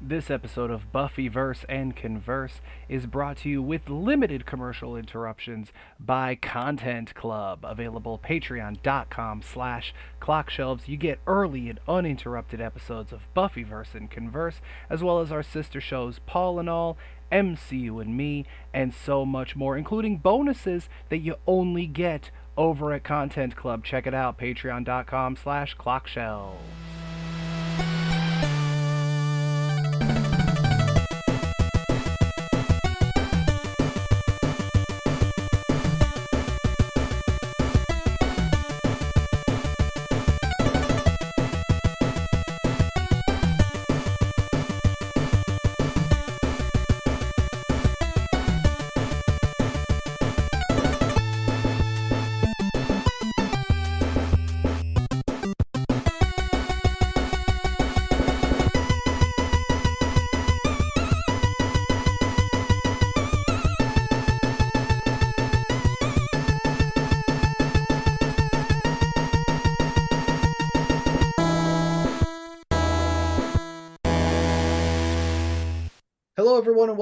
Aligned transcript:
This 0.00 0.30
episode 0.30 0.70
of 0.70 0.92
Buffyverse 0.92 1.64
and 1.68 1.96
Converse 1.96 2.60
is 2.88 3.06
brought 3.06 3.38
to 3.38 3.48
you 3.48 3.60
with 3.60 3.90
limited 3.90 4.46
commercial 4.46 4.96
interruptions 4.96 5.72
by 5.98 6.36
Content 6.36 7.16
Club, 7.16 7.64
available 7.64 8.16
patreon.com 8.16 9.42
slash 9.42 9.92
clockshelves. 10.22 10.86
You 10.86 10.96
get 10.96 11.18
early 11.26 11.68
and 11.68 11.80
uninterrupted 11.88 12.60
episodes 12.60 13.12
of 13.12 13.26
Buffyverse 13.36 13.96
and 13.96 14.08
Converse, 14.08 14.60
as 14.88 15.02
well 15.02 15.18
as 15.18 15.32
our 15.32 15.42
sister 15.42 15.80
shows 15.80 16.20
Paul 16.26 16.60
and 16.60 16.70
All, 16.70 16.96
MCU 17.32 18.00
and 18.00 18.16
Me, 18.16 18.46
and 18.72 18.94
so 18.94 19.26
much 19.26 19.56
more, 19.56 19.76
including 19.76 20.18
bonuses 20.18 20.88
that 21.08 21.18
you 21.18 21.34
only 21.44 21.88
get 21.88 22.30
over 22.56 22.92
at 22.92 23.02
Content 23.02 23.56
Club. 23.56 23.84
Check 23.84 24.06
it 24.06 24.14
out, 24.14 24.38
patreon.com 24.38 25.34
slash 25.34 25.76
clockshelves. 25.76 26.97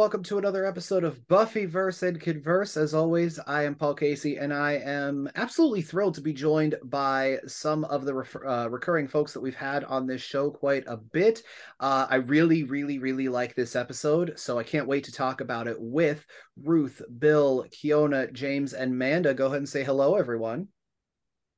Welcome 0.07 0.23
to 0.23 0.39
another 0.39 0.65
episode 0.65 1.03
of 1.03 1.19
Buffyverse 1.27 2.05
and 2.05 2.21
Converse. 2.21 2.77
As 2.77 2.95
always, 2.95 3.41
I 3.45 3.65
am 3.65 3.75
Paul 3.75 3.95
Casey, 3.95 4.37
and 4.37 4.55
I 4.55 4.75
am 4.75 5.29
absolutely 5.35 5.83
thrilled 5.83 6.15
to 6.15 6.21
be 6.21 6.33
joined 6.33 6.77
by 6.85 7.41
some 7.49 7.83
of 7.87 8.05
the 8.05 8.15
re- 8.15 8.47
uh, 8.47 8.69
recurring 8.71 9.09
folks 9.09 9.33
that 9.33 9.41
we've 9.41 9.57
had 9.57 9.83
on 9.83 10.07
this 10.07 10.23
show 10.23 10.49
quite 10.49 10.85
a 10.87 10.97
bit. 10.97 11.43
Uh, 11.81 12.07
I 12.09 12.17
really, 12.17 12.63
really, 12.63 13.01
really 13.01 13.29
like 13.29 13.57
this 13.57 13.75
episode, 13.75 14.35
so 14.37 14.61
I 14.61 14.63
can't 14.63 14.87
wait 14.87 15.03
to 15.07 15.13
talk 15.13 15.41
about 15.41 15.67
it 15.67 15.77
with 15.77 16.25
Ruth, 16.63 17.03
Bill, 17.19 17.67
Keona, 17.71 18.33
James, 18.33 18.75
and 18.75 18.97
Manda. 18.97 19.35
Go 19.35 19.47
ahead 19.47 19.59
and 19.59 19.69
say 19.69 19.83
hello, 19.83 20.15
everyone. 20.15 20.69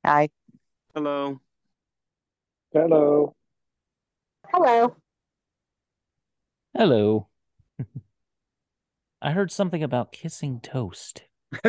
Hi. 0.07 0.31
Hello. 0.95 1.39
Hello. 2.73 3.37
Hello. 4.51 4.97
Hello. 6.75 7.28
I 9.21 9.33
heard 9.33 9.51
something 9.51 9.83
about 9.83 10.13
kissing 10.13 10.61
toast. 10.61 11.23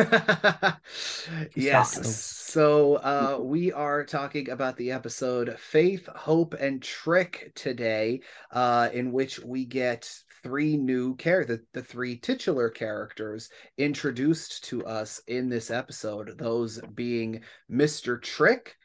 yes. 1.56 2.06
So 2.06 2.96
uh, 2.96 3.38
we 3.42 3.72
are 3.72 4.04
talking 4.04 4.50
about 4.50 4.76
the 4.76 4.92
episode 4.92 5.58
Faith, 5.58 6.06
Hope, 6.14 6.54
and 6.54 6.82
Trick 6.82 7.52
today, 7.54 8.20
uh, 8.52 8.90
in 8.92 9.10
which 9.10 9.40
we 9.40 9.64
get 9.64 10.12
three 10.42 10.76
new 10.76 11.16
characters, 11.16 11.58
the, 11.72 11.80
the 11.80 11.84
three 11.84 12.16
titular 12.16 12.70
characters 12.70 13.48
introduced 13.78 14.64
to 14.64 14.84
us 14.84 15.20
in 15.26 15.48
this 15.48 15.70
episode. 15.70 16.38
Those 16.38 16.80
being 16.94 17.42
Mr. 17.70 18.20
Trick, 18.20 18.76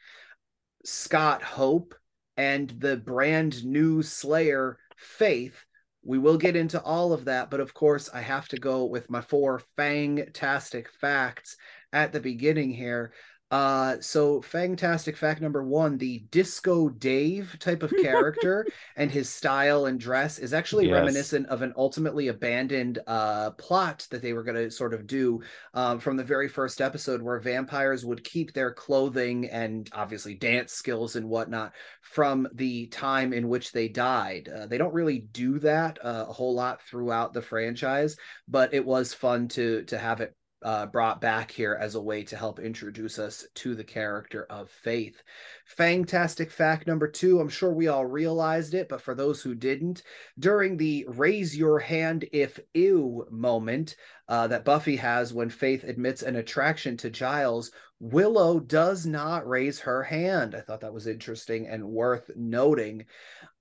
Scott 0.84 1.42
Hope, 1.42 1.94
and 2.36 2.70
the 2.70 2.96
brand 2.96 3.64
new 3.64 4.02
Slayer 4.02 4.78
Faith. 4.96 5.65
We 6.06 6.18
will 6.18 6.38
get 6.38 6.54
into 6.54 6.80
all 6.82 7.12
of 7.12 7.24
that, 7.24 7.50
but 7.50 7.58
of 7.58 7.74
course, 7.74 8.08
I 8.14 8.20
have 8.20 8.46
to 8.48 8.58
go 8.58 8.84
with 8.84 9.10
my 9.10 9.20
four 9.20 9.60
fantastic 9.76 10.88
facts 10.88 11.56
at 11.92 12.12
the 12.12 12.20
beginning 12.20 12.70
here. 12.70 13.12
Uh, 13.48 13.96
so 14.00 14.42
fantastic 14.42 15.16
fact 15.16 15.40
number 15.40 15.62
one: 15.62 15.96
the 15.98 16.18
Disco 16.32 16.88
Dave 16.88 17.56
type 17.60 17.84
of 17.84 17.94
character 17.94 18.66
and 18.96 19.08
his 19.08 19.28
style 19.28 19.86
and 19.86 20.00
dress 20.00 20.40
is 20.40 20.52
actually 20.52 20.88
Yes. 20.88 20.88
reminiscent 20.88 21.46
of 21.46 21.62
an 21.62 21.72
ultimately 21.76 22.26
abandoned 22.26 22.98
uh 23.06 23.52
plot 23.52 24.04
that 24.10 24.20
they 24.20 24.32
were 24.32 24.42
going 24.42 24.56
to 24.56 24.68
sort 24.68 24.92
of 24.92 25.06
do 25.06 25.40
um, 25.74 26.00
from 26.00 26.16
the 26.16 26.24
very 26.24 26.48
first 26.48 26.80
episode, 26.80 27.22
where 27.22 27.38
vampires 27.38 28.04
would 28.04 28.24
keep 28.24 28.52
their 28.52 28.72
clothing 28.72 29.48
and 29.48 29.88
obviously 29.92 30.34
dance 30.34 30.72
skills 30.72 31.14
and 31.14 31.28
whatnot 31.28 31.72
from 32.02 32.48
the 32.54 32.88
time 32.88 33.32
in 33.32 33.48
which 33.48 33.70
they 33.70 33.86
died. 33.88 34.48
Uh, 34.48 34.66
they 34.66 34.78
don't 34.78 34.94
really 34.94 35.20
do 35.20 35.60
that 35.60 35.98
uh, 36.04 36.26
a 36.28 36.32
whole 36.32 36.54
lot 36.54 36.82
throughout 36.82 37.32
the 37.32 37.42
franchise, 37.42 38.16
but 38.48 38.74
it 38.74 38.84
was 38.84 39.14
fun 39.14 39.46
to 39.46 39.84
to 39.84 39.96
have 39.98 40.20
it 40.20 40.34
uh, 40.62 40.86
brought 40.86 41.20
back 41.20 41.50
here 41.50 41.76
as 41.80 41.94
a 41.94 42.00
way 42.00 42.22
to 42.24 42.36
help 42.36 42.58
introduce 42.58 43.18
us 43.18 43.46
to 43.54 43.74
the 43.74 43.84
character 43.84 44.46
of 44.50 44.70
Faith. 44.70 45.22
Fantastic 45.66 46.50
fact 46.50 46.86
number 46.86 47.08
two 47.08 47.40
I'm 47.40 47.48
sure 47.48 47.72
we 47.72 47.88
all 47.88 48.06
realized 48.06 48.74
it, 48.74 48.88
but 48.88 49.00
for 49.00 49.14
those 49.14 49.42
who 49.42 49.54
didn't, 49.54 50.02
during 50.38 50.76
the 50.76 51.04
raise 51.08 51.56
your 51.56 51.78
hand 51.78 52.26
if 52.32 52.58
ew 52.74 53.26
moment 53.30 53.96
uh, 54.28 54.48
that 54.48 54.64
Buffy 54.64 54.96
has 54.96 55.32
when 55.32 55.50
Faith 55.50 55.84
admits 55.84 56.22
an 56.22 56.36
attraction 56.36 56.96
to 56.98 57.10
Giles, 57.10 57.70
Willow 57.98 58.60
does 58.60 59.06
not 59.06 59.48
raise 59.48 59.80
her 59.80 60.02
hand. 60.02 60.54
I 60.54 60.60
thought 60.60 60.80
that 60.80 60.92
was 60.92 61.06
interesting 61.06 61.66
and 61.68 61.84
worth 61.84 62.30
noting. 62.36 63.06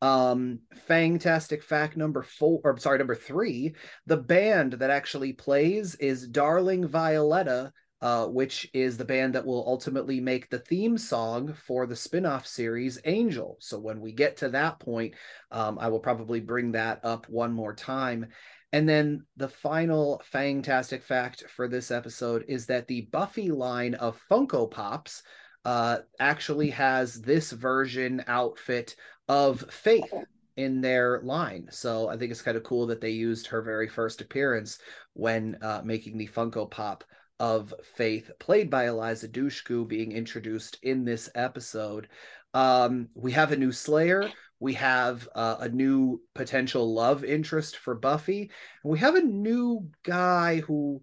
Um, 0.01 0.59
fantastic 0.87 1.63
fact 1.63 1.95
number 1.95 2.21
four, 2.21 2.59
or 2.63 2.77
sorry, 2.77 2.97
number 2.97 3.15
three 3.15 3.75
the 4.05 4.17
band 4.17 4.73
that 4.73 4.89
actually 4.89 5.33
plays 5.33 5.95
is 5.95 6.27
Darling 6.27 6.85
Violetta, 6.87 7.71
uh, 8.01 8.27
which 8.27 8.69
is 8.73 8.97
the 8.97 9.05
band 9.05 9.33
that 9.35 9.45
will 9.45 9.63
ultimately 9.65 10.19
make 10.19 10.49
the 10.49 10.59
theme 10.59 10.97
song 10.97 11.53
for 11.53 11.87
the 11.87 11.95
spin 11.95 12.25
off 12.25 12.45
series 12.45 12.99
Angel. 13.05 13.57
So 13.61 13.79
when 13.79 14.01
we 14.01 14.11
get 14.11 14.37
to 14.37 14.49
that 14.49 14.79
point, 14.79 15.13
um, 15.49 15.79
I 15.79 15.87
will 15.87 16.01
probably 16.01 16.41
bring 16.41 16.73
that 16.73 16.99
up 17.03 17.29
one 17.29 17.53
more 17.53 17.73
time. 17.73 18.27
And 18.73 18.87
then 18.89 19.25
the 19.37 19.47
final 19.47 20.21
fantastic 20.25 21.03
fact 21.03 21.45
for 21.49 21.67
this 21.67 21.91
episode 21.91 22.45
is 22.47 22.65
that 22.65 22.87
the 22.87 23.07
Buffy 23.11 23.49
line 23.49 23.93
of 23.95 24.19
Funko 24.29 24.69
Pops 24.69 25.23
uh, 25.63 25.99
actually 26.19 26.69
has 26.71 27.21
this 27.21 27.51
version 27.51 28.23
outfit 28.27 28.95
of 29.27 29.61
Faith 29.71 30.13
in 30.57 30.81
their 30.81 31.21
line. 31.21 31.67
So 31.69 32.09
I 32.09 32.17
think 32.17 32.31
it's 32.31 32.41
kind 32.41 32.57
of 32.57 32.63
cool 32.63 32.87
that 32.87 33.01
they 33.01 33.09
used 33.09 33.47
her 33.47 33.61
very 33.61 33.87
first 33.87 34.21
appearance 34.21 34.79
when 35.13 35.57
uh, 35.61 35.81
making 35.83 36.17
the 36.17 36.27
Funko 36.27 36.69
Pop 36.69 37.03
of 37.39 37.73
Faith, 37.95 38.31
played 38.39 38.69
by 38.69 38.87
Eliza 38.87 39.27
Dushku, 39.27 39.87
being 39.87 40.11
introduced 40.11 40.77
in 40.83 41.03
this 41.03 41.29
episode. 41.35 42.07
Um, 42.53 43.09
we 43.13 43.33
have 43.33 43.51
a 43.51 43.57
new 43.57 43.71
Slayer. 43.71 44.29
We 44.59 44.73
have 44.73 45.27
uh, 45.35 45.57
a 45.59 45.69
new 45.69 46.21
potential 46.33 46.93
love 46.93 47.23
interest 47.23 47.77
for 47.77 47.95
Buffy. 47.95 48.51
And 48.83 48.91
we 48.91 48.99
have 48.99 49.15
a 49.15 49.21
new 49.21 49.89
guy 50.03 50.61
who, 50.61 51.01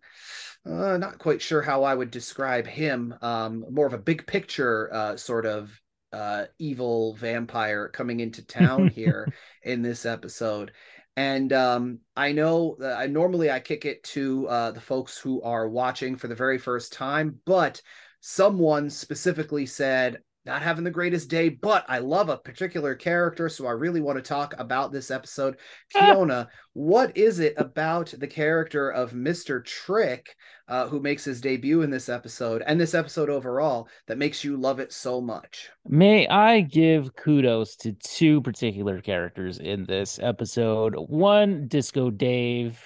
uh, 0.66 0.96
not 0.96 1.18
quite 1.18 1.42
sure 1.42 1.62
how 1.62 1.84
I 1.84 1.94
would 1.94 2.10
describe 2.10 2.66
him, 2.66 3.14
um, 3.22 3.64
more 3.70 3.86
of 3.86 3.92
a 3.92 3.98
big 3.98 4.26
picture 4.26 4.92
uh, 4.92 5.16
sort 5.16 5.46
of 5.46 5.78
uh, 6.12 6.46
evil 6.58 7.14
vampire 7.14 7.88
coming 7.88 8.20
into 8.20 8.44
town 8.46 8.88
here 8.94 9.32
in 9.62 9.82
this 9.82 10.06
episode. 10.06 10.72
And 11.16 11.52
um, 11.52 11.98
I 12.16 12.32
know 12.32 12.76
that 12.78 12.96
I 12.96 13.06
normally 13.06 13.50
I 13.50 13.60
kick 13.60 13.84
it 13.84 14.02
to 14.04 14.48
uh, 14.48 14.70
the 14.70 14.80
folks 14.80 15.18
who 15.18 15.42
are 15.42 15.68
watching 15.68 16.16
for 16.16 16.28
the 16.28 16.34
very 16.34 16.58
first 16.58 16.92
time, 16.92 17.38
but 17.44 17.82
someone 18.20 18.88
specifically 18.88 19.66
said, 19.66 20.20
not 20.44 20.62
having 20.62 20.82
the 20.82 20.90
greatest 20.90 21.30
day, 21.30 21.48
but 21.48 21.84
I 21.88 21.98
love 21.98 22.28
a 22.28 22.36
particular 22.36 22.94
character, 22.94 23.48
so 23.48 23.66
I 23.66 23.72
really 23.72 24.00
want 24.00 24.16
to 24.18 24.22
talk 24.22 24.54
about 24.58 24.90
this 24.90 25.10
episode. 25.10 25.56
Keona, 25.94 26.48
what 26.72 27.16
is 27.16 27.38
it 27.38 27.54
about 27.56 28.12
the 28.18 28.26
character 28.26 28.90
of 28.90 29.12
Mr. 29.12 29.64
Trick, 29.64 30.34
uh, 30.66 30.88
who 30.88 31.00
makes 31.00 31.24
his 31.24 31.40
debut 31.40 31.82
in 31.82 31.90
this 31.90 32.08
episode 32.08 32.62
and 32.66 32.80
this 32.80 32.94
episode 32.94 33.30
overall, 33.30 33.88
that 34.08 34.18
makes 34.18 34.42
you 34.42 34.56
love 34.56 34.80
it 34.80 34.92
so 34.92 35.20
much? 35.20 35.70
May 35.86 36.26
I 36.26 36.62
give 36.62 37.14
kudos 37.14 37.76
to 37.76 37.92
two 37.92 38.40
particular 38.40 39.00
characters 39.00 39.58
in 39.58 39.84
this 39.84 40.18
episode? 40.20 40.94
One, 40.96 41.68
Disco 41.68 42.10
Dave. 42.10 42.80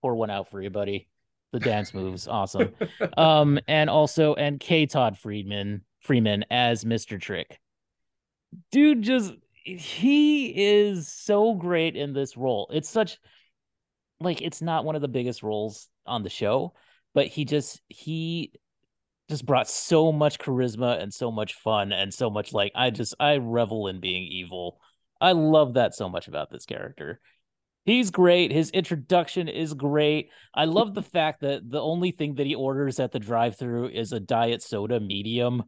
Pour 0.00 0.14
one 0.14 0.30
out 0.30 0.50
for 0.50 0.60
you, 0.62 0.70
buddy. 0.70 1.08
The 1.52 1.60
dance 1.60 1.94
moves, 1.94 2.26
awesome. 2.26 2.74
Um, 3.16 3.60
and 3.68 3.88
also, 3.88 4.34
and 4.34 4.58
K. 4.58 4.86
Todd 4.86 5.16
Friedman, 5.18 5.82
Freeman 6.04 6.44
as 6.50 6.84
Mr. 6.84 7.20
Trick. 7.20 7.58
Dude, 8.70 9.02
just 9.02 9.34
he 9.64 10.48
is 10.48 11.08
so 11.08 11.54
great 11.54 11.96
in 11.96 12.12
this 12.12 12.36
role. 12.36 12.70
It's 12.72 12.88
such 12.88 13.18
like 14.20 14.42
it's 14.42 14.62
not 14.62 14.84
one 14.84 14.94
of 14.94 15.02
the 15.02 15.08
biggest 15.08 15.42
roles 15.42 15.88
on 16.06 16.22
the 16.22 16.30
show, 16.30 16.74
but 17.14 17.26
he 17.26 17.44
just 17.44 17.80
he 17.88 18.52
just 19.28 19.46
brought 19.46 19.68
so 19.68 20.12
much 20.12 20.38
charisma 20.38 21.02
and 21.02 21.12
so 21.12 21.30
much 21.30 21.54
fun 21.54 21.92
and 21.92 22.12
so 22.12 22.28
much 22.28 22.52
like 22.52 22.72
I 22.74 22.90
just 22.90 23.14
I 23.18 23.38
revel 23.38 23.88
in 23.88 24.00
being 24.00 24.24
evil. 24.24 24.78
I 25.20 25.32
love 25.32 25.74
that 25.74 25.94
so 25.94 26.08
much 26.08 26.28
about 26.28 26.50
this 26.50 26.66
character. 26.66 27.20
He's 27.86 28.10
great. 28.10 28.50
His 28.50 28.70
introduction 28.70 29.48
is 29.48 29.74
great. 29.74 30.30
I 30.54 30.66
love 30.66 30.94
the 30.94 31.02
fact 31.02 31.40
that 31.40 31.68
the 31.68 31.80
only 31.80 32.12
thing 32.12 32.34
that 32.36 32.46
he 32.46 32.54
orders 32.54 32.98
at 32.98 33.12
the 33.12 33.18
drive-through 33.18 33.88
is 33.88 34.12
a 34.12 34.20
diet 34.20 34.62
soda 34.62 35.00
medium. 35.00 35.64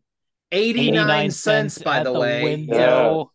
89, 0.52 1.30
cents, 1.30 1.78
by 1.78 1.98
at 1.98 2.04
the, 2.04 2.12
way. 2.12 2.42
window. 2.42 3.30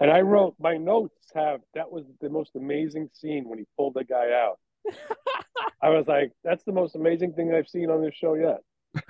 And 0.00 0.10
I 0.10 0.20
wrote 0.20 0.54
my 0.60 0.76
notes 0.76 1.14
have 1.34 1.60
that 1.74 1.90
was 1.90 2.04
the 2.20 2.30
most 2.30 2.52
amazing 2.56 3.10
scene 3.12 3.48
when 3.48 3.58
he 3.58 3.64
pulled 3.76 3.94
the 3.94 4.04
guy 4.04 4.30
out. 4.32 4.58
I 5.82 5.90
was 5.90 6.06
like, 6.06 6.32
that's 6.44 6.64
the 6.64 6.72
most 6.72 6.94
amazing 6.94 7.32
thing 7.34 7.52
I've 7.52 7.68
seen 7.68 7.90
on 7.90 8.02
this 8.02 8.14
show 8.14 8.34
yet. 8.34 8.58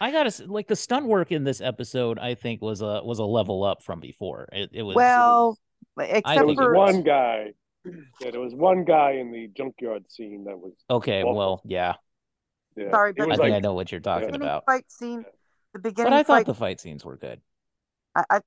I 0.00 0.10
gotta 0.12 0.32
like 0.46 0.66
the 0.68 0.76
stunt 0.76 1.06
work 1.06 1.32
in 1.32 1.44
this 1.44 1.60
episode. 1.60 2.18
I 2.18 2.34
think 2.34 2.60
was 2.60 2.82
a 2.82 3.00
was 3.02 3.18
a 3.18 3.24
level 3.24 3.64
up 3.64 3.82
from 3.82 4.00
before. 4.00 4.48
It, 4.52 4.70
it 4.72 4.82
was 4.82 4.96
Well, 4.96 5.58
I 5.96 6.04
except 6.04 6.26
There 6.34 6.46
was 6.46 6.56
think 6.56 6.60
it 6.60 6.64
for 6.64 6.74
one 6.74 7.02
guy. 7.02 7.52
Yeah, 8.20 8.30
there 8.30 8.40
was 8.40 8.54
one 8.54 8.84
guy 8.84 9.12
in 9.12 9.30
the 9.30 9.48
junkyard 9.56 10.10
scene 10.10 10.44
that 10.44 10.58
was. 10.58 10.72
okay. 10.90 11.22
awful. 11.22 11.36
Well, 11.36 11.62
yeah, 11.64 11.94
Yeah, 12.76 12.90
Sorry, 12.90 13.12
but- 13.12 13.24
I 13.24 13.26
was 13.26 13.38
think 13.38 13.54
I 13.54 13.60
know 13.60 13.74
what 13.74 13.92
you're 13.92 14.00
talking 14.00 14.26
beginning 14.28 14.46
about. 14.46 14.64
fight 14.66 14.90
scene, 14.90 15.24
the 15.74 15.78
beginning 15.80 16.12
But 16.12 16.16
I 16.16 16.22
thought 16.22 16.38
fight. 16.38 16.46
the 16.46 16.54
fight 16.54 16.80
scenes 16.80 17.04
were 17.04 17.16
good. 17.16 17.40
I, 18.14 18.24
I, 18.30 18.36
I 18.36 18.38
think 18.38 18.42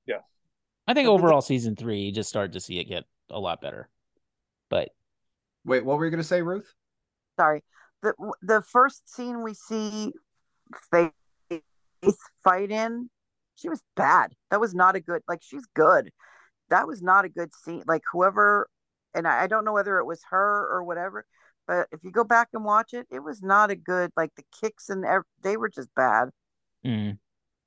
The 0.86 0.94
begin- 0.94 1.06
overall 1.08 1.40
season 1.42 1.76
three, 1.76 2.00
you 2.00 2.12
just 2.12 2.28
started 2.28 2.54
to 2.54 2.60
see 2.60 2.78
it 2.80 2.84
get 2.84 3.04
a 3.30 3.38
lot 3.38 3.60
better. 3.60 3.88
But 4.70 4.88
Wait, 5.64 5.84
what 5.84 5.98
were 5.98 6.04
you 6.06 6.10
going 6.10 6.22
to 6.22 6.26
say, 6.26 6.42
Ruth? 6.42 6.74
sorry, 7.38 7.62
the 8.02 8.14
the 8.42 8.62
first 8.62 9.14
scene 9.14 9.42
we 9.44 9.54
see 9.54 10.12
Faith 10.90 11.12
fight 12.42 12.70
in, 12.70 13.08
she 13.56 13.68
was 13.68 13.80
bad. 13.96 14.32
That 14.50 14.60
was 14.60 14.74
not 14.74 14.96
a 14.96 15.00
good. 15.00 15.22
Like 15.28 15.40
she's 15.42 15.64
good. 15.74 16.10
That 16.70 16.86
was 16.88 17.00
not 17.02 17.24
a 17.24 17.28
good 17.28 17.54
scene. 17.54 17.82
Like 17.86 18.02
whoever, 18.12 18.68
and 19.14 19.26
I, 19.28 19.42
I 19.44 19.46
don't 19.46 19.64
know 19.64 19.72
whether 19.72 19.98
it 19.98 20.04
was 20.04 20.20
her 20.30 20.68
or 20.70 20.82
whatever. 20.84 21.24
But 21.66 21.86
if 21.92 22.02
you 22.02 22.10
go 22.10 22.24
back 22.24 22.48
and 22.54 22.64
watch 22.64 22.92
it, 22.94 23.06
it 23.10 23.20
was 23.20 23.42
not 23.42 23.70
a 23.70 23.76
good. 23.76 24.10
Like 24.16 24.30
the 24.36 24.44
kicks 24.60 24.88
and 24.88 25.04
ev- 25.04 25.22
they 25.42 25.56
were 25.56 25.68
just 25.68 25.88
bad. 25.94 26.30
Mm, 26.84 27.18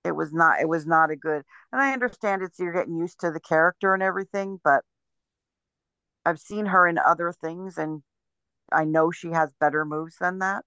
it 0.03 0.11
was 0.15 0.33
not 0.33 0.59
it 0.61 0.67
was 0.67 0.85
not 0.85 1.11
a 1.11 1.15
good 1.15 1.43
and 1.71 1.81
i 1.81 1.93
understand 1.93 2.41
it's 2.41 2.59
you're 2.59 2.73
getting 2.73 2.97
used 2.97 3.19
to 3.19 3.31
the 3.31 3.39
character 3.39 3.93
and 3.93 4.03
everything 4.03 4.59
but 4.63 4.83
i've 6.25 6.39
seen 6.39 6.65
her 6.65 6.87
in 6.87 6.97
other 6.97 7.31
things 7.31 7.77
and 7.77 8.01
i 8.71 8.83
know 8.83 9.11
she 9.11 9.29
has 9.29 9.51
better 9.59 9.85
moves 9.85 10.15
than 10.19 10.39
that 10.39 10.63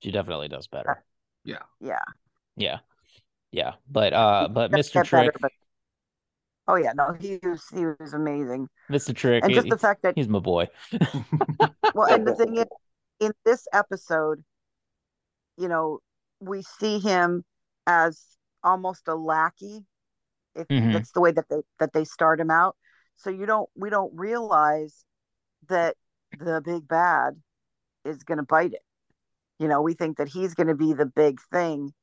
she 0.00 0.10
definitely 0.12 0.48
does 0.48 0.66
better. 0.68 1.02
yeah 1.44 1.58
Yeah, 1.80 1.98
yeah. 2.56 2.78
Yeah. 3.50 3.72
But 3.90 4.12
uh, 4.12 4.48
but 4.48 4.70
Mr. 4.70 4.92
get 4.92 5.10
better, 5.10 5.32
Trick, 5.32 5.40
but- 5.40 5.52
oh 6.68 6.76
yeah 6.76 6.92
no 6.94 7.14
he 7.18 7.38
was 7.42 7.64
he 7.74 7.84
was 7.86 8.12
amazing 8.12 8.68
Mr. 8.90 9.14
Trick, 9.14 9.42
and 9.42 9.52
just 9.54 9.68
the 9.68 9.78
fact 9.78 10.02
that 10.02 10.14
he's 10.14 10.28
my 10.28 10.38
boy. 10.38 10.68
well 11.94 12.12
and 12.12 12.26
the 12.26 12.34
thing 12.34 12.56
is 12.62 12.66
in 13.20 13.32
this 13.44 13.66
episode 13.72 14.44
you 15.56 15.66
know 15.66 15.98
we 16.40 16.62
see 16.62 16.98
him 16.98 17.42
as 17.88 18.22
almost 18.62 19.08
a 19.08 19.14
lackey 19.14 19.86
if 20.54 20.68
Mhm. 20.68 20.92
that's 20.92 21.12
the 21.12 21.20
way 21.20 21.32
that 21.32 21.48
they 21.48 21.62
that 21.78 21.92
they 21.92 22.04
start 22.04 22.38
him 22.38 22.50
out. 22.50 22.76
So 23.16 23.30
you 23.30 23.46
don't 23.46 23.68
we 23.74 23.90
don't 23.90 24.14
realize 24.14 25.04
that 25.68 25.96
the 26.38 26.60
big 26.60 26.86
bad 26.86 27.42
is 28.04 28.22
going 28.22 28.38
to 28.38 28.44
bite 28.44 28.74
it. 28.74 28.84
You 29.58 29.68
know 29.68 29.80
we 29.80 29.94
think 29.94 30.18
that 30.18 30.28
he's 30.28 30.54
going 30.54 30.66
to 30.68 30.74
be 30.74 30.92
the 30.92 31.06
big 31.06 31.40
thing. 31.50 31.94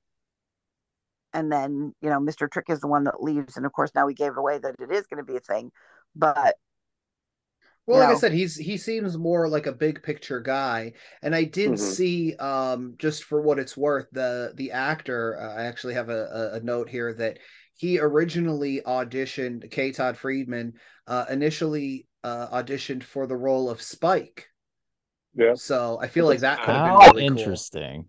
And 1.34 1.52
then 1.52 1.94
you 2.02 2.10
know 2.10 2.20
mr 2.20 2.50
trick 2.50 2.70
is 2.70 2.80
the 2.80 2.88
one 2.88 3.04
that 3.04 3.22
leaves 3.22 3.56
and 3.58 3.66
of 3.66 3.74
course 3.74 3.92
now 3.94 4.08
we 4.08 4.14
gave 4.14 4.36
away 4.38 4.58
that 4.58 4.76
it 4.80 4.92
is 4.92 5.06
going 5.06 5.24
to 5.24 5.31
be 5.31 5.38
a 5.38 5.42
thing. 5.42 5.72
But 6.16 6.58
Well, 7.88 8.00
like 8.00 8.16
I 8.16 8.20
said, 8.20 8.32
he's 8.32 8.56
he 8.56 8.78
seems 8.78 9.18
more 9.18 9.48
like 9.48 9.68
a 9.68 9.72
big 9.72 10.02
picture 10.02 10.40
guy, 10.40 10.94
and 11.22 11.36
I 11.36 11.44
did 11.44 11.72
Mhm. 11.72 11.78
see, 11.78 12.36
um, 12.38 12.96
just 12.98 13.26
for 13.26 13.42
what 13.42 13.60
it's 13.60 13.78
worth, 13.78 14.08
the 14.12 14.54
the 14.56 14.72
actor. 14.72 15.38
Uh, 15.40 15.54
I 15.56 15.66
actually 15.66 15.94
have 15.94 16.10
a, 16.10 16.26
a, 16.26 16.56
a 16.56 16.60
note 16.62 16.90
here 16.90 17.14
that 17.14 17.38
he 17.76 18.00
originally 18.00 18.82
auditioned. 18.82 19.70
K. 19.70 19.92
Todd 19.92 20.18
Friedman 20.18 20.74
uh, 21.06 21.26
initially 21.30 22.08
uh, 22.24 22.48
auditioned 22.50 23.04
for 23.04 23.28
the 23.28 23.38
role 23.38 23.70
of 23.70 23.82
Spike. 23.82 24.48
Yeah. 25.36 25.54
So 25.54 26.00
I 26.02 26.08
feel 26.08 26.26
like 26.26 26.40
that 26.40 26.64
could 26.64 26.74
have 26.74 26.86
been 26.86 27.16
really 27.16 27.28
cool. 27.28 27.38
interesting! 27.38 28.06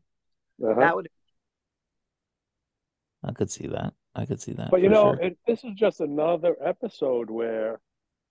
Uh-huh. 0.64 0.80
that 0.80 0.96
would 0.96 1.08
I 3.22 3.32
could 3.32 3.50
see 3.50 3.66
that. 3.66 3.92
I 4.14 4.24
could 4.24 4.40
see 4.40 4.52
that. 4.52 4.70
But 4.70 4.80
you 4.80 4.88
know, 4.88 5.14
sure. 5.14 5.20
it, 5.20 5.38
this 5.46 5.64
is 5.64 5.72
just 5.74 6.00
another 6.00 6.56
episode 6.64 7.28
where 7.28 7.80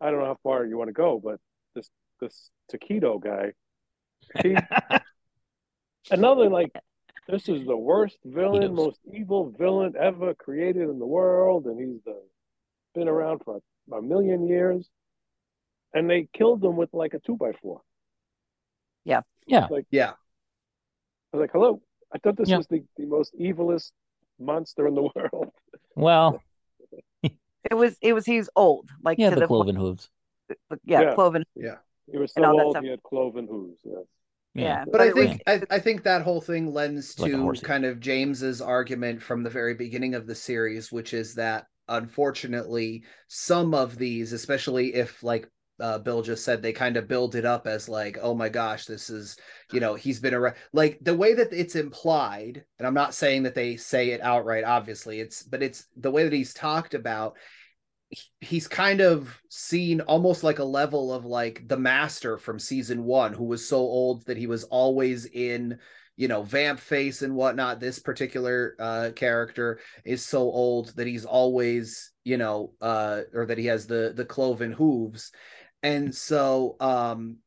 I 0.06 0.12
don't 0.12 0.20
know 0.20 0.26
how 0.28 0.38
far 0.44 0.66
you 0.66 0.78
want 0.78 0.90
to 0.90 0.94
go, 0.94 1.20
but 1.24 1.40
this 1.74 1.90
this 2.22 2.52
taquito 2.72 3.20
guy, 3.22 3.54
he 4.44 4.56
another 6.12 6.50
like 6.50 6.72
this 7.28 7.50
is 7.50 7.66
the 7.66 7.76
worst 7.76 8.18
villain, 8.24 8.62
Taquitos. 8.62 8.76
most 8.76 9.00
evil 9.12 9.52
villain 9.58 9.94
ever 10.00 10.34
created 10.36 10.90
in 10.90 11.00
the 11.00 11.06
world, 11.08 11.66
and 11.66 11.80
he's 11.80 12.02
the, 12.06 12.22
been 12.94 13.08
around 13.08 13.42
for 13.44 13.62
a, 13.92 13.96
a 13.96 14.02
million 14.02 14.48
years, 14.48 14.88
and 15.94 16.10
they 16.10 16.28
killed 16.34 16.64
him 16.64 16.76
with 16.76 16.94
like 16.94 17.16
a 17.16 17.20
two 17.20 17.36
by 17.36 17.52
four. 17.62 17.82
yeah, 19.06 19.22
Yeah, 19.48 20.14
I 21.34 21.38
was 21.38 21.42
like, 21.42 21.52
hello, 21.52 21.82
I 22.14 22.20
thought 22.20 22.38
this 22.38 22.50
Yeah. 22.50 22.58
was 22.58 22.68
the, 22.68 22.84
the 22.98 23.06
most 23.06 23.34
evilest 23.40 23.92
monster 24.40 24.88
in 24.88 24.96
the 24.96 25.02
world. 25.16 25.52
well, 25.96 26.42
it 27.70 27.76
was 27.76 27.98
it 28.02 28.14
was 28.14 28.26
he's 28.26 28.50
old 28.56 28.90
like 29.04 29.18
yeah, 29.20 29.30
to 29.30 29.36
the 29.36 29.42
the 29.42 29.48
cloven 29.48 29.76
hooves. 29.76 30.10
yeah, 30.86 31.02
Yeah. 31.02 31.16
cloven 31.16 31.44
yeah. 31.56 31.76
He 32.12 32.18
was 32.18 32.32
so 32.34 32.38
And 32.38 32.46
all 32.46 32.58
that 32.58 32.64
old, 32.66 32.74
stuff. 32.76 32.84
he 32.84 32.90
had 32.90 33.02
cloven 33.04 33.48
hooves. 33.48 33.80
Yes. 33.84 34.04
yeah, 34.54 34.86
But 34.92 35.02
I 35.02 35.06
it 35.08 35.16
was- 35.16 35.26
think 35.28 35.42
I, 35.48 35.62
I 35.72 35.80
think 35.80 36.04
that 36.04 36.22
whole 36.22 36.42
thing 36.42 36.72
lends 36.74 37.18
Like 37.20 37.32
to 37.32 37.38
horsey. 37.42 37.66
kind 37.66 37.84
of 37.86 38.00
James's 38.00 38.62
argument 38.62 39.22
from 39.24 39.44
the 39.44 39.50
very 39.50 39.74
beginning 39.74 40.14
of 40.16 40.28
the 40.28 40.36
series, 40.36 40.92
which 40.92 41.14
is 41.14 41.36
that 41.36 41.66
unfortunately 41.88 43.04
some 43.28 43.74
of 43.74 43.98
these, 43.98 44.34
especially 44.34 44.94
if 44.96 45.22
like 45.24 45.50
uh, 45.80 46.00
Bill 46.00 46.22
just 46.22 46.46
said, 46.46 46.62
they 46.62 46.74
kind 46.74 46.98
of 46.98 47.08
build 47.08 47.36
it 47.36 47.46
up 47.46 47.68
as 47.68 47.90
like, 47.90 48.18
oh 48.22 48.34
my 48.34 48.50
gosh, 48.50 48.86
this 48.86 49.10
is 49.10 49.38
you 49.72 49.80
know 49.80 49.96
he's 49.96 50.20
been 50.20 50.34
around. 50.34 50.56
Like 50.74 51.00
the 51.02 51.16
way 51.16 51.34
that 51.34 51.52
it's 51.52 51.76
implied, 51.76 52.64
and 52.80 52.88
I'm 52.88 52.94
not 52.94 53.14
saying 53.14 53.44
that 53.44 53.56
they 53.56 53.76
say 53.76 54.12
it 54.12 54.22
outright. 54.22 54.64
Obviously, 54.64 55.20
it's 55.20 55.44
but 55.44 55.64
it's 55.64 55.86
the 55.98 56.12
way 56.12 56.24
that 56.24 56.34
he's 56.34 56.54
talked 56.54 56.94
about 56.94 57.36
he's 58.40 58.68
kind 58.68 59.02
of 59.02 59.42
seen 59.50 60.02
almost 60.02 60.44
like 60.44 60.60
a 60.60 60.64
level 60.64 61.14
of 61.14 61.26
like 61.26 61.68
the 61.68 61.78
master 61.78 62.38
from 62.38 62.60
season 62.60 63.04
one 63.04 63.34
who 63.34 63.46
was 63.46 63.68
so 63.68 63.78
old 63.78 64.26
that 64.26 64.38
he 64.38 64.48
was 64.48 64.64
always 64.66 65.26
in 65.26 65.78
you 66.16 66.28
know 66.28 66.44
vamp 66.44 66.80
face 66.80 67.22
and 67.22 67.36
whatnot 67.36 67.80
this 67.80 68.00
particular 68.00 68.76
uh 68.80 69.10
character 69.16 69.80
is 70.06 70.26
so 70.26 70.40
old 70.40 70.96
that 70.96 71.08
he's 71.08 71.26
always 71.26 72.12
you 72.24 72.38
know 72.38 72.72
uh 72.82 73.22
or 73.34 73.46
that 73.46 73.58
he 73.58 73.66
has 73.66 73.88
the 73.88 74.14
the 74.16 74.26
cloven 74.26 74.72
hooves 74.72 75.32
and 75.86 76.16
so 76.16 76.76
um 76.80 77.38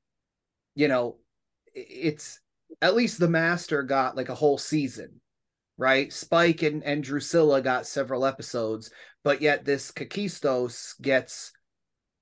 you 0.75 0.89
know 0.89 1.17
it's 1.75 2.41
at 2.81 2.95
least 2.95 3.19
the 3.19 3.29
master 3.29 3.83
got 3.83 4.17
like 4.17 4.29
a 4.29 4.35
whole 4.35 4.59
season 4.59 5.21
right? 5.81 6.13
Spike 6.13 6.63
and 6.63 6.83
and 6.83 7.05
drusilla 7.05 7.63
got 7.63 7.87
several 7.87 8.27
episodes 8.27 8.91
but 9.23 9.41
yet 9.41 9.65
this 9.65 9.93
kakistos 9.93 11.01
gets 11.01 11.53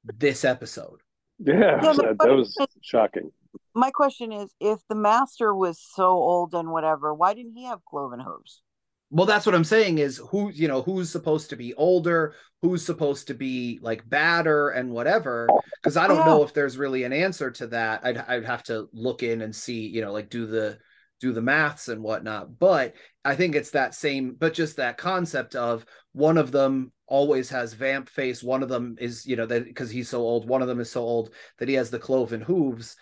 this 0.05 0.45
episode. 0.45 1.01
Yeah, 1.39 1.81
Yeah, 1.83 1.93
that, 1.93 2.17
that 2.19 2.35
was 2.35 2.57
shocking. 2.83 3.31
my 3.75 3.91
question 3.91 4.33
is 4.33 4.53
if 4.61 4.79
the 4.89 4.95
master 4.95 5.55
was 5.55 5.81
so 5.95 6.09
old 6.09 6.55
and 6.55 6.71
whatever 6.71 7.15
why 7.15 7.35
didn't 7.35 7.57
he 7.57 7.65
have 7.65 7.85
cloven 7.85 8.21
hooves 8.21 8.63
well 9.11 9.27
that's 9.27 9.47
what 9.47 9.55
i'm 9.55 9.65
saying 9.65 9.99
is 9.99 10.21
who 10.31 10.51
you 10.51 10.69
know 10.69 10.83
who's 10.83 11.11
supposed 11.11 11.51
to 11.51 11.57
be 11.57 11.75
older 11.75 12.35
who's 12.63 12.85
supposed 12.85 13.29
to 13.29 13.35
be 13.35 13.79
like 13.83 14.09
badder 14.09 14.71
and 14.71 14.91
whatever 14.91 15.49
because 15.81 15.97
i 15.97 16.07
don't 16.07 16.27
know 16.27 16.43
if 16.43 16.53
there's 16.53 16.79
really 16.79 17.05
an 17.05 17.13
answer 17.13 17.51
to 17.51 17.67
that. 17.69 18.01
I'd, 18.05 18.19
I'd 18.19 18.45
have 18.45 18.63
to 18.65 18.89
look 18.93 19.23
in 19.23 19.43
and 19.43 19.55
see 19.55 19.87
you 19.87 20.01
know 20.01 20.13
like 20.13 20.29
do 20.29 20.47
the 20.47 20.79
do 21.21 21.33
the 21.33 21.41
maths 21.41 21.89
and 21.89 22.03
whatnot. 22.03 22.59
But 22.59 22.95
i 23.25 23.35
think 23.35 23.55
it's 23.55 23.71
that 23.71 23.95
same 23.95 24.37
but 24.39 24.55
just 24.55 24.77
that 24.77 24.99
concept 24.99 25.55
of 25.55 25.87
one 26.13 26.39
of 26.39 26.53
them 26.53 26.93
always 27.07 27.49
has 27.51 27.73
vamp 27.73 28.09
face 28.09 28.43
one 28.43 28.63
of 28.63 28.69
them 28.69 28.97
is 28.99 29.27
you 29.27 29.37
know 29.37 29.47
that 29.47 29.65
because 29.65 29.91
he's 29.91 30.09
so 30.09 30.21
old 30.21 30.49
one 30.49 30.61
of 30.61 30.69
them 30.69 30.81
is 30.81 30.91
so 30.91 31.03
old 31.03 31.31
that 31.59 31.69
he 31.69 31.75
has 31.75 31.91
the 31.91 31.99
cloven 31.99 32.41
hooves. 32.41 32.97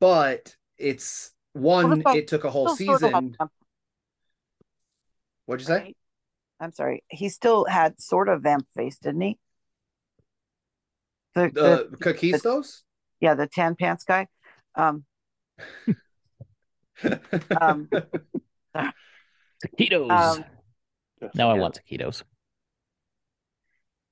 But 0.00 0.54
it's 0.76 1.30
one 1.52 2.02
it 2.06 2.28
took 2.28 2.44
a 2.44 2.50
whole 2.50 2.68
Still 2.74 2.98
sort 2.98 3.14
of 3.14 3.24
season 3.24 3.36
what'd 5.48 5.60
you 5.62 5.66
say 5.66 5.78
right? 5.80 5.96
i'm 6.60 6.72
sorry 6.72 7.02
he 7.08 7.28
still 7.28 7.64
had 7.64 8.00
sort 8.00 8.28
of 8.28 8.42
vamp 8.42 8.66
face 8.76 8.98
didn't 8.98 9.20
he 9.22 9.38
The, 11.34 11.50
The 11.54 11.86
Kakistos? 11.98 12.82
yeah, 13.20 13.34
the 13.34 13.46
tan 13.46 13.76
pants 13.76 14.04
guy. 14.04 14.26
Um, 14.74 15.04
Um, 17.60 17.88
Taquitos. 19.62 20.10
Um, 20.10 20.44
now 21.34 21.50
I 21.50 21.54
yeah. 21.54 21.60
want 21.60 21.78
taquitos. 21.78 22.22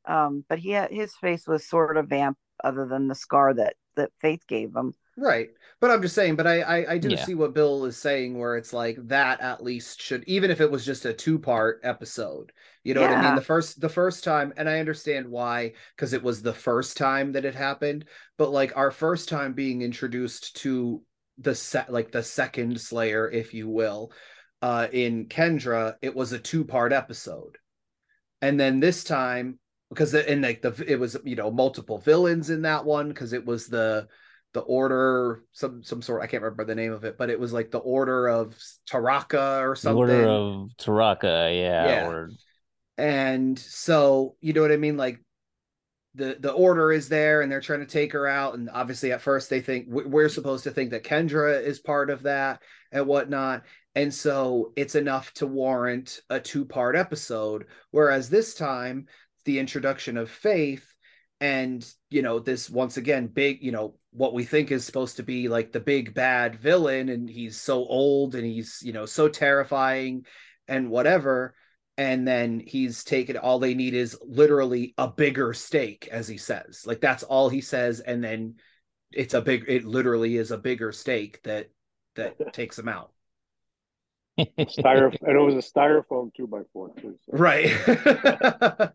um, 0.05 0.45
but 0.49 0.59
he 0.59 0.71
had 0.71 0.90
his 0.90 1.14
face 1.16 1.47
was 1.47 1.69
sort 1.69 1.97
of 1.97 2.09
vamp, 2.09 2.38
other 2.62 2.87
than 2.87 3.09
the 3.09 3.14
scar 3.14 3.55
that 3.55 3.75
that 3.97 4.11
Faith 4.21 4.47
gave 4.47 4.75
him. 4.75 4.95
Right. 5.18 5.49
But 5.80 5.90
I'm 5.90 6.02
just 6.02 6.14
saying, 6.14 6.37
but 6.37 6.46
I, 6.46 6.61
I, 6.61 6.92
I 6.92 6.99
do 6.99 7.11
Yeah. 7.11 7.16
see 7.16 7.35
what 7.35 7.54
Bill 7.54 7.87
is 7.87 7.96
saying 7.96 8.38
where 8.38 8.56
it's 8.56 8.73
like 8.73 8.96
that 9.08 9.40
at 9.40 9.62
least 9.62 10.00
should 10.00 10.25
even 10.26 10.50
if 10.50 10.61
it 10.61 10.70
was 10.70 10.85
just 10.85 11.06
a 11.06 11.12
two 11.14 11.38
part 11.38 11.80
episode. 11.82 12.52
You 12.85 12.92
know 12.94 13.00
what 13.00 13.12
I 13.12 13.16
mean? 13.16 13.35
The 13.35 13.40
first 13.40 13.80
the 13.80 13.88
first 13.88 14.25
time, 14.25 14.52
and 14.56 14.68
I 14.68 14.78
understand 14.78 15.28
why, 15.28 15.73
because 15.94 16.12
it 16.12 16.23
was 16.23 16.42
the 16.42 16.52
first 16.52 16.96
time 16.99 17.32
that 17.32 17.46
it 17.46 17.54
happened, 17.54 18.04
but 18.37 18.50
like 18.50 18.76
our 18.76 18.90
first 18.90 19.28
time 19.28 19.54
being 19.54 19.80
introduced 19.82 20.56
to 20.56 21.02
the 21.38 21.54
set 21.54 21.90
like 21.90 22.12
the 22.12 22.23
second 22.23 22.78
Slayer, 22.80 23.30
if 23.30 23.54
you 23.54 23.68
will, 23.68 24.12
uh 24.61 24.88
in 24.92 25.26
Kendra, 25.28 25.96
it 26.02 26.14
was 26.14 26.32
a 26.32 26.38
two 26.38 26.64
part 26.64 26.92
episode. 26.92 27.56
And 28.42 28.58
then 28.61 28.80
this 28.80 29.04
time, 29.04 29.58
because 29.88 30.14
and 30.14 30.42
like 30.42 30.62
the 30.62 30.85
it 30.87 30.99
was 30.99 31.16
you 31.25 31.37
know 31.37 31.50
multiple 31.50 31.99
villains 31.99 32.50
in 32.50 32.62
that 32.62 32.85
one 32.85 33.08
because 33.08 33.32
it 33.32 33.44
was 33.46 33.66
the 33.66 34.08
the 34.57 34.63
order 34.63 35.45
some 35.53 35.83
some 35.83 36.01
sort 36.01 36.23
I 36.23 36.27
can't 36.27 36.43
remember 36.43 36.65
the 36.65 36.75
name 36.75 36.95
of 36.95 37.05
it, 37.05 37.19
but 37.19 37.29
it 37.29 37.39
was 37.39 37.53
like 37.53 37.71
the 37.71 37.77
order 37.77 38.27
of 38.27 38.57
Taraka 38.91 39.61
or 39.61 39.77
something. 39.77 39.99
Order 39.99 40.27
of 40.27 40.71
Taraka, 40.79 41.55
yeah. 41.55 41.87
Yeah. 41.87 42.09
Or 42.09 42.31
and 42.97 43.59
so 43.59 44.37
you 44.41 44.55
know 44.55 44.63
what 44.63 44.73
I 44.73 44.79
mean, 44.79 44.97
like 44.97 45.21
the 46.15 46.39
the 46.41 46.53
order 46.53 46.91
is 46.91 47.11
there 47.11 47.43
and 47.43 47.53
they're 47.53 47.61
trying 47.61 47.81
to 47.81 47.87
take 47.87 48.15
her 48.15 48.27
out, 48.27 48.55
and 48.55 48.71
obviously 48.71 49.13
at 49.13 49.21
first 49.21 49.51
they 49.51 49.61
think 49.61 49.89
we're 49.91 50.31
supposed 50.31 50.65
to 50.65 50.71
think 50.71 50.91
that 50.93 51.05
Kendra 51.05 51.63
is 51.63 51.79
part 51.79 52.09
of 52.09 52.23
that 52.23 52.63
and 52.93 53.07
whatnot. 53.07 53.65
And 53.95 54.13
so 54.13 54.73
it's 54.75 54.95
enough 54.95 55.35
to 55.35 55.47
warrant 55.47 56.21
a 56.31 56.41
two 56.41 56.65
part 56.65 56.97
episode. 56.97 57.67
Whereas 57.91 58.31
this 58.31 58.55
time, 58.55 59.05
the 59.45 59.59
introduction 59.59 60.17
of 60.17 60.31
Faith 60.31 60.95
and, 61.40 61.87
you 62.11 62.23
know, 62.23 62.38
this 62.38 62.71
once 62.71 62.97
again, 62.97 63.26
big, 63.26 63.62
you 63.62 63.73
know, 63.73 63.95
what 64.12 64.33
we 64.33 64.45
think 64.45 64.71
is 64.71 64.85
supposed 64.85 65.16
to 65.16 65.23
be 65.23 65.49
like 65.49 65.73
the 65.73 65.81
big 65.81 66.14
bad 66.14 66.57
villain. 66.57 67.09
And 67.09 67.28
he's 67.28 67.61
so 67.61 67.85
old 67.85 68.35
and 68.35 68.45
he's, 68.45 68.81
you 68.83 68.93
know, 68.93 69.07
so 69.07 69.28
terrifying 69.28 70.25
and 70.66 70.90
whatever. 70.90 71.55
And 71.99 72.26
then 72.26 72.61
he's 72.61 73.05
taken 73.05 73.37
all 73.37 73.59
they 73.59 73.75
need 73.75 73.95
is 73.95 74.19
literally 74.23 74.95
a 74.97 75.09
bigger 75.09 75.52
stake 75.52 76.09
as 76.11 76.26
he 76.28 76.38
says. 76.38 76.85
Like 76.87 77.00
that's 77.00 77.23
all 77.23 77.49
he 77.49 77.61
says. 77.61 78.00
And 78.00 78.25
then 78.25 78.55
it's 79.12 79.35
a 79.35 79.43
big, 79.43 79.64
it 79.69 79.85
literally 79.85 80.37
is 80.37 80.50
a 80.50 80.59
bigger 80.59 80.93
stake 80.93 81.43
that 81.45 81.71
that 82.14 82.37
takes 82.52 82.78
him 82.78 82.88
out. 82.88 83.12
Styrofoam, 84.38 85.16
and 85.23 85.37
it 85.37 85.40
was 85.40 85.55
a 85.55 85.71
styrofoam 85.71 86.35
two 86.35 86.47
by 86.47 86.61
four 86.73 86.90
too. 86.95 87.16
So. 87.25 87.38
Right. 87.38 87.73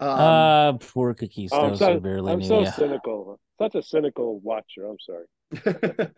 um, 0.00 0.08
uh 0.08 0.72
poor 0.78 1.14
Oh, 1.52 1.66
I'm 1.66 1.76
so, 1.76 2.00
barely 2.00 2.32
I'm 2.32 2.42
so 2.42 2.64
cynical. 2.64 3.38
Such 3.60 3.74
a 3.74 3.82
cynical 3.82 4.40
watcher. 4.40 4.86
I'm 4.86 4.96
sorry. 4.98 5.26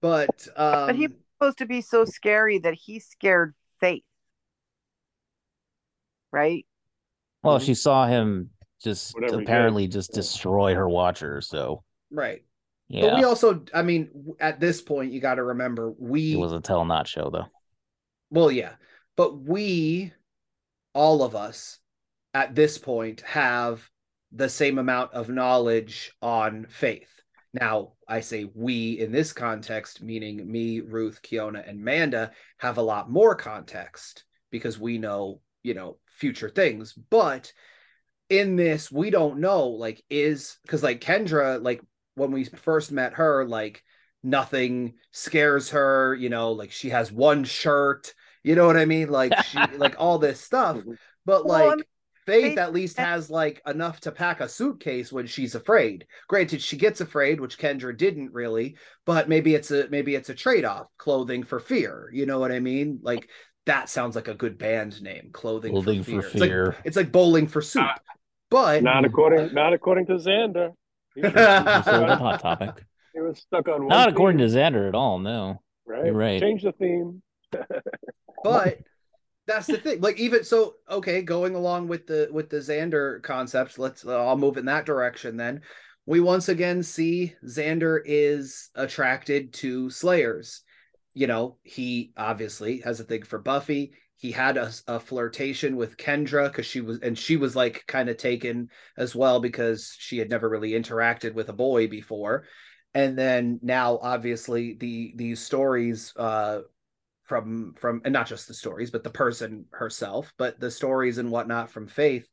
but 0.00 0.48
um, 0.56 0.86
But 0.86 0.96
he 0.96 1.08
was 1.08 1.16
supposed 1.36 1.58
to 1.58 1.66
be 1.66 1.80
so 1.80 2.04
scary 2.04 2.58
that 2.60 2.74
he 2.74 3.00
scared 3.00 3.54
Faith, 3.80 4.04
right? 6.30 6.64
Well, 7.42 7.58
she 7.58 7.74
saw 7.74 8.06
him 8.06 8.50
just 8.84 9.14
Whatever 9.14 9.40
apparently 9.40 9.88
just 9.88 10.12
destroy 10.12 10.76
her 10.76 10.88
watcher, 10.88 11.40
so 11.40 11.82
right. 12.12 12.44
yeah. 12.88 13.02
But 13.02 13.16
we 13.16 13.24
also, 13.24 13.64
I 13.74 13.82
mean, 13.82 14.34
at 14.38 14.60
this 14.60 14.80
point, 14.80 15.12
you 15.12 15.20
got 15.20 15.36
to 15.36 15.42
remember 15.42 15.92
we 15.98 16.34
it 16.34 16.38
was 16.38 16.52
a 16.52 16.60
tell 16.60 16.84
not 16.84 17.08
show 17.08 17.30
though. 17.30 17.46
Well, 18.30 18.52
yeah, 18.52 18.74
but 19.16 19.40
we, 19.40 20.12
all 20.94 21.24
of 21.24 21.34
us, 21.34 21.80
at 22.34 22.54
this 22.54 22.78
point, 22.78 23.20
have 23.22 23.88
the 24.32 24.48
same 24.48 24.78
amount 24.78 25.12
of 25.12 25.28
knowledge 25.28 26.12
on 26.22 26.66
faith. 26.68 27.10
Now, 27.52 27.92
I 28.08 28.20
say 28.20 28.50
we 28.54 28.98
in 28.98 29.12
this 29.12 29.32
context, 29.32 30.02
meaning 30.02 30.50
me, 30.50 30.80
Ruth, 30.80 31.20
Keona, 31.22 31.68
and 31.68 31.84
Manda, 31.84 32.32
have 32.58 32.78
a 32.78 32.82
lot 32.82 33.10
more 33.10 33.34
context 33.34 34.24
because 34.50 34.78
we 34.78 34.96
know, 34.98 35.40
you 35.62 35.74
know, 35.74 35.98
future 36.06 36.48
things. 36.48 36.94
But 36.94 37.52
in 38.30 38.56
this, 38.56 38.90
we 38.90 39.10
don't 39.10 39.40
know, 39.40 39.68
like, 39.68 40.02
is 40.08 40.56
because, 40.62 40.82
like, 40.82 41.02
Kendra, 41.02 41.62
like, 41.62 41.82
when 42.14 42.32
we 42.32 42.44
first 42.44 42.90
met 42.90 43.14
her, 43.14 43.46
like, 43.46 43.82
nothing 44.22 44.94
scares 45.10 45.70
her, 45.70 46.14
you 46.14 46.30
know, 46.30 46.52
like, 46.52 46.72
she 46.72 46.88
has 46.88 47.12
one 47.12 47.44
shirt, 47.44 48.14
you 48.42 48.54
know 48.54 48.66
what 48.66 48.78
I 48.78 48.86
mean? 48.86 49.10
Like, 49.10 49.36
she, 49.44 49.58
like, 49.76 49.96
all 49.98 50.18
this 50.18 50.40
stuff. 50.40 50.78
But, 51.24 51.46
Well, 51.46 51.68
like, 51.68 51.86
Faith 52.26 52.44
Faith- 52.44 52.58
at 52.58 52.72
least 52.72 52.98
has 52.98 53.30
like 53.30 53.60
enough 53.66 54.00
to 54.00 54.12
pack 54.12 54.40
a 54.40 54.48
suitcase 54.48 55.12
when 55.12 55.26
she's 55.26 55.54
afraid. 55.54 56.06
Granted, 56.28 56.62
she 56.62 56.76
gets 56.76 57.00
afraid, 57.00 57.40
which 57.40 57.58
Kendra 57.58 57.96
didn't 57.96 58.32
really, 58.32 58.76
but 59.06 59.28
maybe 59.28 59.54
it's 59.54 59.70
a 59.70 59.88
maybe 59.90 60.14
it's 60.14 60.28
a 60.28 60.34
trade-off, 60.34 60.86
clothing 60.98 61.42
for 61.42 61.58
fear. 61.58 62.08
You 62.12 62.26
know 62.26 62.38
what 62.38 62.52
I 62.52 62.60
mean? 62.60 63.00
Like 63.02 63.28
that 63.66 63.88
sounds 63.88 64.16
like 64.16 64.28
a 64.28 64.34
good 64.34 64.58
band 64.58 65.02
name, 65.02 65.30
clothing, 65.32 65.72
Clothing 65.72 66.02
for 66.02 66.22
for 66.22 66.38
fear. 66.38 66.64
It's 66.66 66.76
like, 66.76 66.86
it's 66.86 66.96
like 66.96 67.12
bowling 67.12 67.46
for 67.46 67.62
soup. 67.62 67.84
Ah. 67.84 67.94
but 68.50 68.82
Not 68.82 69.04
according, 69.04 69.54
not 69.54 69.72
according 69.72 70.06
to 70.06 70.14
Xander. 70.14 70.72
He 71.14 71.20
was, 71.22 71.32
So 71.84 72.00
the 72.00 72.16
hot 72.16 72.40
topic. 72.40 72.84
he 73.14 73.20
was 73.20 73.38
stuck 73.38 73.68
on 73.68 73.80
one. 73.80 73.88
Not 73.88 74.08
according 74.08 74.38
to 74.38 74.44
Xander 74.44 74.88
at 74.88 74.94
all, 74.94 75.18
no. 75.18 75.60
right. 75.86 76.06
you're 76.06 76.14
right. 76.14 76.40
Change 76.40 76.62
the 76.62 76.72
theme. 76.72 77.22
but 78.44 78.78
that's 79.46 79.66
the 79.66 79.76
thing 79.76 80.00
like 80.00 80.18
even 80.18 80.44
so 80.44 80.74
okay 80.90 81.22
going 81.22 81.54
along 81.54 81.88
with 81.88 82.06
the 82.06 82.28
with 82.32 82.48
the 82.48 82.58
xander 82.58 83.22
concept 83.22 83.78
let's 83.78 84.06
uh, 84.06 84.26
i'll 84.26 84.36
move 84.36 84.56
in 84.56 84.66
that 84.66 84.86
direction 84.86 85.36
then. 85.36 85.60
We 86.04 86.18
once 86.18 86.48
again 86.48 86.82
see 86.82 87.34
xander 87.44 88.00
is 88.04 88.70
attracted 88.74 89.52
to 89.54 89.88
slayers. 89.90 90.62
You 91.14 91.26
know 91.26 91.58
he 91.62 92.12
obviously 92.16 92.80
has 92.80 93.00
a 93.00 93.04
thing 93.04 93.22
for 93.22 93.38
buffy. 93.38 93.92
He 94.16 94.30
had 94.32 94.56
a, 94.56 94.70
a 94.86 95.00
flirtation 95.00 95.76
with 95.76 95.96
kendra 95.96 96.48
because 96.48 96.66
she 96.66 96.80
was 96.80 96.98
and 97.00 97.16
she 97.18 97.36
was 97.36 97.54
like 97.56 97.84
kind 97.86 98.08
of 98.08 98.16
taken 98.16 98.68
as 98.96 99.14
well 99.14 99.40
because 99.40 99.94
she 99.98 100.18
had 100.18 100.30
never 100.30 100.48
really 100.48 100.72
interacted 100.72 101.34
with 101.34 101.48
a 101.48 101.52
boy 101.52 101.88
before. 101.88 102.44
And 102.94 103.16
then 103.16 103.58
now 103.62 103.98
obviously 104.02 104.76
the 104.78 105.12
these 105.16 105.40
stories 105.40 106.12
uh 106.16 106.60
from 107.32 107.72
from 107.78 108.02
and 108.04 108.12
not 108.12 108.26
just 108.26 108.46
the 108.46 108.52
stories 108.52 108.90
but 108.90 109.02
the 109.02 109.08
person 109.08 109.64
herself 109.70 110.34
but 110.36 110.60
the 110.60 110.70
stories 110.70 111.16
and 111.16 111.30
whatnot 111.30 111.70
from 111.70 111.88
faith. 111.88 112.28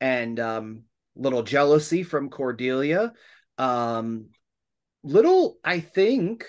And 0.00 0.40
um 0.40 0.84
little 1.14 1.42
jealousy 1.42 2.02
from 2.04 2.30
cordelia. 2.30 3.12
Um 3.58 4.28
little 5.02 5.58
i 5.62 5.78
think 5.78 6.46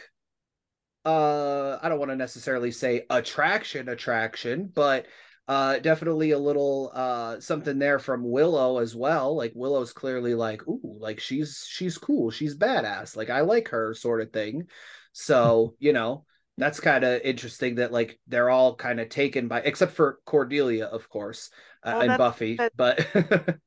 uh 1.04 1.80
i 1.82 1.90
don't 1.90 2.00
want 2.00 2.12
to 2.12 2.16
necessarily 2.16 2.72
say 2.72 3.06
attraction 3.10 3.90
attraction 3.90 4.72
but 4.74 5.06
uh 5.50 5.80
definitely 5.80 6.32
a 6.32 6.40
little 6.40 6.94
uh 6.94 7.42
something 7.42 7.78
there 7.78 8.00
from 8.00 8.24
willow 8.32 8.78
as 8.78 8.96
well. 8.96 9.36
Like 9.36 9.52
willow's 9.54 9.92
clearly 9.92 10.34
like 10.34 10.66
ooh 10.66 10.98
like 10.98 11.20
she's 11.20 11.68
she's 11.70 11.98
cool. 11.98 12.32
She's 12.32 12.58
badass. 12.58 13.18
Like 13.18 13.30
i 13.30 13.42
like 13.42 13.68
her 13.68 13.94
sort 13.94 14.22
of 14.22 14.32
thing. 14.32 14.68
So 15.12 15.76
you 15.78 15.92
know 15.92 16.24
that's 16.58 16.80
kind 16.80 17.04
of 17.04 17.22
interesting 17.22 17.76
that 17.76 17.92
like 17.92 18.20
they're 18.28 18.50
all 18.50 18.76
kind 18.76 19.00
of 19.00 19.10
taken 19.10 19.48
by 19.48 19.62
except 19.62 19.94
for 19.94 20.20
cordelia 20.26 20.86
of 20.86 21.10
course 21.10 21.50
uh, 21.84 21.92
Well, 21.94 22.02
and 22.10 22.18
buffy 22.18 22.56
that- 22.58 22.74
but 22.76 23.08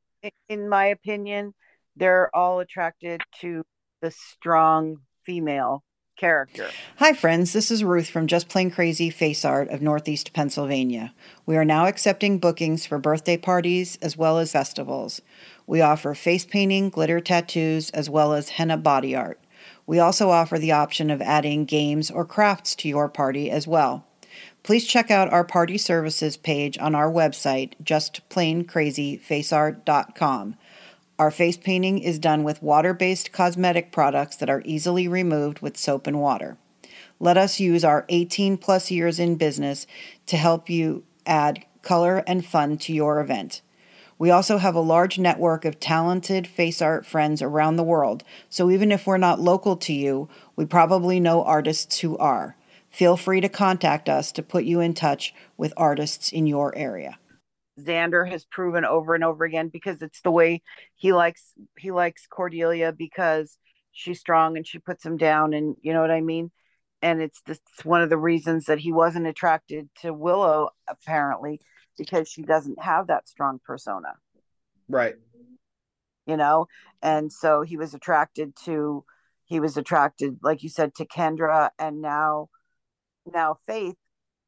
In 0.49 0.69
my 0.71 0.87
opinion, 0.87 1.53
they're 1.97 2.35
all 2.35 2.61
attracted 2.61 3.21
to 3.41 3.62
the 4.00 4.11
strong 4.11 4.97
female 5.26 5.85
character. 6.19 6.69
Hi, 6.97 7.12
friends. 7.12 7.53
This 7.53 7.71
is 7.71 7.85
Ruth 7.85 8.09
from 8.09 8.26
Just 8.26 8.49
Plain 8.49 8.71
Crazy 8.71 9.11
Face 9.11 9.45
Art 9.45 9.69
of 9.69 9.83
Northeast 9.83 10.33
Pennsylvania. 10.33 11.12
We 11.45 11.57
are 11.57 11.64
now 11.64 11.87
accepting 11.87 12.38
bookings 12.38 12.87
for 12.87 12.99
birthday 12.99 13.37
parties 13.37 13.99
as 14.00 14.17
well 14.17 14.38
as 14.38 14.53
festivals. 14.53 15.21
We 15.67 15.81
offer 15.83 16.14
face 16.14 16.47
painting, 16.47 16.88
glitter 16.88 17.21
tattoos, 17.21 17.91
as 17.91 18.09
well 18.09 18.33
as 18.33 18.50
henna 18.50 18.76
body 18.79 19.14
art. 19.14 19.41
We 19.87 19.99
also 19.99 20.31
offer 20.31 20.59
the 20.59 20.73
option 20.73 21.11
of 21.11 21.21
adding 21.21 21.64
games 21.64 22.11
or 22.11 22.25
crafts 22.25 22.75
to 22.76 22.88
your 22.88 23.09
party 23.09 23.50
as 23.50 23.67
well. 23.67 24.07
Please 24.62 24.87
check 24.87 25.11
out 25.11 25.33
our 25.33 25.45
party 25.45 25.76
services 25.76 26.38
page 26.38 26.79
on 26.79 26.95
our 26.95 27.11
website, 27.11 27.73
justplaincrazyfaceart.com. 27.83 30.57
Our 31.19 31.31
face 31.31 31.57
painting 31.57 31.99
is 31.99 32.19
done 32.19 32.43
with 32.43 32.62
water 32.62 32.95
based 32.95 33.31
cosmetic 33.31 33.93
products 33.93 34.37
that 34.37 34.50
are 34.50 34.62
easily 34.64 35.07
removed 35.07 35.61
with 35.61 35.76
soap 35.76 36.07
and 36.07 36.21
water. 36.21 36.57
Let 37.21 37.37
us 37.37 37.61
use 37.61 37.85
our 37.85 38.05
18 38.09 38.57
plus 38.57 38.91
years 38.91 39.21
in 39.21 39.37
business 39.37 39.87
to 40.26 40.37
help 40.37 40.69
you 40.69 41.05
add 41.26 41.64
color 41.83 42.25
and 42.26 42.45
fun 42.45 42.79
to 42.79 42.93
your 42.93 43.21
event. 43.21 43.62
We 44.18 44.30
also 44.30 44.59
have 44.59 44.75
a 44.75 44.80
large 44.80 45.18
network 45.18 45.64
of 45.64 45.80
talented 45.80 46.47
face 46.47 46.80
art 46.80 47.04
friends 47.04 47.42
around 47.42 47.76
the 47.76 47.83
world, 47.83 48.23
so 48.49 48.71
even 48.71 48.92
if 48.92 49.06
we're 49.06 49.18
not 49.18 49.40
local 49.40 49.76
to 49.78 49.92
you, 49.92 50.28
we 50.56 50.66
probably 50.66 51.18
know 51.18 51.42
artists 51.42 51.99
who 52.00 52.16
are. 52.18 52.56
Feel 52.90 53.16
free 53.16 53.40
to 53.40 53.49
contact 53.49 54.09
us 54.09 54.30
to 54.33 54.42
put 54.42 54.64
you 54.64 54.78
in 54.78 54.94
touch 54.94 55.35
with 55.56 55.73
artists 55.76 56.30
in 56.33 56.47
your 56.47 56.76
area. 56.76 57.18
Xander 57.80 58.30
has 58.30 58.44
proven 58.44 58.85
over 58.85 59.16
and 59.16 59.25
over 59.25 59.44
again 59.44 59.68
because 59.68 60.00
it's 60.00 60.21
the 60.21 60.30
way 60.30 60.62
he 60.94 61.12
likes 61.12 61.52
he 61.76 61.90
likes 61.90 62.28
Cordelia 62.28 62.92
because 62.92 63.59
she's 63.90 64.21
strong 64.21 64.56
and 64.56 64.64
she 64.64 64.78
puts 64.78 65.04
him 65.04 65.16
down 65.16 65.54
and 65.54 65.75
you 65.83 65.92
know 65.92 66.00
what 66.00 66.12
I 66.12 66.21
mean? 66.21 66.52
And 67.02 67.21
it's 67.21 67.42
just 67.47 67.62
one 67.83 68.00
of 68.00 68.11
the 68.11 68.16
reasons 68.16 68.66
that 68.66 68.78
he 68.78 68.92
wasn't 68.92 69.26
attracted 69.26 69.88
to 70.02 70.14
Willow 70.14 70.71
apparently 70.87 71.61
because 71.96 72.28
she 72.28 72.42
doesn't 72.42 72.82
have 72.82 73.06
that 73.08 73.28
strong 73.28 73.60
persona. 73.64 74.14
Right. 74.88 75.14
You 76.26 76.36
know, 76.36 76.66
and 77.02 77.32
so 77.32 77.62
he 77.62 77.76
was 77.76 77.94
attracted 77.94 78.54
to 78.64 79.04
he 79.46 79.60
was 79.60 79.76
attracted 79.76 80.38
like 80.42 80.62
you 80.62 80.70
said 80.70 80.94
to 80.94 81.06
Kendra 81.06 81.70
and 81.78 82.00
now 82.00 82.48
now 83.30 83.56
Faith 83.66 83.96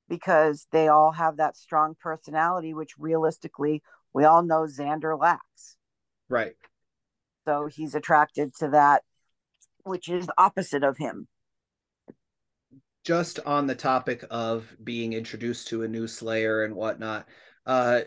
because 0.08 0.66
they 0.72 0.88
all 0.88 1.12
have 1.12 1.36
that 1.36 1.56
strong 1.56 1.94
personality 2.00 2.72
which 2.72 2.92
realistically 2.98 3.82
we 4.14 4.24
all 4.24 4.42
know 4.42 4.62
Xander 4.62 5.18
lacks. 5.18 5.76
Right. 6.28 6.56
So 7.46 7.68
he's 7.70 7.94
attracted 7.94 8.54
to 8.56 8.68
that 8.68 9.02
which 9.84 10.08
is 10.08 10.28
opposite 10.38 10.82
of 10.82 10.96
him 10.96 11.28
just 13.06 13.38
on 13.46 13.68
the 13.68 13.74
topic 13.74 14.24
of 14.32 14.76
being 14.82 15.12
introduced 15.12 15.68
to 15.68 15.84
a 15.84 15.88
new 15.88 16.08
Slayer 16.08 16.64
and 16.64 16.74
whatnot, 16.74 17.28
uh, 17.64 18.00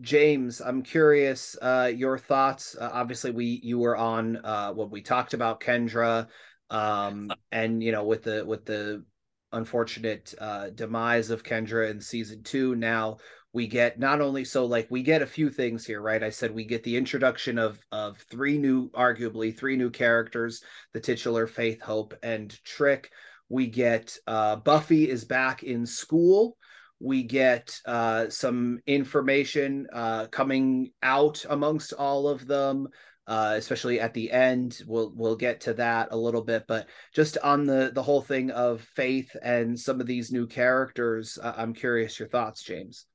James, 0.00 0.60
I'm 0.60 0.82
curious 0.82 1.56
uh, 1.62 1.92
your 1.94 2.18
thoughts. 2.18 2.76
Uh, 2.76 2.90
obviously, 2.92 3.30
we 3.30 3.60
you 3.62 3.78
were 3.78 3.96
on 3.96 4.44
uh, 4.44 4.72
when 4.72 4.90
we 4.90 5.02
talked 5.02 5.34
about 5.34 5.60
Kendra, 5.60 6.26
um, 6.68 7.30
and 7.52 7.80
you 7.80 7.92
know 7.92 8.02
with 8.02 8.24
the 8.24 8.44
with 8.44 8.64
the 8.64 9.04
unfortunate 9.52 10.34
uh, 10.40 10.70
demise 10.70 11.30
of 11.30 11.44
Kendra 11.44 11.88
in 11.88 12.00
season 12.00 12.42
two. 12.42 12.74
Now 12.74 13.18
we 13.52 13.68
get 13.68 14.00
not 14.00 14.20
only 14.20 14.44
so 14.44 14.66
like 14.66 14.88
we 14.90 15.02
get 15.04 15.22
a 15.22 15.26
few 15.26 15.50
things 15.50 15.86
here, 15.86 16.00
right? 16.00 16.24
I 16.24 16.30
said 16.30 16.52
we 16.52 16.64
get 16.64 16.82
the 16.82 16.96
introduction 16.96 17.56
of 17.56 17.80
of 17.92 18.18
three 18.18 18.58
new, 18.58 18.90
arguably 18.90 19.56
three 19.56 19.76
new 19.76 19.90
characters: 19.90 20.62
the 20.92 21.00
titular 21.00 21.46
Faith, 21.46 21.80
Hope, 21.80 22.14
and 22.22 22.50
Trick 22.64 23.12
we 23.50 23.66
get 23.66 24.16
uh, 24.26 24.56
Buffy 24.56 25.10
is 25.10 25.24
back 25.24 25.62
in 25.62 25.84
school. 25.84 26.56
We 27.00 27.24
get 27.24 27.78
uh, 27.84 28.30
some 28.30 28.78
information 28.86 29.88
uh, 29.92 30.28
coming 30.28 30.92
out 31.02 31.44
amongst 31.50 31.92
all 31.92 32.28
of 32.28 32.46
them, 32.46 32.88
uh, 33.26 33.54
especially 33.56 34.00
at 34.00 34.14
the 34.14 34.30
end. 34.30 34.80
We'll 34.86 35.12
we'll 35.14 35.36
get 35.36 35.62
to 35.62 35.74
that 35.74 36.08
a 36.12 36.16
little 36.16 36.42
bit, 36.42 36.64
but 36.68 36.86
just 37.12 37.38
on 37.38 37.66
the 37.66 37.90
the 37.92 38.02
whole 38.02 38.22
thing 38.22 38.52
of 38.52 38.82
faith 38.94 39.34
and 39.42 39.78
some 39.78 40.00
of 40.00 40.06
these 40.06 40.30
new 40.30 40.46
characters, 40.46 41.38
I'm 41.42 41.74
curious 41.74 42.18
your 42.18 42.28
thoughts, 42.28 42.62
James. 42.62 43.06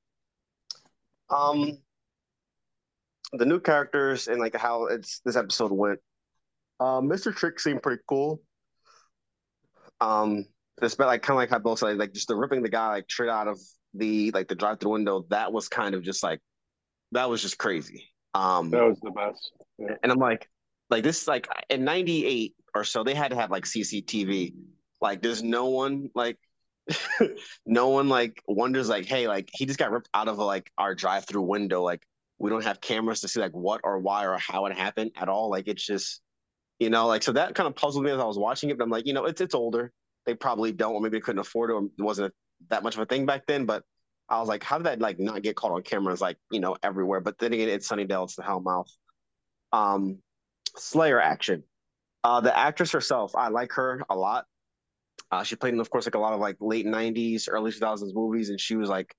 Um, 1.30 1.78
the 3.32 3.46
new 3.46 3.60
characters 3.60 4.28
and 4.28 4.40
like 4.40 4.56
how 4.56 4.88
it's 4.88 5.22
this 5.24 5.38
episode 5.38 5.72
went. 5.72 6.00
Um, 6.80 7.08
Mr. 7.08 7.34
Trick 7.34 7.60
seemed 7.60 7.82
pretty 7.82 8.04
cool. 8.10 8.42
Um, 10.02 10.46
it's 10.82 11.00
like 11.00 11.22
kind 11.22 11.36
of 11.36 11.38
like 11.38 11.50
how 11.50 11.60
Bill 11.60 11.76
said, 11.76 11.98
like 11.98 12.14
just 12.14 12.28
the 12.28 12.36
ripping 12.36 12.62
the 12.62 12.70
guy 12.70 12.90
like 12.90 13.06
straight 13.10 13.30
out 13.30 13.48
of 13.48 13.60
the 13.94 14.32
like 14.32 14.48
the 14.48 14.56
drive 14.56 14.80
through 14.80 14.92
window. 14.92 15.26
That 15.30 15.54
was 15.54 15.70
kind 15.70 15.96
of 15.96 16.04
just 16.04 16.24
like 16.24 16.40
that 17.12 17.30
was 17.30 17.42
just 17.42 17.58
crazy. 17.58 18.10
Um, 18.34 18.70
that 18.72 18.84
was 18.84 19.00
the 19.02 19.12
best. 19.12 19.52
Yeah. 19.78 19.96
And 20.04 20.12
I'm 20.12 20.20
like, 20.20 20.50
like 20.90 21.04
this 21.04 21.28
like 21.28 21.48
in 21.70 21.86
'98 21.86 22.56
or 22.76 22.84
so, 22.84 23.04
they 23.04 23.14
had 23.14 23.32
to 23.32 23.38
have 23.38 23.52
like 23.52 23.64
CCTV. 23.64 24.54
Like, 25.02 25.22
there's 25.22 25.44
no 25.44 25.68
one 25.68 26.10
like 26.14 26.38
no 27.66 27.90
one 27.90 28.10
like 28.10 28.42
wonders 28.48 28.90
like, 28.90 29.06
hey, 29.06 29.28
like 29.28 29.50
he 29.54 29.66
just 29.66 29.80
got 29.80 29.92
ripped 29.92 30.10
out 30.14 30.28
of 30.28 30.38
like 30.38 30.70
our 30.78 30.94
drive 30.94 31.26
through 31.26 31.44
window. 31.44 31.82
Like 31.82 32.06
we 32.38 32.50
don't 32.50 32.64
have 32.64 32.82
cameras 32.82 33.22
to 33.22 33.28
see 33.28 33.40
like 33.40 33.54
what 33.54 33.82
or 33.84 34.00
why 34.00 34.26
or 34.26 34.38
how 34.38 34.66
it 34.66 34.78
happened 34.78 35.12
at 35.16 35.30
all. 35.30 35.50
Like 35.50 35.68
it's 35.68 35.86
just 35.86 36.22
you 36.80 36.90
know, 36.90 37.08
like 37.08 37.24
so 37.24 37.32
that 37.32 37.56
kind 37.56 37.68
of 37.68 37.76
puzzled 37.76 38.04
me 38.04 38.12
as 38.12 38.20
I 38.20 38.26
was 38.26 38.38
watching 38.38 38.70
it. 38.70 38.78
But 38.78 38.84
I'm 38.84 38.90
like, 38.90 39.08
you 39.08 39.14
know, 39.14 39.26
it's 39.26 39.42
it's 39.42 39.56
older. 39.56 39.92
They 40.26 40.34
probably 40.34 40.72
don't, 40.72 40.94
or 40.94 41.02
maybe 41.02 41.18
they 41.18 41.22
couldn't 41.22 41.40
afford 41.40 41.70
it, 41.70 41.74
or 41.74 41.84
it 41.98 42.02
wasn't 42.02 42.34
that 42.70 42.84
much 42.84 42.96
of 42.96 43.02
a 43.02 43.06
thing 43.06 43.26
back 43.26 43.46
then. 43.48 43.66
But 43.66 43.84
I 44.28 44.40
was 44.40 44.50
like, 44.50 44.64
how 44.64 44.78
did 44.78 44.86
that 44.86 45.00
like 45.00 45.20
not 45.20 45.42
get 45.42 45.56
caught 45.56 45.72
on 45.72 45.84
cameras 45.84 46.22
like 46.22 46.38
you 46.52 46.60
know 46.60 46.76
everywhere? 46.84 47.22
But 47.22 47.38
then 47.38 47.54
again, 47.54 47.70
it's 47.70 47.88
Sunnydale, 47.88 48.26
it's 48.26 48.36
the 48.36 48.44
Hellmouth. 48.44 48.90
Um, 49.72 50.20
Slayer 50.78 51.22
action. 51.22 51.64
Uh, 52.24 52.42
the 52.42 52.58
actress 52.58 52.92
herself, 52.92 53.36
I 53.36 53.50
like 53.50 53.72
her 53.74 54.02
a 54.10 54.16
lot. 54.16 54.46
Uh, 55.32 55.44
she 55.44 55.56
played 55.56 55.74
in, 55.74 55.80
of 55.80 55.90
course, 55.90 56.06
like 56.06 56.16
a 56.16 56.20
lot 56.20 56.34
of 56.34 56.40
like 56.40 56.58
late 56.60 56.86
'90s, 56.86 57.48
early 57.50 57.72
2000s 57.72 58.14
movies, 58.14 58.50
and 58.50 58.60
she 58.60 58.76
was 58.76 58.90
like 58.90 59.16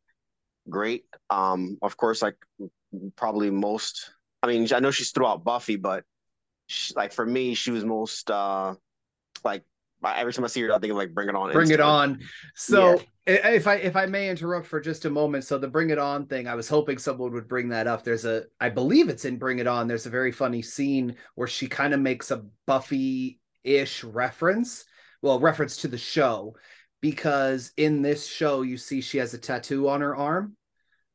great. 0.69 1.05
Um, 1.31 1.79
of 1.83 1.97
course, 1.97 2.21
like 2.21 2.37
probably 3.17 3.51
most. 3.51 4.11
I 4.43 4.49
mean, 4.49 4.69
I 4.75 4.81
know 4.81 4.91
she's 4.91 5.11
throughout 5.11 5.45
Buffy, 5.45 5.77
but 5.77 6.05
she, 6.67 6.95
like 6.95 7.13
for 7.13 7.27
me, 7.27 7.55
she 7.55 7.71
was 7.71 7.85
most 7.85 8.31
uh 8.31 8.75
like 9.45 9.65
every 10.05 10.33
time 10.33 10.45
I 10.45 10.49
see 10.49 10.61
her, 10.63 10.73
I 10.73 10.79
think 10.79 10.91
of 10.91 10.97
like 10.97 11.15
Bring 11.15 11.29
It 11.29 11.35
On. 11.35 11.53
Bring 11.53 11.71
It 11.71 11.81
On. 11.81 12.21
So 12.55 13.01
yeah. 13.27 13.49
if 13.55 13.67
I 13.67 13.77
if 13.77 13.97
I 13.97 14.07
may 14.07 14.29
interrupt 14.29 14.67
for 14.67 14.81
just 14.81 15.05
a 15.05 15.11
moment, 15.11 15.45
so 15.45 15.59
the 15.59 15.69
Bring 15.69 15.91
It 15.91 15.99
On 15.99 16.27
thing, 16.27 16.47
I 16.47 16.55
was 16.55 16.69
hoping 16.69 16.99
someone 16.99 17.33
would 17.33 17.49
bring 17.49 17.71
that 17.71 17.87
up. 17.87 18.05
There's 18.05 18.25
a, 18.25 18.45
I 18.61 18.69
believe 18.69 19.09
it's 19.09 19.25
in 19.25 19.39
Bring 19.39 19.59
It 19.59 19.67
On. 19.67 19.89
There's 19.89 20.07
a 20.07 20.11
very 20.11 20.33
funny 20.33 20.63
scene 20.63 21.17
where 21.35 21.49
she 21.49 21.67
kind 21.67 21.93
of 21.95 22.01
makes 22.01 22.31
a 22.31 22.45
Buffy 22.67 23.41
ish 23.65 24.05
reference, 24.05 24.85
well, 25.23 25.41
reference 25.41 25.79
to 25.79 25.89
the 25.89 25.99
show, 25.99 26.55
because 27.01 27.73
in 27.77 28.03
this 28.03 28.27
show 28.27 28.63
you 28.63 28.77
see 28.77 29.01
she 29.01 29.19
has 29.19 29.35
a 29.35 29.39
tattoo 29.39 29.89
on 29.89 30.03
her 30.03 30.15
arm, 30.15 30.57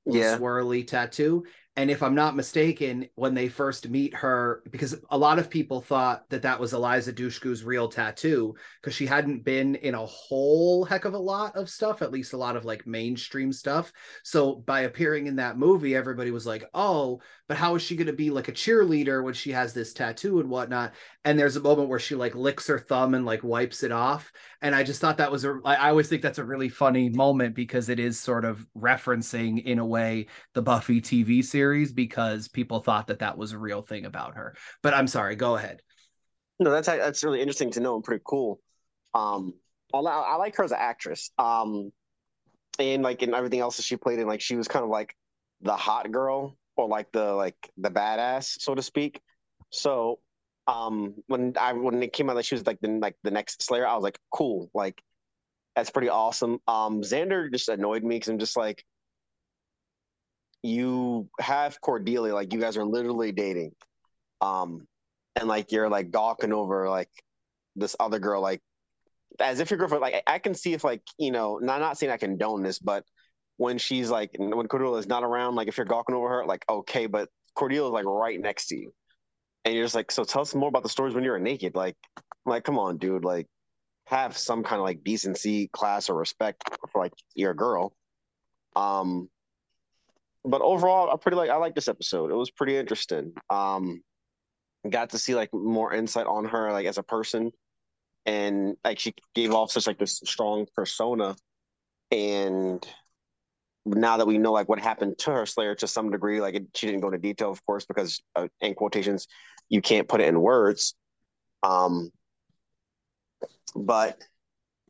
yeah, 0.06 0.38
swirly 0.38 0.86
tattoo, 0.86 1.46
and 1.82 1.90
if 1.90 2.04
I'm 2.04 2.14
not 2.14 2.36
mistaken, 2.36 3.08
when 3.16 3.34
they 3.34 3.48
first 3.48 3.90
meet 3.90 4.14
her, 4.14 4.62
because 4.70 4.96
a 5.10 5.18
lot 5.18 5.40
of 5.40 5.50
people 5.50 5.82
thought 5.82 6.30
that 6.30 6.44
that 6.44 6.60
was 6.60 6.74
Eliza 6.74 7.12
Dushku's 7.12 7.64
real 7.64 7.90
tattoo, 7.90 8.54
because 8.80 8.94
she 8.94 9.08
hadn't 9.08 9.44
been 9.44 9.74
in 9.74 9.96
a 9.96 10.06
whole 10.06 10.86
heck 10.86 11.06
of 11.06 11.16
a 11.16 11.18
lot 11.18 11.56
of 11.56 11.72
stuff, 11.72 12.04
at 12.04 12.12
least 12.12 12.34
a 12.34 12.38
lot 12.38 12.56
of 12.56 12.66
like 12.66 12.86
mainstream 12.86 13.52
stuff. 13.52 13.92
So 14.24 14.58
by 14.58 14.82
appearing 14.82 15.26
in 15.26 15.38
that 15.38 15.58
movie, 15.58 15.96
everybody 15.96 16.30
was 16.30 16.46
like, 16.46 16.66
oh, 16.76 17.20
but 17.48 17.58
how 17.58 17.74
is 17.74 17.82
she 17.82 17.96
going 17.96 18.06
to 18.06 18.14
be 18.14 18.30
like 18.30 18.48
a 18.48 18.54
cheerleader 18.54 19.24
when 19.24 19.34
she 19.34 19.52
has 19.52 19.74
this 19.74 19.92
tattoo 19.92 20.40
and 20.40 20.52
whatnot? 20.52 20.94
And 21.26 21.40
there's 21.40 21.56
a 21.56 21.62
moment 21.62 21.90
where 21.90 21.98
she 21.98 22.14
like 22.14 22.36
licks 22.36 22.68
her 22.68 22.78
thumb 22.78 23.16
and 23.16 23.26
like 23.26 23.44
wipes 23.44 23.82
it 23.82 23.92
off. 23.92 24.32
And 24.62 24.76
I 24.76 24.84
just 24.84 25.02
thought 25.02 25.18
that 25.18 25.32
was 25.32 25.44
a, 25.44 25.60
I 25.66 25.90
always 25.90 26.08
think 26.08 26.22
that's 26.22 26.38
a 26.38 26.44
really 26.44 26.70
funny 26.70 27.10
moment 27.10 27.56
because 27.56 27.90
it 27.90 28.00
is 28.00 28.20
sort 28.20 28.46
of 28.46 28.66
referencing 28.78 29.64
in 29.64 29.80
a 29.80 29.86
way 29.86 30.28
the 30.54 30.62
Buffy 30.62 31.02
TV 31.02 31.44
series 31.44 31.92
because 31.92 32.48
people 32.48 32.80
thought 32.80 33.08
that 33.08 33.20
that 33.20 33.38
was 33.38 33.54
a 33.54 33.58
real 33.58 33.82
thing 33.82 34.06
about 34.06 34.36
her. 34.36 34.56
But 34.84 34.94
I'm 34.94 35.08
sorry, 35.08 35.36
go 35.36 35.56
ahead. 35.56 35.82
No, 36.60 36.70
that's 36.70 36.88
that's 36.88 37.24
really 37.24 37.40
interesting 37.42 37.72
to 37.72 37.80
know 37.80 37.96
and 37.96 38.04
pretty 38.04 38.24
cool. 38.24 38.62
Um, 39.16 39.56
I, 39.94 39.98
I 39.98 40.36
like 40.36 40.56
her 40.58 40.64
as 40.64 40.72
an 40.72 40.78
actress. 40.80 41.32
Um, 41.40 41.92
and 42.80 43.04
like 43.04 43.24
in 43.24 43.34
everything 43.34 43.60
else 43.60 43.78
that 43.78 43.84
she 43.84 43.98
played 43.98 44.20
in, 44.20 44.28
like 44.28 44.42
she 44.42 44.56
was 44.56 44.68
kind 44.68 44.84
of 44.84 44.90
like 44.90 45.16
the 45.62 45.76
hot 45.76 46.12
girl 46.12 46.56
or 46.76 46.88
like 46.88 47.12
the 47.12 47.34
like 47.34 47.56
the 47.78 47.90
badass, 47.90 48.62
so 48.62 48.76
to 48.76 48.82
speak. 48.82 49.22
So 49.72 50.20
um 50.68 51.16
when 51.28 51.54
I 51.60 51.74
when 51.74 52.02
it 52.04 52.14
came 52.14 52.30
out 52.30 52.36
that 52.36 52.46
she 52.46 52.56
was 52.56 52.66
like 52.66 52.80
the 52.82 52.90
like 52.90 53.16
the 53.24 53.32
next 53.32 53.64
Slayer, 53.64 53.88
I 53.88 53.96
was 53.96 54.04
like, 54.04 54.20
cool, 54.34 54.70
like 54.74 55.02
that's 55.76 55.90
pretty 55.90 56.10
awesome. 56.10 56.60
Um 56.68 57.02
Xander 57.02 57.52
just 57.52 57.70
annoyed 57.70 58.04
me 58.04 58.16
because 58.16 58.30
I'm 58.30 58.40
just 58.40 58.58
like, 58.58 58.84
you 60.64 61.30
have 61.40 61.80
Cordelia, 61.82 62.34
like 62.34 62.54
you 62.54 62.60
guys 62.60 62.78
are 62.78 62.86
literally 62.86 63.32
dating, 63.32 63.72
um, 64.42 64.88
and 65.36 65.48
like 65.48 65.72
you're 65.72 65.90
like 65.90 66.12
gawking 66.12 66.54
over 66.54 66.90
like 66.90 67.10
this 67.76 67.96
other 68.00 68.20
girl, 68.20 68.42
like 68.42 68.62
as 69.40 69.60
if 69.60 69.72
your 69.72 69.78
girlfriend. 69.80 70.02
Like 70.02 70.24
I 70.28 70.40
can 70.40 70.54
see 70.54 70.74
if 70.74 70.84
like 70.84 71.02
you 71.18 71.32
know, 71.32 71.58
not 71.62 71.80
not 71.80 71.98
saying 71.98 72.12
I 72.12 72.18
condone 72.18 72.64
this, 72.64 72.80
but 72.80 73.04
when 73.58 73.78
she's 73.78 74.10
like 74.10 74.32
when 74.38 74.68
Cordelia 74.68 74.98
is 74.98 75.08
not 75.08 75.24
around, 75.24 75.56
like 75.56 75.68
if 75.68 75.78
you're 75.78 75.86
gawking 75.86 76.16
over 76.16 76.30
her, 76.30 76.46
like 76.46 76.64
okay, 76.70 77.08
but 77.08 77.30
Cordelia 77.56 77.88
is 77.88 77.92
like 77.92 78.06
right 78.06 78.40
next 78.40 78.68
to 78.68 78.78
you, 78.78 78.94
and 79.66 79.76
you're 79.76 79.86
just 79.86 79.96
like, 79.96 80.12
so 80.12 80.24
tell 80.24 80.42
us 80.42 80.56
more 80.56 80.70
about 80.70 80.84
the 80.84 80.90
stories 80.90 81.14
when 81.14 81.24
you're 81.24 81.40
naked. 81.40 81.76
Like, 81.76 81.96
like 82.46 82.64
come 82.64 82.80
on, 82.80 82.98
dude, 82.98 83.24
like 83.24 83.48
have 84.06 84.38
some 84.38 84.64
kind 84.64 84.80
of 84.80 84.84
like 84.84 85.04
decency, 85.04 85.68
class, 85.68 86.10
or 86.10 86.16
respect 86.16 86.64
for 86.92 87.02
like 87.02 87.14
your 87.36 87.54
girl. 87.54 87.94
Um, 88.76 89.30
but 90.44 90.62
overall, 90.62 91.12
I 91.12 91.18
pretty 91.18 91.38
like 91.38 91.50
I 91.50 91.58
like 91.58 91.76
this 91.76 91.88
episode. 91.88 92.32
It 92.32 92.36
was 92.36 92.50
pretty 92.52 92.78
interesting. 92.78 93.34
Um, 93.50 94.02
got 94.90 95.12
to 95.12 95.20
see 95.20 95.36
like 95.36 95.54
more 95.54 95.94
insight 95.94 96.26
on 96.26 96.46
her 96.46 96.72
like 96.72 96.88
as 96.88 96.98
a 96.98 97.04
person, 97.04 97.52
and 98.26 98.76
like 98.84 99.00
she 99.00 99.14
gave 99.36 99.54
off 99.54 99.72
such 99.72 99.88
like 99.88 100.00
this 100.00 100.22
strong 100.26 100.66
persona, 100.76 101.36
and 102.12 102.86
now 103.86 104.18
that 104.18 104.28
we 104.28 104.38
know 104.38 104.52
like 104.52 104.70
what 104.70 104.80
happened 104.80 105.18
to 105.20 105.32
her 105.32 105.46
Slayer 105.46 105.76
to 105.76 105.88
some 105.88 106.12
degree, 106.12 106.42
like 106.42 106.56
it, 106.56 106.64
she 106.76 106.88
didn't 106.88 107.02
go 107.02 107.08
into 107.08 107.20
detail, 107.20 107.52
of 107.52 107.66
course, 107.66 107.86
because 107.86 108.22
uh, 108.36 108.48
in 108.62 108.76
quotations 108.76 109.28
you 109.70 109.82
can't 109.82 110.08
put 110.08 110.22
it 110.22 110.28
in 110.28 110.40
words. 110.42 110.96
Um, 111.64 112.12
but 113.76 114.18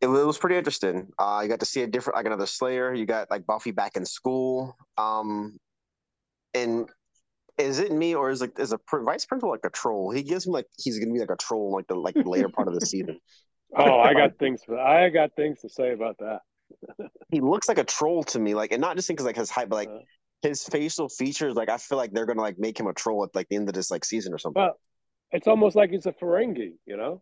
it, 0.01 0.07
it 0.07 0.25
was 0.25 0.37
pretty 0.37 0.57
interesting. 0.57 1.07
Uh, 1.19 1.41
you 1.43 1.49
got 1.49 1.59
to 1.59 1.65
see 1.65 1.83
a 1.83 1.87
different, 1.87 2.17
like 2.17 2.25
another 2.25 2.45
Slayer. 2.47 2.93
You 2.93 3.05
got 3.05 3.29
like 3.29 3.45
Buffy 3.45 3.71
back 3.71 3.95
in 3.95 4.05
school. 4.05 4.75
Um, 4.97 5.57
and 6.53 6.89
is 7.57 7.79
it 7.79 7.91
me 7.91 8.15
or 8.15 8.29
is 8.31 8.41
like 8.41 8.59
is 8.59 8.73
a 8.73 8.79
vice 8.91 9.25
principal 9.25 9.51
like 9.51 9.65
a 9.65 9.69
troll? 9.69 10.11
He 10.11 10.23
gives 10.23 10.47
me 10.47 10.53
like 10.53 10.67
he's 10.77 10.99
gonna 10.99 11.13
be 11.13 11.19
like 11.19 11.29
a 11.29 11.37
troll 11.37 11.71
like 11.71 11.87
the 11.87 11.95
like 11.95 12.15
later 12.25 12.49
part 12.49 12.67
of 12.67 12.73
the 12.73 12.85
season. 12.85 13.19
Oh, 13.73 14.01
I 14.01 14.13
got 14.13 14.37
things 14.37 14.61
for 14.65 14.77
I 14.77 15.07
got 15.07 15.33
things 15.37 15.61
to 15.61 15.69
say 15.69 15.93
about 15.93 16.17
that. 16.17 16.41
He 17.29 17.39
looks 17.39 17.67
like 17.67 17.77
a 17.77 17.83
troll 17.83 18.23
to 18.25 18.39
me, 18.39 18.53
like 18.55 18.71
and 18.71 18.81
not 18.81 18.95
just 18.95 19.07
because 19.07 19.25
like 19.25 19.35
his 19.35 19.49
height, 19.49 19.69
but 19.69 19.75
like 19.75 19.89
uh, 19.89 19.99
his 20.41 20.63
facial 20.63 21.09
features. 21.09 21.55
Like 21.55 21.69
I 21.69 21.77
feel 21.77 21.97
like 21.97 22.11
they're 22.11 22.25
gonna 22.25 22.41
like 22.41 22.57
make 22.59 22.79
him 22.79 22.87
a 22.87 22.93
troll 22.93 23.23
at 23.23 23.33
like 23.35 23.47
the 23.49 23.55
end 23.55 23.67
of 23.69 23.75
this 23.75 23.91
like 23.91 24.03
season 24.05 24.33
or 24.33 24.37
something. 24.37 24.61
Well, 24.61 24.79
it's 25.31 25.47
almost 25.47 25.75
like 25.75 25.91
he's 25.91 26.05
a 26.05 26.11
Ferengi, 26.11 26.73
you 26.85 26.97
know. 26.97 27.21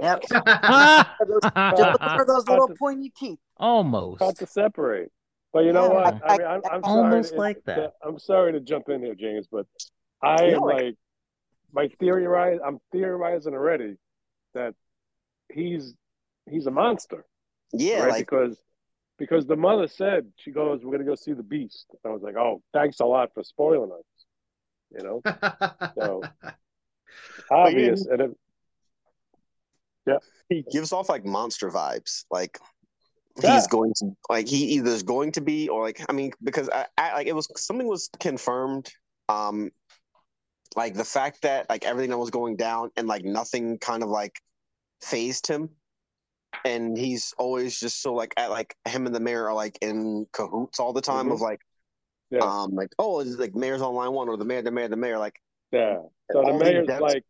Yep. 0.00 0.22
Just 0.22 0.34
look 0.34 1.42
for 1.42 2.24
those 2.26 2.48
little 2.48 2.68
to, 2.68 2.74
pointy 2.74 3.12
teeth. 3.16 3.38
Almost. 3.56 4.22
Hard 4.22 4.36
to 4.36 4.46
separate. 4.46 5.10
But 5.52 5.64
you 5.64 5.72
know 5.72 5.84
Yeah, 5.86 5.94
what? 5.94 6.22
I- 6.24 6.34
I, 6.34 6.38
mean, 6.38 6.46
I'm, 6.46 6.60
I'm 6.72 6.84
Almost 6.84 7.28
sorry. 7.30 7.38
like 7.38 7.64
that. 7.66 7.92
I'm 8.04 8.18
sorry 8.18 8.52
to 8.52 8.60
jump 8.60 8.88
in 8.88 9.02
here, 9.02 9.14
James, 9.14 9.46
but 9.50 9.66
I 10.22 10.48
No, 10.48 10.56
am 10.56 10.60
like- 10.62 10.82
like 10.82 10.94
my 11.72 11.88
theory. 12.00 12.26
I'm 12.64 12.78
theorizing 12.92 13.54
already 13.54 13.94
that 14.54 14.74
he's 15.52 15.94
he's 16.50 16.66
a 16.66 16.70
monster, 16.70 17.24
Yeah, 17.72 18.00
right? 18.02 18.10
like 18.10 18.26
because 18.30 18.58
because 19.18 19.46
the 19.46 19.56
mother 19.56 19.86
said 19.86 20.30
she 20.36 20.50
goes, 20.50 20.84
"We're 20.84 20.92
gonna 20.92 21.04
go 21.04 21.14
see 21.14 21.32
the 21.32 21.42
beast." 21.42 21.86
I 22.04 22.08
was 22.08 22.22
like, 22.22 22.36
"Oh, 22.36 22.62
thanks 22.72 23.00
a 23.00 23.04
lot 23.04 23.32
for 23.34 23.42
spoiling 23.44 23.92
us," 23.92 24.24
you 24.90 25.04
know. 25.04 25.22
So 25.94 26.28
obvious, 27.50 28.06
and 28.06 28.20
it, 28.20 28.30
he 30.48 30.64
gives 30.70 30.92
off 30.92 31.08
like 31.08 31.24
monster 31.24 31.70
vibes. 31.70 32.24
Like 32.30 32.58
Yeah. 33.42 33.52
he's 33.54 33.66
going 33.66 33.94
to 33.98 34.16
like 34.28 34.48
he 34.48 34.64
either 34.74 34.90
is 34.90 35.02
going 35.02 35.32
to 35.32 35.40
be 35.40 35.68
or 35.68 35.82
like 35.82 36.04
I 36.08 36.12
mean 36.12 36.32
because 36.42 36.68
I, 36.68 36.86
I 36.98 37.14
like 37.14 37.26
it 37.26 37.34
was 37.34 37.48
something 37.56 37.86
was 37.86 38.10
confirmed. 38.20 38.92
Um, 39.28 39.70
like 40.76 40.94
the 40.94 41.04
fact 41.04 41.42
that 41.42 41.68
like 41.70 41.84
everything 41.84 42.10
that 42.10 42.18
was 42.18 42.30
going 42.30 42.56
down 42.56 42.90
and 42.96 43.06
like 43.06 43.24
nothing 43.24 43.78
kind 43.78 44.02
of 44.02 44.08
like 44.08 44.40
phased 45.00 45.46
him. 45.46 45.70
And 46.64 46.96
he's 46.96 47.34
always 47.38 47.78
just 47.78 48.00
so 48.02 48.14
like 48.14 48.34
at 48.36 48.50
like 48.50 48.74
him 48.86 49.06
and 49.06 49.14
the 49.14 49.20
mayor 49.20 49.48
are 49.48 49.54
like 49.54 49.78
in 49.80 50.26
cahoots 50.32 50.80
all 50.80 50.92
the 50.92 51.00
time 51.00 51.28
Mhm. 51.28 51.32
of 51.34 51.40
like 51.40 51.60
yeah, 52.30 52.40
um 52.40 52.74
like 52.74 52.88
oh 52.98 53.20
it's 53.20 53.36
like 53.36 53.54
mayor's 53.54 53.82
on 53.82 53.94
line 53.94 54.12
one 54.12 54.28
or 54.28 54.36
the 54.36 54.44
mayor 54.44 54.62
the 54.62 54.70
mayor 54.70 54.88
the 54.88 54.96
mayor 54.96 55.18
like 55.18 55.40
yeah. 55.72 55.98
So 56.32 56.42
the 56.42 56.52
mayor's 56.54 56.88
like 57.00 57.24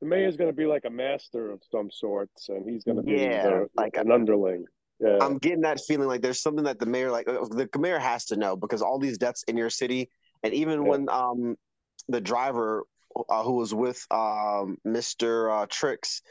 the 0.00 0.06
mayor's 0.06 0.36
gonna 0.36 0.52
be 0.52 0.66
like 0.66 0.84
a 0.84 0.90
master 0.90 1.50
of 1.52 1.62
some 1.70 1.90
sorts, 1.90 2.48
and 2.48 2.68
he's 2.68 2.82
gonna 2.84 3.02
be 3.02 3.12
Yeah, 3.12 3.42
the, 3.42 3.68
like- 3.76 3.96
an 3.96 4.10
underling. 4.10 4.64
Yeah, 4.98 5.18
I'm 5.20 5.38
getting 5.38 5.62
that 5.62 5.80
feeling 5.80 6.08
like 6.08 6.22
there's 6.22 6.40
something 6.42 6.64
that 6.64 6.78
the 6.78 6.86
mayor 6.86 7.10
like 7.10 7.28
uh, 7.28 7.44
the 7.46 7.68
mayor 7.78 7.98
has 7.98 8.24
to 8.26 8.36
know 8.36 8.56
because 8.56 8.82
all 8.82 8.98
these 8.98 9.18
deaths 9.18 9.42
in 9.48 9.56
your 9.56 9.70
city 9.70 10.10
and 10.42 10.52
even 10.54 10.82
Yeah. 10.82 10.88
when 10.88 11.08
um 11.10 11.56
the 12.08 12.20
driver 12.20 12.84
uh, 13.28 13.42
who 13.42 13.54
was 13.54 13.72
with 13.74 14.04
um 14.10 14.78
Mr. 14.86 15.62
Uh, 15.62 15.66
Tricks 15.68 16.22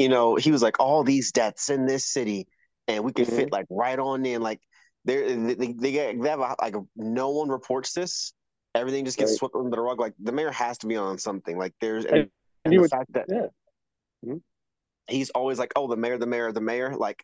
you 0.00 0.08
know 0.08 0.34
he 0.36 0.50
was 0.50 0.62
like 0.62 0.80
all 0.80 1.04
these 1.04 1.30
deaths 1.30 1.68
in 1.68 1.84
this 1.86 2.04
city 2.06 2.48
and 2.88 3.04
we 3.04 3.12
can 3.12 3.26
Mhm. 3.26 3.36
fit 3.36 3.52
like 3.52 3.66
right 3.68 3.98
on 3.98 4.24
in 4.24 4.40
like 4.40 4.60
they're, 5.04 5.36
they 5.36 5.72
they 5.82 5.92
get 5.92 6.20
they 6.20 6.28
have 6.28 6.40
a, 6.40 6.56
like 6.60 6.74
no 6.96 7.28
one 7.30 7.48
reports 7.50 7.92
this 7.92 8.32
everything 8.74 9.04
just 9.04 9.18
gets 9.18 9.32
Right. 9.32 9.38
swept 9.38 9.54
under 9.56 9.70
the 9.76 9.82
rug 9.82 10.00
like 10.00 10.14
the 10.18 10.32
mayor 10.32 10.50
has 10.50 10.78
to 10.78 10.86
be 10.86 10.96
on 10.96 11.18
something 11.18 11.58
like 11.58 11.74
there's 11.82 12.04
and, 12.06 12.16
And 12.16 12.30
and 12.64 12.72
the 12.74 12.78
would- 12.78 12.90
fact 12.90 13.12
that 13.12 13.26
yeah. 13.28 13.46
Mhm. 14.24 14.40
he's 15.08 15.30
always 15.30 15.58
like 15.58 15.72
oh 15.76 15.86
the 15.86 15.96
mayor 15.96 16.16
the 16.18 16.26
mayor 16.26 16.50
the 16.52 16.60
mayor 16.62 16.96
like 16.96 17.22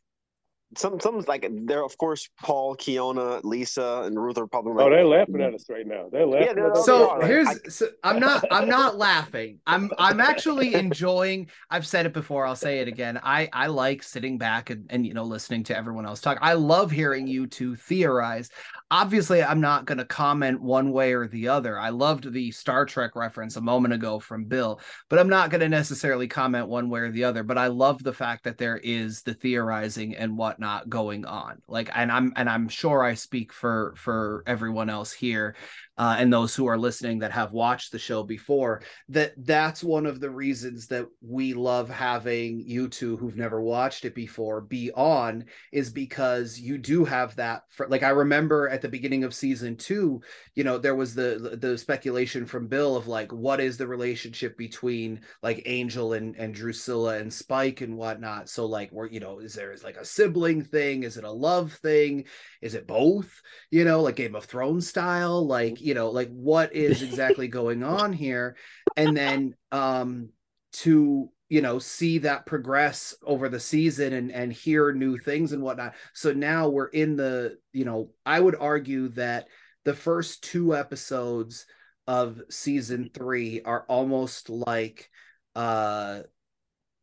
some 0.76 0.98
some 0.98 1.20
like 1.29 1.48
there 1.66 1.85
of 1.85 1.96
course 1.96 2.29
Paul, 2.42 2.76
Keona, 2.76 3.42
Lisa, 3.44 4.02
and 4.05 4.20
Ruth 4.20 4.37
are 4.37 4.46
probably 4.46 4.74
like 4.74 4.87
oh, 4.87 4.90
they're 4.90 5.05
laughing 5.05 5.40
at 5.40 5.55
us 5.55 5.66
right 5.70 5.87
now. 5.87 6.09
They're 6.11 6.26
laughing 6.26 6.57
they're 6.57 6.70
at 6.72 6.76
so 6.79 7.11
are, 7.11 7.18
like, 7.20 7.29
here's 7.29 7.48
I- 7.48 7.68
so 7.68 7.87
I'm 8.02 8.18
not 8.18 8.44
I'm 8.50 8.68
not 8.68 8.96
laughing. 8.96 9.61
I'm 9.66 9.90
I'm 9.98 10.20
actually 10.20 10.74
enjoying 10.74 11.50
I've 11.70 11.87
said 11.87 12.05
it 12.07 12.12
before, 12.12 12.46
I'll 12.46 12.57
say 12.57 12.81
it 12.81 12.88
again. 12.88 13.20
I 13.22 13.48
I 13.52 13.68
like 13.68 14.02
sitting 14.02 14.38
back 14.38 14.70
and, 14.70 14.87
and 14.90 15.07
you 15.07 15.14
know 15.14 15.24
listening 15.24 15.62
to 15.64 15.76
everyone 15.76 16.05
else 16.05 16.20
talk. 16.20 16.38
I 16.40 16.55
love 16.55 16.90
hearing 16.90 17.29
you 17.29 17.46
two 17.46 17.76
theorize. 17.76 18.50
Obviously, 18.90 19.42
I'm 19.42 19.61
not 19.61 19.85
going 19.85 19.98
to 19.98 20.05
comment 20.05 20.62
one 20.62 20.92
way 20.92 21.12
or 21.12 21.26
the 21.26 21.48
other. 21.48 21.79
I 21.79 21.88
loved 21.88 22.33
the 22.33 22.52
Star 22.52 22.87
Trek 22.87 23.16
reference 23.16 23.57
a 23.57 23.61
moment 23.61 23.94
ago 23.94 24.20
from 24.20 24.44
Bill, 24.44 24.81
but 25.09 25.18
I'm 25.18 25.29
not 25.29 25.50
going 25.50 25.61
to 25.61 25.68
necessarily 25.68 26.29
comment 26.29 26.68
one 26.68 26.88
way 26.88 27.00
or 27.00 27.11
the 27.11 27.24
other. 27.24 27.42
But 27.42 27.59
I 27.59 27.66
love 27.66 28.02
the 28.02 28.12
fact 28.12 28.44
that 28.44 28.59
there 28.59 28.79
is 28.79 29.22
the 29.22 29.35
theorizing 29.35 30.14
and 30.14 30.37
whatnot 30.56 30.88
going 30.88 31.24
on. 31.24 31.60
Like, 31.68 31.90
and 31.94 32.10
I'm 32.10 32.32
and 32.36 32.48
I'm 32.48 32.68
sure 32.68 33.02
I 33.02 33.14
speak 33.14 33.52
for 33.52 33.94
for 33.96 34.42
everyone 34.46 34.90
else 34.90 35.12
here 35.12 35.54
uh, 35.98 36.16
and 36.18 36.32
those 36.32 36.54
who 36.54 36.66
are 36.66 36.78
listening 36.78 37.18
that 37.18 37.32
have 37.32 37.52
watched 37.52 37.92
the 37.92 37.98
show 37.98 38.22
before 38.22 38.82
that 39.09 39.32
that's 39.38 39.82
one 39.82 40.06
of 40.06 40.20
the 40.20 40.30
reasons 40.30 40.87
that 40.87 41.06
we 41.20 41.54
love 41.54 41.88
having 41.88 42.61
you 42.61 42.88
two 42.88 43.16
who've 43.16 43.37
never 43.37 43.61
watched 43.61 44.04
it 44.04 44.14
before 44.14 44.61
be 44.61 44.90
on 44.92 45.44
is 45.72 45.90
because 45.90 46.59
you 46.59 46.78
do 46.78 47.04
have 47.04 47.35
that 47.37 47.62
for, 47.68 47.88
like 47.88 48.02
i 48.02 48.11
remember 48.11 48.68
at 48.68 48.82
the 48.82 48.88
beginning 48.88 49.24
of 49.24 49.35
season 49.35 49.76
two 49.76 50.20
you 50.54 50.64
know 50.64 50.78
there 50.78 50.94
was 50.94 51.14
the 51.14 51.59
the 51.61 51.76
speculation 51.76 52.46
from 52.46 52.68
bill 52.68 52.96
of 52.96 53.06
like 53.06 53.32
what 53.32 53.61
is 53.61 53.76
the 53.76 53.87
relationship 53.87 54.56
between 54.56 55.20
like 55.42 55.62
angel 55.66 56.12
and 56.12 56.37
and 56.37 56.54
drusilla 56.54 57.18
and 57.18 57.32
spike 57.32 57.80
and 57.80 57.96
whatnot. 57.96 58.48
So 58.48 58.66
like 58.66 58.90
where 58.90 59.06
you 59.06 59.20
know 59.20 59.38
is 59.38 59.54
there 59.54 59.72
is 59.72 59.85
like 59.85 59.96
a 59.96 60.04
sibling 60.04 60.62
thing? 60.62 61.02
Is 61.02 61.16
it 61.16 61.24
a 61.24 61.30
love 61.30 61.72
thing? 61.74 62.24
Is 62.61 62.74
it 62.74 62.87
both? 62.87 63.42
You 63.70 63.85
know 63.85 64.02
like 64.02 64.16
game 64.16 64.35
of 64.35 64.44
thrones 64.44 64.88
style 64.88 65.46
like 65.46 65.80
you 65.87 65.94
know 65.94 66.11
like 66.11 66.29
what 66.31 66.75
is 66.75 67.03
exactly 67.03 67.49
going 67.49 67.83
on 67.85 68.12
here? 68.12 68.57
And 68.96 69.16
then 69.16 69.55
um 69.70 70.31
to 70.72 71.31
you 71.49 71.62
know 71.62 71.79
see 71.79 72.18
that 72.18 72.44
progress 72.44 73.14
over 73.22 73.49
the 73.49 73.61
season 73.61 74.12
and 74.12 74.33
and 74.33 74.53
hear 74.53 74.92
new 74.92 75.16
things 75.16 75.53
and 75.53 75.62
whatnot. 75.62 75.94
So 76.12 76.33
now 76.33 76.68
we're 76.68 76.88
in 76.88 77.16
the 77.16 77.59
you 77.72 77.85
know 77.85 78.11
i 78.25 78.40
would 78.40 78.57
argue 78.59 79.09
that 79.11 79.46
the 79.85 79.94
first 79.94 80.42
two 80.42 80.75
episodes 80.75 81.66
of 82.09 82.42
season 82.51 83.11
three 83.14 83.62
are 83.62 83.85
almost 83.88 84.51
like 84.51 85.09
uh 85.55 86.22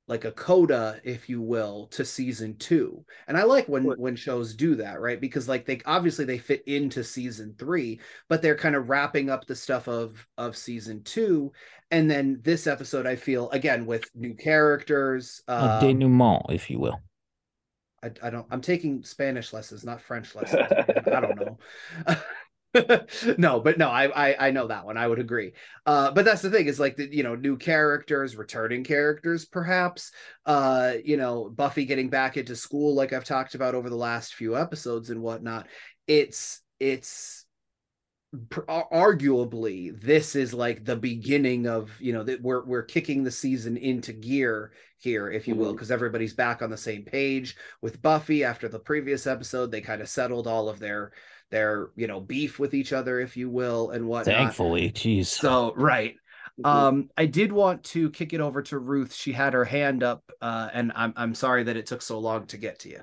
like 0.07 0.25
a 0.25 0.31
coda 0.31 0.99
if 1.03 1.29
you 1.29 1.41
will 1.41 1.87
to 1.87 2.03
season 2.03 2.55
two. 2.57 3.03
And 3.27 3.37
i 3.37 3.43
like 3.43 3.67
when 3.67 3.83
when 3.83 4.15
shows 4.15 4.53
do 4.53 4.75
that 4.75 4.99
right? 4.99 5.19
Because 5.19 5.47
like 5.47 5.65
they 5.65 5.79
obviously 5.85 6.25
they 6.25 6.37
fit 6.37 6.63
into 6.67 7.03
season 7.03 7.55
three 7.57 7.99
but 8.29 8.41
they're 8.41 8.57
kind 8.57 8.75
of 8.75 8.89
wrapping 8.89 9.29
up 9.29 9.45
the 9.45 9.55
stuff 9.55 9.87
of 9.87 10.25
of 10.37 10.57
season 10.57 11.03
two. 11.03 11.51
And 11.91 12.09
then 12.09 12.39
this 12.43 12.67
episode 12.67 13.05
i 13.05 13.15
feel 13.15 13.49
again 13.51 13.85
with 13.85 14.03
new 14.15 14.33
characters 14.33 15.41
A 15.47 15.53
um, 15.53 15.81
denouement, 15.81 16.45
if 16.49 16.69
you 16.69 16.79
will. 16.79 16.99
I, 18.03 18.11
I 18.21 18.29
don't 18.29 18.45
i'm 18.51 18.59
taking 18.59 19.01
spanish 19.03 19.53
lessons 19.53 19.85
not 19.85 20.01
french 20.01 20.35
lessons 20.35 20.67
i 21.07 21.21
don't 21.21 21.39
know 21.39 21.57
no 23.38 23.59
but 23.59 23.77
no 23.77 23.88
I, 23.88 24.05
I 24.31 24.47
i 24.47 24.51
know 24.51 24.67
that 24.67 24.86
one 24.86 24.97
i 24.97 25.07
would 25.07 25.19
agree 25.19 25.53
uh 25.86 26.09
but 26.12 26.25
that's 26.25 26.41
the 26.41 26.49
thing 26.49 26.65
is 26.65 26.79
like 26.79 26.95
the 26.95 27.13
you 27.13 27.21
know 27.21 27.36
new 27.36 27.55
characters 27.57 28.36
returning 28.36 28.83
characters 28.83 29.45
perhaps 29.45 30.12
uh 30.47 30.93
you 31.03 31.17
know 31.17 31.49
buffy 31.49 31.86
getting 31.86 32.09
back 32.09 32.36
into 32.36 32.55
school 32.55 32.95
like 32.95 33.13
i've 33.13 33.25
talked 33.25 33.53
about 33.53 33.75
over 33.75 33.89
the 33.89 33.95
last 33.95 34.33
few 34.33 34.57
episodes 34.57 35.12
and 35.12 35.21
whatnot 35.21 35.67
it's 36.07 36.62
it's 36.79 37.45
pr- 38.49 38.62
arguably 38.62 39.99
this 40.01 40.36
is 40.36 40.53
like 40.53 40.83
the 40.86 40.95
beginning 40.95 41.67
of 41.67 41.91
you 41.99 42.13
know 42.13 42.23
that 42.23 42.41
we're 42.41 42.65
we're 42.65 42.83
kicking 42.83 43.23
the 43.23 43.31
season 43.31 43.77
into 43.77 44.13
gear 44.13 44.71
here 44.99 45.29
if 45.29 45.47
you 45.47 45.55
will 45.55 45.71
Mhm. 45.71 45.75
because 45.75 45.91
everybody's 45.91 46.33
back 46.33 46.62
on 46.62 46.69
the 46.69 46.77
same 46.77 47.03
page 47.03 47.55
with 47.81 48.01
buffy 48.01 48.43
after 48.43 48.67
the 48.67 48.79
previous 48.79 49.27
episode 49.27 49.71
they 49.71 49.81
kind 49.81 50.01
of 50.01 50.09
settled 50.09 50.47
all 50.47 50.69
of 50.69 50.79
their 50.79 51.12
their 51.53 51.89
you 51.95 52.07
know 52.07 52.19
beef 52.19 52.57
with 52.57 52.73
each 52.73 52.91
other 52.91 53.19
if 53.19 53.37
you 53.37 53.47
will 53.49 53.91
and 53.91 54.07
whatnot 54.07 54.35
Thankfully, 54.35 54.91
jeez. 54.91 55.27
so 55.27 55.73
right 55.77 56.15
Mhm. 56.59 56.65
um 56.65 57.09
i 57.17 57.25
did 57.25 57.51
want 57.51 57.83
to 57.83 58.09
kick 58.09 58.33
it 58.33 58.41
over 58.41 58.61
to 58.63 58.77
ruth 58.77 59.13
she 59.13 59.31
had 59.31 59.53
her 59.53 59.63
hand 59.65 60.03
up 60.03 60.23
uh 60.41 60.69
and 60.73 60.91
i'm 60.95 61.13
i'm 61.15 61.33
sorry 61.35 61.63
that 61.63 61.77
it 61.77 61.85
took 61.85 62.01
so 62.01 62.19
long 62.19 62.45
to 62.47 62.57
get 62.57 62.79
to 62.79 62.89
you 62.89 63.01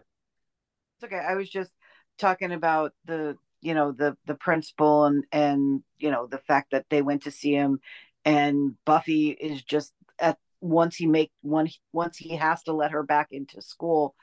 It's 0.96 1.04
okay. 1.04 1.18
I 1.18 1.34
was 1.34 1.48
just 1.48 1.70
talking 2.18 2.52
about 2.52 2.92
the 3.06 3.36
you 3.60 3.74
know 3.74 3.92
the 3.92 4.16
the 4.26 4.34
principal 4.34 5.04
and 5.06 5.24
and 5.32 5.82
you 5.98 6.10
know 6.10 6.26
the 6.26 6.38
fact 6.38 6.72
that 6.72 6.86
they 6.90 7.02
went 7.02 7.22
to 7.24 7.30
see 7.30 7.52
him 7.52 7.80
and 8.24 8.74
Buffy 8.84 9.30
is 9.30 9.62
just 9.62 9.92
at 10.18 10.38
once 10.60 10.96
he 10.96 11.06
make 11.06 11.30
one 11.42 11.68
once 11.92 12.18
he 12.18 12.36
has 12.36 12.62
to 12.64 12.72
let 12.72 12.90
her 12.92 13.02
back 13.02 13.28
into 13.30 13.62
school 13.62 14.14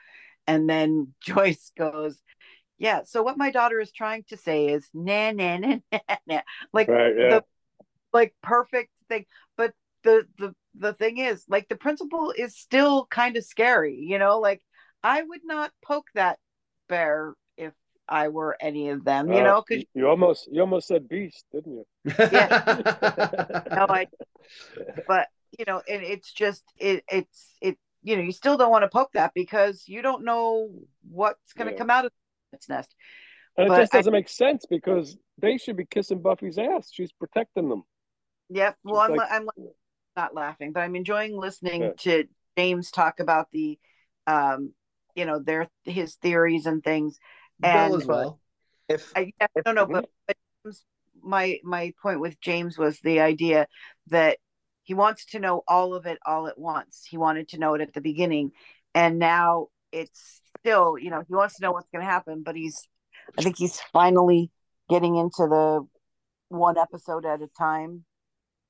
and 0.46 0.68
then 0.68 1.14
Joyce 1.24 1.72
goes 1.76 2.16
Yeah. 2.78 3.02
So 3.04 3.22
what 3.22 3.38
my 3.38 3.50
daughter 3.50 3.80
is 3.80 3.92
trying 3.92 4.24
to 4.28 4.36
say 4.36 4.68
is 4.68 4.88
nah 4.94 5.32
nah 5.32 5.58
nah 5.58 5.76
nah, 5.92 6.16
nah. 6.26 6.40
like 6.72 6.92
Right, 6.92 7.14
yeah. 7.18 7.40
the 7.40 7.44
like 8.12 8.34
perfect 8.42 8.90
thing. 9.08 9.26
But 9.56 9.74
the 10.04 10.26
the 10.38 10.54
the 10.74 10.92
thing 10.94 11.18
is, 11.18 11.44
like 11.48 11.68
the 11.68 11.76
principal 11.76 12.32
is 12.36 12.56
still 12.56 13.06
kind 13.06 13.36
of 13.36 13.44
scary, 13.44 13.96
you 13.96 14.18
know, 14.18 14.38
like 14.40 14.62
I 15.02 15.22
would 15.22 15.42
not 15.44 15.72
poke 15.84 16.08
that 16.14 16.38
bear 16.88 17.34
if 17.56 17.74
I 18.08 18.28
were 18.28 18.56
any 18.60 18.90
of 18.90 19.04
them, 19.04 19.32
you 19.32 19.42
Uh, 19.42 19.42
know, 19.42 19.64
because 19.68 19.84
you 19.94 20.08
almost 20.08 20.48
you 20.50 20.60
almost 20.60 20.88
said 20.88 21.08
beast, 21.08 21.44
didn't 21.52 21.72
you? 21.74 21.86
Yeah. 22.30 22.50
No, 23.74 23.86
I 23.88 24.08
but 25.06 25.28
you 25.58 25.64
know, 25.66 25.82
and 25.88 26.02
it's 26.02 26.32
just 26.32 26.64
it 26.78 27.04
it's 27.08 27.54
it 27.60 27.76
you 28.02 28.16
know, 28.16 28.22
you 28.22 28.32
still 28.32 28.56
don't 28.56 28.70
want 28.70 28.84
to 28.84 28.88
poke 28.88 29.12
that 29.12 29.32
because 29.34 29.84
you 29.86 30.02
don't 30.02 30.24
know 30.24 30.70
what's 31.10 31.52
gonna 31.54 31.72
Yeah. 31.72 31.78
come 31.78 31.90
out 31.90 32.06
of 32.06 32.12
its 32.52 32.68
nest. 32.68 32.94
And 33.56 33.72
it 33.72 33.76
just 33.76 33.92
doesn't 33.92 34.12
make 34.12 34.28
sense 34.28 34.64
because 34.68 35.16
they 35.38 35.58
should 35.58 35.76
be 35.76 35.84
kissing 35.84 36.22
Buffy's 36.22 36.58
ass. 36.58 36.90
She's 36.92 37.12
protecting 37.12 37.68
them. 37.68 37.82
Yep. 38.50 38.76
Well, 38.84 39.00
I'm 39.00 39.14
like- 39.14 39.30
I'm 39.30 39.48
not 40.16 40.34
laughing, 40.34 40.72
but 40.72 40.80
I'm 40.80 40.96
enjoying 40.96 41.36
listening 41.36 41.82
Yeah. 41.82 41.92
to 41.98 42.24
James 42.56 42.90
talk 42.90 43.20
about 43.20 43.50
the, 43.50 43.78
um, 44.26 44.74
you 45.14 45.24
know, 45.24 45.38
their 45.40 45.68
his 45.84 46.14
theories 46.16 46.66
and 46.66 46.82
things. 46.82 47.18
Bill 47.60 47.70
And 47.70 47.94
as 47.94 48.06
well. 48.06 48.40
If 48.88 49.12
I, 49.16 49.32
yeah, 49.40 49.46
no, 49.66 49.72
no, 49.72 49.86
but, 49.86 50.08
but 50.26 50.36
James- 50.64 50.84
my 51.20 51.58
my 51.64 51.92
point 52.00 52.20
with 52.20 52.40
James 52.40 52.78
was 52.78 53.00
the 53.00 53.20
idea 53.20 53.66
that 54.06 54.38
he 54.84 54.94
wants 54.94 55.26
to 55.26 55.40
know 55.40 55.62
all 55.66 55.94
of 55.94 56.06
it 56.06 56.18
all 56.24 56.46
at 56.46 56.58
once. 56.58 57.04
He 57.08 57.18
wanted 57.18 57.48
to 57.48 57.58
know 57.58 57.74
it 57.74 57.80
at 57.80 57.92
the 57.92 58.00
beginning, 58.00 58.52
and 58.94 59.18
now 59.18 59.68
it's 59.90 60.40
still, 60.68 60.98
you 60.98 61.10
know, 61.10 61.22
he 61.26 61.34
wants 61.34 61.56
to 61.56 61.62
know 61.62 61.72
what's 61.72 61.88
going 61.92 62.04
to 62.04 62.10
happen, 62.10 62.42
but 62.44 62.54
he's, 62.56 62.86
I 63.38 63.42
think 63.42 63.56
he's 63.58 63.80
finally 63.92 64.50
getting 64.88 65.16
into 65.16 65.46
the 65.48 65.86
one 66.48 66.76
episode 66.78 67.24
at 67.26 67.40
a 67.42 67.48
time. 67.58 68.04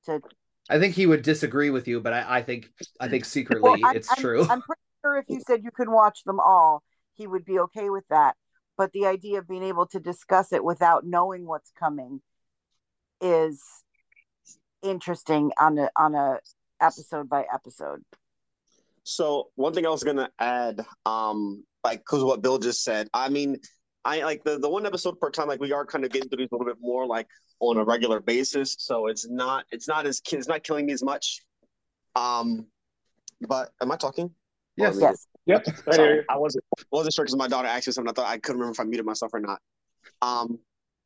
To 0.05 0.21
I 0.69 0.79
think 0.79 0.95
he 0.95 1.05
would 1.05 1.23
disagree 1.23 1.69
with 1.69 1.87
you, 1.87 1.99
but 1.99 2.13
I, 2.13 2.37
I 2.37 2.41
think 2.41 2.69
I 2.99 3.07
think 3.09 3.25
secretly 3.37 3.61
Well, 3.69 3.85
I'm- 3.85 3.95
it's 3.95 4.09
I'm- 4.09 4.21
true. 4.21 4.41
I'm 4.43 4.61
pretty 4.61 4.81
sure 5.03 5.17
if 5.17 5.25
you 5.27 5.41
said 5.45 5.63
you 5.63 5.71
could 5.71 5.89
watch 5.89 6.23
them 6.25 6.39
all, 6.39 6.83
he 7.15 7.27
would 7.27 7.45
be 7.45 7.59
okay 7.59 7.89
with 7.89 8.05
that. 8.09 8.35
But 8.77 8.91
the 8.93 9.07
idea 9.07 9.39
of 9.39 9.47
being 9.47 9.63
able 9.63 9.87
to 9.87 9.99
discuss 9.99 10.53
it 10.53 10.63
without 10.63 11.05
knowing 11.05 11.45
what's 11.45 11.71
coming 11.77 12.21
is 13.19 13.61
interesting 14.81 15.51
on 15.59 15.77
a 15.77 15.89
on 15.97 16.15
a 16.15 16.39
episode 16.79 17.27
by 17.27 17.45
episode. 17.53 18.01
So 19.03 19.49
one 19.55 19.73
thing 19.73 19.85
I 19.85 19.89
was 19.89 20.03
gonna 20.05 20.29
add, 20.39 20.85
um, 21.05 21.65
like 21.83 21.99
because 21.99 22.23
what 22.23 22.41
Bill 22.41 22.57
just 22.57 22.83
said, 22.83 23.09
I 23.13 23.29
mean, 23.29 23.57
I 24.05 24.23
like 24.23 24.43
the 24.43 24.57
the 24.59 24.69
one 24.69 24.85
episode 24.85 25.19
per 25.19 25.29
time, 25.29 25.47
like 25.47 25.59
we 25.59 25.71
are 25.73 25.85
kind 25.85 26.05
of 26.05 26.11
getting 26.11 26.29
through 26.29 26.37
these 26.37 26.49
a 26.51 26.55
little 26.55 26.67
bit 26.67 26.81
more 26.81 27.05
like 27.05 27.27
on 27.59 27.77
a 27.77 27.83
regular 27.83 28.19
basis, 28.19 28.75
so 28.79 29.07
it's 29.07 29.27
not 29.29 29.65
it's 29.71 29.87
not 29.87 30.05
as 30.05 30.21
it's 30.31 30.47
not 30.47 30.63
killing 30.63 30.85
me 30.85 30.93
as 30.93 31.03
much. 31.03 31.41
Um, 32.15 32.67
but 33.47 33.71
am 33.81 33.91
I 33.91 33.95
talking? 33.97 34.31
Yes. 34.77 35.01
Or- 35.01 35.15
Yep. 35.45 35.65
I 35.87 35.95
Sorry. 35.95 36.25
I 36.29 36.37
wasn't 36.37 36.63
wasn't 36.91 37.13
sure 37.15 37.25
because 37.25 37.35
my 37.35 37.47
daughter 37.47 37.67
asked 37.67 37.87
me 37.87 37.93
something. 37.93 38.11
I 38.11 38.13
thought 38.13 38.27
I 38.29 38.37
couldn't 38.37 38.59
remember 38.59 38.73
if 38.73 38.79
I 38.79 38.83
muted 38.83 39.05
myself 39.05 39.33
or 39.33 39.39
not. 39.39 39.59
Um, 40.21 40.59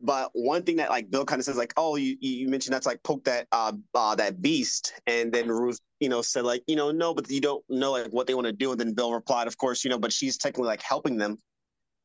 but 0.04 0.30
one 0.34 0.64
thing 0.64 0.76
that 0.76 0.90
like 0.90 1.10
Bill 1.10 1.24
kind 1.24 1.40
of 1.40 1.46
says 1.46 1.56
like, 1.56 1.74
oh, 1.78 1.96
you 1.96 2.18
you 2.20 2.50
mentioned 2.50 2.74
that's 2.74 2.86
like 2.86 3.02
poke 3.04 3.24
that 3.24 3.48
uh, 3.54 3.72
uh 3.96 4.14
that 4.16 4.42
beast, 4.42 4.94
and 5.08 5.32
then 5.32 5.48
Ruth, 5.48 5.80
you 6.02 6.10
know, 6.10 6.22
said 6.22 6.44
like, 6.44 6.62
you 6.68 6.76
know, 6.76 6.92
no, 6.92 7.14
but 7.14 7.30
you 7.30 7.40
don't 7.40 7.64
know 7.70 7.94
like 7.94 8.12
what 8.12 8.28
they 8.28 8.34
want 8.34 8.48
to 8.48 8.54
do, 8.54 8.72
and 8.72 8.80
then 8.80 8.94
Bill 8.94 9.14
replied, 9.14 9.48
of 9.48 9.58
course, 9.58 9.84
you 9.84 9.90
know, 9.90 9.98
but 9.98 10.12
she's 10.12 10.38
technically 10.38 10.68
like 10.68 10.82
helping 10.82 11.18
them. 11.18 11.38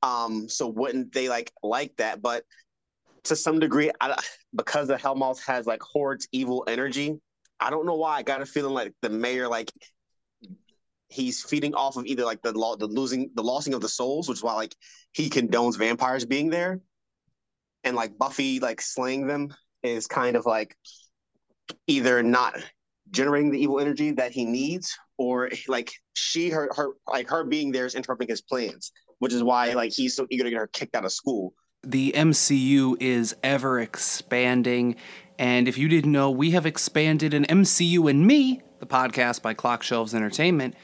Um, 0.05 0.49
so 0.49 0.69
wouldn't 0.69 1.13
they 1.13 1.29
like 1.29 1.53
like 1.61 1.95
that? 1.97 2.23
But 2.23 2.45
to 3.25 3.35
some 3.35 3.59
degree, 3.59 3.91
I, 4.01 4.17
because 4.55 4.87
the 4.87 4.97
Hellmouth 4.97 5.45
has 5.47 5.67
like 5.67 5.83
Horde's 5.83 6.29
evil 6.31 6.65
energy, 6.69 7.19
I 7.59 7.71
don't 7.71 7.85
know 7.85 7.97
why 7.97 8.17
I 8.17 8.23
got 8.23 8.41
a 8.41 8.47
feeling 8.47 8.75
like 8.75 8.95
the 9.03 9.11
mayor 9.11 9.49
like 9.49 9.73
he's 11.09 11.43
feeding 11.43 11.75
off 11.75 11.97
of 11.97 12.07
either 12.07 12.25
like 12.25 12.43
the 12.43 12.53
law, 12.53 12.77
the 12.77 12.87
losing, 12.87 13.31
the 13.35 13.43
losing 13.43 13.75
of 13.75 13.81
the 13.81 13.89
souls, 13.89 14.29
which 14.29 14.39
is 14.39 14.45
why 14.45 14.55
like 14.55 14.77
he 15.13 15.29
condones 15.29 15.77
vampires 15.77 16.25
being 16.25 16.51
there, 16.51 16.81
and 17.85 17.97
like 17.97 18.19
Buffy 18.19 18.61
like 18.61 18.81
slaying 18.81 19.27
them 19.27 19.55
is 19.83 20.07
kind 20.07 20.37
of 20.37 20.47
like 20.47 20.77
either 21.87 22.23
not 22.23 22.57
generating 23.11 23.51
the 23.51 23.61
evil 23.61 23.81
energy 23.81 24.11
that 24.13 24.33
he 24.33 24.45
needs, 24.45 24.97
or 25.17 25.51
like 25.67 25.93
she 26.15 26.51
her 26.51 26.71
her 26.75 26.91
like 27.09 27.29
her 27.29 27.45
being 27.45 27.73
there 27.73 27.87
is 27.87 27.95
interrupting 27.95 28.29
his 28.29 28.43
plans, 28.43 28.93
which 29.19 29.33
is 29.33 29.43
why 29.43 29.73
like 29.73 29.93
he's 29.93 30.15
so 30.15 30.27
eager 30.31 30.45
to 30.45 30.51
get 30.51 30.59
her 30.59 30.67
kicked 30.69 30.95
out 30.95 31.05
of 31.05 31.13
school. 31.13 31.55
The 31.85 32.13
MCU 32.17 32.97
is 33.01 33.37
ever 33.43 33.81
expanding. 33.81 34.97
And 35.39 35.69
if 35.69 35.79
you 35.79 35.89
didn't 35.89 36.11
know, 36.11 36.31
we 36.31 36.51
have 36.51 36.67
expanded 36.67 37.33
an 37.33 37.45
MCU 37.45 38.11
and 38.11 38.27
Me, 38.27 38.61
the 38.81 38.87
podcast 38.87 39.41
by 39.43 39.55
Clock 39.55 39.85
Shelves 39.85 40.15
Entertainment, 40.15 40.75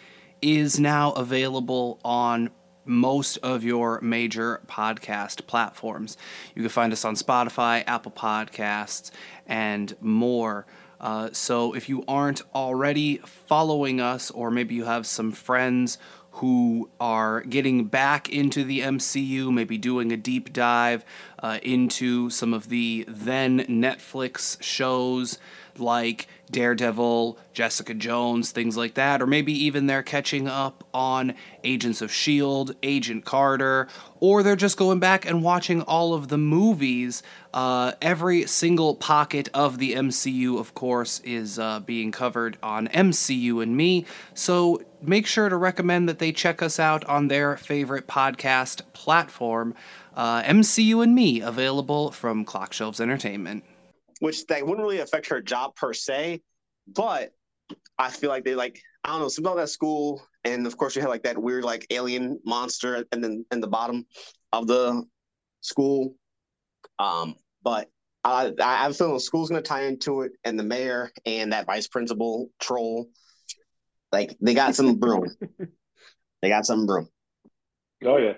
is 0.41 0.79
now 0.79 1.11
available 1.13 2.01
on 2.05 2.51
most 2.85 3.37
of 3.39 3.65
your 3.65 4.01
major 4.01 4.61
podcast 4.67 5.47
platforms. 5.47 6.17
You 6.55 6.63
can 6.63 6.69
find 6.69 6.93
us 6.93 7.05
on 7.05 7.15
Spotify, 7.15 7.85
Apple 7.87 8.13
Podcasts, 8.13 9.11
and 9.47 9.97
more. 10.01 10.67
Uh, 11.01 11.31
so 11.33 11.75
if 11.75 11.89
you 11.89 12.05
aren't 12.09 12.43
already 12.55 13.19
following 13.19 14.01
us, 14.01 14.31
or 14.31 14.51
maybe 14.51 14.75
you 14.75 14.85
have 14.85 15.07
some 15.07 15.33
friends 15.33 15.99
who 16.39 16.91
are 16.99 17.43
getting 17.43 17.85
back 17.85 18.29
into 18.29 18.65
the 18.65 18.81
MCU, 18.81 19.53
maybe 19.53 19.79
doing 19.79 20.11
a 20.11 20.17
deep 20.17 20.53
dive 20.53 21.05
uh, 21.41 21.59
into 21.63 22.29
some 22.29 22.53
of 22.53 22.69
the 22.71 23.05
then 23.07 23.61
Netflix 23.61 24.61
shows 24.61 25.39
like 25.79 26.27
Daredevil, 26.51 27.39
Jessica 27.53 27.95
Jones, 27.95 28.51
things 28.51 28.77
like 28.77 28.95
that, 28.95 29.23
or 29.23 29.27
maybe 29.27 29.53
even 29.65 29.87
they're 29.87 30.03
catching 30.03 30.47
up 30.47 30.85
on 30.93 31.35
Agents 31.63 32.03
of 32.03 32.11
S.H.I.E.L.D., 32.11 32.75
Agent 32.83 33.25
Carter, 33.25 33.89
or 34.21 34.43
they're 34.43 34.57
just 34.57 34.77
going 34.77 34.99
back 34.99 35.25
and 35.25 35.43
watching 35.43 35.83
all 35.83 36.15
of 36.15 36.29
the 36.29 36.39
movies. 36.39 37.23
Uh, 37.53 37.93
every 38.03 38.47
single 38.47 38.95
pocket 38.95 39.49
of 39.55 39.79
the 39.79 39.95
MCU, 39.95 40.59
of 40.59 40.75
course, 40.75 41.21
is 41.21 41.59
uh, 41.59 41.81
being 41.81 42.13
covered 42.13 42.59
on 42.63 42.89
MCU 42.89 43.63
and 43.63 43.77
Me. 43.77 44.05
So 44.35 44.83
make 45.01 45.27
sure 45.27 45.49
to 45.49 45.57
recommend 45.57 46.09
that 46.09 46.19
they 46.19 46.33
check 46.33 46.63
us 46.63 46.79
out 46.79 47.05
on 47.07 47.29
their 47.29 47.57
favorite 47.57 48.07
podcast 48.07 48.83
platform, 48.93 49.75
uh, 50.15 50.43
MCU 50.43 51.03
and 51.03 51.15
Me, 51.15 51.41
available 51.41 52.11
from 52.11 52.45
Clock 52.45 52.73
Shelves 52.73 53.01
Entertainment. 53.01 53.65
Which 54.21 54.47
that 54.47 54.67
wouldn't 54.67 54.85
really 54.85 55.01
affect 55.01 55.29
her 55.29 55.41
job 55.41 55.75
per 55.77 55.93
se, 55.93 56.43
but 56.87 57.33
I 57.99 58.11
feel 58.11 58.31
like 58.31 58.45
they 58.45 58.55
like 58.55 58.81
I 59.03 59.11
don't 59.11 59.21
know 59.21 59.29
something 59.29 59.53
about 59.53 59.61
that 59.61 59.69
school, 59.69 60.23
and 60.45 60.67
of 60.67 60.77
course 60.77 60.97
you 60.97 61.03
had 61.03 61.09
like 61.09 61.25
that 61.25 61.39
weird 61.39 61.65
like 61.65 61.87
alien 61.91 62.41
monster, 62.45 63.05
and 63.13 63.23
then 63.23 63.45
in 63.51 63.61
the 63.61 63.69
bottom 63.69 64.07
of 64.53 64.67
the 64.67 65.05
school. 65.61 66.15
Um, 66.99 67.35
but 67.63 67.89
I 68.25 68.53
I 68.63 68.83
have 68.83 68.93
a 68.93 68.95
feeling 68.95 69.15
the 69.15 69.21
school's 69.21 69.51
gonna 69.51 69.63
tie 69.63 69.85
into 69.85 70.23
it, 70.23 70.33
and 70.45 70.59
the 70.59 70.65
mayor 70.65 71.11
and 71.27 71.53
that 71.53 71.67
vice 71.67 71.89
principal 71.89 72.51
troll, 72.61 73.09
like 74.13 74.37
they 74.41 74.55
got 74.55 74.75
some 74.77 74.97
broom. 74.97 75.29
they 76.43 76.49
got 76.49 76.67
some 76.67 76.87
broom. 76.87 77.09
Oh 78.05 78.17
yeah. 78.17 78.35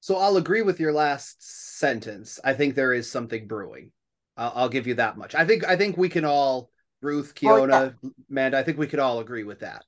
So 0.00 0.16
I'll 0.16 0.36
agree 0.36 0.62
with 0.62 0.80
your 0.80 0.92
last 0.92 1.78
sentence. 1.78 2.40
I 2.42 2.54
think 2.54 2.74
there 2.74 2.92
is 2.92 3.08
something 3.08 3.46
brewing. 3.46 3.92
I'll, 4.36 4.52
I'll 4.54 4.68
give 4.68 4.86
you 4.86 4.94
that 4.94 5.16
much. 5.16 5.34
I 5.34 5.44
think 5.44 5.64
I 5.64 5.76
think 5.76 5.96
we 5.96 6.08
can 6.08 6.24
all 6.24 6.70
Ruth, 7.00 7.34
Oh, 7.44 7.56
yeah. 7.56 7.90
Keona, 7.90 7.94
Amanda. 8.30 8.58
I 8.58 8.62
think 8.62 8.78
we 8.78 8.86
could 8.86 9.00
all 9.00 9.20
agree 9.20 9.44
with 9.44 9.60
that. 9.60 9.84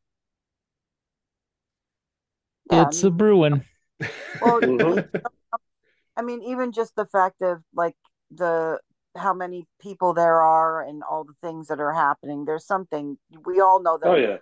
Yeah, 2.71 2.89
it's 2.89 3.05
a 3.05 3.11
brewing. 3.11 3.65
well, 4.41 4.61
Mhm. 4.63 5.09
I 6.17 6.23
mean, 6.23 6.43
even 6.43 6.73
just 6.73 6.95
the 6.97 7.07
fact 7.07 7.43
of 7.43 7.63
like 7.75 7.97
the 8.31 8.81
how 9.17 9.33
many 9.33 9.67
people 9.81 10.13
there 10.13 10.43
are 10.43 10.83
and 10.83 11.03
all 11.03 11.25
the 11.25 11.35
things 11.43 11.69
that 11.69 11.81
are 11.81 11.93
happening. 11.93 12.45
There's 12.45 12.67
something 12.67 13.19
we 13.45 13.61
all 13.61 13.83
know 13.83 13.99
that. 13.99 14.09
Oh 14.09 14.17
yeah. 14.17 14.39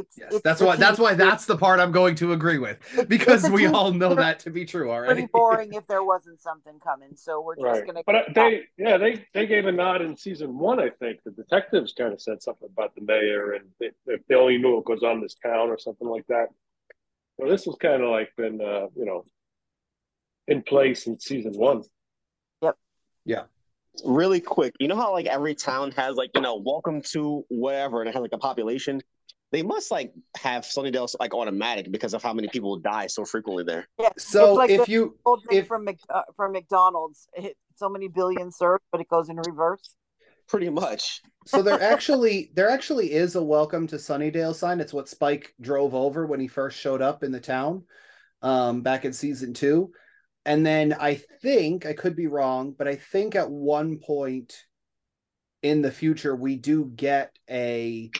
It's, 0.00 0.18
Yes, 0.18 0.32
it's 0.32 0.42
that's 0.42 0.60
why. 0.60 0.76
That's 0.76 0.98
why. 0.98 1.14
That's 1.14 1.46
the 1.46 1.56
part 1.56 1.80
I'm 1.80 1.92
going 1.92 2.14
to 2.16 2.32
agree 2.32 2.58
with 2.58 2.78
because 3.08 3.48
we 3.50 3.62
TV 3.64 3.72
all 3.72 3.92
know 4.02 4.14
that 4.14 4.38
to 4.40 4.50
be 4.50 4.64
true 4.64 4.90
already. 4.90 5.22
pretty 5.22 5.28
already. 5.34 5.56
boring 5.68 5.74
if 5.74 5.86
there 5.86 6.04
wasn't 6.04 6.40
something 6.40 6.78
coming. 6.80 7.16
So 7.16 7.40
we're 7.40 7.56
just 7.56 7.64
Right. 7.64 7.86
gonna. 7.86 8.02
But 8.06 8.14
uh, 8.14 8.22
they 8.34 8.62
yeah, 8.78 8.98
they 8.98 9.24
they 9.34 9.46
gave 9.46 9.66
a 9.66 9.72
nod 9.72 10.02
in 10.02 10.16
season 10.16 10.58
one, 10.58 10.80
I 10.80 10.90
think. 10.90 11.20
The 11.24 11.30
detectives 11.30 11.92
kind 11.96 12.12
of 12.12 12.20
said 12.20 12.42
something 12.42 12.68
about 12.72 12.94
the 12.94 13.02
mayor 13.02 13.52
and 13.52 13.64
they, 13.78 13.90
if 14.06 14.20
they 14.26 14.34
only 14.34 14.58
knew 14.58 14.74
what 14.76 14.84
goes 14.84 15.02
on 15.02 15.16
in 15.16 15.20
this 15.20 15.36
town 15.42 15.68
or 15.68 15.78
something 15.78 16.08
like 16.08 16.26
that. 16.28 16.48
So 17.40 17.48
this 17.48 17.66
was 17.66 17.76
kind 17.80 18.02
of 18.02 18.10
like 18.10 18.34
been 18.36 18.60
uh, 18.60 18.86
you 18.96 19.04
know 19.04 19.24
in 20.48 20.62
place 20.62 21.06
in 21.06 21.18
season 21.20 21.52
one. 21.54 21.82
Yeah. 23.26 23.42
Really 24.04 24.40
quick, 24.40 24.74
you 24.80 24.88
know 24.88 24.96
how 24.96 25.12
like 25.12 25.26
every 25.26 25.54
town 25.54 25.90
has 25.92 26.16
like, 26.16 26.30
you 26.34 26.40
know, 26.40 26.56
welcome 26.56 27.02
to 27.12 27.44
whatever 27.48 28.00
and 28.00 28.08
it 28.08 28.14
has 28.14 28.22
like 28.22 28.32
a 28.32 28.38
population? 28.38 29.02
They 29.52 29.62
must 29.62 29.90
like 29.90 30.12
have 30.36 30.64
Sunnydale 30.64 31.12
like 31.18 31.34
automatic 31.34 31.90
because 31.90 32.14
of 32.14 32.22
how 32.22 32.32
many 32.32 32.48
people 32.48 32.78
die 32.78 33.06
so 33.08 33.24
frequently 33.24 33.64
there. 33.64 33.88
Yeah. 33.98 34.10
So 34.16 34.50
it's 34.50 34.58
like 34.58 34.70
if 34.70 34.88
you 34.88 35.18
old 35.24 35.44
if 35.50 35.66
from 35.66 35.84
Mc, 35.84 35.98
uh, 36.08 36.22
from 36.36 36.52
McDonald's, 36.52 37.28
it, 37.34 37.56
so 37.76 37.88
many 37.88 38.08
billion 38.08 38.52
served, 38.52 38.84
but 38.92 39.00
it 39.00 39.08
goes 39.08 39.28
in 39.28 39.36
reverse. 39.36 39.94
Pretty 40.48 40.68
much. 40.68 41.20
so 41.46 41.62
there 41.62 41.80
actually 41.92 42.50
there 42.54 42.70
actually 42.70 43.12
is 43.12 43.34
a 43.34 43.42
welcome 43.42 43.86
to 43.88 43.96
Sunnydale 43.96 44.54
sign. 44.54 44.80
It's 44.80 44.92
what 44.92 45.08
Spike 45.08 45.54
drove 45.60 45.94
over 45.94 46.26
when 46.26 46.40
he 46.40 46.48
first 46.48 46.78
showed 46.78 47.02
up 47.02 47.22
in 47.24 47.32
the 47.32 47.40
town 47.40 47.84
um 48.42 48.82
back 48.82 49.04
in 49.04 49.12
season 49.12 49.52
2. 49.52 49.90
And 50.46 50.64
then 50.64 50.94
I 50.98 51.20
think 51.42 51.84
I 51.84 51.92
could 51.92 52.16
be 52.16 52.26
wrong, 52.26 52.74
but 52.76 52.88
I 52.88 52.96
think 52.96 53.34
at 53.34 53.50
one 53.50 53.98
point 53.98 54.64
in 55.62 55.82
the 55.82 55.90
future 55.90 56.34
we 56.34 56.56
do 56.56 56.90
get 56.96 57.36
a 57.50 58.10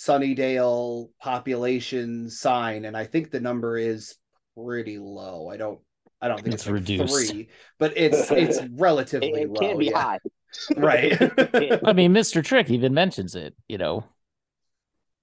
Sunnydale 0.00 1.10
population 1.20 2.30
sign 2.30 2.84
and 2.86 2.96
I 2.96 3.04
think 3.04 3.30
the 3.30 3.40
number 3.40 3.76
is 3.76 4.16
pretty 4.56 4.98
low. 4.98 5.48
I 5.50 5.56
don't 5.58 5.80
I 6.22 6.28
don't 6.28 6.42
think 6.42 6.54
It's 6.54 6.62
it's, 6.62 6.66
like 6.66 6.74
reduced. 6.74 7.30
three, 7.32 7.48
but 7.78 7.92
it's 7.96 8.30
it's 8.30 8.60
relatively 8.72 9.42
it 9.42 9.50
low. 9.50 9.60
can't 9.60 9.78
be 9.78 9.86
yeah. 9.86 10.02
high. 10.02 10.18
Right. 10.76 11.12
I 11.84 11.92
mean, 11.92 12.12
Mr. 12.12 12.42
Trick 12.44 12.70
even 12.70 12.92
mentions 12.92 13.36
it, 13.36 13.54
you 13.68 13.78
know. 13.78 14.04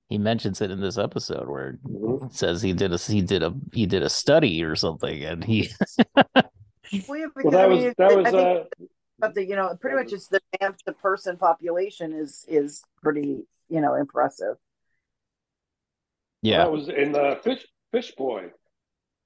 He 0.10 0.18
mentions 0.18 0.62
it 0.62 0.72
in 0.72 0.80
this 0.80 0.98
episode 0.98 1.50
where 1.50 1.80
Mhm. 1.86 2.32
says 2.34 2.62
he 2.62 2.72
did 2.74 2.94
a 2.94 2.98
he 2.98 3.22
did 3.22 3.44
a 3.44 3.54
he 3.74 3.86
did 3.88 4.04
a 4.04 4.10
study 4.10 4.64
or 4.64 4.76
something 4.76 5.24
and 5.26 5.44
he 5.44 5.70
Well, 7.08 7.18
yeah, 7.18 7.28
Well, 7.44 7.52
that 7.52 7.66
I 7.66 7.68
was 7.68 7.94
that 7.98 8.16
was 8.16 8.26
think 8.32 8.36
uh, 8.36 8.64
but 9.20 9.34
the 9.36 9.44
you 9.46 9.56
know 9.56 9.76
pretty 9.82 9.98
much 9.98 10.14
it's 10.14 10.28
the 10.28 10.40
man 10.62 10.76
to 10.86 10.94
person 10.94 11.36
population 11.38 12.14
is 12.14 12.46
is 12.48 12.84
pretty 13.04 13.46
you 13.70 13.82
know 13.82 13.96
impressive. 13.96 14.56
Yeah. 16.42 16.60
that 16.60 16.72
was 16.72 16.90
in 16.90 17.12
the 17.12 17.40
Fish 17.44 17.66
Fish 17.92 18.14
Boy. 18.16 18.46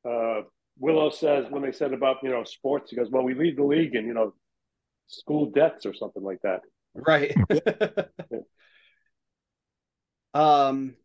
Uh, 0.08 0.42
Willow 0.80 1.10
says 1.10 1.46
when 1.50 1.62
they 1.62 1.72
said 1.72 1.94
about 1.94 2.18
you 2.24 2.30
know 2.30 2.44
sports, 2.44 2.90
he 2.90 2.96
goes, 2.96 3.10
"Well, 3.12 3.24
we 3.24 3.34
lead 3.34 3.58
the 3.58 3.64
league 3.64 3.96
in 3.96 4.06
you 4.06 4.14
know 4.14 4.34
school 5.08 5.52
deaths 5.52 5.86
or 5.86 5.94
something 5.94 6.24
like 6.24 6.40
that." 6.44 6.62
Right. 6.94 7.36
um 10.34 10.96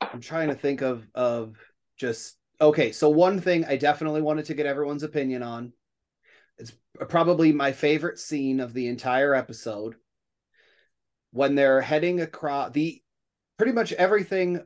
I'm 0.00 0.20
trying 0.20 0.48
to 0.48 0.54
think 0.54 0.82
of 0.82 1.06
of 1.14 1.56
just 1.98 2.36
okay, 2.60 2.92
so 2.92 3.10
one 3.10 3.40
thing 3.40 3.64
I 3.64 3.76
definitely 3.76 4.22
wanted 4.22 4.46
to 4.46 4.54
get 4.54 4.66
everyone's 4.66 5.02
opinion 5.02 5.42
on. 5.42 5.72
It's 6.58 6.72
probably 7.08 7.52
my 7.52 7.72
favorite 7.72 8.18
scene 8.18 8.60
of 8.60 8.72
the 8.72 8.88
entire 8.88 9.34
episode. 9.34 9.96
When 11.32 11.54
they're 11.54 11.82
heading 11.82 12.20
across 12.20 12.72
the 12.72 13.02
pretty 13.56 13.72
much 13.72 13.92
everything 13.92 14.60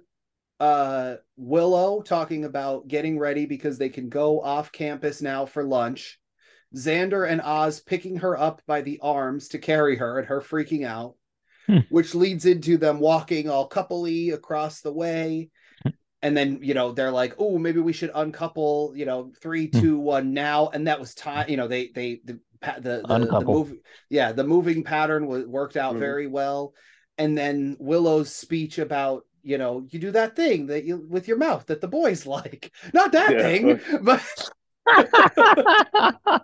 uh 0.59 1.16
Willow 1.37 2.03
talking 2.03 2.44
about 2.44 2.87
getting 2.87 3.18
ready 3.18 3.46
because 3.46 3.79
they 3.79 3.88
can 3.88 4.09
go 4.09 4.40
off 4.42 4.72
campus 4.72 5.22
now 5.22 5.46
for 5.46 5.64
lunch. 5.64 6.18
Xander 6.76 7.29
and 7.29 7.40
Oz 7.40 7.81
picking 7.81 8.16
her 8.16 8.38
up 8.38 8.62
by 8.66 8.83
the 8.83 9.00
arms 9.03 9.48
to 9.48 9.59
carry 9.59 9.96
her 9.96 10.18
and 10.18 10.29
her 10.29 10.40
freaking 10.40 10.87
out, 10.87 11.14
Hmm. 11.66 11.79
which 11.88 12.14
leads 12.14 12.46
into 12.46 12.76
them 12.76 13.00
walking 13.00 13.48
all 13.48 13.68
coupley 13.68 14.33
across 14.33 14.81
the 14.81 14.92
way. 14.92 15.50
And 16.22 16.37
then, 16.37 16.61
you 16.62 16.74
know, 16.74 16.92
they're 16.92 17.11
like, 17.11 17.35
oh, 17.38 17.57
maybe 17.57 17.81
we 17.81 17.94
should 17.94 18.11
uncouple, 18.14 18.92
you 18.94 19.07
know, 19.07 19.33
three, 19.40 19.70
Hmm. 19.72 19.81
two, 19.81 19.98
one 19.98 20.35
now. 20.35 20.68
And 20.68 20.87
that 20.87 21.00
was 21.00 21.14
time, 21.14 21.48
you 21.48 21.57
know, 21.57 21.66
they, 21.66 21.88
they, 21.88 22.20
the, 22.24 22.38
the, 22.61 23.03
the, 23.09 23.26
the 23.31 23.40
move, 23.40 23.72
yeah, 24.11 24.33
the 24.33 24.44
moving 24.44 24.85
pattern 24.85 25.26
was 25.26 25.46
worked 25.46 25.79
out 25.79 25.96
Mhm. 25.96 26.00
very 26.00 26.26
well. 26.26 26.74
And 27.20 27.37
then 27.37 27.76
Willow's 27.78 28.35
speech 28.35 28.78
about, 28.78 29.26
you 29.42 29.59
know, 29.59 29.87
you 29.90 29.98
do 29.98 30.11
that 30.12 30.35
thing 30.35 30.66
that 30.68 30.85
you 30.85 31.06
with 31.09 31.28
your 31.28 31.37
mouth 31.37 31.66
that 31.66 31.80
the 31.83 31.87
boys 31.88 32.24
like, 32.37 32.72
not 32.94 33.12
that 33.12 33.33
Yeah. 33.33 33.42
thing, 33.42 33.80
but 34.02 34.22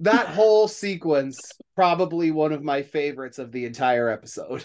that 0.00 0.28
whole 0.28 0.68
sequence 0.68 1.40
probably 1.74 2.30
one 2.30 2.52
of 2.52 2.62
my 2.62 2.82
favorites 2.82 3.38
of 3.38 3.52
the 3.52 3.64
entire 3.64 4.08
episode 4.08 4.64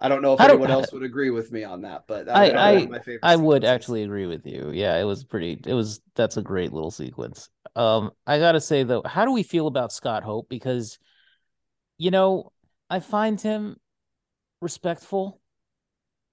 i 0.00 0.08
don't 0.08 0.22
know 0.22 0.32
if 0.32 0.40
I 0.40 0.46
don't- 0.46 0.56
anyone 0.56 0.70
else 0.70 0.92
would 0.92 1.02
agree 1.02 1.28
with 1.30 1.52
me 1.52 1.62
on 1.64 1.82
that 1.82 2.04
but 2.06 2.26
that 2.26 2.36
I- 2.36 2.42
was 2.42 2.52
probably 2.52 2.86
one 2.86 2.94
I- 2.94 3.12
my 3.12 3.18
I 3.32 3.36
would 3.36 3.64
actually 3.64 4.02
agree 4.02 4.26
with 4.26 4.46
you. 4.46 4.70
Yeah, 4.72 4.96
it 4.98 5.04
was 5.04 5.24
pretty 5.24 5.60
it 5.66 5.74
was 5.74 6.00
that's 6.14 6.36
a 6.38 6.42
great 6.42 6.72
little 6.72 6.90
sequence. 6.90 7.50
Um 7.76 8.12
I 8.26 8.38
got 8.38 8.52
to 8.52 8.60
say 8.60 8.82
though, 8.82 9.02
how 9.04 9.24
do 9.26 9.32
we 9.32 9.42
feel 9.42 9.66
about 9.66 9.92
Scott 9.92 10.22
Hope 10.22 10.48
because 10.48 10.98
you 12.00 12.10
know, 12.10 12.50
I 12.88 13.00
find 13.00 13.38
him 13.38 13.76
respectful 14.62 15.38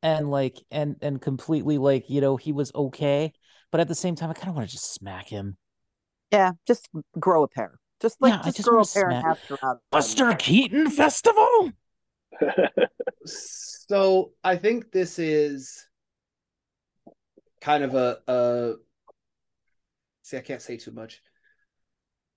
and 0.01 0.31
like 0.31 0.55
and 0.71 0.95
and 1.01 1.21
completely 1.21 1.77
like, 1.77 2.09
you 2.09 2.21
know, 2.21 2.37
he 2.37 2.53
was 2.53 2.71
okay, 2.73 3.33
but 3.69 3.81
at 3.81 3.89
the 3.89 3.95
same 3.95 4.15
time 4.15 4.29
I 4.29 4.33
kind 4.33 4.47
of 4.47 4.55
want 4.55 4.65
to 4.69 4.71
just 4.71 4.93
smack 4.93 5.27
him. 5.27 5.57
Yeah, 6.31 6.53
just 6.65 6.87
grow 7.19 7.43
a 7.43 7.49
pair. 7.49 7.79
Just 8.01 8.15
like 8.21 8.33
Yeah, 8.33 8.41
just, 8.43 8.57
just 8.57 8.69
grow 8.69 8.75
a 8.75 8.77
wanna 8.77 8.85
pair 8.93 9.09
and 9.09 9.13
smack- 9.19 9.25
have 9.49 9.59
around. 9.61 9.79
Buster 9.91 10.33
Keaton 10.35 10.89
Festival? 10.89 11.71
so 13.25 14.31
i 14.43 14.55
think 14.55 14.91
this 14.91 15.17
is 15.19 15.87
kind 17.61 17.83
of 17.83 17.95
a, 17.95 18.19
a 18.27 18.73
see 20.21 20.37
i 20.37 20.41
can't 20.41 20.61
say 20.61 20.77
too 20.77 20.91
much 20.91 21.21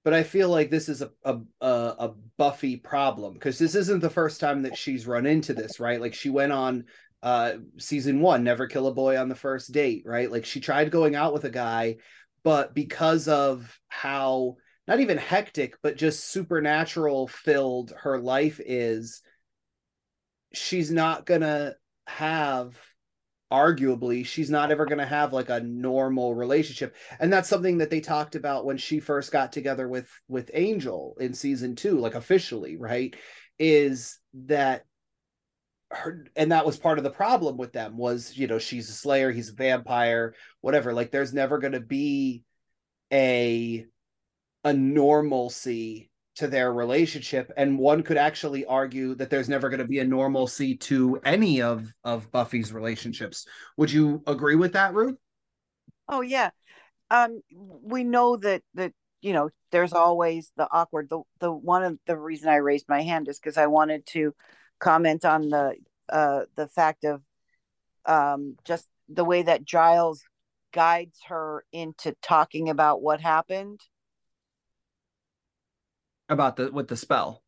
but 0.05 0.15
i 0.15 0.23
feel 0.23 0.49
like 0.49 0.71
this 0.71 0.89
is 0.89 1.03
a 1.03 1.11
a, 1.25 1.39
a, 1.61 2.11
buffy 2.37 2.77
problem 2.77 3.35
because 3.35 3.59
this 3.59 3.75
isn't 3.75 4.01
the 4.01 4.09
first 4.09 4.41
time 4.41 4.63
that 4.63 4.77
she's 4.77 5.07
run 5.07 5.27
into 5.27 5.53
this 5.53 5.79
right? 5.79 6.01
Like 6.01 6.15
she 6.15 6.31
went 6.31 6.53
on 6.53 6.85
uh 7.23 7.55
season 7.77 8.21
one 8.21 8.45
never 8.45 8.67
kill 8.67 8.87
a 8.87 8.95
boy 8.95 9.19
on 9.19 9.29
the 9.29 9.35
first 9.35 9.73
date 9.73 10.05
right? 10.07 10.31
Like 10.31 10.47
she 10.47 10.61
tried 10.61 10.91
going 10.91 11.15
out 11.15 11.35
with 11.35 11.45
a 11.45 11.51
guy 11.51 11.97
but 12.43 12.75
because 12.75 13.29
of 13.29 13.79
how 13.89 14.57
not 14.89 15.01
even 15.01 15.19
hectic 15.19 15.77
but 15.83 15.99
just 15.99 16.25
supernatural 16.31 17.29
filled 17.29 17.93
her 17.99 18.19
life 18.19 18.59
is 18.65 19.21
she's 20.55 20.91
not 20.91 21.27
gonna 21.27 21.75
have 22.07 22.75
arguably 23.53 24.25
she's 24.25 24.51
not 24.51 24.71
ever 24.71 24.87
gonna 24.87 25.07
have 25.07 25.33
like 25.33 25.51
a 25.51 25.61
normal 25.61 26.35
relationship. 26.35 26.95
And 27.19 27.33
that's 27.33 27.49
something 27.49 27.79
that 27.79 27.91
they 27.91 28.01
talked 28.01 28.35
about 28.35 28.65
when 28.65 28.77
she 28.77 29.01
first 29.01 29.33
got 29.33 29.53
together 29.53 29.89
with 29.89 30.09
with 30.29 30.51
angel 30.55 31.17
in 31.21 31.35
season 31.35 31.75
two 31.77 31.99
like 31.99 32.15
officially 32.15 32.77
right 32.77 33.15
is 33.59 34.19
that 34.35 34.85
her 35.91 36.25
and 36.37 36.53
that 36.53 36.65
was 36.65 36.79
part 36.79 36.99
of 36.99 37.05
the 37.05 37.11
problem 37.11 37.57
with 37.57 37.73
them 37.73 37.97
was 37.97 38.37
you 38.37 38.47
know 38.47 38.59
she's 38.59 38.89
a 38.89 38.93
slayer 38.93 39.33
he's 39.33 39.51
a 39.51 39.55
vampire 39.55 40.35
whatever. 40.61 40.93
Like 40.93 41.11
there's 41.11 41.35
never 41.35 41.59
going 41.59 41.73
to 41.73 41.81
be 41.81 42.45
a 43.13 43.87
a 44.65 44.73
normalcy 44.73 46.10
to 46.41 46.49
their 46.49 46.73
relationship 46.73 47.53
and 47.57 47.79
one 47.79 48.03
could 48.03 48.17
actually 48.17 48.65
argue 48.67 49.15
that 49.15 49.31
there's 49.31 49.49
never 49.49 49.69
going 49.69 49.81
to 49.81 49.87
be 49.87 50.01
a 50.01 50.05
normalcy 50.05 50.77
to 50.77 51.21
any 51.25 51.63
of 51.63 51.87
of 52.05 52.31
buffy's 52.33 52.73
relationships 52.73 53.47
would 53.77 53.91
you 53.91 54.23
agree 54.27 54.57
with 54.57 54.73
that 54.73 54.93
ruth 54.95 55.17
Oh 56.11 56.21
yeah. 56.23 56.51
Um 57.11 57.41
we 57.51 58.05
know 58.05 58.37
that 58.37 58.63
that 58.75 58.93
you 59.23 59.33
know 59.33 59.51
there's 59.71 59.93
always 59.93 60.53
the 60.57 60.69
awkward 60.71 61.09
the 61.09 61.23
the 61.39 61.53
one 61.53 61.85
of 61.85 61.99
the 62.07 62.19
reason 62.19 62.49
I 62.49 62.57
raised 62.57 62.89
my 62.89 63.03
hand 63.03 63.29
is 63.29 63.39
because 63.39 63.57
I 63.57 63.69
wanted 63.69 64.05
to 64.07 64.35
comment 64.81 65.25
on 65.25 65.49
the 65.49 65.77
uh 66.09 66.43
the 66.57 66.67
fact 66.67 67.05
of 67.05 67.23
um 68.07 68.57
just 68.65 68.89
the 69.09 69.25
way 69.25 69.43
that 69.43 69.65
Giles 69.65 70.23
guides 70.73 71.19
her 71.29 71.65
into 71.73 72.15
talking 72.23 72.69
about 72.69 73.03
what 73.03 73.21
happened. 73.21 73.81
About 76.31 76.57
the 76.57 76.71
with 76.73 76.89
the 76.89 76.97
spell 76.97 77.43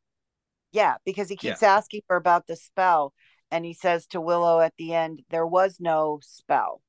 Yeah, 0.73 0.97
because 1.05 1.29
he 1.29 1.37
keeps 1.37 1.63
asking 1.63 2.03
her 2.09 2.17
about 2.17 2.47
the 2.47 2.57
spell 2.57 3.13
and 3.51 3.65
he 3.65 3.75
says 3.75 4.07
to 4.09 4.21
Willow 4.21 4.61
at 4.61 4.75
the 4.79 4.95
end 4.95 5.23
there 5.31 5.47
was 5.47 5.79
no 5.81 6.21
spell. 6.23 6.83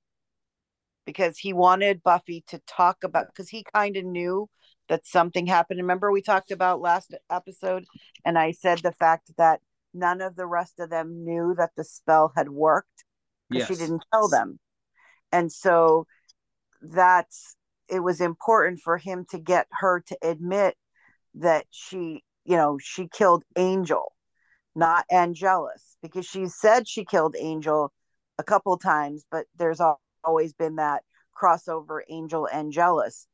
Because 1.06 1.38
he 1.38 1.52
wanted 1.54 2.02
Buffy 2.02 2.44
to 2.48 2.60
talk 2.66 3.04
about 3.04 3.28
because 3.28 3.50
he 3.50 3.66
kind 3.74 3.98
of 3.98 4.06
knew 4.06 4.50
that 4.88 5.06
something 5.06 5.48
happened. 5.48 5.80
Remember 5.80 6.12
we 6.12 6.22
talked 6.22 6.52
about 6.52 6.82
last 6.82 7.14
episode 7.30 7.86
and 8.26 8.38
I 8.38 8.52
said 8.52 8.80
the 8.80 8.94
fact 8.94 9.32
that 9.38 9.60
none 9.94 10.22
of 10.22 10.36
the 10.36 10.48
rest 10.48 10.80
of 10.80 10.90
them 10.90 11.24
knew 11.26 11.54
that 11.58 11.72
the 11.76 11.84
spell 11.84 12.32
had 12.36 12.50
worked 12.50 13.04
because 13.50 13.68
she 13.68 13.76
didn't 13.76 14.06
tell 14.14 14.30
them. 14.30 14.60
And 15.32 15.52
so 15.52 16.08
that's 16.82 17.56
it 17.90 18.00
was 18.00 18.22
important 18.22 18.80
for 18.80 18.98
him 18.98 19.26
to 19.30 19.40
get 19.40 19.68
her 19.72 20.02
to 20.08 20.18
admit 20.22 20.76
that 21.36 21.66
she, 21.72 22.24
you 22.46 22.56
know, 22.56 22.78
she 22.82 23.08
killed 23.08 23.44
Angel, 23.58 24.14
not 24.76 25.06
Angelus, 25.12 25.98
because 26.02 26.26
she 26.26 26.48
said 26.48 26.88
she 26.88 27.06
killed 27.06 27.36
Angel 27.38 27.92
a 28.38 28.44
couple 28.44 28.78
times, 28.78 29.26
but 29.32 29.46
there's 29.58 29.82
always 30.24 30.54
been 30.54 30.76
that 30.76 31.04
crossover 31.40 32.02
Angel 32.10 32.48
Angelus. 32.52 33.28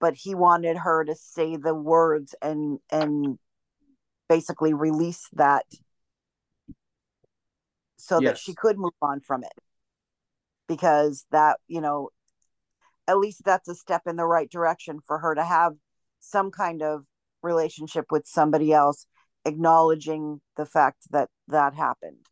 But 0.00 0.14
he 0.14 0.34
wanted 0.34 0.78
her 0.78 1.04
to 1.04 1.14
say 1.14 1.56
the 1.56 1.74
words 1.74 2.34
and 2.42 2.80
and 2.90 3.38
basically 4.28 4.74
release 4.74 5.28
that 5.34 5.64
so 7.96 8.20
that 8.20 8.38
she 8.38 8.54
could 8.54 8.78
move 8.78 8.94
on 9.00 9.20
from 9.20 9.44
it 9.44 9.52
because 10.66 11.24
that 11.30 11.58
you 11.68 11.80
know 11.80 12.08
at 13.06 13.18
least 13.18 13.42
that's 13.44 13.68
a 13.68 13.74
step 13.74 14.02
in 14.06 14.16
the 14.16 14.24
right 14.24 14.50
direction 14.50 14.98
for 15.06 15.18
her 15.18 15.34
to 15.34 15.44
have 15.44 15.74
some 16.22 16.50
kind 16.50 16.82
of 16.82 17.04
relationship 17.42 18.06
with 18.10 18.26
somebody 18.26 18.72
else 18.72 19.06
acknowledging 19.44 20.40
the 20.56 20.66
fact 20.66 20.98
that 21.10 21.28
that 21.48 21.74
happened. 21.74 22.26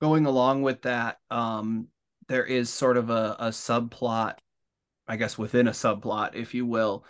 Going 0.00 0.26
along 0.26 0.62
with 0.62 0.82
that 0.82 1.18
um 1.30 1.88
there 2.28 2.44
is 2.44 2.70
sort 2.70 2.96
of 2.96 3.10
a, 3.10 3.36
a 3.38 3.48
subplot 3.48 4.34
i 5.06 5.16
guess 5.16 5.36
within 5.36 5.68
a 5.68 5.72
subplot 5.72 6.34
if 6.34 6.54
you 6.54 6.64
will 6.66 7.04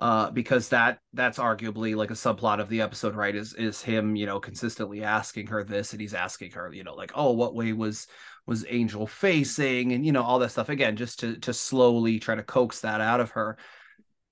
uh 0.00 0.30
because 0.30 0.68
that 0.68 0.98
that's 1.12 1.38
arguably 1.38 1.96
like 1.96 2.10
a 2.10 2.14
subplot 2.14 2.60
of 2.60 2.68
the 2.68 2.80
episode 2.80 3.14
right 3.14 3.34
is 3.34 3.54
is 3.54 3.82
him 3.82 4.14
you 4.14 4.26
know 4.26 4.38
consistently 4.38 5.02
asking 5.02 5.46
her 5.46 5.64
this 5.64 5.92
and 5.92 6.00
he's 6.00 6.14
asking 6.14 6.52
her 6.52 6.72
you 6.72 6.84
know 6.84 6.94
like 6.94 7.10
oh 7.14 7.32
what 7.32 7.54
way 7.54 7.72
was 7.72 8.06
was 8.46 8.64
angel 8.68 9.06
facing? 9.06 9.92
And 9.92 10.06
you 10.06 10.12
know 10.12 10.22
all 10.22 10.38
that 10.38 10.50
stuff. 10.50 10.68
Again 10.68 10.96
just 10.96 11.20
to 11.20 11.36
to 11.38 11.52
slowly 11.52 12.18
try 12.18 12.34
to 12.34 12.42
coax 12.42 12.80
that 12.80 13.00
out 13.00 13.20
of 13.20 13.30
her 13.30 13.58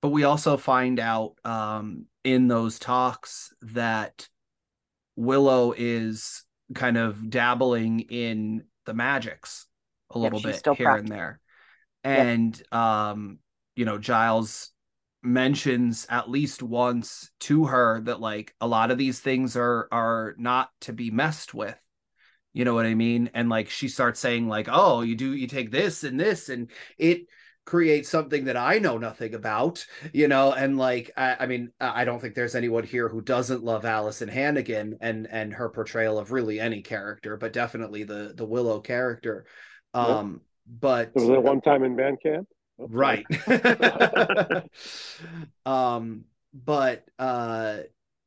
but 0.05 0.11
we 0.11 0.23
also 0.23 0.55
find 0.55 0.99
out 0.99 1.33
um 1.43 2.05
in 2.23 2.47
those 2.47 2.77
talks 2.77 3.51
that 3.63 4.29
willow 5.15 5.73
is 5.75 6.43
kind 6.75 6.95
of 6.95 7.27
dabbling 7.31 8.01
in 8.01 8.63
the 8.85 8.93
magics 8.93 9.65
a 10.11 10.19
little 10.19 10.37
she's 10.37 10.61
bit 10.61 10.75
here 10.77 10.95
and 10.95 11.09
practicing. 11.09 11.17
there 11.17 11.39
Yep. 12.03 12.27
and 12.27 12.63
um 12.71 13.39
you 13.75 13.83
know 13.85 13.97
giles 13.97 14.69
mentions 15.23 16.05
at 16.07 16.29
least 16.29 16.61
once 16.61 17.31
to 17.39 17.65
her 17.65 17.99
that 18.01 18.19
like 18.19 18.53
a 18.61 18.67
lot 18.67 18.91
of 18.91 18.99
these 18.99 19.19
things 19.19 19.57
are 19.57 19.87
are 19.91 20.35
not 20.37 20.69
to 20.81 20.93
be 20.93 21.09
messed 21.09 21.55
with 21.55 21.79
you 22.53 22.63
know 22.63 22.75
what 22.75 22.85
i 22.85 22.93
mean 22.93 23.31
and 23.33 23.49
like 23.49 23.71
she 23.71 23.87
starts 23.87 24.19
saying 24.19 24.47
like 24.47 24.67
oh 24.71 25.01
you 25.01 25.15
do 25.15 25.33
you 25.33 25.47
take 25.47 25.71
this 25.71 26.03
and 26.03 26.19
this 26.19 26.49
and 26.49 26.69
it 26.99 27.25
creates 27.65 28.09
something 28.09 28.45
that 28.45 28.55
i 28.55 28.77
know 28.77 28.97
nothing 28.97 29.33
about 29.33 29.85
you 30.13 30.27
know 30.27 30.53
and 30.53 30.77
like 30.77 31.11
i, 31.17 31.35
I 31.39 31.45
mean 31.47 31.71
i 31.79 32.05
don't 32.05 32.21
think 32.21 32.35
there's 32.35 32.55
anyone 32.55 32.83
here 32.83 33.09
who 33.09 33.21
doesn't 33.21 33.63
love 33.63 33.85
alyson 33.85 34.29
hannigan 34.29 34.97
and 35.01 35.27
and 35.29 35.53
her 35.53 35.69
portrayal 35.69 36.19
of 36.19 36.31
really 36.31 36.59
any 36.59 36.81
character 36.81 37.37
but 37.37 37.53
definitely 37.53 38.03
the 38.03 38.33
the 38.35 38.45
willow 38.45 38.79
character 38.79 39.45
Yep. 39.95 40.07
um 40.07 40.41
but 40.79 41.15
was 41.15 41.27
that 41.27 41.41
one 41.41 41.61
time 41.61 41.83
in 41.83 41.95
band 41.95 42.17
camp. 42.21 42.47
Sorry. 42.77 43.25
right 43.27 44.63
um 45.65 46.25
but 46.53 47.05
uh 47.19 47.77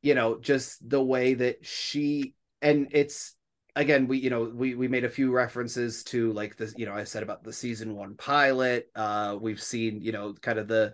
you 0.03 0.15
know 0.15 0.39
just 0.39 0.89
the 0.89 1.03
way 1.03 1.35
that 1.35 1.65
she 1.65 2.35
and 2.63 2.89
it's 2.91 3.35
again 3.79 4.07
we 4.07 4.19
you 4.19 4.31
know 4.31 4.51
we 4.55 4.75
we 4.75 4.89
made 4.89 5.05
a 5.05 5.09
few 5.09 5.33
references 5.33 6.05
to 6.05 6.33
like 6.33 6.57
this 6.57 6.75
you 6.77 6.87
know 6.87 6.95
i 6.95 7.05
said 7.05 7.23
about 7.23 7.43
the 7.43 7.53
season 7.53 7.95
one 7.95 8.15
pilot 8.17 8.91
uh 8.95 9.37
we've 9.41 9.63
seen 9.63 10.03
you 10.03 10.13
know 10.13 10.35
kind 10.35 10.59
of 10.59 10.69
the 10.69 10.93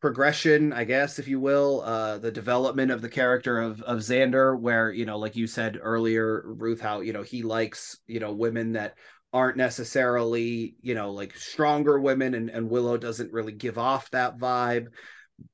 progression 0.00 0.72
i 0.72 0.82
guess 0.82 1.18
if 1.18 1.28
you 1.28 1.38
will 1.38 1.82
uh 1.82 2.18
the 2.18 2.32
development 2.32 2.90
of 2.90 3.02
the 3.02 3.08
character 3.08 3.60
of 3.60 3.82
of 3.82 3.98
xander 3.98 4.58
where 4.58 4.90
you 4.90 5.04
know 5.04 5.18
like 5.18 5.36
you 5.36 5.46
said 5.46 5.78
earlier 5.80 6.42
ruth 6.46 6.80
how 6.80 7.00
you 7.00 7.12
know 7.12 7.22
he 7.22 7.42
likes 7.42 7.98
you 8.06 8.18
know 8.18 8.32
women 8.32 8.72
that 8.72 8.94
aren't 9.32 9.56
necessarily 9.56 10.74
you 10.82 10.94
know 10.94 11.12
like 11.12 11.36
stronger 11.36 12.00
women 12.00 12.34
and, 12.34 12.50
and 12.50 12.68
willow 12.68 12.96
doesn't 12.96 13.32
really 13.32 13.52
give 13.52 13.78
off 13.78 14.10
that 14.10 14.38
vibe. 14.38 14.86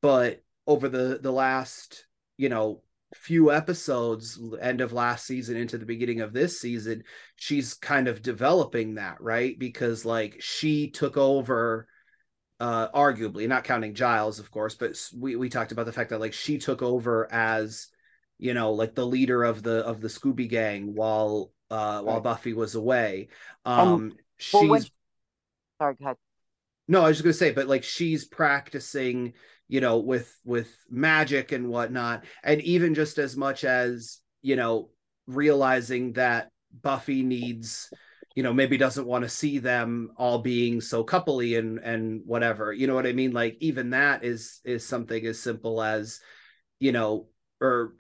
But 0.01 0.43
over 0.67 0.89
the 0.89 1.19
the 1.23 1.33
last 1.33 2.07
you 2.37 2.49
know 2.49 2.83
few 3.15 3.53
episodes 3.53 4.39
end 4.61 4.81
of 4.81 4.93
last 4.93 5.27
season 5.27 5.57
into 5.57 5.79
the 5.79 5.87
beginning 5.87 6.21
of 6.21 6.33
this 6.33 6.61
season 6.61 7.05
she's 7.37 7.75
kind 7.75 8.09
of 8.09 8.21
developing 8.23 8.95
that 8.95 9.21
right? 9.21 9.59
Because 9.59 10.05
like 10.05 10.37
she 10.41 10.91
took 10.91 11.17
over 11.17 11.87
uh 12.59 12.89
arguably 12.89 13.47
not 13.47 13.65
counting 13.65 13.95
giles 13.95 14.39
of 14.39 14.51
course 14.51 14.75
but 14.75 14.97
we 15.17 15.37
we 15.37 15.49
talked 15.49 15.73
about 15.73 15.87
the 15.87 15.93
fact 15.93 16.11
that 16.11 16.21
like 16.21 16.33
she 16.33 16.57
took 16.59 16.83
over 16.83 17.31
as 17.31 17.89
you 18.39 18.55
know 18.55 18.73
like 18.73 18.95
the 18.95 19.07
leader 19.07 19.45
of 19.45 19.63
the 19.63 19.85
of 19.87 20.01
the 20.01 20.09
scooby 20.09 20.49
gang 20.49 20.95
while 20.95 21.53
uh 21.71 22.01
while 22.03 22.17
Right. 22.17 22.25
buffy 22.25 22.55
was 22.55 22.75
away. 22.75 23.29
Um, 23.65 23.89
um 23.89 24.13
well, 24.53 24.67
when- 24.69 24.81
she's 24.81 24.91
sorry 25.81 25.95
go 25.97 26.05
ahead. 26.07 26.17
No, 26.89 27.03
I 27.03 27.09
was 27.09 27.17
just 27.17 27.25
gonna 27.25 27.33
say, 27.35 27.53
but 27.53 27.67
like 27.67 27.83
she's 27.83 28.25
practicing, 28.25 29.33
you 29.69 29.81
know, 29.81 29.99
with 29.99 30.33
with 30.45 30.75
magic 30.91 31.53
and 31.53 31.69
whatnot, 31.69 32.25
and 32.45 32.61
even 32.63 32.95
just 32.95 33.19
as 33.19 33.37
much 33.37 33.65
as 33.65 34.21
you 34.43 34.57
know, 34.57 34.91
realizing 35.27 36.13
that 36.13 36.49
Buffy 36.83 37.23
needs, 37.23 37.91
you 38.35 38.43
know, 38.43 38.53
maybe 38.53 38.77
doesn't 38.77 39.07
want 39.07 39.25
to 39.25 39.29
see 39.29 39.59
them 39.59 40.11
all 40.17 40.39
being 40.39 40.81
so 40.81 41.05
coupley 41.05 41.59
and 41.59 41.79
and 41.79 42.23
whatever. 42.25 42.73
You 42.73 42.87
know 42.87 42.95
what 42.95 43.07
I 43.07 43.13
mean? 43.13 43.33
Like 43.33 43.57
even 43.61 43.91
that 43.91 44.25
is 44.25 44.61
is 44.65 44.87
something 44.87 45.25
as 45.27 45.41
simple 45.41 45.83
as, 45.83 46.21
you 46.79 46.93
know, 46.93 47.29
or 47.61 47.95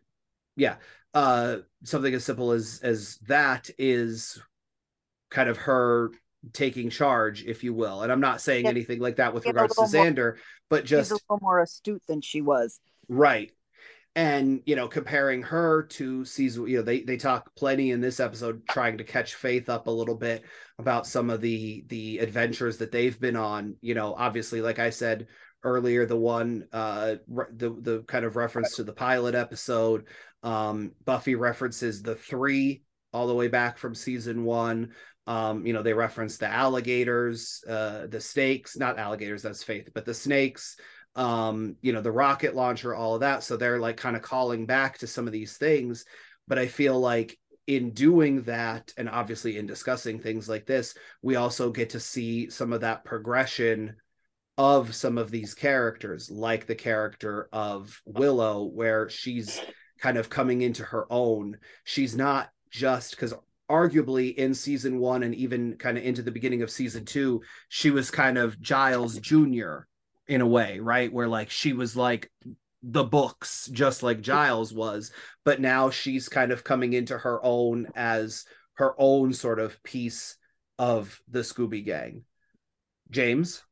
yeah, 0.56 0.76
uh, 1.14 1.58
something 1.84 2.14
as 2.14 2.24
simple 2.24 2.52
as 2.52 2.80
as 2.82 3.16
that 3.26 3.70
is 3.78 4.40
kind 5.30 5.48
of 5.48 5.56
her 5.56 6.12
taking 6.52 6.90
charge, 6.90 7.44
if 7.44 7.64
you 7.64 7.74
will. 7.74 8.02
And 8.02 8.12
I'm 8.12 8.20
not 8.20 8.40
saying 8.40 8.66
Yeah. 8.66 8.70
anything 8.70 9.00
like 9.00 9.16
that 9.16 9.34
with 9.34 9.42
Get 9.44 9.54
regards 9.54 9.74
to 9.74 9.82
xander 9.82 10.16
more- 10.16 10.38
But 10.68 10.88
she's 10.88 10.98
just 10.98 11.10
a 11.12 11.14
little 11.14 11.38
more 11.42 11.60
astute 11.60 12.02
than 12.08 12.20
she 12.20 12.40
was 12.40 12.80
right. 13.08 13.52
And 14.14 14.62
you 14.64 14.76
know, 14.76 14.88
comparing 14.88 15.42
her 15.42 15.82
to 15.82 16.24
season, 16.24 16.66
you 16.68 16.78
know, 16.78 16.82
they 16.82 17.02
they 17.02 17.18
talk 17.18 17.54
plenty 17.54 17.90
in 17.90 18.00
this 18.00 18.18
episode, 18.18 18.66
trying 18.66 18.98
to 18.98 19.04
catch 19.04 19.34
Faith 19.34 19.68
up 19.68 19.86
a 19.86 19.90
little 19.90 20.14
bit 20.14 20.42
about 20.78 21.06
some 21.06 21.28
of 21.28 21.42
the 21.42 21.84
the 21.88 22.18
adventures 22.18 22.78
that 22.78 22.92
they've 22.92 23.18
been 23.20 23.36
on. 23.36 23.76
You 23.82 23.94
know, 23.94 24.14
obviously, 24.16 24.62
like 24.62 24.78
I 24.78 24.90
said 24.90 25.26
earlier, 25.62 26.06
the 26.06 26.16
one 26.16 26.66
uh 26.72 27.16
re- 27.28 27.46
the 27.54 27.70
the 27.78 28.04
kind 28.06 28.24
of 28.24 28.36
reference 28.36 28.76
to 28.76 28.84
the 28.84 28.92
pilot 28.94 29.34
episode. 29.34 30.06
Um, 30.42 30.92
Buffy 31.04 31.34
references 31.34 32.02
the 32.02 32.14
three 32.14 32.84
all 33.12 33.26
the 33.26 33.34
way 33.34 33.48
back 33.48 33.78
from 33.78 33.94
season 33.94 34.44
one. 34.44 34.92
Um, 35.26 35.66
you 35.66 35.72
know, 35.72 35.82
they 35.82 35.92
reference 35.92 36.38
the 36.38 36.48
alligators, 36.48 37.64
uh, 37.68 38.06
the 38.06 38.20
snakes, 38.20 38.76
not 38.76 38.98
alligators, 38.98 39.42
that's 39.42 39.64
faith, 39.64 39.90
but 39.92 40.04
the 40.04 40.14
snakes, 40.14 40.76
um, 41.16 41.76
you 41.82 41.92
know, 41.92 42.00
the 42.00 42.12
rocket 42.12 42.54
launcher, 42.54 42.94
all 42.94 43.14
of 43.14 43.20
that. 43.20 43.42
So 43.42 43.56
they're 43.56 43.80
like 43.80 43.96
kind 43.96 44.14
of 44.14 44.22
calling 44.22 44.66
back 44.66 44.98
to 44.98 45.06
some 45.06 45.26
of 45.26 45.32
these 45.32 45.56
things. 45.56 46.04
But 46.46 46.58
I 46.58 46.68
feel 46.68 46.98
like 47.00 47.36
in 47.66 47.90
doing 47.90 48.42
that, 48.42 48.92
and 48.96 49.08
obviously 49.08 49.58
in 49.58 49.66
discussing 49.66 50.20
things 50.20 50.48
like 50.48 50.66
this, 50.66 50.94
we 51.22 51.34
also 51.34 51.70
get 51.70 51.90
to 51.90 52.00
see 52.00 52.48
some 52.48 52.72
of 52.72 52.82
that 52.82 53.04
progression 53.04 53.96
of 54.58 54.94
some 54.94 55.18
of 55.18 55.30
these 55.30 55.54
characters, 55.54 56.30
like 56.30 56.66
the 56.66 56.74
character 56.74 57.48
of 57.52 58.00
Willow, 58.04 58.64
where 58.64 59.08
she's 59.08 59.60
kind 59.98 60.16
of 60.16 60.30
coming 60.30 60.62
into 60.62 60.84
her 60.84 61.06
own. 61.10 61.58
She's 61.84 62.16
not 62.16 62.50
just 62.70 63.10
because 63.10 63.34
arguably 63.70 64.34
in 64.34 64.54
season 64.54 64.98
one 64.98 65.22
and 65.22 65.34
even 65.34 65.76
kind 65.76 65.98
of 65.98 66.04
into 66.04 66.22
the 66.22 66.30
beginning 66.30 66.62
of 66.62 66.70
season 66.70 67.04
two, 67.04 67.42
she 67.68 67.90
was 67.90 68.10
kind 68.10 68.38
of 68.38 68.60
Giles 68.60 69.18
Jr. 69.18 69.80
in 70.28 70.40
a 70.40 70.46
way, 70.46 70.78
right? 70.80 71.12
Where 71.12 71.28
like 71.28 71.50
she 71.50 71.72
was 71.72 71.96
like 71.96 72.30
the 72.82 73.04
books, 73.04 73.68
just 73.72 74.02
like 74.02 74.20
Giles 74.20 74.72
was, 74.72 75.10
but 75.44 75.60
now 75.60 75.90
she's 75.90 76.28
kind 76.28 76.52
of 76.52 76.64
coming 76.64 76.92
into 76.92 77.18
her 77.18 77.44
own 77.44 77.88
as 77.96 78.44
her 78.74 78.94
own 78.98 79.32
sort 79.32 79.58
of 79.58 79.82
piece 79.82 80.36
of 80.78 81.20
the 81.28 81.40
Scooby 81.40 81.84
Gang. 81.84 82.22
James? 83.10 83.62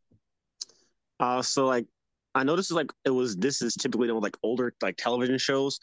Uh, 1.20 1.42
so 1.42 1.66
like, 1.66 1.86
I 2.34 2.42
know 2.42 2.56
this 2.56 2.66
is 2.66 2.72
like 2.72 2.92
it 3.04 3.10
was. 3.10 3.36
This 3.36 3.62
is 3.62 3.74
typically 3.74 4.08
done 4.08 4.16
with 4.16 4.24
like 4.24 4.36
older 4.42 4.74
like 4.82 4.96
television 4.96 5.38
shows, 5.38 5.78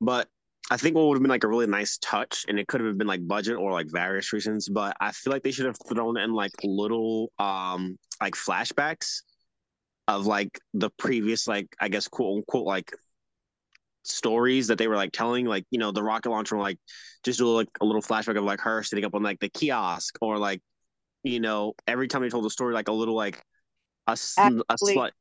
but 0.00 0.28
I 0.70 0.76
think 0.76 0.96
what 0.96 1.06
would 1.08 1.16
have 1.16 1.22
been 1.22 1.30
like 1.30 1.44
a 1.44 1.48
really 1.48 1.66
nice 1.66 1.98
touch, 1.98 2.46
and 2.48 2.58
it 2.58 2.66
could 2.66 2.80
have 2.80 2.96
been 2.96 3.06
like 3.06 3.26
budget 3.26 3.56
or 3.56 3.72
like 3.72 3.88
various 3.90 4.32
reasons, 4.32 4.68
but 4.68 4.96
I 5.00 5.12
feel 5.12 5.32
like 5.32 5.42
they 5.42 5.50
should 5.50 5.66
have 5.66 5.76
thrown 5.88 6.16
in 6.18 6.32
like 6.32 6.52
little 6.62 7.30
um 7.38 7.98
like 8.20 8.34
flashbacks 8.34 9.22
of 10.08 10.26
like 10.26 10.58
the 10.74 10.90
previous 10.90 11.46
like 11.46 11.68
I 11.80 11.88
guess 11.88 12.08
quote 12.08 12.38
unquote 12.38 12.64
like 12.66 12.92
stories 14.04 14.66
that 14.66 14.78
they 14.78 14.88
were 14.88 14.96
like 14.96 15.12
telling 15.12 15.46
like 15.46 15.64
you 15.70 15.78
know 15.78 15.92
the 15.92 16.02
rocket 16.02 16.28
launcher 16.30 16.58
like 16.58 16.78
just 17.22 17.38
do 17.38 17.46
like 17.48 17.68
a 17.80 17.84
little 17.84 18.02
flashback 18.02 18.36
of 18.36 18.42
like 18.44 18.60
her 18.60 18.82
sitting 18.82 19.04
up 19.04 19.14
on 19.14 19.22
like 19.22 19.38
the 19.38 19.48
kiosk 19.48 20.16
or 20.20 20.38
like 20.38 20.60
you 21.22 21.38
know 21.38 21.72
every 21.86 22.08
time 22.08 22.20
they 22.22 22.28
told 22.28 22.44
the 22.44 22.50
story 22.50 22.74
like 22.74 22.88
a 22.88 22.92
little 22.92 23.14
like 23.14 23.40
a, 24.08 24.12
s- 24.12 24.34
a 24.38 24.60
Actually- 24.70 24.94
slight 24.94 25.12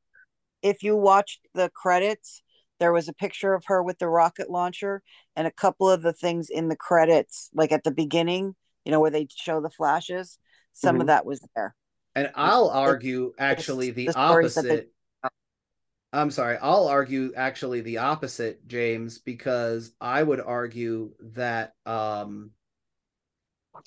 if 0.63 0.83
you 0.83 0.95
watched 0.95 1.41
the 1.55 1.69
credits, 1.73 2.43
there 2.81 2.91
was 2.91 3.07
a 3.07 3.13
picture 3.13 3.53
of 3.53 3.63
her 3.67 3.81
with 3.83 3.99
the 3.99 4.07
rocket 4.09 4.49
launcher 4.49 5.03
and 5.35 5.45
a 5.45 5.51
couple 5.51 5.87
of 5.89 6.01
the 6.01 6.11
things 6.11 6.49
in 6.49 6.67
the 6.67 6.75
credits, 6.75 7.49
like 7.53 7.71
at 7.71 7.83
the 7.83 7.91
beginning, 7.91 8.55
you 8.83 8.91
know, 8.91 8.99
where 8.99 9.11
they 9.11 9.27
show 9.33 9.61
the 9.61 9.69
flashes. 9.69 10.39
Some 10.73 10.97
Mhm. 10.97 11.01
of 11.01 11.07
that 11.07 11.25
was 11.25 11.39
there. 11.55 11.75
And 12.15 12.31
I'll 12.35 12.69
argue 12.69 13.33
actually 13.37 13.91
the, 13.91 14.07
the 14.07 14.11
that 14.13 14.17
they- 14.17 14.19
opposite. 14.19 14.93
I'm 16.11 16.31
sorry. 16.31 16.57
I'll 16.57 16.87
argue 16.87 17.33
actually 17.37 17.81
the 17.81 17.99
opposite, 17.99 18.67
James, 18.67 19.19
because 19.19 19.93
I 20.01 20.21
would 20.21 20.41
argue 20.41 21.13
that 21.21 21.73
um, 21.85 22.51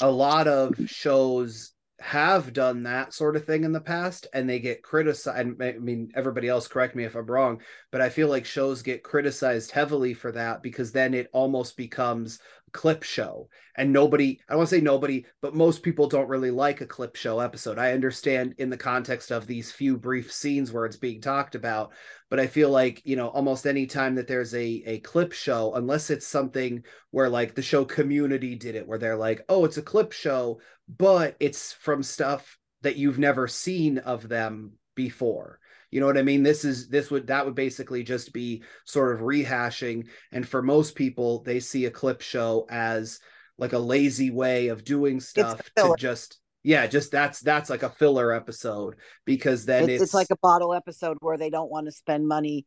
a 0.01 0.11
lot 0.11 0.49
of 0.49 0.75
shows 0.87 1.74
have 2.01 2.53
done 2.53 2.83
that 2.83 3.15
sort 3.15 3.37
of 3.37 3.45
thing 3.45 3.63
in 3.63 3.71
the 3.71 3.81
past 3.81 4.27
and 4.33 4.49
they 4.49 4.59
get 4.59 4.83
criticized 4.83 5.63
i 5.63 5.73
mean 5.75 6.11
everybody 6.17 6.49
else 6.49 6.67
correct 6.67 6.97
me 6.97 7.05
if 7.05 7.15
i'm 7.15 7.27
wrong 7.27 7.61
but 7.93 8.01
i 8.01 8.09
feel 8.09 8.29
like 8.29 8.45
shows 8.45 8.83
get 8.83 9.05
criticized 9.05 9.71
heavily 9.71 10.13
for 10.13 10.33
that 10.33 10.61
because 10.61 10.91
then 10.91 11.15
it 11.15 11.31
almost 11.33 11.77
becomes 11.77 12.41
clip 12.75 13.03
show. 13.05 13.49
And 13.77 13.93
nobody 13.93 14.41
i 14.49 14.55
want 14.55 14.69
to 14.69 14.75
say 14.77 14.81
nobody 14.81 15.25
but 15.41 15.55
most 15.55 15.83
people 15.83 16.07
don't 16.07 16.29
really 16.29 16.51
like 16.51 16.81
a 16.81 16.87
clip 16.87 17.17
show 17.17 17.41
episode. 17.41 17.79
I 17.79 17.93
understand 17.93 18.55
in 18.59 18.69
the 18.69 18.77
context 18.77 19.31
of 19.31 19.47
these 19.47 19.73
few 19.73 19.97
brief 19.97 20.31
scenes 20.33 20.71
where 20.71 20.85
it's 20.85 20.97
being 20.97 21.21
talked 21.21 21.55
about 21.55 21.93
but 22.31 22.39
i 22.39 22.47
feel 22.47 22.71
like 22.71 23.01
you 23.05 23.17
know 23.17 23.29
almost 23.29 23.67
any 23.67 23.87
time 23.87 24.15
that 24.17 24.29
there's 24.29 24.55
a 24.55 24.83
a 24.87 24.99
clip 25.01 25.33
show 25.33 25.75
unless 25.75 26.11
it's 26.11 26.27
something 26.27 26.85
where 27.11 27.29
like 27.29 27.55
the 27.55 27.63
show 27.63 27.85
community 27.85 28.55
did 28.55 28.75
it 28.75 28.87
where 28.87 28.99
they're 28.99 29.17
like 29.17 29.45
oh 29.49 29.65
it's 29.65 29.79
a 29.79 29.83
clip 29.83 30.13
show 30.13 30.61
but 30.89 31.37
it's 31.41 31.73
from 31.73 32.03
stuff 32.03 32.59
that 32.83 32.97
you've 32.97 33.19
never 33.19 33.49
seen 33.49 33.99
of 33.99 34.29
them 34.29 34.73
before 34.95 35.59
you 35.95 36.01
know 36.01 36.07
what 36.07 36.19
i 36.19 36.23
mean? 36.23 36.43
This 36.43 36.65
is 36.65 36.89
this 36.89 37.09
would 37.13 37.29
that 37.29 37.47
would 37.47 37.55
basically 37.55 38.03
just 38.03 38.33
be 38.33 38.65
sort 38.85 39.15
of 39.15 39.21
rehashing. 39.21 40.09
And 40.33 40.47
for 40.47 40.61
most 40.61 40.97
people 40.97 41.45
they 41.45 41.61
see 41.61 41.85
a 41.85 41.91
clip 41.91 42.21
show 42.21 42.67
as 42.69 43.21
like 43.59 43.75
a 43.75 43.79
lazy 43.79 44.33
way 44.33 44.69
of 44.69 44.83
doing 44.83 45.21
stuff 45.21 45.61
to 45.77 45.95
just 45.97 46.41
yeah 46.65 46.89
just 46.89 47.13
that's 47.13 47.39
that's 47.39 47.71
like 47.71 47.85
a 47.85 47.91
filler 47.91 48.33
episode 48.33 48.97
because 49.25 49.67
then 49.67 49.85
it's, 49.85 49.93
it's, 49.93 50.03
it's 50.03 50.15
like 50.15 50.33
a 50.33 50.39
bottle 50.43 50.75
episode 50.75 51.17
where 51.21 51.39
they 51.39 51.49
don't 51.49 51.71
want 51.71 51.87
to 51.87 51.93
spend 51.93 52.27
money 52.27 52.67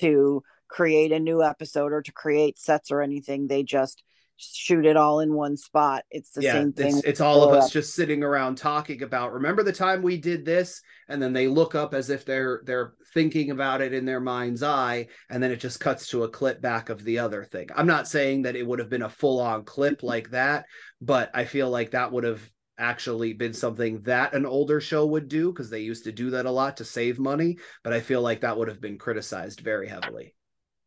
to 0.00 0.42
create 0.68 1.12
a 1.12 1.18
new 1.18 1.42
episode 1.42 1.94
or 1.94 2.02
to 2.02 2.12
create 2.12 2.58
sets 2.58 2.90
or 2.90 3.00
anything. 3.00 3.46
They 3.46 3.62
just 3.62 4.02
shoot 4.36 4.84
it 4.84 4.96
all 4.96 5.20
in 5.20 5.32
one 5.32 5.56
spot. 5.56 6.04
It's 6.10 6.30
the 6.30 6.42
yeah, 6.42 6.52
same 6.52 6.72
thing. 6.72 6.98
It's, 6.98 7.06
it's 7.06 7.20
all 7.20 7.42
of 7.42 7.54
us 7.54 7.70
just 7.70 7.94
sitting 7.94 8.22
around 8.22 8.56
talking 8.56 9.02
about. 9.02 9.32
Remember 9.32 9.62
the 9.62 9.72
time 9.72 10.02
we 10.02 10.18
did 10.18 10.44
this, 10.44 10.82
and 11.08 11.22
then 11.22 11.32
they 11.32 11.48
look 11.48 11.74
up 11.74 11.94
as 11.94 12.10
if 12.10 12.24
they're 12.24 12.62
they're 12.64 12.94
thinking 13.14 13.50
about 13.50 13.80
it 13.80 13.92
in 13.92 14.04
their 14.04 14.20
mind's 14.20 14.62
eye, 14.62 15.08
and 15.30 15.42
then 15.42 15.50
it 15.50 15.60
just 15.60 15.80
cuts 15.80 16.08
to 16.08 16.24
a 16.24 16.28
clip 16.28 16.60
back 16.60 16.88
of 16.88 17.02
the 17.04 17.18
other 17.18 17.44
thing. 17.44 17.68
I'm 17.74 17.86
not 17.86 18.08
saying 18.08 18.42
that 18.42 18.56
it 18.56 18.66
would 18.66 18.78
have 18.78 18.90
been 18.90 19.02
a 19.02 19.08
full 19.08 19.40
on 19.40 19.64
clip 19.64 20.02
like 20.02 20.30
that, 20.30 20.66
but 21.00 21.30
I 21.34 21.44
feel 21.44 21.70
like 21.70 21.92
that 21.92 22.12
would 22.12 22.24
have 22.24 22.42
actually 22.78 23.32
been 23.32 23.54
something 23.54 24.02
that 24.02 24.34
an 24.34 24.44
older 24.44 24.82
show 24.82 25.06
would 25.06 25.28
do 25.28 25.50
because 25.50 25.70
they 25.70 25.80
used 25.80 26.04
to 26.04 26.12
do 26.12 26.28
that 26.30 26.44
a 26.44 26.50
lot 26.50 26.76
to 26.76 26.84
save 26.84 27.18
money. 27.18 27.56
But 27.82 27.94
I 27.94 28.00
feel 28.00 28.20
like 28.20 28.42
that 28.42 28.58
would 28.58 28.68
have 28.68 28.82
been 28.82 28.98
criticized 28.98 29.60
very 29.60 29.88
heavily. 29.88 30.34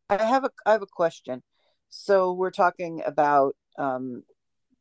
I 0.08 0.24
have 0.24 0.44
a 0.44 0.50
I 0.64 0.72
have 0.72 0.82
a 0.82 0.86
question 0.86 1.42
so 1.90 2.32
we're 2.32 2.50
talking 2.52 3.02
about 3.04 3.56
um, 3.78 4.22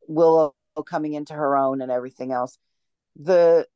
Willow 0.08 0.56
coming 0.88 1.14
into 1.14 1.34
her 1.34 1.58
own 1.58 1.82
and 1.82 1.92
everything 1.92 2.32
else. 2.32 2.58
The 3.16 3.68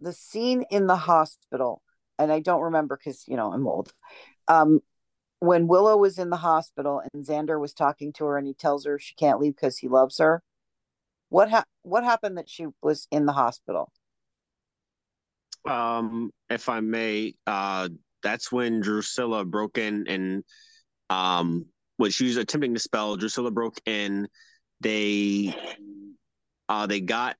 the 0.00 0.12
scene 0.12 0.64
in 0.70 0.86
the 0.86 0.96
hospital, 0.96 1.82
and 2.18 2.32
I 2.32 2.40
don't 2.40 2.62
remember 2.62 2.96
because 2.96 3.24
you 3.26 3.36
know 3.36 3.52
I'm 3.52 3.66
old. 3.66 3.92
Um, 4.46 4.80
when 5.40 5.66
Willow 5.66 5.96
was 5.96 6.18
in 6.18 6.30
the 6.30 6.36
hospital 6.36 7.02
and 7.12 7.24
Xander 7.24 7.60
was 7.60 7.72
talking 7.74 8.12
to 8.14 8.24
her 8.24 8.38
and 8.38 8.46
he 8.46 8.54
tells 8.54 8.86
her 8.86 8.98
she 8.98 9.14
can't 9.14 9.38
leave 9.38 9.54
because 9.54 9.78
he 9.78 9.88
loves 9.88 10.18
her. 10.18 10.42
What 11.28 11.50
ha- 11.50 11.64
what 11.82 12.04
happened 12.04 12.38
that 12.38 12.48
she 12.48 12.66
was 12.82 13.06
in 13.10 13.26
the 13.26 13.32
hospital? 13.32 13.92
Um, 15.68 16.30
if 16.48 16.68
I 16.68 16.80
may, 16.80 17.34
uh, 17.46 17.88
that's 18.22 18.50
when 18.50 18.80
Drusilla 18.80 19.44
broke 19.44 19.78
in 19.78 20.06
and 20.08 20.44
um 21.10 21.66
what 21.98 22.12
she 22.12 22.24
was 22.24 22.36
attempting 22.38 22.72
to 22.74 22.80
spell. 22.80 23.16
Drusilla 23.16 23.50
broke 23.50 23.78
in. 23.84 24.26
They 24.80 25.54
uh 26.68 26.86
they 26.86 27.00
got 27.00 27.36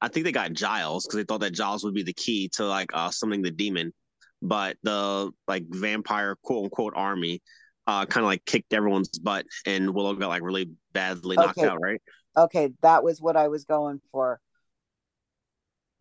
I 0.00 0.08
think 0.08 0.24
they 0.24 0.32
got 0.32 0.52
Giles 0.52 1.06
because 1.06 1.16
they 1.16 1.24
thought 1.24 1.40
that 1.40 1.54
Giles 1.54 1.82
would 1.84 1.94
be 1.94 2.02
the 2.02 2.12
key 2.12 2.48
to 2.54 2.64
like 2.66 2.90
uh 2.94 3.10
summoning 3.10 3.42
the 3.42 3.50
demon. 3.50 3.92
But 4.40 4.76
the 4.82 5.32
like 5.48 5.64
vampire 5.68 6.36
quote 6.42 6.64
unquote 6.64 6.92
army 6.94 7.42
uh 7.86 8.06
kind 8.06 8.24
of 8.24 8.28
like 8.28 8.44
kicked 8.44 8.72
everyone's 8.72 9.18
butt 9.18 9.46
and 9.66 9.94
Willow 9.94 10.14
got 10.14 10.28
like 10.28 10.42
really 10.42 10.70
badly 10.92 11.36
knocked 11.36 11.58
Okay. 11.58 11.68
out, 11.68 11.80
right? 11.80 12.00
Okay, 12.36 12.70
that 12.82 13.04
was 13.04 13.20
what 13.20 13.36
I 13.36 13.48
was 13.48 13.64
going 13.64 14.00
for. 14.12 14.40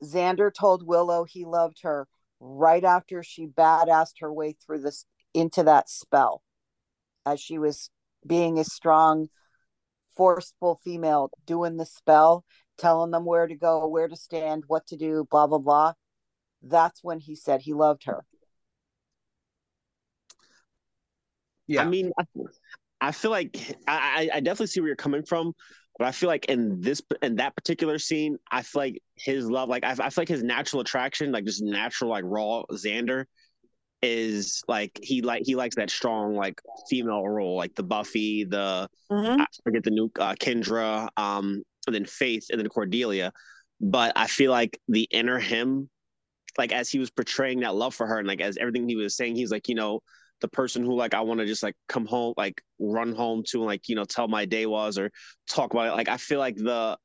Xander 0.03 0.53
told 0.53 0.85
Willow 0.85 1.23
he 1.23 1.45
loved 1.45 1.79
her 1.83 2.07
right 2.39 2.83
after 2.83 3.23
she 3.23 3.47
badassed 3.47 4.15
her 4.19 4.33
way 4.33 4.53
through 4.53 4.81
this 4.81 5.05
into 5.33 5.63
that 5.63 5.89
spell 5.89 6.41
as 7.25 7.39
she 7.39 7.57
was 7.57 7.89
being 8.25 8.59
a 8.59 8.63
strong, 8.63 9.29
forceful 10.15 10.79
female 10.83 11.29
doing 11.45 11.77
the 11.77 11.85
spell, 11.85 12.45
telling 12.77 13.11
them 13.11 13.25
where 13.25 13.47
to 13.47 13.55
go, 13.55 13.87
where 13.87 14.07
to 14.07 14.15
stand, 14.15 14.63
what 14.67 14.87
to 14.87 14.97
do, 14.97 15.27
blah, 15.29 15.47
blah, 15.47 15.57
blah. 15.59 15.93
That's 16.61 17.03
when 17.03 17.19
he 17.19 17.35
said 17.35 17.61
he 17.61 17.73
loved 17.73 18.05
her. 18.05 18.25
Yeah, 21.67 21.81
I 21.81 21.85
mean, 21.85 22.11
I, 22.17 22.23
I 22.99 23.11
feel 23.11 23.31
like 23.31 23.57
I, 23.87 24.29
I 24.33 24.37
I 24.37 24.39
definitely 24.41 24.67
see 24.67 24.81
where 24.81 24.87
you're 24.87 24.95
coming 24.95 25.23
from, 25.23 25.53
but 25.97 26.07
I 26.07 26.11
feel 26.11 26.27
like 26.27 26.45
in 26.45 26.81
this 26.81 27.01
in 27.21 27.37
that 27.37 27.55
particular 27.55 27.99
scene, 27.99 28.37
I 28.51 28.61
feel 28.63 28.81
like 28.81 29.03
his 29.15 29.49
love, 29.49 29.69
like 29.69 29.83
I, 29.83 29.91
I 29.91 30.09
feel 30.09 30.21
like 30.21 30.27
his 30.27 30.43
natural 30.43 30.81
attraction, 30.81 31.31
like 31.31 31.45
just 31.45 31.63
natural, 31.63 32.09
like 32.11 32.25
raw 32.25 32.63
Xander, 32.71 33.25
is 34.03 34.63
like 34.67 34.99
he 35.01 35.21
like 35.21 35.43
he 35.45 35.55
likes 35.55 35.77
that 35.77 35.89
strong 35.89 36.35
like 36.35 36.61
female 36.89 37.27
role, 37.27 37.55
like 37.57 37.73
the 37.75 37.83
Buffy, 37.83 38.43
the 38.43 38.89
I 39.39 39.45
forget 39.63 39.83
the 39.83 39.91
new 39.91 40.11
uh, 40.19 40.35
Kendra, 40.35 41.09
um, 41.17 41.63
and 41.87 41.95
then 41.95 42.05
Faith, 42.05 42.47
and 42.51 42.59
then 42.59 42.67
Cordelia. 42.69 43.31
But 43.81 44.13
I 44.15 44.27
feel 44.27 44.51
like 44.51 44.79
the 44.89 45.07
inner 45.11 45.39
him, 45.39 45.89
like 46.57 46.73
as 46.73 46.89
he 46.89 46.99
was 46.99 47.09
portraying 47.11 47.61
that 47.61 47.75
love 47.75 47.95
for 47.95 48.05
her, 48.07 48.19
and 48.19 48.27
like 48.27 48.41
as 48.41 48.57
everything 48.57 48.87
he 48.89 48.97
was 48.97 49.15
saying, 49.15 49.35
he's 49.35 49.51
like, 49.51 49.69
you 49.69 49.75
know, 49.75 50.01
the 50.41 50.49
person 50.49 50.83
who 50.83 50.95
like 50.95 51.13
I 51.13 51.21
want 51.21 51.39
to 51.39 51.45
just 51.45 51.63
like 51.63 51.75
come 51.87 52.05
home, 52.05 52.33
like 52.37 52.61
run 52.79 53.15
home 53.15 53.43
to, 53.49 53.59
and 53.59 53.67
like 53.67 53.89
you 53.89 53.95
know, 53.95 54.05
tell 54.05 54.27
my 54.27 54.45
day 54.45 54.65
was 54.65 54.97
or 54.97 55.11
talk 55.49 55.73
about 55.73 55.87
it. 55.87 55.95
Like 55.95 56.09
I 56.09 56.17
feel 56.17 56.39
like 56.39 56.57
the 56.57 56.97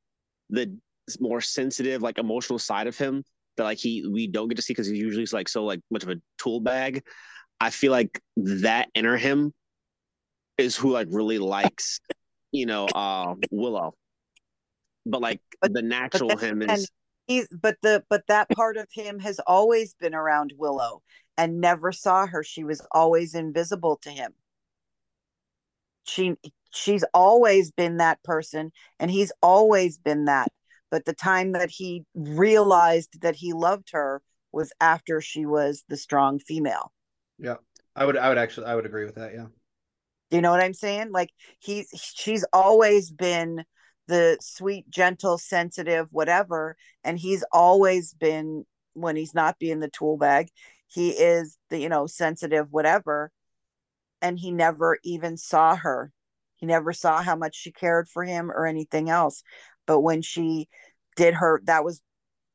the 0.49 0.77
more 1.19 1.41
sensitive, 1.41 2.01
like 2.01 2.17
emotional 2.19 2.59
side 2.59 2.87
of 2.87 2.97
him 2.97 3.23
that 3.59 3.65
like 3.65 3.77
he 3.77 4.07
we 4.07 4.27
don't 4.27 4.47
get 4.47 4.55
to 4.55 4.61
see 4.61 4.73
because 4.73 4.87
he's 4.87 4.97
usually 4.99 5.25
like 5.31 5.47
so 5.47 5.63
like 5.65 5.81
much 5.91 6.03
of 6.03 6.09
a 6.09 6.15
tool 6.37 6.59
bag. 6.59 7.03
I 7.61 7.69
feel 7.69 7.91
like 7.91 8.21
that 8.37 8.89
inner 8.95 9.17
him 9.17 9.53
is 10.57 10.75
who 10.75 10.91
like 10.91 11.07
really 11.11 11.39
likes, 11.39 11.99
you 12.51 12.65
know, 12.65 12.87
uh, 12.87 13.35
Willow. 13.51 13.93
But 15.05 15.21
like 15.21 15.41
But- 15.61 15.73
the 15.73 15.81
natural 15.81 16.37
him 16.37 16.61
is 16.61 16.89
he's 17.27 17.47
but 17.49 17.77
the 17.81 18.03
but 18.09 18.23
that 18.27 18.49
part 18.49 18.77
of 18.77 18.87
him 18.91 19.19
has 19.19 19.39
always 19.45 19.93
been 19.93 20.15
around 20.15 20.53
Willow 20.57 21.01
and 21.37 21.61
never 21.61 21.91
saw 21.91 22.25
her. 22.27 22.43
She 22.43 22.63
was 22.63 22.81
always 22.91 23.35
invisible 23.35 23.97
to 24.03 24.09
him. 24.09 24.33
She 26.03 26.35
she's 26.71 27.03
always 27.13 27.71
been 27.71 27.97
that 27.97 28.23
person 28.23 28.71
and 28.99 29.11
he's 29.11 29.31
always 29.41 29.97
been 29.97 30.25
that. 30.25 30.47
But 30.91 31.05
the 31.05 31.13
time 31.13 31.51
that 31.53 31.69
he 31.69 32.03
realized 32.15 33.21
that 33.21 33.35
he 33.35 33.53
loved 33.53 33.89
her 33.91 34.21
was 34.51 34.71
after 34.81 35.21
she 35.21 35.45
was 35.45 35.83
the 35.89 35.97
strong 35.97 36.39
female. 36.39 36.91
yeah. 37.37 37.55
I 37.95 38.05
would 38.05 38.15
I 38.15 38.29
would 38.29 38.37
actually 38.37 38.67
I 38.67 38.75
would 38.75 38.85
agree 38.85 39.05
with 39.05 39.15
that. 39.15 39.33
Yeah. 39.33 39.47
You 40.31 40.41
know 40.41 40.51
what 40.51 40.63
I'm 40.63 40.73
saying? 40.73 41.11
Like 41.11 41.31
he's 41.59 41.89
she's 42.15 42.45
always 42.53 43.11
been 43.11 43.65
the 44.07 44.37
sweet, 44.41 44.89
gentle, 44.89 45.37
sensitive, 45.37 46.07
whatever, 46.11 46.77
and 47.03 47.19
he's 47.19 47.43
always 47.51 48.13
been 48.13 48.65
when 48.93 49.15
he's 49.15 49.33
not 49.33 49.59
being 49.59 49.79
the 49.79 49.89
tool 49.89 50.17
bag, 50.17 50.49
he 50.87 51.09
is 51.11 51.57
the 51.69 51.79
you 51.79 51.89
know 51.89 52.07
sensitive, 52.07 52.67
whatever, 52.71 53.31
and 54.21 54.39
he 54.39 54.51
never 54.51 54.97
even 55.03 55.37
saw 55.37 55.75
her. 55.75 56.11
He 56.57 56.65
never 56.65 56.93
saw 56.93 57.21
how 57.21 57.35
much 57.35 57.55
she 57.55 57.71
cared 57.71 58.07
for 58.09 58.23
him 58.23 58.51
or 58.51 58.65
anything 58.65 59.09
else. 59.09 59.43
But 59.89 60.01
when 60.01 60.21
she 60.21 60.69
did 61.15 61.33
her, 61.33 61.63
that 61.65 61.83
was 61.83 61.99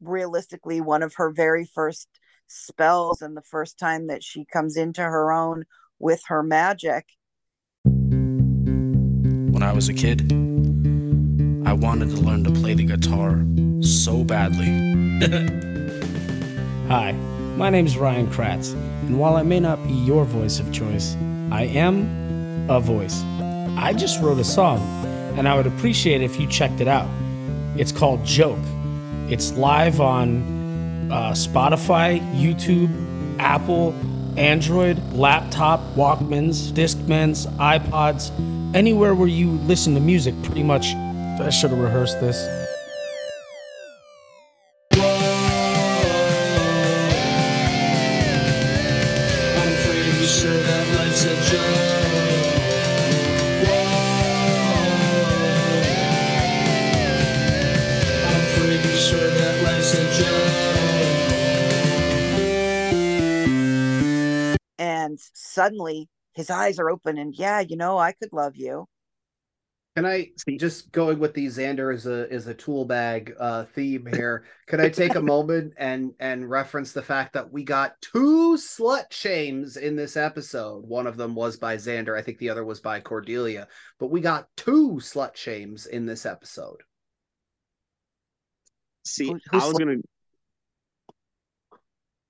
realistically 0.00 0.80
one 0.80 1.02
of 1.02 1.14
her 1.16 1.32
very 1.32 1.64
first 1.64 2.06
spells 2.46 3.22
and 3.22 3.36
the 3.36 3.42
first 3.42 3.76
time 3.76 4.06
that 4.06 4.22
she 4.22 4.44
comes 4.44 4.76
into 4.76 5.02
her 5.02 5.32
own 5.32 5.64
with 5.98 6.22
her 6.28 6.44
magic 6.44 7.06
When 9.54 9.64
I 9.64 9.72
was 9.72 9.88
a 9.88 9.94
kid, 9.94 10.32
I 11.66 11.72
wanted 11.72 12.10
to 12.10 12.18
learn 12.18 12.44
to 12.44 12.52
play 12.52 12.74
the 12.74 12.84
guitar 12.84 13.44
so 13.80 14.22
badly. 14.22 14.66
Hi, 16.88 17.12
my 17.56 17.68
name 17.68 17.86
is 17.86 17.96
Ryan 17.96 18.28
Kratz, 18.28 18.74
and 18.74 19.18
while 19.18 19.36
I 19.36 19.42
may 19.42 19.58
not 19.58 19.84
be 19.88 19.92
your 19.92 20.24
voice 20.24 20.60
of 20.60 20.72
choice, 20.72 21.16
I 21.50 21.64
am 21.64 22.70
a 22.70 22.78
voice. 22.78 23.24
I 23.76 23.92
just 23.92 24.20
wrote 24.20 24.38
a 24.38 24.44
song, 24.44 24.78
and 25.36 25.48
I 25.48 25.56
would 25.56 25.66
appreciate 25.66 26.20
it 26.20 26.24
if 26.24 26.38
you 26.38 26.46
checked 26.46 26.80
it 26.80 26.86
out. 26.86 27.08
It's 27.76 27.92
called 27.92 28.24
Joke. 28.24 28.58
It's 29.28 29.52
live 29.52 30.00
on 30.00 31.10
uh, 31.10 31.32
Spotify, 31.32 32.20
YouTube, 32.34 32.90
Apple, 33.38 33.94
Android, 34.36 34.98
laptop, 35.12 35.80
Walkmans, 35.94 36.72
Discmans, 36.72 37.46
iPods, 37.56 38.30
anywhere 38.74 39.14
where 39.14 39.28
you 39.28 39.50
listen 39.50 39.94
to 39.94 40.00
music, 40.00 40.34
pretty 40.42 40.62
much. 40.62 40.86
I 41.40 41.50
should 41.50 41.70
have 41.70 41.80
rehearsed 41.80 42.20
this. 42.20 42.63
Suddenly 65.64 66.08
his 66.32 66.50
eyes 66.50 66.78
are 66.78 66.90
open 66.90 67.16
and 67.18 67.34
yeah, 67.34 67.60
you 67.60 67.76
know, 67.76 67.98
I 67.98 68.12
could 68.12 68.32
love 68.32 68.56
you. 68.56 68.86
Can 69.96 70.04
I 70.04 70.30
see 70.36 70.58
just 70.58 70.90
going 70.90 71.20
with 71.20 71.34
the 71.34 71.46
Xander 71.46 71.94
as 71.94 72.06
a 72.06 72.28
is 72.28 72.48
a 72.48 72.54
tool 72.54 72.84
bag 72.84 73.32
uh, 73.38 73.64
theme 73.64 74.06
here? 74.12 74.44
Can 74.66 74.80
I 74.80 74.88
take 74.88 75.14
a 75.14 75.20
moment 75.34 75.74
and 75.76 76.12
and 76.18 76.50
reference 76.50 76.90
the 76.90 77.02
fact 77.02 77.32
that 77.34 77.52
we 77.52 77.62
got 77.62 77.94
two 78.00 78.56
slut 78.56 79.12
shames 79.12 79.76
in 79.76 79.94
this 79.94 80.16
episode? 80.16 80.84
One 80.84 81.06
of 81.06 81.16
them 81.16 81.36
was 81.36 81.56
by 81.56 81.76
Xander, 81.76 82.18
I 82.18 82.22
think 82.22 82.38
the 82.38 82.50
other 82.50 82.64
was 82.64 82.80
by 82.80 82.98
Cordelia, 82.98 83.68
but 84.00 84.10
we 84.10 84.20
got 84.20 84.48
two 84.56 84.94
slut 84.94 85.36
shames 85.36 85.86
in 85.86 86.06
this 86.06 86.26
episode. 86.26 86.82
See, 89.06 89.28
Who- 89.28 89.34
who 89.34 89.58
I 89.60 89.64
was 89.64 89.70
sl- 89.70 89.78
gonna. 89.78 89.96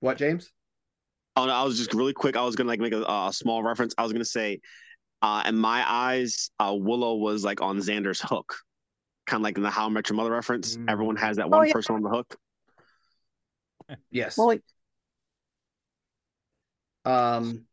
What, 0.01 0.17
James? 0.17 0.51
Oh, 1.35 1.45
no, 1.45 1.51
I 1.51 1.63
was 1.63 1.77
just 1.77 1.93
really 1.93 2.13
quick. 2.13 2.37
I 2.37 2.43
was 2.43 2.55
gonna 2.55 2.69
like 2.69 2.79
make 2.79 2.93
a, 2.93 3.01
a 3.01 3.31
small 3.33 3.61
reference. 3.61 3.93
I 3.97 4.03
was 4.03 4.13
gonna 4.13 4.25
say, 4.25 4.61
uh, 5.21 5.43
in 5.45 5.57
my 5.57 5.83
eyes, 5.85 6.49
uh, 6.59 6.73
Willow 6.77 7.15
was 7.15 7.43
like 7.43 7.61
on 7.61 7.77
Xander's 7.77 8.21
hook, 8.21 8.55
kind 9.25 9.41
of 9.41 9.43
like 9.43 9.57
in 9.57 9.63
the 9.63 9.69
How 9.69 9.87
I 9.87 9.89
Met 9.89 10.09
Your 10.09 10.15
Mother 10.15 10.31
reference. 10.31 10.77
Mm. 10.77 10.89
Everyone 10.89 11.15
has 11.17 11.37
that 11.37 11.49
one 11.49 11.67
yeah. 11.67 11.73
person 11.73 11.95
on 11.95 12.01
the 12.01 12.09
hook. 12.09 12.37
Yes. 14.11 14.37
Well, 14.37 14.57
um 17.05 17.65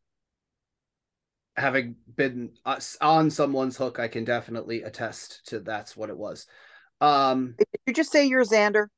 having 1.56 1.96
been 2.16 2.50
uh, 2.64 2.78
on 3.00 3.30
someone's 3.30 3.76
hook, 3.76 3.98
I 3.98 4.08
can 4.08 4.24
definitely 4.24 4.82
attest 4.82 5.46
to 5.46 5.60
that's 5.60 5.96
what 5.96 6.10
it 6.10 6.18
was. 6.18 6.46
Um 7.00 7.54
did 7.58 7.66
you 7.86 7.94
just 7.94 8.12
say 8.12 8.26
you're 8.26 8.44
Xander? 8.44 8.88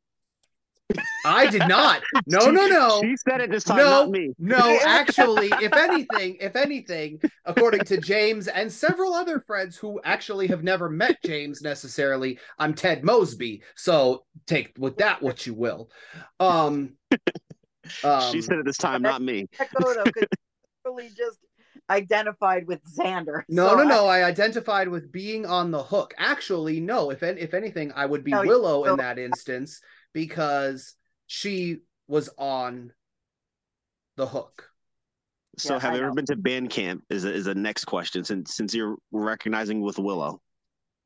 I 1.24 1.46
did 1.50 1.66
not. 1.66 2.02
No, 2.26 2.50
no, 2.50 2.66
no. 2.66 3.00
She 3.02 3.16
said 3.16 3.40
it 3.40 3.50
this 3.50 3.64
time, 3.64 3.78
No, 3.78 3.84
not 4.02 4.10
me. 4.10 4.34
No, 4.38 4.78
actually, 4.84 5.48
if 5.60 5.72
anything, 5.72 6.36
if 6.40 6.56
anything, 6.56 7.20
according 7.44 7.80
to 7.84 7.96
James 7.98 8.48
and 8.48 8.70
several 8.70 9.14
other 9.14 9.40
friends 9.40 9.76
who 9.76 10.00
actually 10.04 10.46
have 10.48 10.62
never 10.62 10.90
met 10.90 11.16
James 11.24 11.62
necessarily, 11.62 12.38
I'm 12.58 12.74
Ted 12.74 13.02
Mosby. 13.04 13.62
So 13.76 14.24
take 14.46 14.74
with 14.78 14.98
that 14.98 15.22
what 15.22 15.46
you 15.46 15.54
will. 15.54 15.90
Um, 16.38 16.94
um 18.04 18.32
she 18.32 18.42
said 18.42 18.58
it 18.58 18.66
this 18.66 18.76
time, 18.76 19.02
not 19.02 19.22
me. 19.22 19.48
Dakota, 19.58 20.02
because 20.04 20.28
really 20.84 21.08
just 21.08 21.38
identified 21.90 22.66
with 22.66 22.80
Xander. 22.84 23.42
No, 23.48 23.68
So 23.70 23.76
no, 23.76 23.82
I- 23.82 23.88
no. 23.88 24.06
I 24.06 24.24
identified 24.24 24.88
with 24.88 25.10
being 25.10 25.46
on 25.46 25.70
the 25.70 25.82
hook. 25.82 26.12
Actually, 26.18 26.80
no. 26.80 27.10
If 27.10 27.22
if 27.22 27.54
anything, 27.54 27.92
I 27.96 28.04
would 28.04 28.24
be 28.24 28.32
No, 28.32 28.42
you- 28.42 28.48
Willow 28.48 28.84
in 28.84 28.96
that 28.96 29.18
instance 29.18 29.80
because 30.14 30.94
she 31.26 31.78
was 32.08 32.30
on 32.38 32.92
the 34.16 34.26
hook. 34.26 34.70
So, 35.58 35.74
Yeah, 35.74 35.80
have 35.80 35.92
I 35.92 35.96
you 35.96 36.02
ever 36.04 36.12
been 36.14 36.26
to 36.26 36.36
band 36.36 36.70
camp? 36.70 37.02
Is 37.10 37.24
a, 37.24 37.32
is 37.32 37.44
the 37.44 37.54
next 37.54 37.84
question 37.84 38.24
since 38.24 38.56
since 38.56 38.74
you're 38.74 38.96
recognizing 39.12 39.82
with 39.82 39.98
Willow. 39.98 40.40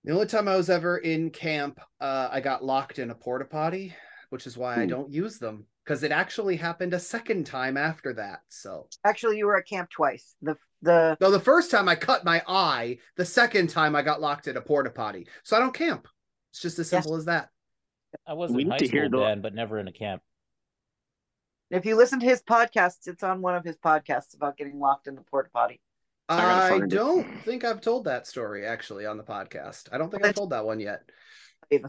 The 0.05 0.13
only 0.13 0.27
time 0.27 0.47
I 0.49 0.57
was 0.57 0.71
ever 0.71 0.99
in 0.99 1.31
camp, 1.31 1.81
uh, 2.01 2.29
I 2.31 2.41
got 2.41 2.65
locked 2.65 2.99
in 2.99 3.11
a 3.11 3.15
porta 3.15 3.45
potty, 3.45 3.95
which 4.31 4.47
is 4.47 4.57
why 4.57 4.81
I 4.81 4.85
Hmm. 4.85 4.91
don't 4.91 5.13
use 5.13 5.39
them 5.39 5.67
because 5.85 6.03
it 6.03 6.13
actually 6.13 6.57
happened 6.57 6.95
a 6.95 6.99
second 7.01 7.45
time 7.45 7.77
after 7.77 8.13
that. 8.15 8.41
So, 8.49 8.89
Actually, 9.05 9.39
you 9.39 9.47
were 9.47 9.57
at 9.59 9.67
camp 9.67 9.91
twice. 9.91 10.35
The 10.41 10.57
the 10.81 11.17
no, 11.21 11.31
the 11.31 11.41
first 11.41 11.71
time 11.71 11.89
I 11.89 11.97
cut 11.97 12.25
my 12.25 12.43
eye. 12.47 12.99
The 13.17 13.25
second 13.25 13.69
time 13.69 13.97
I 13.97 14.03
got 14.03 14.21
locked 14.21 14.47
in 14.49 14.57
a 14.57 14.61
porta 14.63 14.91
potty. 14.91 15.27
So 15.43 15.57
I 15.57 15.61
don't 15.61 15.75
camp. 15.75 16.07
It's 16.53 16.61
just 16.63 16.79
as 16.79 16.91
Yes. 16.93 17.03
simple 17.05 17.17
as 17.17 17.25
that. 17.27 17.51
I 18.27 18.35
was 18.35 18.51
We 18.51 18.63
in 18.63 18.69
need 18.69 18.73
high 18.73 18.79
to 18.79 18.87
school 18.89 19.01
hear 19.01 19.09
the- 19.09 19.19
then, 19.19 19.41
but 19.41 19.55
never 19.55 19.79
in 19.79 19.89
a 19.89 19.93
camp. 19.93 20.23
if 21.71 21.85
you 21.85 21.97
listen 21.97 22.21
to 22.21 22.27
his 22.27 22.43
podcasts, 22.43 23.07
it's 23.07 23.23
on 23.23 23.43
one 23.43 23.55
of 23.55 23.65
his 23.65 23.77
podcasts 23.77 24.35
about 24.35 24.57
getting 24.57 24.79
locked 24.79 25.07
in 25.07 25.15
the 25.15 25.21
porta 25.23 25.51
potty. 25.51 25.81
gotta 26.29 26.75
I 26.75 26.87
don't 26.87 27.41
think 27.45 27.65
I've 27.65 27.81
told 27.81 28.05
that 28.05 28.27
story 28.27 28.67
actually 28.67 29.07
on 29.07 29.17
the 29.17 29.25
podcast. 29.25 29.89
I 29.93 29.99
don't 29.99 30.11
think 30.11 30.25
I've 30.25 30.35
told 30.35 30.51
that 30.51 30.65
one 30.65 30.81
yet. 30.81 31.03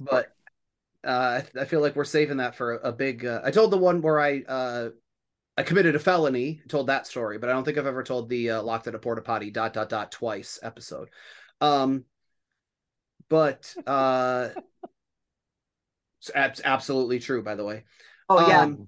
But 0.02 0.32
uh, 1.06 1.42
I 1.56 1.62
I 1.62 1.66
feel 1.66 1.80
like 1.82 1.96
we're 1.96 2.04
saving 2.04 2.38
that 2.38 2.56
for 2.56 2.76
a, 2.76 2.90
a 2.90 2.92
big. 2.92 3.26
Uh, 3.26 3.42
I 3.44 3.52
told 3.52 3.72
the 3.72 3.78
one 3.78 4.02
where 4.02 4.20
I 4.20 4.42
uh, 4.48 4.90
I 5.58 5.64
committed 5.64 5.96
a 5.96 6.00
felony. 6.00 6.62
Told 6.68 6.88
that 6.88 7.08
story, 7.08 7.38
but 7.38 7.50
I 7.50 7.54
don't 7.54 7.64
think 7.64 7.78
I've 7.78 7.86
ever 7.86 8.04
told 8.04 8.28
the 8.30 8.52
uh, 8.52 8.62
locked 8.64 8.88
in 8.88 8.96
a 8.96 9.00
porta 9.00 9.22
potty 9.22 9.52
dot 9.52 9.74
dot 9.74 9.88
dot 9.90 10.12
twice 10.12 10.60
episode. 10.62 11.10
Um, 11.62 12.04
but 13.30 13.74
uh, 13.88 14.50
it's 16.36 16.62
absolutely 16.64 17.20
true. 17.20 17.44
By 17.44 17.56
the 17.56 17.66
way. 17.66 17.84
oh 18.30 18.48
yeah. 18.48 18.64
Um, 18.64 18.88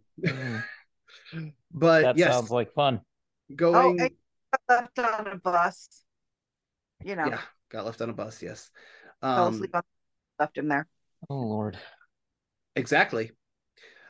Mm, 1.34 1.54
but 1.74 2.02
that 2.04 2.18
yes, 2.18 2.34
sounds 2.34 2.52
like 2.52 2.74
fun. 2.74 3.02
going. 3.56 4.00
Oh, 4.00 4.04
and 4.04 4.12
left 4.70 5.00
on 5.00 5.28
a 5.28 5.36
bus. 5.38 6.04
You 7.04 7.16
know, 7.16 7.28
yeah, 7.28 7.40
got 7.70 7.86
left 7.86 8.02
on 8.02 8.10
a 8.10 8.14
bus. 8.14 8.42
Yes. 8.44 8.70
fell 9.22 9.48
Um, 9.48 9.54
asleep 9.54 9.72
on 9.74 9.82
left 10.40 10.58
him 10.58 10.68
there. 10.68 10.88
Oh 11.30 11.36
Lord. 11.36 11.78
exactly. 12.76 13.32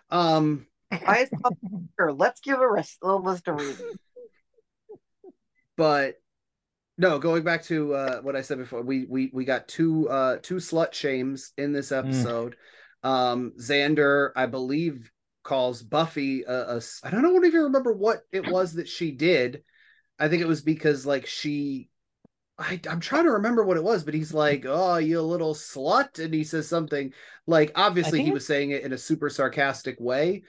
Um, 0.09 0.65
Why 0.89 1.19
is 1.19 1.29
Sure, 1.99 2.11
let's 2.11 2.41
give 2.41 2.59
a 2.59 2.69
ris- 2.69 2.97
little 3.01 3.21
list 3.21 3.47
of 3.47 3.55
reasons. 3.55 3.97
but 5.77 6.15
no 6.97 7.17
going 7.19 7.43
back 7.43 7.63
to 7.63 7.93
uh 7.93 8.21
what 8.21 8.35
i 8.35 8.41
said 8.41 8.57
before 8.57 8.81
we 8.81 9.05
we 9.05 9.29
we 9.33 9.45
got 9.45 9.67
two 9.67 10.09
uh 10.09 10.37
two 10.41 10.55
slut 10.55 10.93
shames 10.93 11.53
in 11.57 11.71
this 11.71 11.91
episode 11.91 12.55
um 13.03 13.53
xander 13.59 14.31
i 14.35 14.45
believe 14.45 15.11
calls 15.43 15.81
buffy 15.81 16.43
a, 16.43 16.73
a 16.73 16.77
s- 16.77 17.01
i 17.03 17.09
don't 17.09 17.23
know 17.23 17.35
even 17.45 17.61
remember 17.63 17.93
what 17.93 18.21
it 18.31 18.45
was 18.45 18.73
that 18.73 18.87
she 18.87 19.11
did 19.11 19.63
i 20.19 20.27
think 20.27 20.41
it 20.41 20.47
was 20.47 20.61
because 20.61 21.05
like 21.05 21.25
she 21.25 21.89
I, 22.57 22.79
I'm 22.89 22.99
trying 22.99 23.23
to 23.25 23.31
remember 23.31 23.63
what 23.63 23.77
it 23.77 23.83
was, 23.83 24.03
but 24.03 24.13
he's 24.13 24.33
like, 24.33 24.65
"Oh, 24.67 24.97
you 24.97 25.21
little 25.21 25.55
slut," 25.55 26.19
and 26.23 26.33
he 26.33 26.43
says 26.43 26.67
something 26.67 27.13
like, 27.47 27.71
obviously 27.75 28.21
he 28.21 28.31
was 28.31 28.45
saying 28.45 28.71
it 28.71 28.83
in 28.83 28.93
a 28.93 28.97
super 28.99 29.29
sarcastic 29.29 29.99
way, 29.99 30.43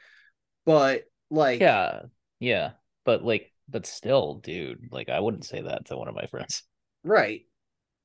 but 0.66 1.05
like, 1.30 1.70
Yeah, 1.70 2.03
yeah, 2.40 2.72
but 3.05 3.24
like, 3.24 3.53
but 3.68 3.86
still, 3.86 4.36
dude, 4.36 4.88
like, 4.92 5.09
I 5.09 5.20
wouldn't 5.20 5.44
say 5.44 5.62
that 5.62 5.86
to 5.86 5.96
one 5.96 6.09
of 6.09 6.14
my 6.14 6.26
friends. 6.26 6.62
right, 7.05 7.42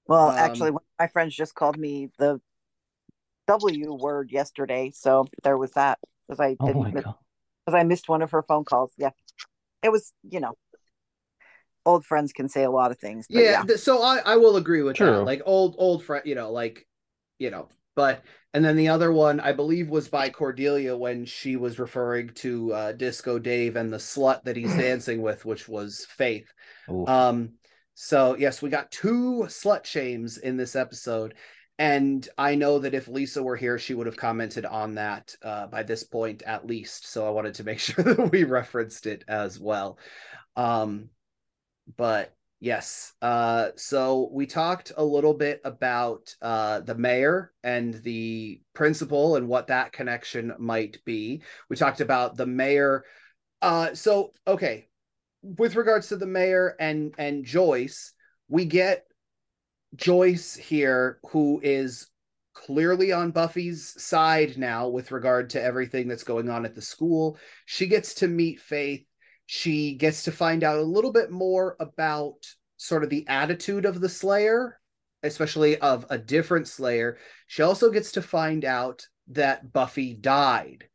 Well, 0.07 0.33
Um, 0.35 0.37
actually, 0.37 0.71
one 0.71 0.83
of 0.83 0.99
my 0.99 1.07
friends 1.09 1.35
just 1.35 1.55
called 1.55 1.77
me 1.77 2.11
the 2.19 2.41
W 3.47 3.93
word 3.93 4.31
yesterday, 4.31 4.91
so 4.93 5.27
there 5.43 5.57
was 5.57 5.71
that 5.71 5.99
because 6.27 6.39
I 6.39 6.57
Oh 6.59 6.67
didn't 6.67 6.81
my 6.81 6.91
because 6.91 7.13
I 7.67 7.83
missed 7.83 8.09
one 8.09 8.21
of 8.21 8.31
her 8.31 8.43
phone 8.43 8.65
calls. 8.65 8.93
Yeah, 8.97 9.11
it 9.81 9.91
was 9.91 10.13
you 10.29 10.39
know, 10.39 10.53
old 11.85 12.05
friends 12.05 12.33
can 12.33 12.49
say 12.49 12.63
a 12.63 12.71
lot 12.71 12.91
of 12.91 12.99
things. 12.99 13.27
But 13.29 13.43
yeah, 13.43 13.51
yeah, 13.51 13.63
th- 13.63 13.79
so 13.79 14.03
I, 14.03 14.17
I 14.19 14.35
will 14.37 14.57
agree 14.57 14.81
with 14.81 14.97
that 14.97 15.25
like 15.25 15.41
old 15.45 15.75
old 15.77 16.03
friend 16.03 16.25
you 16.25 16.35
know 16.35 16.51
like 16.51 16.85
you 17.39 17.49
know 17.49 17.69
but 17.95 18.23
and 18.53 18.63
then 18.63 18.75
the 18.75 18.87
other 18.89 19.11
one 19.11 19.39
i 19.39 19.51
believe 19.51 19.89
was 19.89 20.07
by 20.07 20.29
cordelia 20.29 20.95
when 20.95 21.25
she 21.25 21.55
was 21.55 21.79
referring 21.79 22.29
to 22.29 22.73
uh 22.73 22.91
disco 22.93 23.37
dave 23.37 23.75
and 23.75 23.91
the 23.91 23.97
slut 23.97 24.43
that 24.43 24.55
he's 24.55 24.75
dancing 24.77 25.21
with 25.21 25.45
which 25.45 25.67
was 25.67 26.05
faith 26.09 26.51
Oof. 26.91 27.09
um 27.09 27.49
so 27.95 28.35
yes 28.37 28.61
we 28.61 28.69
got 28.69 28.91
two 28.91 29.43
slut 29.47 29.85
shames 29.85 30.37
in 30.37 30.57
this 30.57 30.75
episode 30.75 31.33
and 31.79 32.27
i 32.37 32.55
know 32.55 32.79
that 32.79 32.93
if 32.93 33.07
lisa 33.07 33.41
were 33.41 33.55
here 33.55 33.77
she 33.77 33.93
would 33.93 34.07
have 34.07 34.17
commented 34.17 34.65
on 34.65 34.95
that 34.95 35.35
uh 35.43 35.67
by 35.67 35.83
this 35.83 36.03
point 36.03 36.41
at 36.43 36.65
least. 36.65 37.07
So 37.07 37.27
i 37.27 37.29
wanted 37.29 37.55
to 37.55 37.63
make 37.63 37.79
sure 37.79 38.03
that 38.03 38.31
we 38.31 38.43
referenced 38.43 39.05
it 39.05 39.23
as 39.27 39.59
well. 39.59 39.97
Um 40.55 41.09
but 41.95 42.33
yes 42.59 43.13
uh 43.21 43.69
so 43.75 44.29
we 44.33 44.47
talked 44.47 44.91
a 44.97 45.03
little 45.03 45.35
bit 45.35 45.61
about 45.63 46.33
uh 46.41 46.79
the 46.79 46.95
mayor 46.95 47.53
and 47.63 47.93
the 48.01 48.59
principal 48.73 49.35
and 49.35 49.47
what 49.47 49.67
that 49.67 49.91
connection 49.91 50.53
might 50.57 50.97
be. 51.05 51.43
We 51.69 51.75
talked 51.75 52.01
about 52.01 52.35
the 52.35 52.47
mayor 52.47 53.05
uh 53.61 53.93
so 53.93 54.33
okay. 54.47 54.87
With 55.43 55.75
regards 55.75 56.07
to 56.09 56.17
the 56.17 56.25
mayor 56.25 56.75
and 56.79 57.13
and 57.19 57.45
joyce 57.45 58.13
we 58.49 58.65
get 58.65 59.05
joyce 59.95 60.55
here 60.55 61.19
who 61.29 61.59
is 61.63 62.07
clearly 62.53 63.11
on 63.11 63.31
buffy's 63.31 63.93
side 64.01 64.57
now 64.57 64.87
with 64.87 65.11
regard 65.11 65.49
to 65.51 65.61
everything 65.61 66.07
that's 66.07 66.23
going 66.23 66.49
on 66.49 66.65
at 66.65 66.75
the 66.75 66.81
school 66.81 67.37
she 67.65 67.87
gets 67.87 68.15
to 68.15 68.27
meet 68.27 68.59
faith 68.59 69.05
she 69.47 69.93
gets 69.93 70.23
to 70.23 70.31
find 70.31 70.63
out 70.63 70.77
a 70.77 70.83
little 70.83 71.11
bit 71.11 71.31
more 71.31 71.77
about 71.79 72.45
sort 72.75 73.03
of 73.03 73.09
the 73.09 73.27
attitude 73.27 73.85
of 73.85 73.99
the 73.99 74.09
Slayer, 74.09 74.79
especially 75.23 75.77
of 75.79 76.05
a 76.09 76.17
different 76.17 76.67
Slayer. 76.67 77.17
She 77.47 77.63
also 77.63 77.89
gets 77.89 78.11
to 78.13 78.21
find 78.21 78.63
out 78.63 79.07
that 79.29 79.73
Buffy 79.73 80.13
died. 80.13 80.89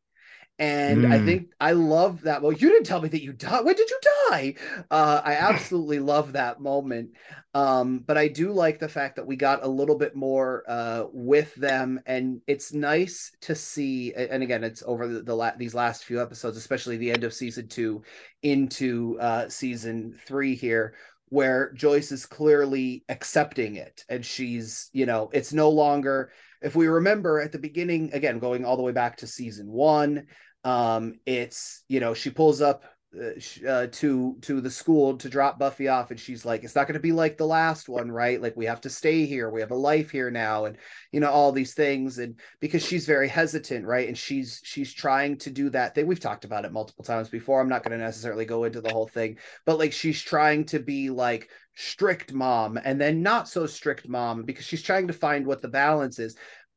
And 0.59 1.05
mm. 1.05 1.11
I 1.11 1.25
think 1.25 1.49
I 1.59 1.71
love 1.71 2.21
that. 2.21 2.41
Well, 2.41 2.51
you 2.51 2.69
didn't 2.69 2.85
tell 2.85 3.01
me 3.01 3.09
that 3.09 3.23
you 3.23 3.33
died. 3.33 3.65
When 3.65 3.75
did 3.75 3.89
you 3.89 3.99
die? 4.29 4.55
Uh, 4.91 5.19
I 5.23 5.33
absolutely 5.33 5.99
love 5.99 6.33
that 6.33 6.61
moment. 6.61 7.09
Um, 7.55 7.99
but 7.99 8.17
I 8.17 8.27
do 8.27 8.51
like 8.51 8.79
the 8.79 8.87
fact 8.87 9.15
that 9.15 9.25
we 9.25 9.35
got 9.35 9.63
a 9.63 9.67
little 9.67 9.97
bit 9.97 10.15
more 10.15 10.63
uh, 10.67 11.05
with 11.11 11.53
them, 11.55 11.99
and 12.05 12.41
it's 12.45 12.71
nice 12.71 13.31
to 13.41 13.55
see. 13.55 14.13
And 14.13 14.43
again, 14.43 14.63
it's 14.63 14.83
over 14.85 15.07
the, 15.07 15.21
the 15.23 15.35
la- 15.35 15.55
these 15.57 15.73
last 15.73 16.03
few 16.03 16.21
episodes, 16.21 16.55
especially 16.55 16.97
the 16.97 17.11
end 17.11 17.23
of 17.23 17.33
season 17.33 17.67
two 17.67 18.03
into 18.43 19.17
uh, 19.19 19.49
season 19.49 20.19
three 20.25 20.55
here, 20.55 20.93
where 21.29 21.73
Joyce 21.73 22.11
is 22.11 22.27
clearly 22.27 23.03
accepting 23.09 23.75
it, 23.75 24.05
and 24.07 24.23
she's, 24.23 24.91
you 24.93 25.07
know, 25.07 25.29
it's 25.33 25.51
no 25.51 25.69
longer 25.69 26.31
if 26.63 26.75
we 26.75 26.87
remember 26.87 27.39
at 27.41 27.51
the 27.51 27.59
beginning, 27.59 28.11
again, 28.13 28.39
going 28.39 28.65
all 28.65 28.77
the 28.77 28.83
way 28.83 28.93
back 28.93 29.17
to 29.17 29.27
season 29.27 29.69
one, 29.69 30.27
um, 30.63 31.15
it's 31.25 31.83
you 31.89 31.99
know 31.99 32.13
she 32.13 32.29
pulls 32.29 32.61
up 32.61 32.85
uh, 33.15 33.67
uh, 33.67 33.87
to 33.91 34.37
to 34.41 34.61
the 34.61 34.71
school 34.71 35.17
to 35.17 35.29
drop 35.29 35.59
Buffy 35.59 35.87
off, 35.89 36.09
and 36.09 36.19
she's 36.19 36.45
like, 36.45 36.63
"It's 36.63 36.73
not 36.73 36.87
going 36.87 36.95
to 36.95 37.01
be 37.01 37.11
like 37.11 37.37
the 37.37 37.45
last 37.45 37.89
one, 37.89 38.09
right? 38.09 38.41
Like 38.41 38.55
we 38.55 38.65
have 38.65 38.81
to 38.81 38.89
stay 38.89 39.25
here. 39.25 39.49
We 39.49 39.59
have 39.59 39.71
a 39.71 39.75
life 39.75 40.09
here 40.09 40.31
now, 40.31 40.65
and 40.65 40.77
you 41.11 41.19
know 41.19 41.29
all 41.29 41.51
these 41.51 41.73
things." 41.73 42.17
And 42.17 42.39
because 42.61 42.83
she's 42.83 43.05
very 43.05 43.27
hesitant, 43.27 43.85
right? 43.85 44.07
And 44.07 44.17
she's 44.17 44.61
she's 44.63 44.93
trying 44.93 45.37
to 45.39 45.51
do 45.51 45.69
that 45.71 45.93
thing. 45.93 46.07
We've 46.07 46.19
talked 46.19 46.45
about 46.45 46.65
it 46.65 46.71
multiple 46.71 47.03
times 47.03 47.29
before. 47.29 47.59
I'm 47.59 47.69
not 47.69 47.83
going 47.83 47.97
to 47.97 48.03
necessarily 48.03 48.45
go 48.45 48.63
into 48.63 48.81
the 48.81 48.93
whole 48.93 49.07
thing, 49.07 49.37
but 49.65 49.77
like 49.77 49.93
she's 49.93 50.21
trying 50.21 50.65
to 50.67 50.79
be 50.79 51.09
like 51.09 51.49
strict 51.75 52.33
mom 52.33 52.77
and 52.83 53.01
then 53.01 53.23
not 53.23 53.49
so 53.49 53.65
strict 53.65 54.07
mom 54.07 54.43
because 54.43 54.65
she's 54.65 54.83
trying 54.83 55.07
to 55.07 55.13
find 55.13 55.45
what 55.45 55.61
the 55.61 55.67
balance 55.67 56.19
is 56.19 56.35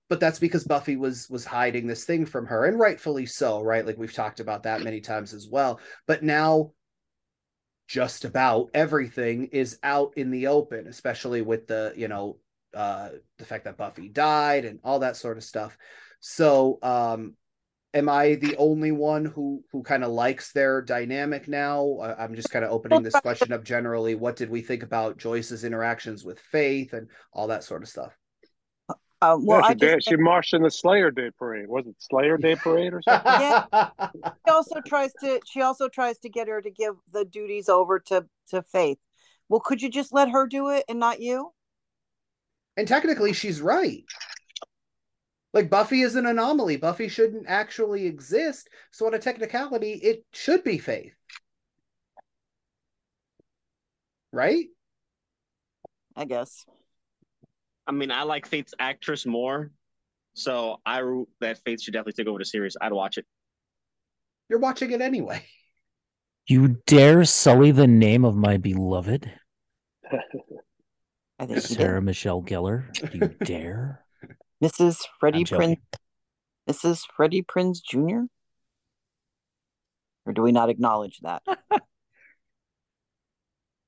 but 0.09 0.21
that's 0.21 0.39
because 0.39 0.65
Buffy 0.65 0.97
was 0.97 1.29
was 1.29 1.45
hiding 1.45 1.87
this 1.87 2.05
thing 2.05 2.27
from 2.27 2.47
her, 2.47 2.65
and 2.65 2.79
rightfully 2.79 3.27
so, 3.27 3.61
right? 3.63 3.85
Like 3.85 3.99
we've 3.99 4.13
talked 4.13 4.41
about 4.41 4.63
that 4.65 4.83
many 4.83 5.01
times 5.01 5.35
as 5.35 5.49
well. 5.49 5.81
But 6.07 6.23
now, 6.23 6.73
just 7.89 8.25
about 8.25 8.71
everything 8.73 9.47
is 9.47 9.79
out 9.83 10.15
in 10.17 10.31
the 10.31 10.49
open, 10.49 10.87
especially 10.87 11.43
with 11.43 11.67
the 11.67 11.93
you 11.97 12.09
know 12.09 12.39
uh, 12.75 13.11
the 13.39 13.45
fact 13.45 13.65
that 13.65 13.77
Buffy 13.77 14.09
died 14.09 14.65
and 14.65 14.79
all 14.85 15.01
that 15.01 15.17
sort 15.17 15.39
of 15.39 15.45
stuff. 15.45 15.77
So, 16.21 16.79
um, 16.83 17.35
am 17.97 18.09
I 18.11 18.35
the 18.35 18.57
only 18.59 18.93
one 18.93 19.25
who 19.25 19.65
who 19.73 19.83
kind 19.83 20.05
of 20.05 20.11
likes 20.11 20.53
their 20.53 20.83
dynamic 20.83 21.49
now? 21.49 21.99
I'm 22.19 22.35
just 22.35 22.51
kind 22.51 22.65
of 22.65 22.71
opening 22.71 23.03
this 23.03 23.19
question 23.21 23.53
up 23.53 23.65
generally. 23.65 24.15
What 24.15 24.37
did 24.37 24.51
we 24.51 24.61
think 24.61 24.83
about 24.83 25.17
Joyce's 25.17 25.65
interactions 25.65 26.25
with 26.25 26.39
Faith 26.39 26.93
and 26.93 27.09
all 27.33 27.49
that 27.49 27.65
sort 27.65 27.83
of 27.83 27.89
stuff? 27.89 28.17
Um, 29.23 29.47
well, 29.47 29.63
yeah, 29.63 29.69
she, 29.69 29.75
did, 29.75 30.05
she 30.05 30.17
marched 30.17 30.53
in 30.53 30.63
the 30.63 30.71
Slayer 30.71 31.11
Day 31.11 31.31
parade. 31.39 31.69
Was 31.69 31.87
it 31.87 31.95
Slayer 31.99 32.37
Day 32.37 32.55
parade 32.55 32.93
or 32.93 33.01
something? 33.01 33.33
yeah. 33.41 33.65
She 34.47 34.53
also 34.53 34.81
tries 34.87 35.13
to. 35.23 35.41
She 35.47 35.63
also 35.63 35.89
tries 35.89 36.19
to 36.19 36.29
get 36.29 36.49
her 36.49 36.61
to 36.61 36.71
give 36.71 36.95
the 37.11 37.25
duties 37.25 37.71
over 37.71 37.99
to 38.01 38.27
to 38.51 38.63
Faith. 38.63 38.99
Well, 39.49 39.61
could 39.61 39.81
you 39.81 39.89
just 39.89 40.13
let 40.13 40.29
her 40.29 40.47
do 40.47 40.69
it 40.69 40.85
and 40.89 41.01
not 41.01 41.21
you? 41.21 41.51
And 42.77 42.87
technically, 42.87 43.33
she's 43.33 43.63
right. 43.63 44.05
Like 45.57 45.71
Buffy 45.71 46.03
is 46.03 46.17
an 46.17 46.27
anomaly. 46.27 46.77
Buffy 46.77 47.09
shouldn't 47.09 47.47
actually 47.49 48.05
exist. 48.05 48.69
So, 48.91 49.07
on 49.07 49.15
a 49.15 49.19
technicality, 49.19 49.93
it 49.93 50.23
should 50.35 50.63
be 50.63 50.77
Faith. 50.77 51.15
Right? 54.35 54.67
I 56.15 56.27
guess. 56.27 56.67
I 57.87 57.93
mean, 57.93 58.11
I 58.11 58.25
like 58.25 58.45
Faith's 58.45 58.75
actress 58.79 59.25
more, 59.25 59.71
so 60.35 60.77
I 60.85 60.99
root 60.99 61.31
that 61.41 61.57
Faith 61.65 61.81
should 61.81 61.95
definitely 61.95 62.23
take 62.23 62.29
over 62.29 62.39
the 62.39 62.45
series. 62.45 62.77
I'd 62.79 62.93
watch 62.93 63.17
it. 63.17 63.25
You're 64.51 64.59
watching 64.59 64.91
it 64.91 65.01
anyway. 65.01 65.43
You 66.47 66.83
dare 66.87 67.25
sully 67.25 67.71
the 67.71 67.87
name 67.87 68.27
of 68.27 68.37
my 68.37 68.59
beloved? 68.59 69.33
I 71.39 71.47
think 71.47 71.61
Sarah 71.63 72.03
Michelle 72.03 72.43
Gellar. 72.43 73.15
You 73.15 73.29
dare? 73.47 74.06
Mrs. 74.63 75.03
Freddie 75.21 75.45
Prinze. 75.45 75.79
Mrs. 76.69 77.03
Freddie 77.15 77.43
Prinze 77.43 77.83
Jr. 77.83 78.27
Or 80.25 80.33
do 80.33 80.43
we 80.43 80.53
not 80.53 80.71
acknowledge 80.71 81.21
that? 81.21 81.43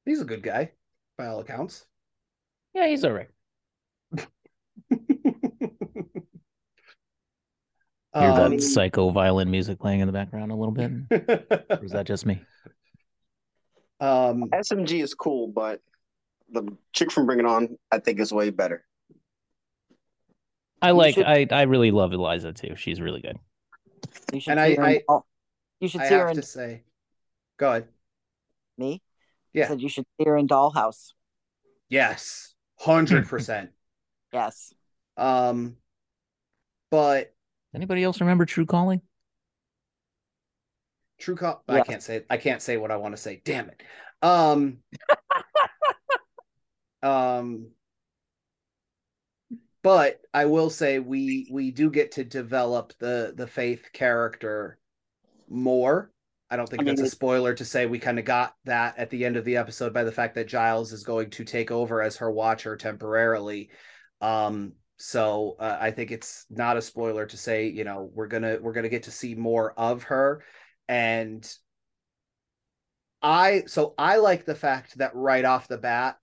he's 0.04 0.20
a 0.20 0.24
good 0.24 0.42
guy, 0.42 0.70
by 1.16 1.26
all 1.26 1.40
accounts. 1.40 1.84
Yeah, 2.74 2.86
he's 2.86 3.04
all 3.04 3.12
right. 3.12 3.28
Hear 8.14 8.32
that 8.32 8.46
um, 8.46 8.60
psycho 8.60 9.10
violin 9.10 9.50
music 9.50 9.78
playing 9.78 10.00
in 10.00 10.06
the 10.06 10.12
background 10.12 10.50
a 10.50 10.54
little 10.54 10.72
bit? 10.72 10.90
or 11.70 11.84
is 11.84 11.92
that 11.92 12.06
just 12.06 12.26
me? 12.26 12.40
Um, 14.00 14.44
SMG 14.50 15.02
is 15.02 15.12
cool, 15.12 15.48
but 15.48 15.80
the 16.52 16.68
chick 16.92 17.10
from 17.10 17.26
Bring 17.26 17.40
It 17.40 17.46
On, 17.46 17.76
I 17.90 17.98
think, 17.98 18.20
is 18.20 18.32
way 18.32 18.50
better. 18.50 18.84
I 20.80 20.92
like. 20.92 21.14
Should, 21.14 21.26
I 21.26 21.46
I 21.50 21.62
really 21.62 21.90
love 21.90 22.12
Eliza 22.12 22.52
too. 22.52 22.74
She's 22.76 23.00
really 23.00 23.20
good. 23.20 23.38
You 24.32 24.40
should 24.40 24.52
and 24.52 24.60
I, 24.60 24.76
I, 24.80 24.90
in, 25.08 25.20
you 25.80 25.88
should 25.88 26.02
I 26.02 26.08
see 26.08 26.14
her 26.14 26.28
in, 26.28 26.36
to 26.36 26.42
say, 26.42 26.82
go 27.56 27.70
ahead. 27.70 27.88
Me? 28.76 29.02
Yeah. 29.52 29.64
I 29.64 29.68
said 29.68 29.80
you 29.80 29.88
should 29.88 30.06
see 30.18 30.26
her 30.26 30.36
in 30.36 30.46
Dollhouse. 30.46 31.12
Yes, 31.88 32.54
hundred 32.78 33.26
percent. 33.28 33.70
Yes. 34.32 34.72
Um, 35.16 35.76
but 36.90 37.32
anybody 37.74 38.04
else 38.04 38.20
remember 38.20 38.44
True 38.44 38.66
Calling? 38.66 39.00
True 41.18 41.34
Call. 41.34 41.62
I 41.68 41.80
can't 41.80 42.02
say. 42.02 42.24
I 42.30 42.36
can't 42.36 42.62
say 42.62 42.76
what 42.76 42.90
I 42.90 42.96
want 42.96 43.16
to 43.16 43.20
say. 43.20 43.40
Damn 43.44 43.70
it. 43.70 43.82
Um. 44.22 44.78
um. 47.02 47.68
But 49.82 50.20
I 50.34 50.46
will 50.46 50.70
say 50.70 50.98
we 50.98 51.48
we 51.50 51.70
do 51.70 51.90
get 51.90 52.12
to 52.12 52.24
develop 52.24 52.92
the 52.98 53.32
the 53.36 53.46
faith 53.46 53.90
character 53.92 54.78
more. 55.48 56.10
I 56.50 56.56
don't 56.56 56.68
think 56.68 56.82
I 56.82 56.84
that's 56.84 57.02
a 57.02 57.08
spoiler 57.08 57.54
to 57.54 57.64
say 57.64 57.86
we 57.86 57.98
kind 57.98 58.18
of 58.18 58.24
got 58.24 58.54
that 58.64 58.98
at 58.98 59.10
the 59.10 59.24
end 59.24 59.36
of 59.36 59.44
the 59.44 59.56
episode 59.56 59.92
by 59.92 60.04
the 60.04 60.12
fact 60.12 60.34
that 60.36 60.48
Giles 60.48 60.92
is 60.92 61.04
going 61.04 61.30
to 61.30 61.44
take 61.44 61.70
over 61.70 62.02
as 62.02 62.16
her 62.16 62.30
watcher 62.30 62.76
temporarily. 62.76 63.70
Um, 64.20 64.72
so 64.96 65.56
uh, 65.60 65.78
I 65.80 65.90
think 65.90 66.10
it's 66.10 66.46
not 66.50 66.76
a 66.76 66.82
spoiler 66.82 67.26
to 67.26 67.36
say, 67.36 67.68
you 67.68 67.84
know, 67.84 68.10
we're 68.12 68.26
gonna 68.26 68.58
we're 68.60 68.72
gonna 68.72 68.88
get 68.88 69.04
to 69.04 69.10
see 69.10 69.34
more 69.34 69.72
of 69.78 70.04
her, 70.04 70.42
and 70.88 71.48
I 73.22 73.64
so 73.66 73.94
I 73.98 74.16
like 74.16 74.44
the 74.44 74.54
fact 74.54 74.98
that 74.98 75.14
right 75.14 75.44
off 75.44 75.68
the 75.68 75.78
bat, 75.78 76.18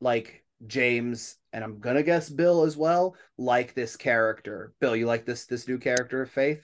like 0.00 0.44
James 0.66 1.36
and 1.52 1.64
I'm 1.64 1.78
gonna 1.80 2.02
guess 2.02 2.28
Bill 2.28 2.62
as 2.62 2.76
well, 2.76 3.16
like 3.38 3.74
this 3.74 3.96
character. 3.96 4.72
Bill, 4.80 4.94
you 4.94 5.06
like 5.06 5.24
this 5.24 5.46
this 5.46 5.66
new 5.66 5.78
character 5.78 6.22
of 6.22 6.30
Faith? 6.30 6.62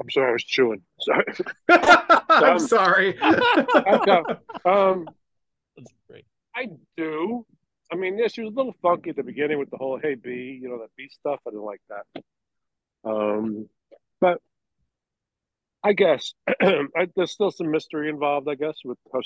I'm 0.00 0.10
sorry, 0.10 0.30
I 0.30 0.32
was 0.32 0.44
chewing. 0.44 0.82
Sorry. 1.00 1.24
I'm 1.68 2.52
um, 2.54 2.58
sorry. 2.58 3.20
um, 4.64 5.06
I 6.54 6.68
do. 6.96 7.46
I 7.92 7.96
mean, 7.96 8.18
yeah, 8.18 8.28
she 8.28 8.42
was 8.42 8.52
a 8.52 8.56
little 8.56 8.74
funky 8.80 9.10
at 9.10 9.16
the 9.16 9.22
beginning 9.22 9.58
with 9.58 9.70
the 9.70 9.76
whole 9.76 9.98
"Hey 10.02 10.14
B," 10.14 10.58
you 10.60 10.68
know, 10.68 10.78
that 10.78 10.90
B 10.96 11.08
stuff. 11.10 11.40
I 11.46 11.50
didn't 11.50 11.64
like 11.64 11.82
that. 11.88 12.22
Um, 13.04 13.68
but 14.20 14.40
I 15.84 15.92
guess 15.92 16.32
I, 16.60 17.08
there's 17.14 17.32
still 17.32 17.50
some 17.50 17.70
mystery 17.70 18.08
involved. 18.08 18.48
I 18.48 18.54
guess 18.54 18.76
with 18.84 18.98
her 19.12 19.20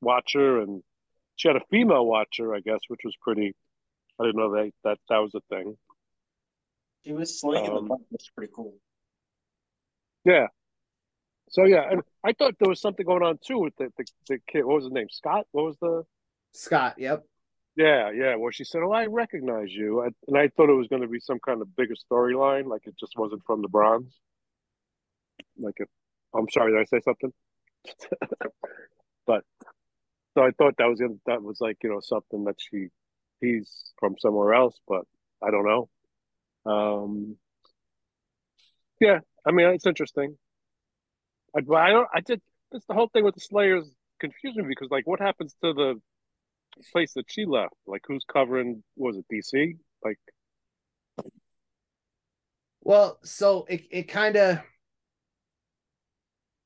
watcher, 0.00 0.60
and 0.60 0.82
she 1.38 1.48
had 1.48 1.56
a 1.56 1.64
female 1.70 2.04
watcher. 2.04 2.54
I 2.54 2.60
guess, 2.60 2.80
which 2.88 3.00
was 3.04 3.16
pretty. 3.22 3.54
I 4.20 4.24
didn't 4.24 4.36
know 4.36 4.52
that 4.52 4.72
that 4.84 4.98
that 5.08 5.18
was 5.18 5.34
a 5.34 5.40
thing. 5.48 5.76
She 7.06 7.12
was 7.12 7.40
slinging 7.40 7.70
um, 7.70 7.88
the 7.88 7.96
was 8.10 8.30
pretty 8.36 8.52
cool. 8.54 8.74
Yeah. 10.24 10.48
So 11.50 11.64
yeah, 11.64 11.84
and 11.90 12.02
I 12.22 12.32
thought 12.32 12.56
there 12.60 12.68
was 12.68 12.80
something 12.80 13.06
going 13.06 13.22
on 13.22 13.38
too 13.42 13.58
with 13.58 13.76
the, 13.76 13.90
the, 13.96 14.04
the 14.28 14.38
kid. 14.46 14.64
What 14.64 14.76
was 14.76 14.84
his 14.84 14.92
name? 14.92 15.06
Scott. 15.10 15.46
What 15.52 15.64
was 15.64 15.76
the 15.80 16.02
Scott? 16.52 16.96
Yep. 16.98 17.24
Yeah, 17.76 18.10
yeah. 18.10 18.34
Well, 18.34 18.50
she 18.50 18.64
said, 18.64 18.82
"Oh, 18.84 18.90
I 18.90 19.06
recognize 19.06 19.72
you," 19.72 20.02
I, 20.02 20.08
and 20.26 20.36
I 20.36 20.48
thought 20.48 20.68
it 20.68 20.74
was 20.74 20.88
going 20.88 21.02
to 21.02 21.08
be 21.08 21.20
some 21.20 21.38
kind 21.38 21.62
of 21.62 21.74
bigger 21.76 21.94
storyline, 21.94 22.66
like 22.66 22.86
it 22.86 22.98
just 22.98 23.16
wasn't 23.16 23.44
from 23.46 23.62
the 23.62 23.68
Bronze. 23.68 24.12
Like, 25.56 25.76
if, 25.78 25.88
I'm 26.34 26.48
sorry, 26.50 26.72
did 26.72 26.80
I 26.80 26.84
say 26.84 27.00
something? 27.04 27.32
but 29.26 29.44
so 30.38 30.44
I 30.44 30.52
thought 30.52 30.76
that 30.78 30.86
was 30.88 31.02
that 31.26 31.42
was 31.42 31.60
like 31.60 31.78
you 31.82 31.90
know 31.90 31.98
something 32.00 32.44
that 32.44 32.54
she 32.58 32.86
he's 33.40 33.92
from 33.98 34.14
somewhere 34.20 34.54
else, 34.54 34.78
but 34.86 35.02
I 35.42 35.50
don't 35.50 35.66
know. 35.66 35.88
Um, 36.70 37.36
yeah, 39.00 39.20
I 39.46 39.50
mean 39.52 39.68
it's 39.68 39.86
interesting. 39.86 40.36
I, 41.56 41.60
I 41.74 41.90
don't. 41.90 42.08
I 42.14 42.20
did. 42.20 42.40
That's 42.72 42.84
the 42.86 42.94
whole 42.94 43.08
thing 43.08 43.24
with 43.24 43.34
the 43.34 43.40
Slayers 43.40 43.90
confusing 44.20 44.62
me 44.62 44.68
because, 44.68 44.90
like, 44.90 45.06
what 45.06 45.20
happens 45.20 45.54
to 45.64 45.72
the 45.72 46.00
place 46.92 47.14
that 47.14 47.26
she 47.28 47.44
left? 47.46 47.74
Like, 47.86 48.02
who's 48.06 48.24
covering? 48.32 48.82
Was 48.96 49.16
it 49.16 49.26
DC? 49.30 49.76
Like, 50.04 50.18
Well, 52.80 53.18
so 53.22 53.64
it 53.68 53.86
it 53.90 54.02
kind 54.04 54.36
of 54.36 54.60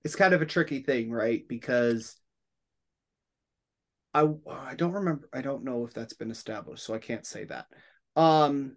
it's 0.05 0.17
kind 0.17 0.35
of 0.35 0.43
a 0.43 0.47
tricky 0.47 0.81
thing, 0.83 1.11
right? 1.11 1.47
Because 1.49 2.17
I 4.15 4.29
I 4.49 4.75
don't 4.75 4.93
remember 4.93 5.29
I 5.33 5.41
don't 5.41 5.65
know 5.65 5.85
if 5.85 5.95
that's 5.95 6.15
been 6.15 6.31
established, 6.31 6.85
so 6.85 6.95
I 6.95 6.99
can't 6.99 7.27
say 7.27 7.45
that. 7.45 7.67
Um 8.17 8.77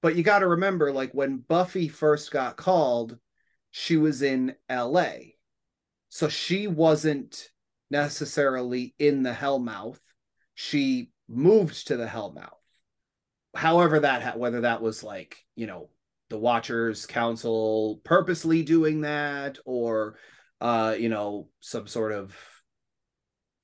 but 0.00 0.16
you 0.16 0.22
got 0.22 0.40
to 0.40 0.46
remember 0.46 0.92
like 0.92 1.12
when 1.12 1.38
Buffy 1.38 1.88
first 1.88 2.30
got 2.30 2.56
called, 2.56 3.18
she 3.70 3.96
was 3.96 4.22
in 4.22 4.54
LA. 4.70 5.12
So 6.08 6.28
she 6.28 6.66
wasn't 6.66 7.48
necessarily 7.90 8.94
in 8.98 9.22
the 9.22 9.32
Hellmouth. 9.32 9.98
She 10.54 11.10
moved 11.28 11.88
to 11.88 11.96
the 11.96 12.06
Hellmouth. 12.06 12.52
However 13.54 14.00
that 14.00 14.22
ha- 14.22 14.36
whether 14.36 14.60
that 14.62 14.82
was 14.82 15.02
like, 15.02 15.36
you 15.56 15.66
know, 15.66 15.90
the 16.30 16.38
Watchers 16.38 17.06
Council 17.06 18.00
purposely 18.04 18.62
doing 18.62 19.00
that 19.00 19.58
or 19.64 20.16
uh, 20.60 20.94
you 20.98 21.08
know, 21.08 21.48
some 21.60 21.86
sort 21.86 22.12
of 22.12 22.36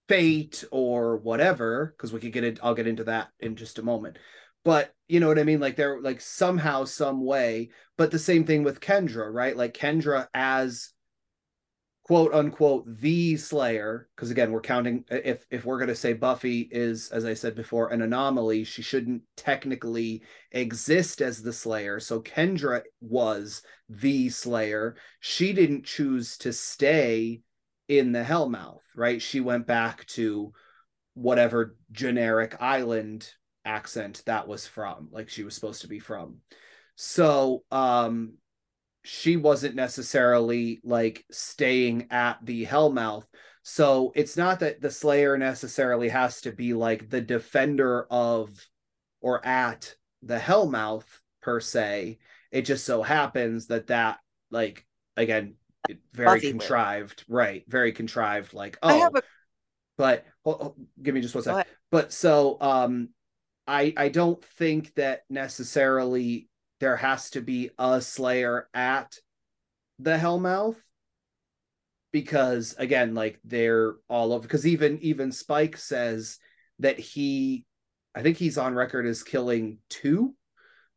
fate 0.09 0.65
or 0.71 1.17
whatever 1.19 1.95
because 1.97 2.13
we 2.13 2.21
could 2.21 2.33
get 2.33 2.45
it 2.45 2.59
i'll 2.63 2.75
get 2.75 2.87
into 2.87 3.05
that 3.05 3.29
in 3.41 3.57
just 3.57 3.79
a 3.79 3.83
moment. 3.83 4.19
But 4.65 4.95
you 5.09 5.21
know 5.21 5.29
what 5.29 5.39
i 5.39 5.45
mean? 5.45 5.61
Like 5.61 5.77
they're 5.77 6.01
like 6.01 6.21
somehow 6.21 6.85
some 6.85 7.25
way 7.25 7.71
but 7.97 8.11
the 8.11 8.19
same 8.19 8.45
thing 8.45 8.63
with 8.63 8.81
kendra 8.81 9.33
right? 9.33 9.57
Like 9.57 9.75
kendra 9.75 10.29
as 10.35 10.91
quote 12.05 12.35
unquote 12.35 12.85
the 12.87 13.37
slayer 13.37 14.09
because 14.15 14.31
again 14.31 14.53
we're 14.53 14.61
counting 14.61 15.05
if 15.09 15.47
if 15.51 15.65
we're 15.65 15.79
going 15.79 15.89
to 15.89 15.95
say 15.95 16.13
buffy 16.13 16.69
is 16.71 17.09
as 17.11 17.25
i 17.25 17.33
said 17.33 17.55
before 17.55 17.89
an 17.89 18.03
anomaly 18.03 18.63
she 18.63 18.83
shouldn't 18.83 19.23
technically 19.39 20.23
exist 20.55 21.21
as 21.21 21.43
the 21.43 21.53
slayer. 21.53 22.01
So 22.01 22.21
kendra 22.21 22.83
was 23.01 23.63
the 23.89 24.31
slayer. 24.31 24.97
She 25.21 25.53
didn't 25.53 25.85
choose 25.85 26.39
to 26.39 26.53
stay 26.53 27.43
in 27.89 28.13
the 28.13 28.23
hellmouth 28.23 28.81
right? 28.95 29.21
She 29.21 29.41
went 29.41 29.67
back 29.67 30.07
to 30.09 30.53
whatever 31.15 31.77
generic 31.93 32.57
island 32.61 33.29
accent 33.65 34.23
that 34.27 34.47
was 34.47 34.67
from 34.67 35.09
like 35.11 35.29
she 35.29 35.43
was 35.43 35.55
supposed 35.55 35.83
to 35.83 35.89
be 35.89 35.99
from. 35.99 36.39
So 36.97 37.65
um 37.71 38.35
she 39.03 39.37
wasn't 39.37 39.75
necessarily 39.75 40.81
like 40.83 41.25
staying 41.31 42.09
at 42.11 42.39
the 42.43 42.65
hellmouth. 42.67 43.25
So 43.63 44.13
it's 44.15 44.37
not 44.37 44.61
that 44.61 44.81
the 44.81 44.91
slayer 44.91 45.39
necessarily 45.39 46.09
has 46.09 46.43
to 46.43 46.53
be 46.53 46.75
like 46.75 47.11
the 47.11 47.21
defender 47.21 48.07
of 48.11 48.51
or 49.21 49.45
at 49.47 49.95
the 50.23 50.39
hellmouth 50.39 51.07
per 51.43 51.61
se. 51.61 52.19
It 52.51 52.63
just 52.63 52.85
so 52.85 53.03
happens 53.03 53.69
that 53.69 53.89
that 53.89 54.19
like 54.51 54.87
again 55.17 55.55
very 56.13 56.39
Buffy 56.39 56.51
contrived 56.51 57.25
right 57.29 57.65
very 57.69 57.93
contrived 57.93 58.55
like 58.55 58.79
oh. 58.83 59.11
a 59.15 59.23
but 59.97 60.25
hold, 60.45 60.61
hold- 60.61 60.87
give 61.03 61.15
me 61.15 61.21
just 61.21 61.35
one 61.35 61.45
Go 61.45 61.63
but 61.91 62.13
so 62.13 62.57
um 62.61 63.11
i 63.67 63.93
i 63.97 64.09
don't 64.09 64.43
think 64.45 64.95
that 64.95 65.23
necessarily 65.29 66.49
there 66.81 66.97
has 66.97 67.31
to 67.31 67.41
be 67.41 67.71
a 67.79 68.01
slayer 68.01 68.69
at 68.75 69.15
the 69.99 70.17
hellmouth 70.17 70.77
because 72.13 72.75
again 72.79 73.15
like 73.15 73.39
they're 73.45 73.95
all 74.09 74.33
over 74.33 74.43
because 74.43 74.67
even 74.67 74.99
even 75.01 75.33
spike 75.33 75.77
says 75.77 76.39
that 76.79 76.99
he 76.99 77.65
i 78.15 78.23
think 78.23 78.37
he's 78.37 78.59
on 78.59 78.75
record 78.75 79.07
as 79.07 79.23
killing 79.23 79.79
two 79.89 80.35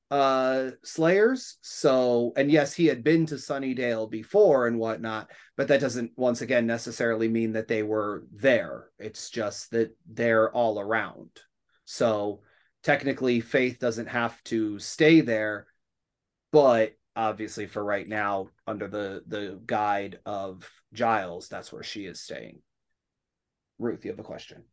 uh 0.10 0.72
slayers. 0.84 1.58
So 1.62 2.34
and 2.38 2.50
yes 2.50 2.74
he 2.74 2.86
had 2.86 3.04
been 3.04 3.26
to 3.28 3.36
sunnydale 3.36 4.10
before 4.10 4.68
and 4.68 4.80
whatnot 4.80 5.30
but 5.58 5.68
that 5.68 5.82
doesn't 5.82 6.12
once 6.16 6.42
again 6.42 6.66
necessarily 6.66 7.28
mean 7.28 7.54
that 7.54 7.68
they 7.68 7.84
were 7.84 8.24
there. 8.34 8.90
It's 9.00 9.30
just 9.30 9.72
that 9.72 9.96
they're 10.10 10.52
all 10.52 10.80
around. 10.80 11.30
So 11.86 12.42
technically 12.84 13.42
faith 13.42 13.80
doesn't 13.80 14.08
have 14.08 14.42
to 14.46 14.80
stay 14.80 15.22
there 15.22 15.68
but 16.52 16.94
obviously 17.16 17.66
for 17.66 17.84
right 17.84 18.08
now 18.08 18.48
under 18.66 18.88
the 18.88 19.24
the 19.28 19.60
guide 19.66 20.20
of 20.26 20.70
giles 20.94 21.50
that's 21.50 21.74
where 21.74 21.84
she 21.84 22.06
is 22.06 22.22
staying. 22.22 22.62
Ruth 23.78 24.06
you 24.06 24.12
have 24.12 24.20
a 24.20 24.24
question. 24.24 24.64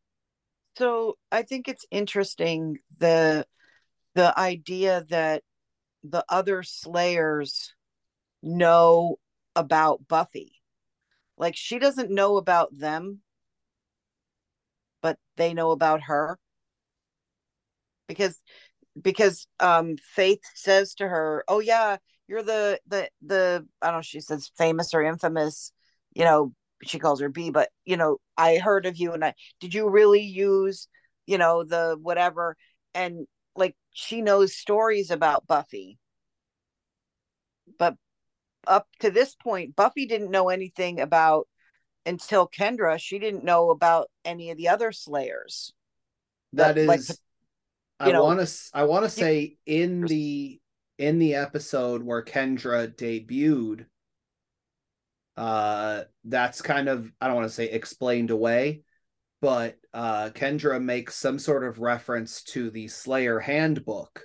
So 0.79 1.17
I 1.33 1.43
think 1.43 1.69
it's 1.69 1.87
interesting 1.91 2.79
the 2.99 3.47
the 4.15 4.39
idea 4.39 5.05
that 5.11 5.43
the 6.03 6.25
other 6.29 6.63
slayers 6.63 7.75
know 8.43 9.17
about 9.57 10.07
Buffy. 10.07 10.61
Like 11.37 11.57
she 11.57 11.79
doesn't 11.79 12.11
know 12.11 12.37
about 12.37 12.77
them, 12.77 13.21
but 15.03 15.19
they 15.37 15.55
know 15.55 15.71
about 15.73 16.03
her. 16.03 16.39
Because 18.07 18.41
because 19.01 19.47
um 19.61 19.97
Faith 19.99 20.41
says 20.55 20.95
to 20.97 21.09
her, 21.09 21.45
"Oh 21.49 21.61
yeah, 21.61 21.97
you're 22.29 22.43
the 22.43 22.81
the 22.87 23.09
the 23.23 23.67
I 23.83 23.87
don't 23.89 23.99
know, 23.99 24.03
she 24.03 24.21
says 24.21 24.51
famous 24.59 24.95
or 24.95 25.03
infamous, 25.03 25.73
you 26.15 26.25
know, 26.25 26.53
she 26.85 26.99
calls 26.99 27.21
her 27.21 27.29
B, 27.29 27.51
but 27.51 27.71
you 27.85 27.97
know, 27.97 28.19
I 28.37 28.59
heard 28.59 28.87
of 28.87 28.97
you 28.97 29.13
and 29.13 29.25
I 29.25 29.35
did 29.61 29.75
you 29.75 29.89
really 29.89 30.23
use, 30.23 30.89
you 31.27 31.39
know, 31.39 31.65
the 31.65 31.97
whatever 32.01 32.57
and 32.95 33.27
she 33.95 34.21
knows 34.21 34.55
stories 34.55 35.11
about 35.11 35.47
Buffy. 35.47 35.99
But 37.79 37.97
up 38.67 38.87
to 39.01 39.11
this 39.11 39.35
point, 39.35 39.75
Buffy 39.75 40.05
didn't 40.05 40.31
know 40.31 40.51
anything 40.51 41.01
about 41.01 41.49
until 42.05 42.47
Kendra, 42.47 42.99
she 42.99 43.19
didn't 43.19 43.45
know 43.45 43.71
about 43.71 44.11
any 44.25 44.51
of 44.51 44.59
the 44.59 44.69
other 44.69 44.93
slayers. 44.93 45.73
that 46.53 46.77
like, 46.77 47.01
is 47.01 47.19
you 48.05 48.13
i 48.13 48.21
want 48.21 48.41
to 48.41 48.53
i 48.75 48.83
want 48.83 49.05
to 49.05 49.11
say 49.11 49.57
in 49.67 50.01
the 50.03 50.61
in 50.99 51.19
the 51.19 51.35
episode 51.37 52.03
where 52.03 52.23
kendra 52.23 52.93
debuted 52.95 53.87
uh 55.37 56.03
that's 56.25 56.61
kind 56.61 56.89
of 56.89 57.11
i 57.21 57.27
don't 57.27 57.37
want 57.37 57.49
to 57.49 57.55
say 57.55 57.71
explained 57.71 58.31
away 58.31 58.83
but 59.45 59.77
uh 59.93 60.31
kendra 60.31 60.83
makes 60.83 61.15
some 61.17 61.39
sort 61.39 61.65
of 61.65 61.79
reference 61.79 62.43
to 62.43 62.71
the 62.71 62.89
slayer 62.89 63.39
handbook. 63.39 64.23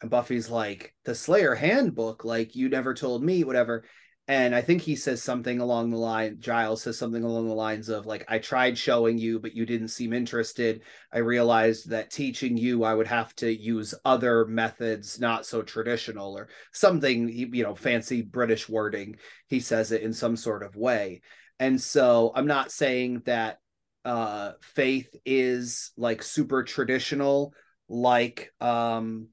And 0.00 0.10
buffy's 0.10 0.50
like 0.50 0.92
the 1.04 1.14
slayer 1.14 1.54
handbook? 1.54 2.24
Like 2.24 2.56
you 2.56 2.68
never 2.68 2.92
told 2.92 3.22
me 3.22 3.44
whatever. 3.44 3.84
And 4.26 4.52
i 4.52 4.60
think 4.60 4.82
he 4.82 4.96
says 4.96 5.22
something 5.22 5.60
along 5.60 5.90
the 5.90 5.98
line 5.98 6.38
giles 6.40 6.82
says 6.82 6.98
something 6.98 7.22
along 7.22 7.46
the 7.46 7.54
lines 7.54 7.88
of 7.88 8.06
like 8.06 8.24
i 8.26 8.38
tried 8.38 8.76
showing 8.76 9.18
you 9.18 9.38
but 9.38 9.54
you 9.54 9.64
didn't 9.64 9.88
seem 9.88 10.12
interested. 10.12 10.82
I 11.12 11.18
realized 11.18 11.90
that 11.90 12.10
teaching 12.10 12.56
you 12.56 12.82
i 12.82 12.92
would 12.92 13.06
have 13.06 13.32
to 13.36 13.56
use 13.56 13.94
other 14.04 14.46
methods 14.46 15.20
not 15.20 15.46
so 15.46 15.62
traditional 15.62 16.36
or 16.36 16.48
something 16.72 17.28
you 17.28 17.62
know 17.62 17.76
fancy 17.76 18.22
british 18.22 18.68
wording. 18.68 19.14
He 19.46 19.60
says 19.60 19.92
it 19.92 20.02
in 20.02 20.12
some 20.12 20.34
sort 20.34 20.64
of 20.64 20.74
way. 20.74 21.20
And 21.60 21.80
so 21.80 22.32
i'm 22.34 22.48
not 22.48 22.72
saying 22.72 23.22
that 23.26 23.60
uh 24.04 24.52
faith 24.62 25.14
is 25.26 25.92
like 25.96 26.22
super 26.22 26.62
traditional 26.62 27.52
like 27.88 28.52
um 28.60 29.28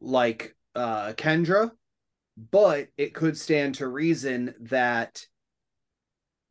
like 0.00 0.54
uh 0.76 1.12
kendra 1.14 1.70
but 2.50 2.88
it 2.96 3.14
could 3.14 3.36
stand 3.36 3.74
to 3.74 3.88
reason 3.88 4.54
that 4.60 5.24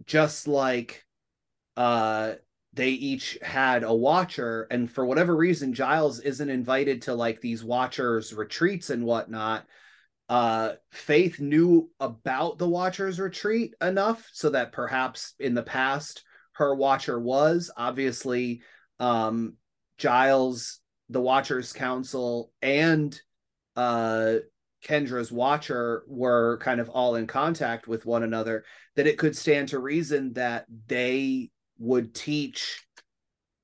just 0.05 0.47
like 0.47 1.05
uh 1.77 2.33
they 2.73 2.89
each 2.89 3.37
had 3.41 3.83
a 3.83 3.93
watcher 3.93 4.67
and 4.69 4.91
for 4.91 5.05
whatever 5.05 5.35
reason 5.35 5.73
giles 5.73 6.19
isn't 6.19 6.49
invited 6.49 7.03
to 7.03 7.13
like 7.13 7.39
these 7.39 7.63
watchers 7.63 8.33
retreats 8.33 8.89
and 8.89 9.05
whatnot 9.05 9.65
uh 10.27 10.73
faith 10.91 11.39
knew 11.39 11.89
about 12.01 12.57
the 12.57 12.67
watchers 12.67 13.17
retreat 13.17 13.73
enough 13.81 14.29
so 14.33 14.49
that 14.49 14.73
perhaps 14.73 15.33
in 15.39 15.53
the 15.53 15.63
past 15.63 16.23
her 16.57 16.75
watcher 16.75 17.19
was. 17.19 17.71
Obviously 17.75 18.61
um 18.99 19.53
giles 19.97 20.79
the 21.09 21.21
watchers 21.21 21.71
council 21.71 22.51
and 22.61 23.19
uh 23.75 24.35
kendra's 24.83 25.31
watcher 25.31 26.03
were 26.07 26.57
kind 26.61 26.79
of 26.79 26.89
all 26.89 27.15
in 27.15 27.27
contact 27.27 27.87
with 27.87 28.05
one 28.05 28.23
another 28.23 28.63
that 28.95 29.07
it 29.07 29.17
could 29.17 29.35
stand 29.35 29.69
to 29.69 29.79
reason 29.79 30.33
that 30.33 30.65
they 30.87 31.49
would 31.79 32.13
teach 32.13 32.83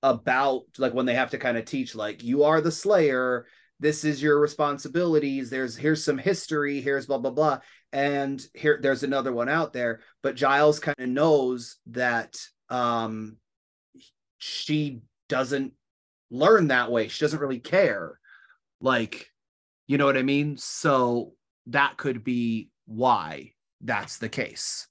about 0.04 0.64
like 0.78 0.94
when 0.94 1.06
they 1.06 1.16
have 1.16 1.32
to 1.32 1.38
kind 1.38 1.58
of 1.58 1.66
teach 1.66 1.96
like 1.96 2.24
you 2.24 2.44
are 2.44 2.62
the 2.62 2.72
slayer. 2.72 3.46
This 3.80 4.04
is 4.04 4.22
your 4.22 4.40
responsibilities. 4.40 5.50
There's 5.50 5.76
here's 5.76 6.04
some 6.04 6.18
history. 6.18 6.82
Here's 6.82 7.06
blah 7.06 7.18
blah 7.18 7.32
blah. 7.32 7.60
And 7.92 8.46
here 8.54 8.80
there's 8.82 9.04
another 9.04 9.32
one 9.32 9.50
out 9.50 9.74
there 9.74 10.02
but 10.22 10.36
giles 10.36 10.80
kind 10.80 11.00
of 11.00 11.10
knows 11.10 11.78
that 11.88 12.36
um 12.70 13.38
she 14.38 15.02
doesn't 15.30 15.74
learn 16.30 16.68
that 16.68 16.92
way. 16.92 17.08
She 17.08 17.24
doesn't 17.24 17.40
really 17.40 17.60
care. 17.60 18.20
Like 18.82 19.30
you 19.88 19.98
know 19.98 20.06
what 20.06 20.18
i 20.18 20.24
mean? 20.24 20.58
So 20.58 21.34
that 21.68 21.98
could 21.98 22.24
be 22.24 22.70
why 22.86 23.54
that's 23.82 24.18
the 24.18 24.30
case. 24.30 24.88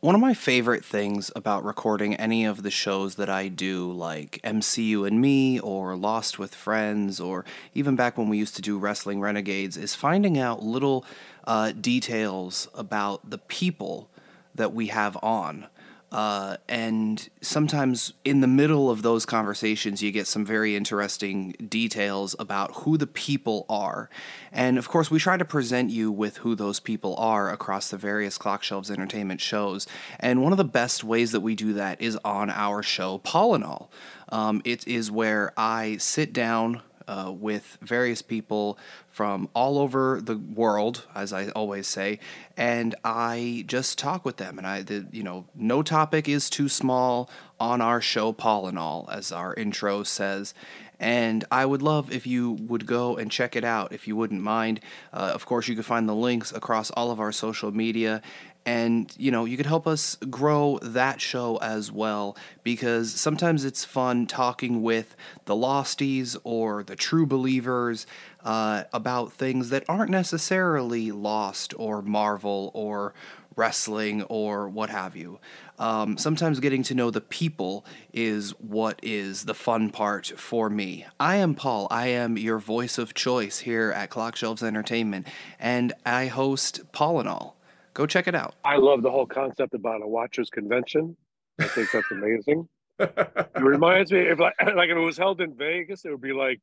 One 0.00 0.16
of 0.16 0.20
my 0.20 0.34
favorite 0.34 0.84
things 0.84 1.30
about 1.36 1.64
recording 1.64 2.16
any 2.16 2.44
of 2.44 2.64
the 2.64 2.72
shows 2.72 3.14
that 3.14 3.30
I 3.30 3.46
do, 3.46 3.92
like 3.92 4.40
MCU 4.42 5.06
and 5.06 5.20
Me, 5.20 5.60
or 5.60 5.94
Lost 5.94 6.40
with 6.40 6.56
Friends, 6.56 7.20
or 7.20 7.44
even 7.72 7.94
back 7.94 8.18
when 8.18 8.28
we 8.28 8.36
used 8.36 8.56
to 8.56 8.62
do 8.62 8.78
Wrestling 8.78 9.20
Renegades, 9.20 9.76
is 9.76 9.94
finding 9.94 10.38
out 10.38 10.60
little 10.60 11.04
uh, 11.46 11.70
details 11.70 12.66
about 12.74 13.30
the 13.30 13.38
people 13.38 14.10
that 14.56 14.72
we 14.74 14.88
have 14.88 15.16
on. 15.22 15.68
Uh, 16.12 16.58
and 16.68 17.30
sometimes 17.40 18.12
in 18.22 18.42
the 18.42 18.46
middle 18.46 18.90
of 18.90 19.00
those 19.00 19.24
conversations, 19.24 20.02
you 20.02 20.12
get 20.12 20.26
some 20.26 20.44
very 20.44 20.76
interesting 20.76 21.52
details 21.70 22.36
about 22.38 22.70
who 22.82 22.98
the 22.98 23.06
people 23.06 23.64
are. 23.70 24.10
And 24.52 24.76
of 24.76 24.90
course, 24.90 25.10
we 25.10 25.18
try 25.18 25.38
to 25.38 25.44
present 25.44 25.88
you 25.88 26.12
with 26.12 26.36
who 26.38 26.54
those 26.54 26.80
people 26.80 27.16
are 27.16 27.50
across 27.50 27.88
the 27.88 27.96
various 27.96 28.36
Clock 28.36 28.62
Shelves 28.62 28.90
Entertainment 28.90 29.40
shows. 29.40 29.86
And 30.20 30.42
one 30.42 30.52
of 30.52 30.58
the 30.58 30.64
best 30.64 31.02
ways 31.02 31.32
that 31.32 31.40
we 31.40 31.54
do 31.54 31.72
that 31.72 31.98
is 32.02 32.18
on 32.22 32.50
our 32.50 32.82
show, 32.82 33.18
Polynol. 33.20 33.88
Um, 34.28 34.60
it 34.66 34.86
is 34.86 35.10
where 35.10 35.54
I 35.56 35.96
sit 35.96 36.34
down 36.34 36.82
uh, 37.06 37.32
with 37.34 37.78
various 37.80 38.22
people 38.22 38.78
from 39.10 39.48
all 39.54 39.78
over 39.78 40.20
the 40.20 40.36
world, 40.36 41.06
as 41.14 41.32
I 41.32 41.48
always 41.50 41.86
say, 41.86 42.18
and 42.56 42.94
I 43.04 43.64
just 43.66 43.98
talk 43.98 44.24
with 44.24 44.36
them. 44.36 44.58
And 44.58 44.66
I, 44.66 44.82
the, 44.82 45.06
you 45.10 45.22
know, 45.22 45.46
no 45.54 45.82
topic 45.82 46.28
is 46.28 46.48
too 46.48 46.68
small 46.68 47.28
on 47.60 47.80
our 47.80 48.00
show, 48.00 48.32
Polynol, 48.32 49.12
as 49.12 49.32
our 49.32 49.54
intro 49.54 50.02
says. 50.02 50.54
And 50.98 51.44
I 51.50 51.66
would 51.66 51.82
love 51.82 52.12
if 52.12 52.28
you 52.28 52.52
would 52.52 52.86
go 52.86 53.16
and 53.16 53.28
check 53.28 53.56
it 53.56 53.64
out, 53.64 53.92
if 53.92 54.06
you 54.06 54.14
wouldn't 54.14 54.40
mind. 54.40 54.78
Uh, 55.12 55.32
of 55.34 55.46
course, 55.46 55.66
you 55.66 55.74
can 55.74 55.82
find 55.82 56.08
the 56.08 56.14
links 56.14 56.52
across 56.52 56.92
all 56.92 57.10
of 57.10 57.18
our 57.18 57.32
social 57.32 57.72
media 57.72 58.22
and 58.64 59.14
you 59.18 59.30
know 59.30 59.44
you 59.44 59.56
could 59.56 59.66
help 59.66 59.86
us 59.86 60.16
grow 60.30 60.78
that 60.82 61.20
show 61.20 61.56
as 61.56 61.90
well 61.90 62.36
because 62.62 63.12
sometimes 63.12 63.64
it's 63.64 63.84
fun 63.84 64.26
talking 64.26 64.82
with 64.82 65.16
the 65.46 65.54
losties 65.54 66.36
or 66.44 66.82
the 66.82 66.96
true 66.96 67.26
believers 67.26 68.06
uh, 68.44 68.84
about 68.92 69.32
things 69.32 69.70
that 69.70 69.84
aren't 69.88 70.10
necessarily 70.10 71.10
lost 71.10 71.74
or 71.76 72.02
marvel 72.02 72.70
or 72.74 73.14
wrestling 73.56 74.22
or 74.24 74.68
what 74.68 74.90
have 74.90 75.14
you 75.14 75.38
um, 75.82 76.16
sometimes 76.16 76.60
getting 76.60 76.84
to 76.84 76.94
know 76.94 77.10
the 77.10 77.20
people 77.20 77.84
is 78.12 78.52
what 78.60 79.00
is 79.02 79.46
the 79.46 79.54
fun 79.54 79.90
part 79.90 80.26
for 80.36 80.70
me. 80.70 81.06
I 81.18 81.36
am 81.36 81.56
Paul. 81.56 81.88
I 81.90 82.06
am 82.06 82.38
your 82.38 82.60
voice 82.60 82.98
of 82.98 83.14
choice 83.14 83.58
here 83.58 83.90
at 83.90 84.08
Clock 84.08 84.36
Shelves 84.36 84.62
Entertainment, 84.62 85.26
and 85.58 85.92
I 86.06 86.26
host 86.26 86.92
Polynol. 86.92 87.54
Go 87.94 88.06
check 88.06 88.26
it 88.28 88.34
out. 88.34 88.54
I 88.64 88.76
love 88.76 89.02
the 89.02 89.10
whole 89.10 89.26
concept 89.26 89.74
about 89.74 90.02
a 90.02 90.06
watchers 90.08 90.48
convention. 90.50 91.16
I 91.58 91.64
think 91.66 91.90
that's 91.92 92.10
amazing. 92.10 92.68
it 92.98 93.48
reminds 93.60 94.12
me 94.12 94.20
if 94.20 94.38
like 94.38 94.54
like 94.74 94.88
if 94.90 94.96
it 94.96 95.00
was 95.00 95.18
held 95.18 95.40
in 95.40 95.54
Vegas, 95.54 96.04
it 96.04 96.10
would 96.10 96.20
be 96.20 96.32
like 96.32 96.60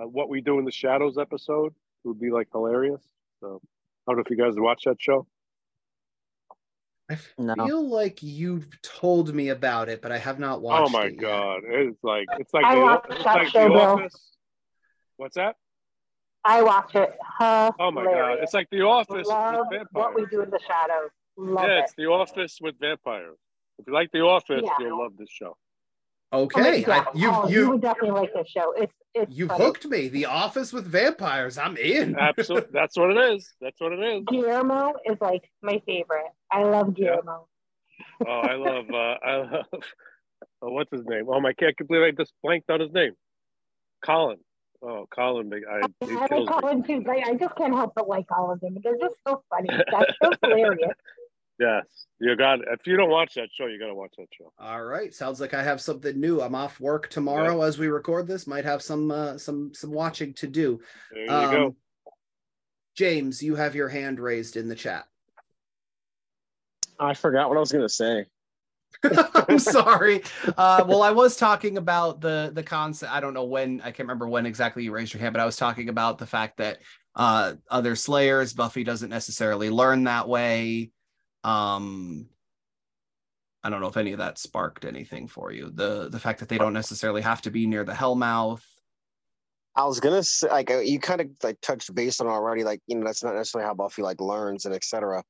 uh, 0.00 0.06
what 0.06 0.28
we 0.28 0.40
do 0.40 0.58
in 0.58 0.64
the 0.64 0.70
Shadows 0.72 1.18
episode. 1.18 1.72
It 2.04 2.08
would 2.08 2.20
be 2.20 2.30
like 2.30 2.48
hilarious. 2.52 3.02
So 3.40 3.60
I 4.06 4.12
don't 4.12 4.16
know 4.18 4.22
if 4.24 4.30
you 4.30 4.36
guys 4.36 4.54
watch 4.56 4.84
that 4.84 5.00
show. 5.00 5.26
I 7.10 7.16
No. 7.38 7.54
feel 7.66 7.88
like 7.88 8.22
you've 8.22 8.68
told 8.82 9.34
me 9.34 9.48
about 9.48 9.88
it, 9.88 10.00
but 10.00 10.12
I 10.12 10.18
have 10.18 10.38
not 10.38 10.62
watched. 10.62 10.94
Oh 10.94 10.98
my 10.98 11.06
it 11.06 11.14
yet. 11.14 11.20
god, 11.20 11.60
it's 11.66 12.04
like 12.04 12.26
it's 12.38 12.54
like 12.54 12.64
I 12.64 12.74
the, 12.76 12.80
watched 12.80 13.06
it's 13.10 13.24
that 13.24 13.34
like 13.34 13.48
show, 13.48 13.68
the 13.68 13.74
Office. 13.74 14.36
What's 15.16 15.34
that? 15.34 15.56
I 16.44 16.62
watch 16.62 16.94
it. 16.94 17.16
Oh 17.40 17.90
my 17.92 18.04
god, 18.04 18.38
it's 18.42 18.54
like 18.54 18.68
the 18.70 18.82
Office 18.82 19.26
Love 19.28 19.66
with 19.70 19.86
what 19.92 20.14
we 20.14 20.26
do 20.26 20.42
in 20.42 20.50
the 20.50 20.60
shadows. 20.66 21.10
Love 21.36 21.68
Yeah, 21.68 21.78
it. 21.78 21.84
it's 21.84 21.94
the 21.96 22.06
Office 22.06 22.58
with 22.60 22.74
vampires. 22.80 23.36
If 23.78 23.86
you 23.86 23.92
like 23.94 24.10
the 24.12 24.20
Office, 24.20 24.62
Yeah. 24.64 24.72
you'll 24.78 24.98
love 24.98 25.12
this 25.18 25.28
show. 25.30 25.56
Okay, 26.32 26.82
yeah, 26.82 27.04
I, 27.06 27.18
you've 27.18 27.34
oh, 27.34 27.48
you 27.48 27.62
you 27.62 27.70
would 27.70 27.80
definitely 27.80 28.20
like 28.20 28.32
this 28.32 28.48
show. 28.48 28.72
It's 28.76 28.92
it's 29.14 29.34
you've 29.36 29.48
funny. 29.48 29.64
hooked 29.64 29.86
me. 29.86 30.08
The 30.08 30.26
Office 30.26 30.72
with 30.72 30.86
vampires. 30.86 31.58
I'm 31.58 31.76
in. 31.76 32.16
Absolutely, 32.16 32.70
that's 32.72 32.96
what 32.96 33.10
it 33.10 33.34
is. 33.34 33.52
That's 33.60 33.80
what 33.80 33.92
it 33.92 33.98
is. 33.98 34.22
Guillermo 34.28 34.92
is 35.04 35.16
like 35.20 35.50
my 35.60 35.82
favorite. 35.86 36.30
I 36.52 36.62
love 36.62 36.94
Guillermo. 36.94 37.48
Oh, 38.26 38.30
I 38.30 38.54
love. 38.54 38.84
Uh, 38.90 38.96
I 39.26 39.36
love. 39.36 39.64
Oh, 40.62 40.70
what's 40.72 40.92
his 40.92 41.04
name? 41.04 41.24
Oh 41.28 41.40
my! 41.40 41.48
I 41.48 41.52
can't 41.52 41.76
believe 41.88 42.02
I 42.02 42.10
just 42.12 42.32
blanked 42.44 42.70
on 42.70 42.78
his 42.80 42.92
name. 42.92 43.12
Colin. 44.04 44.38
Oh, 44.82 45.06
Colin. 45.14 45.50
big- 45.50 45.64
I, 45.70 45.76
I 45.76 45.80
like 45.80 46.28
kills 46.30 46.48
me. 46.48 46.82
Too. 46.86 47.02
But 47.04 47.16
I 47.26 47.34
just 47.34 47.54
can't 47.56 47.74
help 47.74 47.92
but 47.94 48.08
like 48.08 48.26
all 48.36 48.50
of 48.50 48.60
them. 48.60 48.76
They're 48.82 48.96
just 48.98 49.16
so 49.26 49.42
funny. 49.50 49.68
That 49.68 50.14
show's 50.22 50.36
hilarious. 50.42 50.92
Yes, 51.58 51.84
you 52.18 52.34
got. 52.36 52.60
If 52.72 52.86
you 52.86 52.96
don't 52.96 53.10
watch 53.10 53.34
that 53.34 53.50
show, 53.52 53.66
you 53.66 53.78
got 53.78 53.88
to 53.88 53.94
watch 53.94 54.14
that 54.16 54.28
show. 54.32 54.50
All 54.58 54.82
right, 54.82 55.12
sounds 55.12 55.42
like 55.42 55.52
I 55.52 55.62
have 55.62 55.78
something 55.78 56.18
new. 56.18 56.40
I'm 56.40 56.54
off 56.54 56.80
work 56.80 57.10
tomorrow 57.10 57.60
as 57.60 57.76
we 57.76 57.88
record 57.88 58.26
this. 58.26 58.46
Might 58.46 58.64
have 58.64 58.80
some 58.80 59.10
uh, 59.10 59.36
some 59.36 59.74
some 59.74 59.92
watching 59.92 60.32
to 60.34 60.46
do. 60.46 60.80
There 61.12 61.22
you 61.24 61.28
go. 61.28 61.66
Um, 61.66 61.76
James, 62.96 63.42
you 63.42 63.56
have 63.56 63.74
your 63.74 63.90
hand 63.90 64.20
raised 64.20 64.56
in 64.56 64.68
the 64.68 64.74
chat. 64.74 65.04
I 66.98 67.12
forgot 67.12 67.50
what 67.50 67.58
I 67.58 67.60
was 67.60 67.72
gonna 67.72 67.90
say. 67.90 68.24
I'm 69.48 69.58
sorry. 69.58 70.22
Uh, 70.56 70.84
well, 70.86 71.02
I 71.02 71.10
was 71.10 71.36
talking 71.36 71.78
about 71.78 72.20
the 72.20 72.50
the 72.52 72.62
concept. 72.62 73.12
I 73.12 73.20
don't 73.20 73.34
know 73.34 73.44
when. 73.44 73.80
I 73.80 73.90
can't 73.90 74.00
remember 74.00 74.28
when 74.28 74.46
exactly 74.46 74.84
you 74.84 74.92
raised 74.92 75.14
your 75.14 75.20
hand, 75.20 75.32
but 75.32 75.40
I 75.40 75.46
was 75.46 75.56
talking 75.56 75.88
about 75.88 76.18
the 76.18 76.26
fact 76.26 76.58
that 76.58 76.78
uh, 77.14 77.54
other 77.70 77.96
Slayers, 77.96 78.52
Buffy 78.52 78.84
doesn't 78.84 79.10
necessarily 79.10 79.70
learn 79.70 80.04
that 80.04 80.28
way. 80.28 80.90
Um, 81.44 82.28
I 83.62 83.70
don't 83.70 83.80
know 83.80 83.88
if 83.88 83.96
any 83.96 84.12
of 84.12 84.18
that 84.18 84.38
sparked 84.38 84.84
anything 84.84 85.28
for 85.28 85.52
you. 85.52 85.70
The 85.70 86.08
the 86.08 86.20
fact 86.20 86.40
that 86.40 86.48
they 86.48 86.58
don't 86.58 86.72
necessarily 86.72 87.22
have 87.22 87.42
to 87.42 87.50
be 87.50 87.66
near 87.66 87.84
the 87.84 87.92
Hellmouth. 87.92 88.62
I 89.76 89.84
was 89.84 90.00
gonna 90.00 90.22
say, 90.22 90.48
like, 90.48 90.70
uh, 90.70 90.78
you 90.78 90.98
kind 90.98 91.20
of 91.20 91.28
like 91.42 91.60
touched 91.60 91.94
base 91.94 92.20
on 92.20 92.26
it 92.26 92.30
already. 92.30 92.64
Like, 92.64 92.80
you 92.86 92.96
know, 92.96 93.04
that's 93.04 93.22
not 93.22 93.34
necessarily 93.34 93.66
how 93.66 93.74
Buffy 93.74 94.02
like 94.02 94.20
learns 94.20 94.66
and 94.66 94.74
etc. 94.74 95.22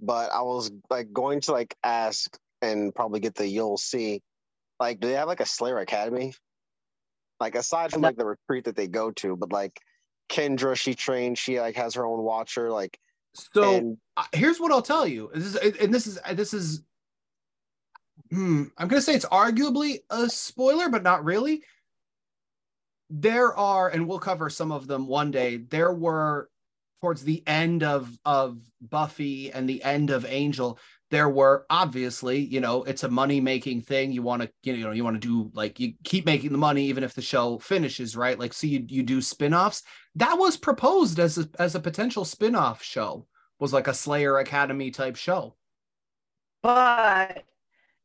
But 0.00 0.30
I 0.32 0.42
was 0.42 0.70
like 0.90 1.12
going 1.12 1.40
to 1.42 1.52
like 1.52 1.76
ask 1.82 2.38
and 2.62 2.94
probably 2.94 3.20
get 3.20 3.34
the 3.34 3.46
you'll 3.46 3.78
see. 3.78 4.22
Like, 4.80 5.00
do 5.00 5.08
they 5.08 5.14
have 5.14 5.28
like 5.28 5.40
a 5.40 5.46
Slayer 5.46 5.78
Academy? 5.78 6.34
Like, 7.40 7.54
aside 7.54 7.92
from 7.92 8.02
like 8.02 8.16
the 8.16 8.26
retreat 8.26 8.64
that 8.64 8.76
they 8.76 8.88
go 8.88 9.10
to, 9.12 9.36
but 9.36 9.52
like 9.52 9.80
Kendra, 10.28 10.76
she 10.76 10.94
trained. 10.94 11.38
She 11.38 11.60
like 11.60 11.76
has 11.76 11.94
her 11.94 12.06
own 12.06 12.22
watcher. 12.22 12.70
Like, 12.70 12.98
So 13.54 13.74
and 13.74 13.98
uh, 14.16 14.24
here's 14.32 14.60
what 14.60 14.72
I'll 14.72 14.82
tell 14.82 15.06
you. 15.06 15.30
This 15.34 15.54
is 15.54 15.76
and 15.76 15.92
this 15.94 16.06
is 16.06 16.18
this 16.32 16.54
is 16.54 16.82
hmm, 18.30 18.64
I'm 18.76 18.88
gonna 18.88 19.02
say 19.02 19.14
it's 19.14 19.24
arguably 19.26 19.98
a 20.10 20.28
spoiler, 20.28 20.88
but 20.88 21.02
not 21.02 21.24
really. 21.24 21.62
There 23.10 23.56
are, 23.56 23.88
and 23.88 24.06
we'll 24.06 24.18
cover 24.18 24.50
some 24.50 24.70
of 24.70 24.86
them 24.86 25.06
one 25.06 25.30
day. 25.30 25.56
There 25.56 25.92
were 25.92 26.50
towards 27.00 27.24
the 27.24 27.42
end 27.46 27.82
of 27.82 28.18
of 28.24 28.60
Buffy 28.80 29.50
and 29.50 29.68
the 29.68 29.82
end 29.82 30.10
of 30.10 30.26
Angel. 30.26 30.78
There 31.10 31.28
were 31.28 31.64
obviously, 31.70 32.38
you 32.38 32.60
know, 32.60 32.82
it's 32.84 33.02
a 33.02 33.08
money 33.08 33.40
making 33.40 33.82
thing. 33.82 34.12
You 34.12 34.22
want 34.22 34.42
to, 34.42 34.50
you 34.62 34.84
know, 34.84 34.92
you 34.92 35.04
want 35.04 35.20
to 35.20 35.26
do 35.26 35.50
like 35.54 35.80
you 35.80 35.94
keep 36.04 36.26
making 36.26 36.52
the 36.52 36.58
money 36.58 36.84
even 36.84 37.02
if 37.02 37.14
the 37.14 37.22
show 37.22 37.58
finishes, 37.58 38.16
right? 38.16 38.38
Like, 38.38 38.52
so 38.52 38.66
you 38.66 38.84
you 38.86 39.02
do 39.02 39.22
spin-offs. 39.22 39.82
That 40.16 40.38
was 40.38 40.56
proposed 40.56 41.18
as 41.18 41.38
a 41.38 41.48
as 41.58 41.74
a 41.74 41.80
potential 41.80 42.24
spin-off 42.24 42.82
show 42.82 43.26
was 43.58 43.72
like 43.72 43.88
a 43.88 43.94
Slayer 43.94 44.38
Academy 44.38 44.90
type 44.90 45.16
show. 45.16 45.56
But 46.62 47.44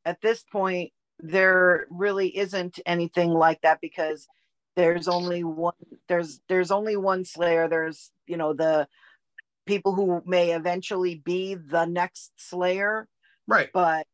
at 0.05 0.21
this 0.21 0.43
point, 0.43 0.91
there 1.19 1.87
really 1.89 2.35
isn't 2.37 2.79
anything 2.85 3.29
like 3.29 3.61
that 3.61 3.79
because 3.81 4.27
there's 4.75 5.07
only 5.07 5.43
one 5.43 5.73
there's 6.07 6.41
there's 6.49 6.71
only 6.71 6.97
one 6.97 7.23
slayer 7.23 7.67
there's 7.67 8.11
you 8.25 8.37
know 8.37 8.53
the 8.53 8.87
people 9.65 9.93
who 9.93 10.21
may 10.25 10.51
eventually 10.51 11.15
be 11.15 11.55
the 11.55 11.85
next 11.85 12.31
slayer 12.37 13.07
Right. 13.47 13.69
but 13.73 14.07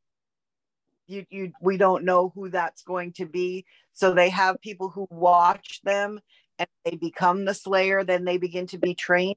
you 1.07 1.25
you 1.29 1.51
we 1.61 1.77
don't 1.77 2.03
know 2.03 2.31
who 2.35 2.49
that's 2.49 2.83
going 2.83 3.13
to 3.13 3.25
be 3.25 3.65
so 3.93 4.13
they 4.13 4.29
have 4.29 4.61
people 4.61 4.89
who 4.89 5.07
watch 5.09 5.81
them 5.83 6.19
and 6.57 6.67
they 6.85 6.95
become 6.95 7.45
the 7.45 7.53
slayer 7.53 8.03
then 8.03 8.25
they 8.25 8.37
begin 8.37 8.67
to 8.67 8.77
be 8.77 8.93
trained 8.95 9.35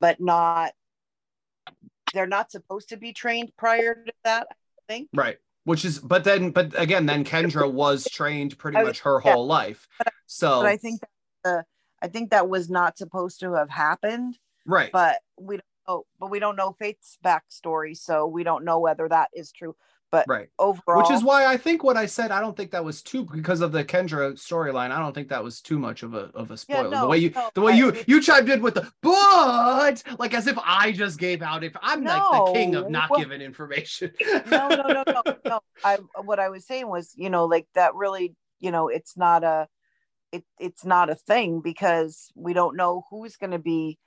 but 0.00 0.20
not 0.20 0.72
they're 2.14 2.26
not 2.26 2.50
supposed 2.50 2.88
to 2.90 2.96
be 2.96 3.12
trained 3.12 3.52
prior 3.56 3.94
to 3.94 4.12
that 4.24 4.46
i 4.50 4.92
think 4.92 5.08
Right. 5.14 5.38
Which 5.64 5.84
is, 5.84 5.98
but 5.98 6.22
then, 6.22 6.50
but 6.52 6.80
again, 6.80 7.06
then 7.06 7.24
Kendra 7.24 7.68
was 7.68 8.04
trained 8.08 8.56
pretty 8.56 8.80
much 8.80 9.00
her 9.00 9.20
yeah. 9.24 9.32
whole 9.32 9.46
life. 9.48 9.88
So, 10.26 10.60
but 10.60 10.66
i 10.66 10.76
think 10.76 11.00
that 11.00 11.08
the 11.42 11.64
I 12.00 12.06
think 12.06 12.30
that 12.30 12.48
was 12.48 12.70
not 12.70 12.96
supposed 12.98 13.40
to 13.40 13.54
have 13.54 13.68
happened, 13.70 14.38
right 14.66 14.90
but 14.92 15.20
we 15.38 15.56
don't 15.56 15.64
know, 15.88 16.04
but 16.20 16.30
we 16.30 16.38
don't 16.38 16.56
know 16.56 16.74
Faith's 16.78 17.18
backstory, 17.24 17.96
so 17.96 18.26
we 18.26 18.42
don't 18.44 18.64
know 18.64 18.80
whether 18.80 19.08
that 19.08 19.30
is 19.32 19.52
true. 19.52 19.74
But 20.12 20.26
right 20.28 20.48
overall, 20.58 20.98
which 21.02 21.10
is 21.10 21.24
why 21.24 21.46
i 21.46 21.56
think 21.56 21.82
what 21.82 21.96
i 21.96 22.06
said 22.06 22.30
i 22.30 22.40
don't 22.40 22.56
think 22.56 22.70
that 22.70 22.84
was 22.84 23.02
too 23.02 23.24
because 23.24 23.60
of 23.60 23.72
the 23.72 23.84
kendra 23.84 24.32
storyline 24.34 24.92
i 24.92 25.00
don't 25.00 25.12
think 25.12 25.28
that 25.28 25.42
was 25.42 25.60
too 25.60 25.78
much 25.80 26.04
of 26.04 26.14
a 26.14 26.30
of 26.32 26.52
a 26.52 26.54
Yeah, 26.68 26.82
spoiler 26.82 27.00
the 27.00 27.06
way 27.08 27.18
you 27.18 27.32
no, 27.34 27.50
the 27.54 27.60
way 27.60 27.72
I- 27.72 27.76
you 27.76 27.96
you 28.06 28.20
chimed 28.22 28.48
in 28.48 28.62
with 28.62 28.74
the 28.74 28.90
but 29.02 30.02
like 30.20 30.32
as 30.32 30.46
if 30.46 30.56
i 30.64 30.92
just 30.92 31.18
gave 31.18 31.42
out 31.42 31.64
if 31.64 31.76
i'm 31.82 32.04
like 32.04 32.22
the 32.46 32.52
king 32.52 32.76
of 32.76 32.84
No. 32.84 32.90
not 32.90 33.10
giving 33.16 33.40
information 33.40 34.12
no, 34.46 34.68
no, 34.76 34.88
no, 34.88 35.04
no, 35.12 35.22
no. 35.44 35.60
I 35.84 35.96
what 36.22 36.38
I 36.38 36.48
was 36.48 36.64
saying 36.66 36.88
was, 36.88 37.12
you 37.16 37.30
know, 37.30 37.46
like 37.46 37.66
that 37.74 37.94
really, 37.94 38.34
you 38.60 38.70
know, 38.70 38.88
it's 38.88 39.16
not 39.16 39.44
a, 39.44 39.68
it 40.32 40.44
it's 40.58 40.84
not 40.84 41.10
a 41.10 41.14
thing 41.14 41.60
because 41.60 42.30
we 42.34 42.52
don't 42.52 42.76
know 42.76 43.04
who's 43.10 43.36
going 43.36 43.50
to 43.52 43.58
be 43.58 43.98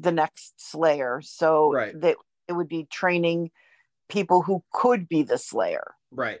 the 0.00 0.12
next 0.12 0.54
Slayer. 0.56 1.20
So 1.22 1.72
Right. 1.72 2.00
that 2.00 2.16
it 2.46 2.52
would 2.52 2.68
be 2.68 2.84
training 2.84 3.50
people 4.08 4.42
who 4.42 4.62
could 4.72 5.08
be 5.08 5.22
the 5.22 5.38
Slayer, 5.38 5.94
right 6.10 6.40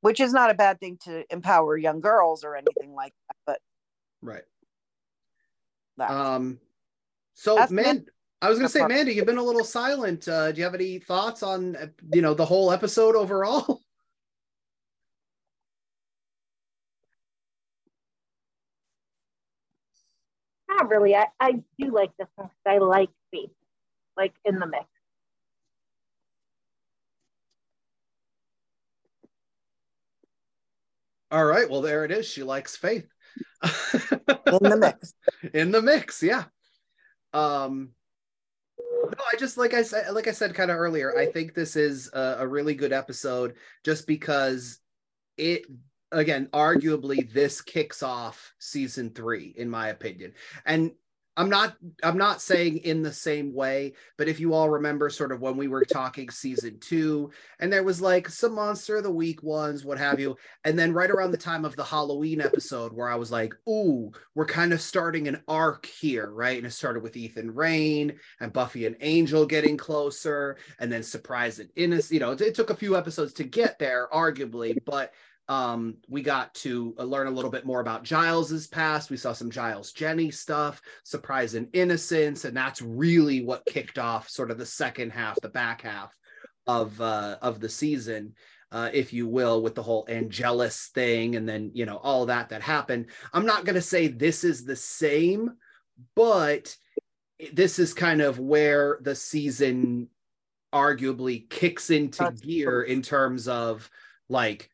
which 0.00 0.20
is 0.20 0.34
not 0.34 0.50
a 0.50 0.54
bad 0.54 0.78
thing 0.80 0.98
to 1.02 1.24
empower 1.32 1.78
young 1.78 2.00
girls 2.00 2.44
or 2.44 2.56
anything 2.56 2.92
like 2.92 3.14
that. 3.28 3.36
But 3.46 3.60
right 4.20 4.42
that, 5.96 6.10
um 6.10 6.58
so 7.34 7.56
That's 7.56 7.72
man 7.72 8.04
i 8.42 8.48
was 8.48 8.58
gonna 8.58 8.68
say 8.68 8.80
part. 8.80 8.90
mandy 8.90 9.12
you've 9.14 9.26
been 9.26 9.38
a 9.38 9.42
little 9.42 9.64
silent 9.64 10.26
uh 10.28 10.52
do 10.52 10.58
you 10.58 10.64
have 10.64 10.74
any 10.74 10.98
thoughts 10.98 11.42
on 11.42 11.76
uh, 11.76 11.86
you 12.10 12.20
know 12.22 12.34
the 12.34 12.44
whole 12.44 12.70
episode 12.72 13.16
overall 13.16 13.80
Not 20.84 20.90
really. 20.90 21.16
I, 21.16 21.28
I 21.40 21.52
do 21.78 21.90
like 21.94 22.14
this 22.18 22.28
one 22.36 22.48
because 22.48 22.74
I 22.74 22.76
like 22.78 23.08
Faith, 23.30 23.50
like 24.18 24.34
in 24.44 24.58
the 24.58 24.66
mix. 24.66 24.84
all 31.30 31.44
right 31.44 31.68
well 31.68 31.80
there 31.80 32.04
it 32.04 32.12
is 32.12 32.28
she 32.28 32.44
likes 32.44 32.76
faith 32.76 33.08
in 33.64 33.70
the 34.60 34.76
mix. 34.78 35.14
in 35.54 35.72
the 35.72 35.82
mix 35.82 36.22
yeah 36.22 36.44
um 37.32 37.88
no 38.78 39.24
i 39.32 39.36
just 39.36 39.56
like 39.58 39.74
i 39.74 39.82
said 39.82 40.12
like 40.12 40.28
i 40.28 40.32
said 40.32 40.54
kind 40.54 40.70
of 40.70 40.76
earlier 40.76 41.16
i 41.18 41.26
think 41.26 41.52
this 41.52 41.74
is 41.74 42.08
a, 42.12 42.36
a 42.40 42.46
really 42.46 42.74
good 42.74 42.92
episode 42.92 43.54
just 43.82 44.06
because 44.06 44.78
it 45.36 45.64
again 46.14 46.48
arguably 46.52 47.30
this 47.32 47.60
kicks 47.60 48.02
off 48.02 48.54
season 48.58 49.10
three 49.10 49.54
in 49.56 49.68
my 49.68 49.88
opinion. 49.88 50.32
And 50.64 50.92
i'm 51.36 51.50
not 51.50 51.76
i'm 52.02 52.16
not 52.16 52.40
saying 52.40 52.78
in 52.78 53.02
the 53.02 53.12
same 53.12 53.52
way 53.52 53.92
but 54.16 54.28
if 54.28 54.38
you 54.38 54.54
all 54.54 54.70
remember 54.70 55.10
sort 55.10 55.32
of 55.32 55.40
when 55.40 55.56
we 55.56 55.68
were 55.68 55.84
talking 55.84 56.30
season 56.30 56.78
two 56.80 57.30
and 57.58 57.72
there 57.72 57.82
was 57.82 58.00
like 58.00 58.28
some 58.28 58.54
monster 58.54 58.96
of 58.96 59.02
the 59.02 59.10
week 59.10 59.42
ones 59.42 59.84
what 59.84 59.98
have 59.98 60.20
you. 60.20 60.36
And 60.64 60.78
then 60.78 60.92
right 60.92 61.10
around 61.10 61.32
the 61.32 61.36
time 61.36 61.64
of 61.64 61.76
the 61.76 61.84
halloween 61.84 62.40
episode 62.40 62.92
where 62.92 63.08
i 63.08 63.16
was 63.16 63.30
like 63.30 63.54
ooh 63.68 64.12
we're 64.34 64.46
kind 64.46 64.72
of 64.72 64.80
starting 64.80 65.28
an 65.28 65.42
arc 65.48 65.86
here 65.86 66.30
right? 66.30 66.56
And 66.56 66.66
it 66.66 66.70
started 66.70 67.02
with 67.02 67.16
Ethan 67.16 67.54
Rayne 67.54 68.14
and 68.40 68.52
buffy 68.52 68.86
and 68.86 68.96
angel 69.00 69.46
getting 69.46 69.76
closer 69.76 70.56
and 70.78 70.90
then 70.90 71.02
surprise 71.02 71.58
and 71.58 71.70
innocent 71.76 72.12
you 72.12 72.20
know 72.20 72.32
it, 72.32 72.40
it 72.40 72.54
took 72.54 72.70
a 72.70 72.76
few 72.76 72.96
episodes 72.96 73.32
to 73.34 73.44
get 73.44 73.78
there 73.78 74.08
arguably 74.12 74.76
but 74.84 75.12
um 75.48 75.96
we 76.08 76.22
got 76.22 76.54
to 76.54 76.94
uh, 76.98 77.02
learn 77.02 77.26
a 77.26 77.30
little 77.30 77.50
bit 77.50 77.66
more 77.66 77.80
about 77.80 78.02
giles's 78.02 78.66
past 78.66 79.10
we 79.10 79.16
saw 79.16 79.32
some 79.32 79.50
giles 79.50 79.92
jenny 79.92 80.30
stuff 80.30 80.80
surprise 81.02 81.54
and 81.54 81.68
innocence 81.74 82.44
and 82.44 82.56
that's 82.56 82.80
really 82.80 83.44
what 83.44 83.66
kicked 83.66 83.98
off 83.98 84.28
sort 84.28 84.50
of 84.50 84.58
the 84.58 84.66
second 84.66 85.10
half 85.10 85.38
the 85.42 85.48
back 85.48 85.82
half 85.82 86.16
of 86.66 86.98
uh 87.00 87.36
of 87.42 87.60
the 87.60 87.68
season 87.68 88.32
uh, 88.72 88.90
if 88.92 89.12
you 89.12 89.28
will, 89.28 89.62
with 89.62 89.76
the 89.76 89.82
whole 89.84 90.04
Angelus 90.08 90.88
thing, 90.88 91.36
and 91.36 91.48
then 91.48 91.70
you 91.74 91.86
know 91.86 91.98
all 91.98 92.26
that 92.26 92.48
that 92.48 92.60
happened. 92.60 93.06
I'm 93.32 93.46
not 93.46 93.64
going 93.64 93.76
to 93.76 93.80
say 93.80 94.08
this 94.08 94.42
is 94.42 94.64
the 94.64 94.74
same, 94.74 95.52
but 96.16 96.76
this 97.52 97.78
is 97.78 97.94
kind 97.94 98.20
of 98.20 98.40
where 98.40 98.98
the 99.00 99.14
season 99.14 100.08
arguably 100.72 101.48
kicks 101.48 101.90
into 101.90 102.32
gear 102.42 102.82
in 102.82 103.00
terms 103.00 103.46
of 103.46 103.88
like 104.28 104.70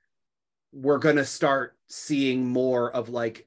we're 0.72 0.98
going 0.98 1.16
to 1.16 1.24
start 1.24 1.76
seeing 1.88 2.46
more 2.48 2.90
of 2.90 3.08
like 3.08 3.46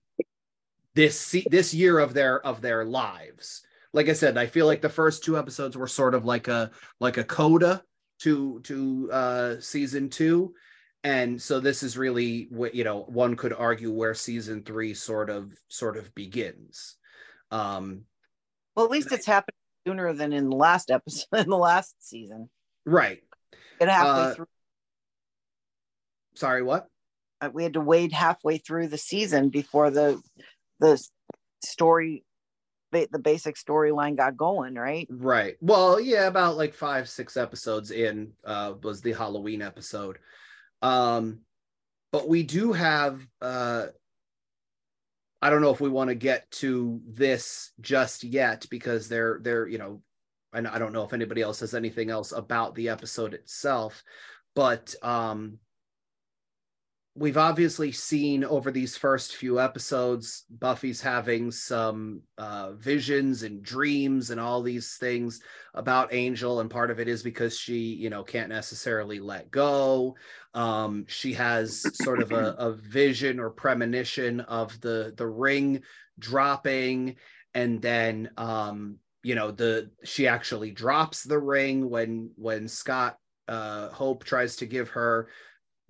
this 0.96 1.36
this 1.50 1.74
year 1.74 2.00
of 2.00 2.14
their 2.14 2.46
of 2.46 2.62
their 2.62 2.86
lives. 2.86 3.64
Like 3.94 4.10
i 4.10 4.14
said 4.14 4.38
i 4.38 4.48
feel 4.48 4.66
like 4.66 4.82
the 4.82 4.90
first 4.90 5.24
two 5.24 5.38
episodes 5.38 5.78
were 5.78 5.88
sort 5.88 6.16
of 6.16 6.26
like 6.26 6.48
a 6.48 6.72
like 7.00 7.18
a 7.18 7.24
coda 7.24 7.84
to 8.20 8.60
to 8.62 9.10
uh 9.12 9.60
season 9.60 10.10
two. 10.10 10.54
And 11.06 11.42
so 11.42 11.60
this 11.60 11.84
is 11.84 11.98
really 11.98 12.48
what 12.50 12.74
you 12.76 12.84
know 12.84 13.02
one 13.02 13.36
could 13.36 13.54
argue 13.54 13.92
where 13.92 14.14
season 14.14 14.64
three 14.64 14.94
sort 14.94 15.30
of 15.30 15.54
sort 15.68 15.98
of 15.98 16.14
begins. 16.16 16.96
Um 17.52 18.06
Well, 18.76 18.86
at 18.86 18.92
least 18.92 19.12
it's 19.12 19.26
happened 19.26 19.56
sooner 19.86 20.14
than 20.14 20.32
in 20.32 20.50
the 20.50 20.56
last 20.56 20.90
episode, 20.90 21.28
in 21.34 21.50
the 21.50 21.58
last 21.58 21.96
season. 22.00 22.50
right. 22.86 23.22
It 23.80 23.90
halfway 23.90 24.24
Uh, 24.24 24.34
through, 24.34 24.46
sorry 26.36 26.64
what 26.64 26.88
we 27.52 27.64
had 27.64 27.74
to 27.74 27.82
wait 27.82 28.14
halfway 28.14 28.58
through 28.58 28.88
the 28.88 28.98
season 28.98 29.50
before 29.50 29.90
the 29.90 30.22
the 30.80 31.04
story, 31.64 32.24
the 32.92 33.20
basic 33.20 33.56
storyline 33.56 34.16
got 34.16 34.38
going. 34.38 34.76
Right? 34.76 35.08
Right. 35.10 35.56
Well, 35.62 36.00
yeah, 36.00 36.28
about 36.28 36.58
like 36.58 36.74
five, 36.74 37.10
six 37.10 37.38
episodes 37.38 37.92
in 37.92 38.34
uh 38.46 38.74
was 38.82 39.02
the 39.02 39.14
Halloween 39.14 39.62
episode. 39.62 40.20
Um 40.82 41.40
but 42.12 42.28
we 42.30 42.44
do 42.44 42.72
have 42.74 43.26
uh 43.42 43.88
I 45.42 45.50
don't 45.50 45.62
know 45.62 45.72
if 45.72 45.82
we 45.82 45.90
want 45.90 46.08
to 46.10 46.16
get 46.16 46.50
to 46.52 47.02
this 47.06 47.72
just 47.82 48.24
yet 48.24 48.66
because 48.70 49.10
they're 49.10 49.40
they're, 49.42 49.68
you 49.68 49.78
know, 49.78 50.02
and 50.54 50.68
I 50.68 50.80
don't 50.80 50.94
know 50.94 51.04
if 51.04 51.12
anybody 51.12 51.42
else 51.42 51.60
has 51.62 51.74
anything 51.74 52.10
else 52.10 52.32
about 52.32 52.76
the 52.76 52.90
episode 52.90 53.34
itself, 53.34 54.04
but 54.56 54.96
um 55.02 55.58
we've 57.16 57.38
obviously 57.38 57.92
seen 57.92 58.44
over 58.44 58.72
these 58.72 58.98
first 58.98 59.36
few 59.36 59.60
episodes 59.60 60.46
buffy's 60.50 61.00
having 61.00 61.52
some 61.52 62.22
uh, 62.40 62.72
visions 62.74 63.44
and 63.44 63.62
dreams 63.62 64.32
and 64.32 64.40
all 64.40 64.64
these 64.64 64.98
things 64.98 65.40
about 65.76 66.14
angel 66.14 66.60
and 66.60 66.70
part 66.70 66.90
of 66.90 67.00
it 67.00 67.08
is 67.08 67.22
because 67.22 67.58
she 67.58 67.78
you 67.78 68.10
know 68.10 68.24
can't 68.24 68.50
necessarily 68.50 69.20
let 69.20 69.50
go. 69.52 70.16
Um, 70.54 71.06
she 71.08 71.34
has 71.34 71.84
sort 72.04 72.22
of 72.22 72.32
a, 72.32 72.52
a 72.58 72.74
vision 72.74 73.40
or 73.40 73.50
premonition 73.50 74.40
of 74.42 74.80
the 74.82 75.14
the 75.18 75.28
ring 75.28 75.82
dropping 76.20 77.16
and 77.54 77.82
then 77.82 78.30
um, 78.38 78.98
you 79.24 79.36
know 79.36 79.52
the 79.52 79.90
she 80.04 80.28
actually 80.28 80.72
drops 80.72 81.24
the 81.24 81.40
ring 81.40 81.90
when 81.90 82.32
when 82.36 82.68
scott 82.68 83.18
uh, 83.48 83.90
hope 83.90 84.24
tries 84.24 84.58
to 84.58 84.66
give 84.66 84.90
her 84.90 85.28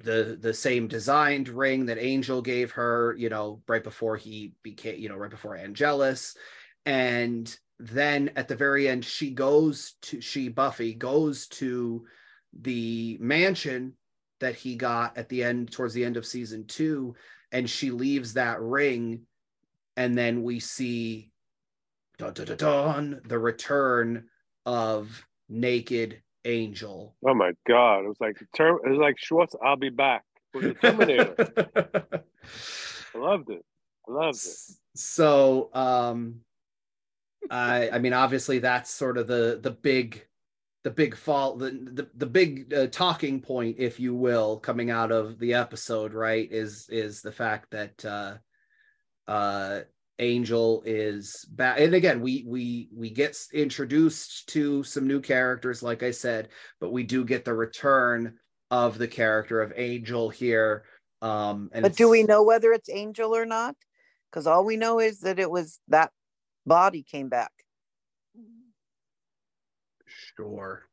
the 0.04 0.38
the 0.40 0.54
same 0.54 0.88
designed 0.88 1.50
ring 1.50 1.86
that 1.88 1.98
Angel 1.98 2.42
gave 2.42 2.72
her, 2.72 3.16
you 3.18 3.30
know, 3.30 3.62
right 3.68 3.84
before 3.84 4.18
he 4.18 4.54
became, 4.62 5.00
you 5.00 5.10
know, 5.10 5.16
right 5.16 5.32
before 5.32 5.56
Angelus. 5.56 6.36
And 6.86 7.56
then 7.80 8.32
at 8.36 8.48
the 8.48 8.56
very 8.56 8.88
end, 8.88 9.06
she 9.06 9.32
goes 9.32 9.96
to 10.04 10.22
she 10.22 10.50
Buffy 10.50 10.94
goes 10.94 11.48
to 11.48 12.06
the 12.62 13.18
mansion 13.20 13.94
that 14.40 14.56
he 14.56 14.76
got 14.76 15.18
at 15.18 15.30
the 15.30 15.44
end 15.44 15.72
towards 15.72 15.94
the 15.94 16.04
end 16.04 16.18
of 16.18 16.26
season 16.26 16.66
two, 16.66 17.16
and 17.52 17.70
she 17.70 17.90
leaves 17.90 18.34
that 18.34 18.62
ring, 18.62 19.22
and 19.96 20.18
then 20.18 20.44
we 20.44 20.60
see 20.60 21.32
dun, 22.18 22.34
dun, 22.34 22.58
dun, 22.58 23.22
the 23.26 23.40
return 23.40 24.26
of 24.66 25.26
naked 25.50 26.22
angel 26.46 27.16
Oh 27.26 27.34
my 27.34 27.54
god! 27.68 28.06
It 28.06 28.08
was 28.08 28.20
like 28.20 28.38
term. 28.56 28.80
It 28.86 28.90
was 28.90 29.00
like 29.00 29.18
Schwartz. 29.18 29.56
I'll 29.64 29.76
be 29.76 29.90
back. 29.90 30.24
It 30.54 30.64
was 30.64 30.76
Terminator. 30.82 31.36
I 33.16 33.18
loved 33.18 33.50
it. 33.50 33.64
I 34.08 34.12
loved 34.12 34.38
it. 34.38 34.58
so 34.96 35.70
um 35.74 36.42
i 37.50 37.90
i 37.90 38.00
mean 38.00 38.14
obviously 38.14 38.60
that's 38.60 38.90
sort 38.92 39.18
of 39.18 39.28
the 39.28 39.60
the 39.62 39.72
big 39.72 40.26
the 40.84 40.92
big 40.92 41.16
fall 41.16 41.56
the 41.56 41.72
the, 41.72 42.10
the 42.16 42.26
big 42.26 42.74
uh, 42.74 42.88
talking 42.88 43.42
point 43.42 43.78
if 43.80 44.00
you 44.00 44.14
will 44.14 44.60
coming 44.60 44.90
out 44.92 45.12
of 45.12 45.40
the 45.40 45.54
episode 45.54 46.14
right 46.14 46.52
is 46.52 46.88
is 46.90 47.22
the 47.22 47.32
fact 47.32 47.72
that 47.72 48.06
uh 48.06 48.36
uh 49.28 49.82
angel 50.20 50.84
is 50.86 51.46
back 51.52 51.80
and 51.80 51.96
again 51.96 52.22
we 52.22 52.46
we 52.48 52.88
we 52.96 53.10
get 53.10 53.36
introduced 53.52 54.48
to 54.48 54.84
some 54.84 55.08
new 55.08 55.20
characters 55.20 55.82
like 55.82 56.04
i 56.04 56.12
said 56.12 56.50
but 56.80 56.92
we 56.92 57.02
do 57.04 57.26
get 57.26 57.44
the 57.44 57.54
return 57.54 58.36
of 58.70 59.00
the 59.00 59.08
character 59.08 59.60
of 59.60 59.74
angel 59.76 60.30
here 60.30 60.84
um 61.24 61.70
and 61.72 61.84
But 61.84 61.96
do 61.96 62.10
we 62.10 62.24
know 62.24 62.44
whether 62.44 62.74
it's 62.74 62.90
Angel 62.90 63.34
or 63.34 63.46
not? 63.46 63.76
Because 64.30 64.46
all 64.46 64.66
we 64.66 64.76
know 64.76 65.00
is 65.00 65.22
that 65.22 65.40
it 65.40 65.50
was 65.50 65.80
that 65.88 66.12
body 66.66 67.02
came 67.02 67.30
back. 67.30 67.52
Sure. 70.36 70.86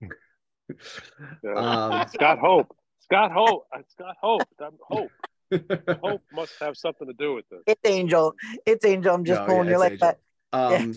Yeah. 0.00 1.52
Um, 1.54 2.08
Scott 2.08 2.38
Hope. 2.38 2.74
Scott 3.00 3.32
Hope. 3.32 3.66
Scott 3.90 4.16
Hope. 4.18 4.42
Hope. 4.80 5.10
Hope 5.52 6.22
must 6.32 6.52
have 6.60 6.76
something 6.76 7.06
to 7.06 7.12
do 7.14 7.34
with 7.34 7.48
this. 7.50 7.60
It's 7.66 7.80
Angel. 7.84 8.34
It's 8.66 8.84
Angel. 8.84 9.14
I'm 9.14 9.24
just 9.24 9.40
No, 9.40 9.46
pulling 9.46 9.66
yeah, 9.66 9.72
you 9.72 9.74
it's 9.74 9.80
like 9.80 9.92
Angel. 9.92 10.08
that. 10.52 10.58
Um, 10.58 10.94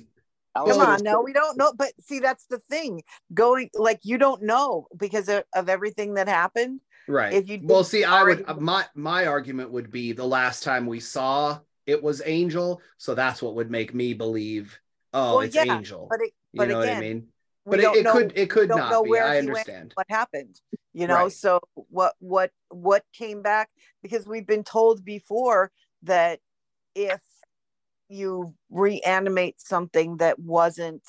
I 0.55 0.65
Come 0.65 0.81
on, 0.81 1.03
no, 1.03 1.21
we 1.21 1.33
don't 1.33 1.57
know. 1.57 1.71
But 1.77 1.91
see, 2.01 2.19
that's 2.19 2.45
the 2.47 2.59
thing. 2.59 3.03
Going 3.33 3.69
like 3.73 3.99
you 4.03 4.17
don't 4.17 4.41
know 4.43 4.87
because 4.97 5.29
of, 5.29 5.43
of 5.53 5.69
everything 5.69 6.15
that 6.15 6.27
happened. 6.27 6.81
Right. 7.07 7.33
If 7.33 7.49
you 7.49 7.59
well, 7.63 7.83
see, 7.83 8.03
I 8.03 8.23
would 8.23 8.45
my 8.59 8.85
my 8.95 9.27
argument 9.27 9.71
would 9.71 9.91
be 9.91 10.13
the 10.13 10.25
last 10.25 10.63
time 10.63 10.85
we 10.87 10.99
saw 10.99 11.59
it 11.85 12.01
was 12.03 12.21
Angel, 12.25 12.81
so 12.97 13.15
that's 13.15 13.41
what 13.41 13.55
would 13.55 13.71
make 13.71 13.93
me 13.93 14.13
believe. 14.13 14.79
Oh, 15.13 15.35
Well, 15.37 15.39
it's 15.41 15.55
yeah, 15.55 15.77
Angel. 15.77 16.07
But 16.09 16.21
it, 16.21 16.31
you 16.53 16.59
but 16.59 16.67
know 16.69 16.81
again, 16.81 16.97
what 16.97 16.97
I 16.97 16.99
mean? 16.99 17.27
But 17.65 17.79
it, 17.79 17.95
it 17.95 18.07
could 18.07 18.33
it 18.35 18.49
could 18.49 18.67
don't 18.69 18.89
know 18.89 19.03
be. 19.03 19.09
where 19.09 19.25
I 19.25 19.37
he 19.39 19.47
went. 19.47 19.67
understand. 19.67 19.93
what 19.95 20.07
happened 20.09 20.59
you 20.97 21.05
know 21.05 21.25
Right. 21.25 21.31
so 21.31 21.59
what 21.75 22.13
what 22.19 22.51
what 22.69 23.03
came 23.13 23.43
back 23.43 23.69
because 24.01 24.25
we've 24.25 24.47
been 24.47 24.63
told 24.63 25.05
before 25.05 25.71
that 26.01 26.39
if 26.95 27.21
you 28.09 28.55
reanimate 28.71 29.61
something 29.61 30.17
that 30.17 30.39
wasn't 30.39 31.03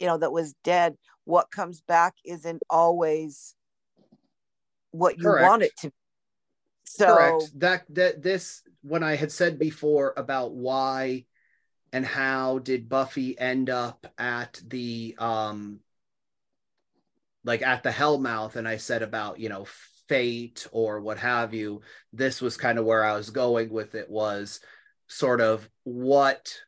you 0.00 0.08
know 0.08 0.18
that 0.18 0.32
was 0.32 0.54
dead 0.64 0.96
what 1.24 1.52
comes 1.52 1.82
back 1.82 2.14
isn't 2.24 2.62
always 2.68 3.54
what 4.90 5.18
you 5.18 5.28
want 5.28 5.62
it 5.62 5.72
to 5.76 5.88
be. 5.88 5.94
so 6.82 7.06
Correct. 7.06 7.60
That 7.60 7.94
that 7.94 8.22
this 8.22 8.62
when 8.82 9.04
I 9.04 9.14
had 9.14 9.30
said 9.30 9.56
before 9.56 10.14
about 10.16 10.52
why 10.52 11.26
and 11.92 12.04
how 12.04 12.58
did 12.58 12.88
Buffy 12.88 13.38
end 13.38 13.70
up 13.70 14.04
at 14.18 14.60
the 14.66 15.14
um 15.18 15.78
like 17.44 17.62
at 17.62 17.82
the 17.82 17.90
Hellmouth 17.90 18.56
and 18.56 18.68
I 18.68 18.76
said 18.76 19.02
about, 19.02 19.38
you 19.38 19.48
know, 19.48 19.66
fate 20.08 20.66
or 20.72 21.00
what 21.00 21.18
have 21.18 21.54
you, 21.54 21.80
this 22.12 22.40
was 22.40 22.56
kind 22.56 22.78
of 22.78 22.84
where 22.84 23.04
I 23.04 23.14
was 23.16 23.30
going 23.30 23.70
with 23.70 23.94
it 23.94 24.10
was 24.10 24.60
sort 25.08 25.40
of 25.40 25.68
what 25.84 26.60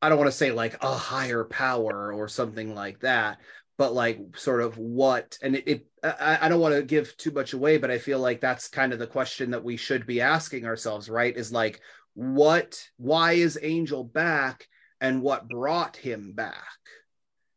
I 0.00 0.08
don't 0.08 0.18
want 0.18 0.30
to 0.30 0.36
say 0.36 0.52
like 0.52 0.82
a 0.82 0.94
higher 0.94 1.44
power 1.44 2.12
or 2.12 2.28
something 2.28 2.74
like 2.74 3.00
that, 3.00 3.38
but 3.76 3.92
like 3.94 4.20
sort 4.36 4.60
of 4.60 4.78
what 4.78 5.38
and 5.42 5.56
it, 5.56 5.68
it 5.68 5.86
I, 6.02 6.38
I 6.42 6.48
don't 6.48 6.60
want 6.60 6.74
to 6.74 6.82
give 6.82 7.16
too 7.16 7.32
much 7.32 7.52
away, 7.52 7.78
but 7.78 7.90
I 7.90 7.98
feel 7.98 8.20
like 8.20 8.40
that's 8.40 8.68
kind 8.68 8.92
of 8.92 8.98
the 8.98 9.06
question 9.06 9.50
that 9.50 9.64
we 9.64 9.76
should 9.76 10.06
be 10.06 10.20
asking 10.20 10.66
ourselves, 10.66 11.08
right? 11.10 11.36
Is 11.36 11.52
like 11.52 11.80
what 12.14 12.88
why 12.96 13.32
is 13.32 13.58
Angel 13.60 14.04
back 14.04 14.68
and 15.00 15.22
what 15.22 15.48
brought 15.48 15.96
him 15.96 16.32
back? 16.32 16.54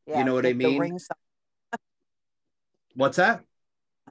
yeah, 0.07 0.23
know 0.23 0.33
what 0.33 0.45
I 0.45 0.53
did 0.53 0.59
the 0.61 0.67
mean? 0.67 0.79
ring 0.79 0.99
What's 2.95 3.17
that? 3.17 3.43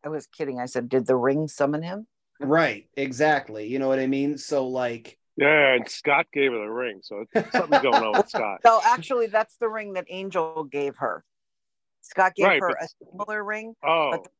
i 0.05 0.09
was 0.09 0.27
kidding 0.27 0.59
i 0.61 0.65
said 0.67 0.89
did 0.89 1.07
the 1.07 1.17
ring 1.17 1.47
summon 1.49 1.83
him 1.83 2.07
Right, 2.43 2.89
exactly. 2.97 3.67
You 3.67 3.79
know 3.79 3.89
what 3.89 3.99
I 3.99 4.07
mean? 4.07 4.39
So 4.39 4.67
like 4.67 5.19
Yeah, 5.37 5.75
and 5.75 5.87
Scott 5.87 6.25
gave 6.33 6.53
her 6.53 6.59
the 6.59 6.71
ring, 6.71 7.01
so 7.03 7.25
something's 7.53 7.83
going 7.83 8.03
on 8.03 8.13
with 8.17 8.29
Scott. 8.35 8.61
no 8.65 8.81
actually 8.83 9.27
that's 9.27 9.57
the 9.61 9.69
ring 9.69 9.93
that 9.95 10.07
angel 10.09 10.65
gave 10.65 10.97
her 10.97 11.23
scott 12.01 12.35
gave 12.35 12.47
Right, 12.47 12.61
her 12.63 12.77
but- 12.79 12.87
a 12.87 13.11
similar 13.13 13.45
ring 13.45 13.75
Oh, 13.85 14.09
but 14.13 14.25
the 14.25 14.31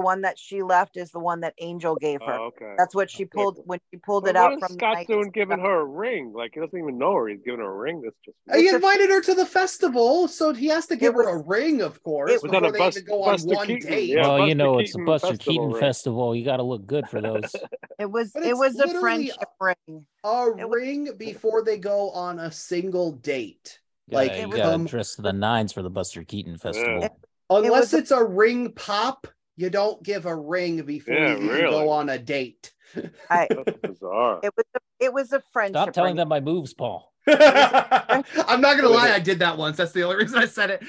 one 0.00 0.22
that 0.22 0.38
she 0.38 0.62
left 0.62 0.96
is 0.96 1.10
the 1.10 1.18
one 1.20 1.40
that 1.40 1.54
Angel 1.58 1.94
gave 1.96 2.20
her. 2.26 2.32
oh, 2.34 2.44
okay. 2.46 2.74
That's 2.78 2.94
what 2.94 3.10
she 3.10 3.24
pulled 3.24 3.60
when 3.64 3.78
she 3.90 3.98
pulled 3.98 4.24
Well, 4.24 4.30
it 4.30 4.36
out 4.36 4.50
what 4.52 4.58
is 4.58 4.66
from 4.68 4.76
Scott 4.76 4.80
the 4.92 4.94
night 4.94 5.06
doing 5.08 5.30
giving 5.30 5.58
her 5.60 5.80
a 5.80 5.84
ring? 5.84 6.32
Like 6.34 6.52
he 6.54 6.60
doesn't 6.60 6.78
even 6.78 6.98
know 6.98 7.14
her. 7.14 7.28
He's 7.28 7.40
giving 7.44 7.60
her 7.60 7.70
a 7.70 7.76
ring. 7.76 8.02
That's 8.02 8.16
just 8.24 8.36
he 8.60 8.68
invited 8.68 9.10
her 9.10 9.20
to 9.22 9.34
the 9.34 9.46
festival, 9.46 10.28
so 10.28 10.52
he 10.52 10.66
has 10.68 10.86
to 10.86 10.96
give 10.96 11.14
her 11.14 11.28
a 11.28 11.38
ring, 11.42 11.82
of 11.82 12.02
course, 12.02 12.30
it 12.32 12.42
was 12.42 12.52
on 12.52 12.62
before 12.62 12.68
a 12.68 12.72
they 12.72 12.78
Bus- 12.78 12.96
even 12.96 13.06
go 13.08 13.22
on 13.22 13.32
Buster 13.34 13.54
one 13.54 13.66
Keaton, 13.66 13.90
date. 13.90 14.08
yeah. 14.08 14.22
well, 14.22 14.38
you 14.48 14.54
Buster 14.54 14.54
know, 14.56 14.78
it's 14.78 14.94
a 14.94 14.98
Buster 14.98 15.28
festival 15.28 15.52
Keaton 15.52 15.70
ring. 15.72 15.80
festival. 15.80 16.36
You 16.36 16.44
got 16.44 16.56
to 16.58 16.62
look 16.62 16.86
good 16.86 17.08
for 17.08 17.20
those. 17.20 17.54
It 17.98 18.10
was 18.10 18.32
it 18.34 18.56
was 18.56 18.76
a 18.76 18.86
literally 18.86 19.00
friendship 19.00 19.48
ring. 19.60 20.06
A 20.24 20.46
It 20.58 20.66
was- 20.66 20.80
ring 20.80 21.10
before 21.18 21.62
they 21.62 21.76
go 21.76 22.10
on 22.12 22.38
a 22.38 22.50
single 22.50 23.12
date. 23.12 23.78
Like 24.10 24.30
Like 24.30 24.36
you 24.38 24.42
it 24.44 24.48
was- 24.48 24.56
got 24.56 24.68
to 24.70 24.74
um, 24.74 24.86
dress 24.86 25.16
to 25.16 25.22
the 25.22 25.34
nines 25.34 25.72
for 25.74 25.82
the 25.82 25.90
Buster 25.90 26.24
Keaton 26.24 26.56
festival. 26.56 27.04
It- 27.04 27.12
unless 27.50 27.92
was 27.92 27.94
it's 27.94 28.10
a 28.10 28.24
ring 28.24 28.72
pop, 28.72 29.26
you 29.60 29.68
don't 29.68 30.02
give 30.02 30.24
a 30.24 30.34
ring 30.34 30.82
before 30.84 31.14
Yeah, 31.14 31.36
you 31.36 31.50
really. 31.50 31.70
go 31.70 31.90
on 31.90 32.08
a 32.08 32.18
date. 32.18 32.72
I 33.28 33.46
bizarre. 33.82 34.40
it 34.42 34.52
was 34.56 34.64
a, 34.74 34.78
it 34.98 35.12
was 35.12 35.32
a 35.34 35.42
friendship 35.52 35.82
Stop 35.82 35.92
telling 35.92 36.12
ring. 36.12 36.16
them 36.16 36.28
my 36.28 36.40
moves, 36.40 36.72
Paul. 36.72 37.12
I'm 37.28 38.60
not 38.62 38.76
gonna 38.76 38.88
lie, 38.88 39.12
I 39.12 39.18
did 39.18 39.40
that 39.40 39.58
once. 39.58 39.76
That's 39.76 39.92
the 39.92 40.04
only 40.04 40.16
reason 40.24 40.38
I 40.38 40.46
said 40.46 40.70
it. 40.70 40.82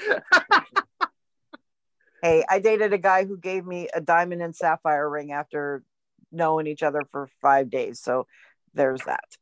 Hey, 2.22 2.44
I 2.48 2.60
dated 2.60 2.94
a 2.94 2.98
guy 2.98 3.26
who 3.26 3.36
gave 3.36 3.66
me 3.66 3.88
a 3.92 4.00
diamond 4.00 4.40
and 4.40 4.56
sapphire 4.56 5.08
ring 5.08 5.32
after 5.32 5.82
knowing 6.30 6.66
each 6.66 6.82
other 6.82 7.02
for 7.10 7.28
five 7.42 7.68
days. 7.68 8.00
So 8.00 8.26
there's 8.72 9.02
that. 9.02 9.36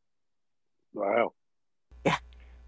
Wow. 0.93 1.35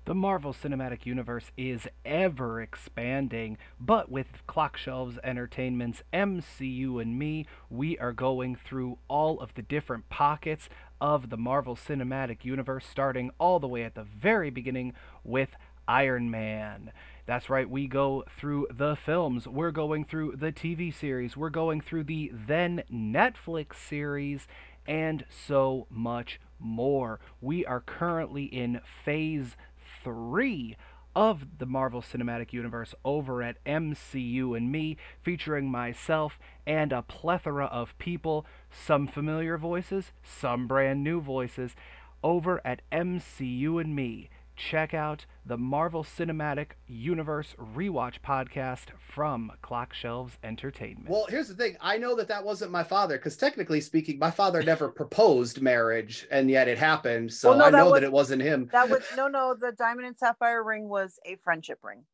The 0.05 0.16
Marvel 0.16 0.53
Cinematic 0.53 1.07
Universe 1.07 1.53
is 1.57 1.87
ever 2.05 2.61
expanding, 2.61 3.57
but 3.79 4.11
with 4.11 4.45
Clock 4.49 4.77
Shelves 4.77 5.16
Entertainment's 5.23 6.03
MCU 6.12 7.01
and 7.01 7.16
me, 7.16 7.47
we 7.70 7.97
are 7.99 8.12
going 8.12 8.57
through 8.57 8.99
all 9.07 9.39
of 9.39 9.55
the 9.55 9.62
different 9.62 10.09
pockets 10.09 10.69
of 11.01 11.31
the 11.31 11.37
Marvel 11.37 11.77
Cinematic 11.77 12.45
Universe, 12.45 12.85
starting 12.85 13.31
all 13.39 13.61
the 13.61 13.69
way 13.69 13.85
at 13.85 13.95
the 13.95 14.03
very 14.03 14.51
beginning 14.51 14.93
with 15.23 15.51
Iron 15.87 16.29
Man. 16.29 16.91
That's 17.24 17.49
right, 17.49 17.70
we 17.70 17.87
go 17.87 18.24
through 18.29 18.66
the 18.73 18.97
films, 18.97 19.47
we're 19.47 19.70
going 19.70 20.05
through 20.05 20.35
the 20.35 20.51
TV 20.51 20.93
series, 20.93 21.37
we're 21.37 21.49
going 21.49 21.81
through 21.81 22.05
the 22.05 22.33
then 22.35 22.83
Netflix 22.93 23.77
series, 23.77 24.49
and 24.85 25.24
so 25.31 25.87
much 25.89 26.41
more. 26.59 27.20
We 27.41 27.65
are 27.65 27.81
currently 27.81 28.45
in 28.45 28.81
phase 29.05 29.57
three 30.03 30.77
of 31.15 31.59
the 31.59 31.66
Marvel 31.66 32.01
Cinematic 32.01 32.53
Universe 32.53 32.95
over 33.05 33.43
at 33.43 33.62
MCU 33.65 34.57
and 34.57 34.73
Me, 34.73 34.97
featuring 35.23 35.70
myself 35.70 36.39
and 36.66 36.93
a 36.93 37.03
plethora 37.03 37.66
of 37.66 37.97
people, 37.99 38.47
some 38.70 39.07
familiar 39.07 39.59
voices, 39.59 40.12
some 40.23 40.66
brand 40.66 41.05
new 41.05 41.20
voices, 41.20 41.77
over 42.24 42.61
at 42.65 42.81
MCU 42.91 43.81
and 43.81 43.95
Me. 43.95 44.31
Check 44.70 44.94
out 44.94 45.26
the 45.44 45.59
Marvel 45.59 46.05
Cinematic 46.05 46.72
Universe 46.86 47.56
Rewatch 47.74 48.20
podcast 48.24 48.90
from 48.97 49.51
Clock 49.60 49.93
Shelves 49.93 50.39
Entertainment. 50.44 51.09
well, 51.09 51.26
here's 51.28 51.48
the 51.48 51.55
thing. 51.55 51.76
I 51.80 51.98
know 51.98 52.14
that 52.14 52.28
that 52.28 52.44
wasn't 52.44 52.70
my 52.70 52.84
father 52.84 53.16
because 53.18 53.36
technically 53.36 53.80
speaking, 53.80 54.20
my 54.20 54.30
father 54.30 54.62
never 54.62 54.89
proposed 54.89 55.60
marriage, 55.60 56.28
and 56.30 56.48
yet 56.48 56.68
it 56.68 56.78
happened. 56.78 57.32
So 57.32 57.51
Well, 57.51 57.59
no, 57.59 57.64
I 57.64 57.70
that 57.72 57.76
know 57.78 57.84
was- 57.86 57.93
that 57.94 58.02
it 58.05 58.12
wasn't 58.12 58.43
him. 58.43 58.68
That 58.72 58.89
was 58.89 59.02
no, 59.16 59.26
no. 59.26 59.56
The 59.60 59.72
diamond 59.72 60.06
and 60.06 60.16
sapphire 60.16 60.62
ring 60.62 60.89
was 60.89 61.18
a 61.26 61.34
friendship 61.43 61.80
ring. 61.82 62.05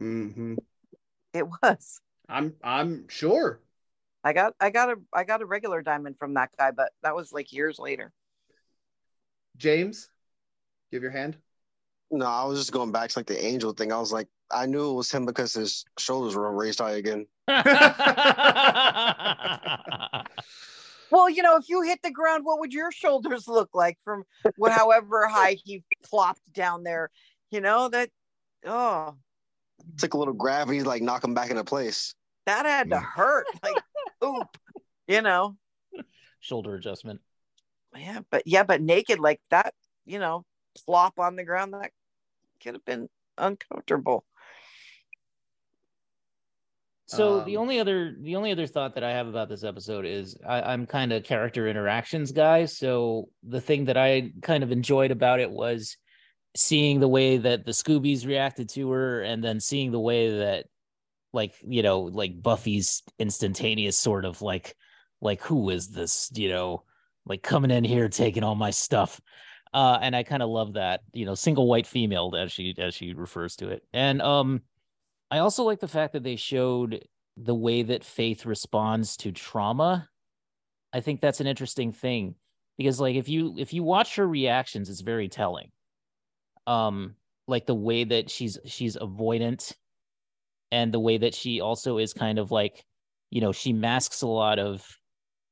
Mm-hmm. 0.00 0.54
It 1.34 1.46
was. 1.62 2.00
I'm 2.26 2.54
I'm 2.64 3.06
sure. 3.08 3.60
I 4.24 4.32
got, 4.32 4.54
I 4.60 4.70
got 4.70 4.88
a, 4.88 4.96
I 5.12 5.24
got 5.24 5.42
a 5.42 5.46
regular 5.46 5.82
diamond 5.82 6.16
from 6.18 6.34
that 6.34 6.50
guy, 6.58 6.70
but 6.70 6.92
that 7.02 7.14
was 7.14 7.32
like 7.32 7.52
years 7.52 7.78
later. 7.78 8.12
James, 9.58 10.08
give 10.90 11.02
your 11.02 11.10
hand. 11.10 11.36
No, 12.14 12.26
I 12.26 12.44
was 12.44 12.58
just 12.58 12.72
going 12.72 12.92
back 12.92 13.08
to 13.10 13.18
like 13.18 13.26
the 13.26 13.42
angel 13.42 13.72
thing. 13.72 13.90
I 13.90 13.98
was 13.98 14.12
like, 14.12 14.28
I 14.50 14.66
knew 14.66 14.90
it 14.90 14.94
was 14.94 15.10
him 15.10 15.24
because 15.24 15.54
his 15.54 15.84
shoulders 15.98 16.36
were 16.36 16.52
raised 16.54 16.78
high 16.78 16.92
again. 16.92 17.26
Well, 21.10 21.28
you 21.28 21.42
know, 21.42 21.56
if 21.58 21.68
you 21.68 21.82
hit 21.82 22.00
the 22.02 22.10
ground, 22.10 22.46
what 22.46 22.58
would 22.60 22.72
your 22.72 22.90
shoulders 22.90 23.46
look 23.46 23.68
like 23.74 23.98
from 24.02 24.24
wh- 24.58 24.70
however 24.70 25.28
high 25.28 25.58
he 25.62 25.84
plopped 26.02 26.40
down 26.54 26.84
there? 26.84 27.10
You 27.50 27.60
know 27.60 27.90
that. 27.90 28.08
Oh, 28.64 29.14
took 29.98 30.14
a 30.14 30.16
little 30.16 30.32
gravity, 30.32 30.78
to, 30.78 30.88
like 30.88 31.02
knock 31.02 31.22
him 31.22 31.34
back 31.34 31.50
into 31.50 31.64
place. 31.64 32.14
that 32.46 32.64
had 32.64 32.88
to 32.90 32.98
hurt. 32.98 33.44
Like, 33.62 33.82
oop. 34.24 34.56
You 35.06 35.20
know. 35.20 35.56
Shoulder 36.40 36.76
adjustment. 36.76 37.20
Yeah, 37.94 38.20
but 38.30 38.44
yeah, 38.46 38.62
but 38.62 38.80
naked 38.80 39.18
like 39.18 39.42
that, 39.50 39.74
you 40.06 40.18
know, 40.18 40.46
plop 40.86 41.18
on 41.18 41.36
the 41.36 41.44
ground, 41.44 41.74
that 41.74 41.90
could 42.62 42.74
have 42.74 42.84
been 42.84 43.08
uncomfortable. 43.38 44.24
So 47.06 47.44
the 47.44 47.56
Um, 47.56 47.62
only 47.62 47.78
other 47.78 48.16
the 48.18 48.36
only 48.36 48.52
other 48.52 48.66
thought 48.66 48.94
that 48.94 49.04
I 49.04 49.10
have 49.10 49.26
about 49.26 49.50
this 49.50 49.64
episode 49.64 50.06
is 50.06 50.38
I, 50.46 50.62
I'm 50.62 50.86
kind 50.86 51.12
of 51.12 51.24
character 51.24 51.68
interactions 51.68 52.32
guy. 52.32 52.64
So 52.64 53.28
the 53.42 53.60
thing 53.60 53.84
that 53.86 53.98
I 53.98 54.30
kind 54.40 54.64
of 54.64 54.72
enjoyed 54.72 55.10
about 55.10 55.40
it 55.40 55.50
was 55.50 55.98
seeing 56.56 57.00
the 57.00 57.08
way 57.08 57.36
that 57.36 57.66
the 57.66 57.72
Scoobies 57.72 58.26
reacted 58.26 58.70
to 58.70 58.90
her, 58.92 59.20
and 59.22 59.44
then 59.44 59.60
seeing 59.60 59.90
the 59.90 60.00
way 60.00 60.38
that, 60.38 60.66
like 61.34 61.54
you 61.66 61.82
know, 61.82 62.00
like 62.00 62.40
Buffy's 62.40 63.02
instantaneous 63.18 63.98
sort 63.98 64.24
of 64.24 64.40
like, 64.40 64.74
like 65.20 65.42
who 65.42 65.68
is 65.68 65.88
this? 65.88 66.30
You 66.34 66.48
know, 66.48 66.84
like 67.26 67.42
coming 67.42 67.70
in 67.70 67.84
here 67.84 68.08
taking 68.08 68.44
all 68.44 68.54
my 68.54 68.70
stuff. 68.70 69.20
Uh, 69.74 69.98
and 70.00 70.14
I 70.14 70.22
kind 70.22 70.42
of 70.42 70.50
love 70.50 70.74
that, 70.74 71.00
you 71.12 71.24
know, 71.24 71.34
single 71.34 71.66
white 71.66 71.86
female 71.86 72.34
as 72.36 72.52
she 72.52 72.74
as 72.78 72.94
she 72.94 73.14
refers 73.14 73.56
to 73.56 73.68
it. 73.68 73.82
And 73.92 74.20
um, 74.20 74.62
I 75.30 75.38
also 75.38 75.64
like 75.64 75.80
the 75.80 75.88
fact 75.88 76.12
that 76.12 76.22
they 76.22 76.36
showed 76.36 77.06
the 77.36 77.54
way 77.54 77.82
that 77.82 78.04
Faith 78.04 78.44
responds 78.44 79.16
to 79.18 79.32
trauma. 79.32 80.08
I 80.92 81.00
think 81.00 81.20
that's 81.20 81.40
an 81.40 81.46
interesting 81.46 81.92
thing 81.92 82.34
because, 82.76 83.00
like, 83.00 83.16
if 83.16 83.28
you 83.28 83.54
if 83.56 83.72
you 83.72 83.82
watch 83.82 84.16
her 84.16 84.26
reactions, 84.28 84.90
it's 84.90 85.00
very 85.00 85.28
telling. 85.28 85.70
Um, 86.66 87.16
like 87.48 87.66
the 87.66 87.74
way 87.74 88.04
that 88.04 88.30
she's 88.30 88.58
she's 88.66 88.96
avoidant, 88.96 89.74
and 90.70 90.92
the 90.92 91.00
way 91.00 91.16
that 91.18 91.34
she 91.34 91.60
also 91.60 91.96
is 91.98 92.12
kind 92.12 92.38
of 92.38 92.50
like, 92.50 92.84
you 93.30 93.40
know, 93.40 93.52
she 93.52 93.72
masks 93.72 94.20
a 94.20 94.26
lot 94.26 94.58
of 94.58 94.86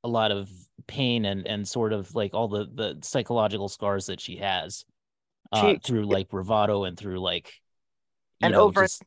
a 0.02 0.08
lot 0.08 0.30
of 0.32 0.50
pain 0.86 1.24
and 1.24 1.46
and 1.46 1.66
sort 1.68 1.92
of 1.92 2.14
like 2.14 2.34
all 2.34 2.48
the 2.48 2.66
the 2.72 2.98
psychological 3.02 3.68
scars 3.68 4.06
that 4.06 4.20
she 4.20 4.36
has 4.36 4.84
uh, 5.52 5.72
She- 5.72 5.78
through 5.78 6.04
like 6.06 6.28
bravado 6.28 6.84
and 6.84 6.96
through 6.98 7.20
like 7.20 7.52
you 8.40 8.46
and 8.46 8.54
know 8.54 8.62
over 8.62 8.82
just 8.82 9.02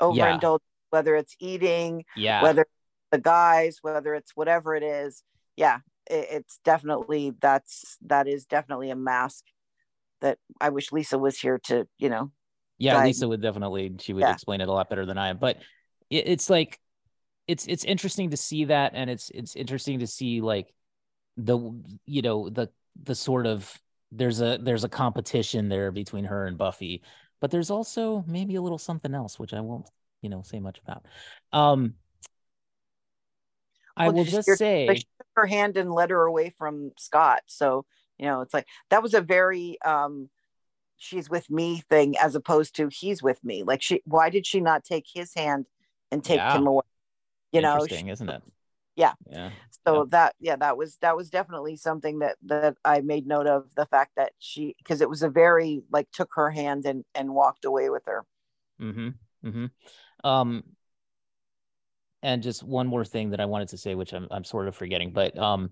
overindulge, 0.00 0.60
whether 0.90 1.14
it's 1.14 1.36
eating, 1.40 2.04
yeah 2.16 2.42
whether 2.42 2.66
the 3.10 3.18
guys, 3.18 3.78
whether 3.82 4.14
it's 4.14 4.32
whatever 4.34 4.74
it 4.74 4.82
is. 4.82 5.22
Yeah, 5.56 5.78
it, 6.10 6.26
it's 6.30 6.60
definitely 6.64 7.32
that's 7.40 7.96
that 8.06 8.28
is 8.28 8.46
definitely 8.46 8.90
a 8.90 8.96
mask 8.96 9.44
that 10.20 10.38
I 10.60 10.68
wish 10.70 10.92
Lisa 10.92 11.18
was 11.18 11.38
here 11.38 11.58
to, 11.64 11.86
you 11.98 12.08
know. 12.08 12.30
yeah 12.78 12.96
diag- 12.96 13.04
lisa 13.06 13.28
would 13.28 13.42
definitely 13.42 13.92
she 14.00 14.12
would 14.12 14.22
Yeah. 14.22 14.32
explain 14.32 14.60
it 14.60 14.68
a 14.68 14.72
lot 14.72 14.88
better 14.88 15.04
than 15.06 15.18
i 15.18 15.28
am 15.28 15.38
but 15.38 15.56
it, 16.08 16.28
it's 16.28 16.48
like 16.48 16.78
it's 17.50 17.66
it's 17.66 17.84
interesting 17.84 18.30
to 18.30 18.36
see 18.36 18.66
that 18.66 18.92
and 18.94 19.10
it's 19.10 19.30
it's 19.30 19.56
interesting 19.56 19.98
to 19.98 20.06
see 20.06 20.40
like 20.40 20.72
the 21.36 21.58
you 22.06 22.22
know 22.22 22.48
the 22.48 22.68
the 23.02 23.14
sort 23.14 23.44
of 23.46 23.76
there's 24.12 24.40
a 24.40 24.58
there's 24.62 24.84
a 24.84 24.88
competition 24.88 25.68
there 25.68 25.90
between 25.90 26.24
her 26.24 26.46
and 26.46 26.56
buffy 26.56 27.02
but 27.40 27.50
there's 27.50 27.70
also 27.70 28.24
maybe 28.28 28.54
a 28.54 28.62
little 28.62 28.78
something 28.78 29.14
else 29.14 29.36
which 29.38 29.52
i 29.52 29.60
won't 29.60 29.88
you 30.22 30.28
know 30.28 30.42
say 30.42 30.60
much 30.60 30.78
about 30.78 31.04
um 31.52 31.94
i 33.96 34.06
Well, 34.06 34.14
will 34.14 34.24
just 34.24 34.46
just 34.46 34.58
say 34.58 34.94
she 34.94 35.04
took 35.18 35.26
her 35.34 35.46
hand 35.46 35.76
and 35.76 35.92
led 35.92 36.10
her 36.10 36.24
away 36.24 36.54
from 36.56 36.92
Scott. 36.98 37.42
So, 37.46 37.84
you 38.18 38.26
know, 38.26 38.42
it's 38.42 38.54
like 38.54 38.66
that 38.90 39.02
was 39.02 39.14
a 39.14 39.20
very 39.20 39.80
um 39.82 40.30
she's 40.98 41.28
with 41.28 41.50
me 41.50 41.82
thing 41.90 42.16
as 42.18 42.34
opposed 42.36 42.76
to 42.76 42.88
he's 42.92 43.22
with 43.22 43.42
me. 43.42 43.62
Like 43.64 43.82
she 43.82 44.02
why 44.04 44.30
did 44.30 44.46
she 44.46 44.60
not 44.60 44.84
take 44.84 45.06
his 45.12 45.34
hand 45.34 45.66
and 46.12 46.22
take 46.22 46.36
Yeah. 46.36 46.54
him 46.54 46.66
away? 46.66 46.82
You 47.52 47.62
know, 47.62 47.74
interesting 47.74 48.06
she- 48.06 48.12
isn't 48.12 48.28
it 48.28 48.42
Yeah. 48.96 49.12
yeah 49.30 49.50
so 49.86 50.06
that 50.10 50.34
yeah 50.40 50.56
that 50.56 50.76
was 50.76 50.96
that 51.00 51.16
was 51.16 51.30
definitely 51.30 51.76
something 51.76 52.18
that 52.18 52.36
that 52.44 52.76
i 52.84 53.00
made 53.00 53.26
note 53.26 53.46
of 53.46 53.74
the 53.74 53.86
fact 53.86 54.12
that 54.16 54.32
she 54.38 54.74
because 54.78 55.00
it 55.00 55.08
was 55.08 55.22
a 55.22 55.28
very 55.30 55.82
like 55.90 56.10
took 56.12 56.30
her 56.34 56.50
hand 56.50 56.84
and 56.84 57.04
and 57.14 57.32
walked 57.34 57.64
away 57.64 57.88
with 57.90 58.02
her 58.06 58.24
Mm-hmm. 58.80 59.08
Mm-hmm. 59.46 60.28
Um, 60.28 60.62
and 62.22 62.42
just 62.42 62.62
one 62.62 62.86
more 62.86 63.04
thing 63.04 63.30
that 63.30 63.40
I 63.40 63.46
wanted 63.46 63.68
to 63.68 63.78
say, 63.78 63.94
which 63.94 64.12
I'm 64.12 64.26
I'm 64.30 64.44
sort 64.44 64.68
of 64.68 64.76
forgetting, 64.76 65.12
but 65.12 65.38
um, 65.38 65.70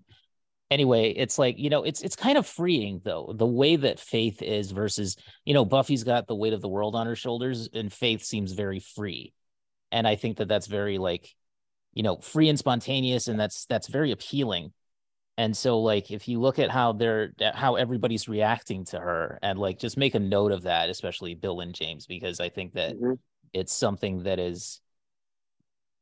anyway, 0.70 1.10
it's 1.10 1.38
like 1.38 1.58
you 1.58 1.70
know, 1.70 1.84
it's 1.84 2.00
it's 2.02 2.16
kind 2.16 2.38
of 2.38 2.46
freeing 2.46 3.00
though 3.04 3.34
the 3.36 3.46
way 3.46 3.76
that 3.76 4.00
Faith 4.00 4.42
is 4.42 4.70
versus 4.70 5.16
you 5.44 5.54
know 5.54 5.64
Buffy's 5.64 6.04
got 6.04 6.26
the 6.26 6.34
weight 6.36 6.52
of 6.52 6.60
the 6.60 6.68
world 6.68 6.94
on 6.94 7.06
her 7.06 7.16
shoulders, 7.16 7.68
and 7.72 7.92
Faith 7.92 8.22
seems 8.22 8.52
very 8.52 8.80
free, 8.80 9.32
and 9.92 10.06
I 10.06 10.16
think 10.16 10.38
that 10.38 10.48
that's 10.48 10.66
very 10.66 10.98
like 10.98 11.34
you 11.94 12.02
know 12.02 12.16
free 12.18 12.48
and 12.48 12.58
spontaneous, 12.58 13.28
and 13.28 13.38
that's 13.38 13.66
that's 13.66 13.88
very 13.88 14.10
appealing. 14.12 14.72
And 15.36 15.56
so, 15.56 15.78
like, 15.80 16.10
if 16.10 16.26
you 16.26 16.40
look 16.40 16.58
at 16.58 16.68
how 16.70 16.92
they're 16.92 17.32
how 17.54 17.76
everybody's 17.76 18.28
reacting 18.28 18.84
to 18.86 18.98
her, 18.98 19.38
and 19.42 19.58
like, 19.58 19.78
just 19.78 19.96
make 19.96 20.14
a 20.16 20.20
note 20.20 20.50
of 20.52 20.62
that, 20.62 20.88
especially 20.90 21.34
Bill 21.34 21.60
and 21.60 21.74
James, 21.74 22.06
because 22.06 22.40
I 22.40 22.48
think 22.48 22.72
that 22.74 22.96
Mhm. 22.96 23.18
it's 23.52 23.72
something 23.72 24.24
that 24.24 24.38
is 24.38 24.80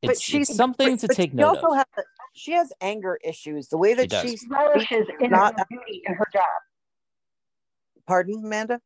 but 0.02 0.12
it's, 0.12 0.20
she's 0.22 0.48
it's 0.48 0.56
something 0.56 0.96
to 0.98 1.06
but 1.08 1.16
take 1.16 1.30
she 1.32 1.36
note 1.36 1.56
also 1.56 1.68
of. 1.70 1.76
has 1.76 2.04
she 2.34 2.52
has 2.52 2.72
anger 2.80 3.18
issues 3.24 3.68
the 3.68 3.78
way 3.78 3.94
that 3.94 4.12
she 4.12 4.28
she's 4.28 4.46
relishes 4.48 5.06
in 5.20 5.30
Not- 5.30 5.58
her 5.58 5.66
duty 5.70 6.02
in 6.06 6.14
her 6.14 6.26
job. 6.32 6.42
pardon 8.06 8.42
amanda 8.44 8.80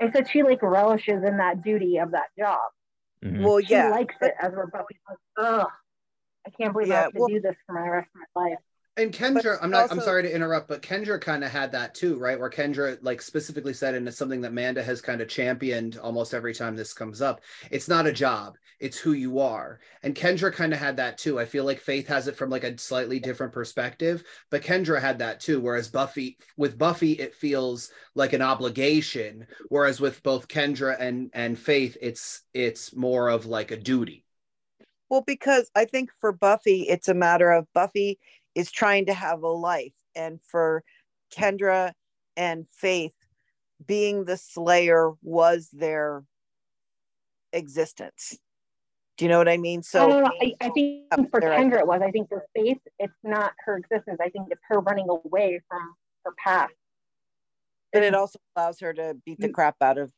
I 0.00 0.10
said 0.10 0.28
she 0.30 0.42
like 0.42 0.62
relishes 0.62 1.22
in 1.24 1.36
that 1.38 1.62
duty 1.62 1.98
of 1.98 2.10
that 2.12 2.26
job. 2.38 2.60
Mhm. 3.24 3.42
well 3.42 3.60
She 3.60 3.74
likes 3.74 4.14
it 4.20 4.34
as 4.40 4.52
we're 4.52 4.66
Buffy's 4.66 4.98
ugh, 5.38 5.66
I 6.46 6.50
can't 6.50 6.72
believe 6.72 6.90
I 6.90 6.94
have 6.96 7.12
to 7.12 7.18
well- 7.18 7.28
do 7.28 7.40
this 7.40 7.56
for 7.66 7.72
my 7.72 7.88
rest 7.88 8.08
of 8.14 8.20
my 8.36 8.42
life. 8.50 8.58
And 8.96 9.12
Kendra, 9.12 9.58
I'm 9.60 9.72
not. 9.72 9.88
I'm 9.90 10.00
sorry 10.00 10.22
to 10.22 10.32
interrupt, 10.32 10.68
but 10.68 10.80
Kendra 10.80 11.20
kind 11.20 11.42
of 11.42 11.50
had 11.50 11.72
that 11.72 11.94
too, 11.96 12.16
right? 12.16 12.38
Where 12.38 12.48
Kendra 12.48 12.96
like 13.02 13.20
specifically 13.22 13.72
said, 13.74 13.96
and 13.96 14.06
it's 14.06 14.16
something 14.16 14.42
that 14.42 14.52
Manda 14.52 14.84
has 14.84 15.00
kind 15.00 15.20
of 15.20 15.26
championed 15.26 15.98
almost 15.98 16.32
every 16.32 16.54
time 16.54 16.76
this 16.76 16.92
comes 16.94 17.20
up. 17.20 17.40
It's 17.72 17.88
not 17.88 18.06
a 18.06 18.12
job; 18.12 18.54
it's 18.78 18.96
who 18.96 19.10
you 19.10 19.40
are. 19.40 19.80
And 20.04 20.14
Kendra 20.14 20.52
kind 20.52 20.72
of 20.72 20.78
had 20.78 20.98
that 20.98 21.18
too. 21.18 21.40
I 21.40 21.44
feel 21.44 21.64
like 21.64 21.80
Faith 21.80 22.06
has 22.06 22.28
it 22.28 22.36
from 22.36 22.50
like 22.50 22.62
a 22.62 22.78
slightly 22.78 23.18
different 23.18 23.52
perspective, 23.52 24.22
but 24.48 24.62
Kendra 24.62 25.00
had 25.00 25.18
that 25.18 25.40
too. 25.40 25.60
Whereas 25.60 25.88
Buffy, 25.88 26.38
with 26.56 26.78
Buffy, 26.78 27.12
it 27.14 27.34
feels 27.34 27.90
like 28.14 28.32
an 28.32 28.42
obligation, 28.42 29.48
whereas 29.70 30.00
with 30.00 30.22
both 30.22 30.46
Kendra 30.46 30.96
and 31.00 31.30
and 31.34 31.58
Faith, 31.58 31.96
it's 32.00 32.42
it's 32.54 32.94
more 32.94 33.28
of 33.28 33.44
like 33.44 33.72
a 33.72 33.76
duty. 33.76 34.24
well 35.08 35.22
because 35.22 35.70
i 35.74 35.84
think 35.84 36.10
for 36.20 36.32
buffy 36.32 36.82
it's 36.82 37.08
a 37.08 37.14
matter 37.14 37.50
of 37.50 37.66
buffy 37.74 38.18
is 38.54 38.70
trying 38.70 39.06
to 39.06 39.14
have 39.14 39.42
a 39.42 39.48
life 39.48 39.94
and 40.14 40.40
for 40.42 40.82
kendra 41.34 41.92
and 42.36 42.66
faith 42.70 43.14
being 43.86 44.24
the 44.24 44.36
slayer 44.36 45.12
was 45.22 45.68
their 45.72 46.22
existence 47.52 48.36
do 49.16 49.24
you 49.24 49.28
know 49.28 49.38
what 49.38 49.48
i 49.48 49.56
mean 49.56 49.82
So 49.82 50.24
I, 50.24 50.54
I 50.60 50.68
think 50.70 51.06
for 51.30 51.40
there, 51.40 51.50
Kendra 51.50 51.78
it 51.80 51.86
was. 51.86 52.02
I 52.02 52.10
think 52.10 52.28
for 52.28 52.44
Faith, 52.54 52.78
it's 52.98 53.12
not 53.22 53.52
her 53.64 53.76
existence. 53.76 54.18
I 54.20 54.28
think 54.30 54.48
it's 54.50 54.60
her 54.68 54.80
running 54.80 55.06
away 55.08 55.60
from 55.68 55.94
her 56.24 56.32
past. 56.42 56.72
and 57.92 58.04
it 58.04 58.14
also 58.14 58.38
allows 58.56 58.80
her 58.80 58.92
to 58.92 59.16
beat 59.24 59.38
the 59.40 59.50
crap 59.50 59.76
out 59.80 59.98
of 59.98 60.10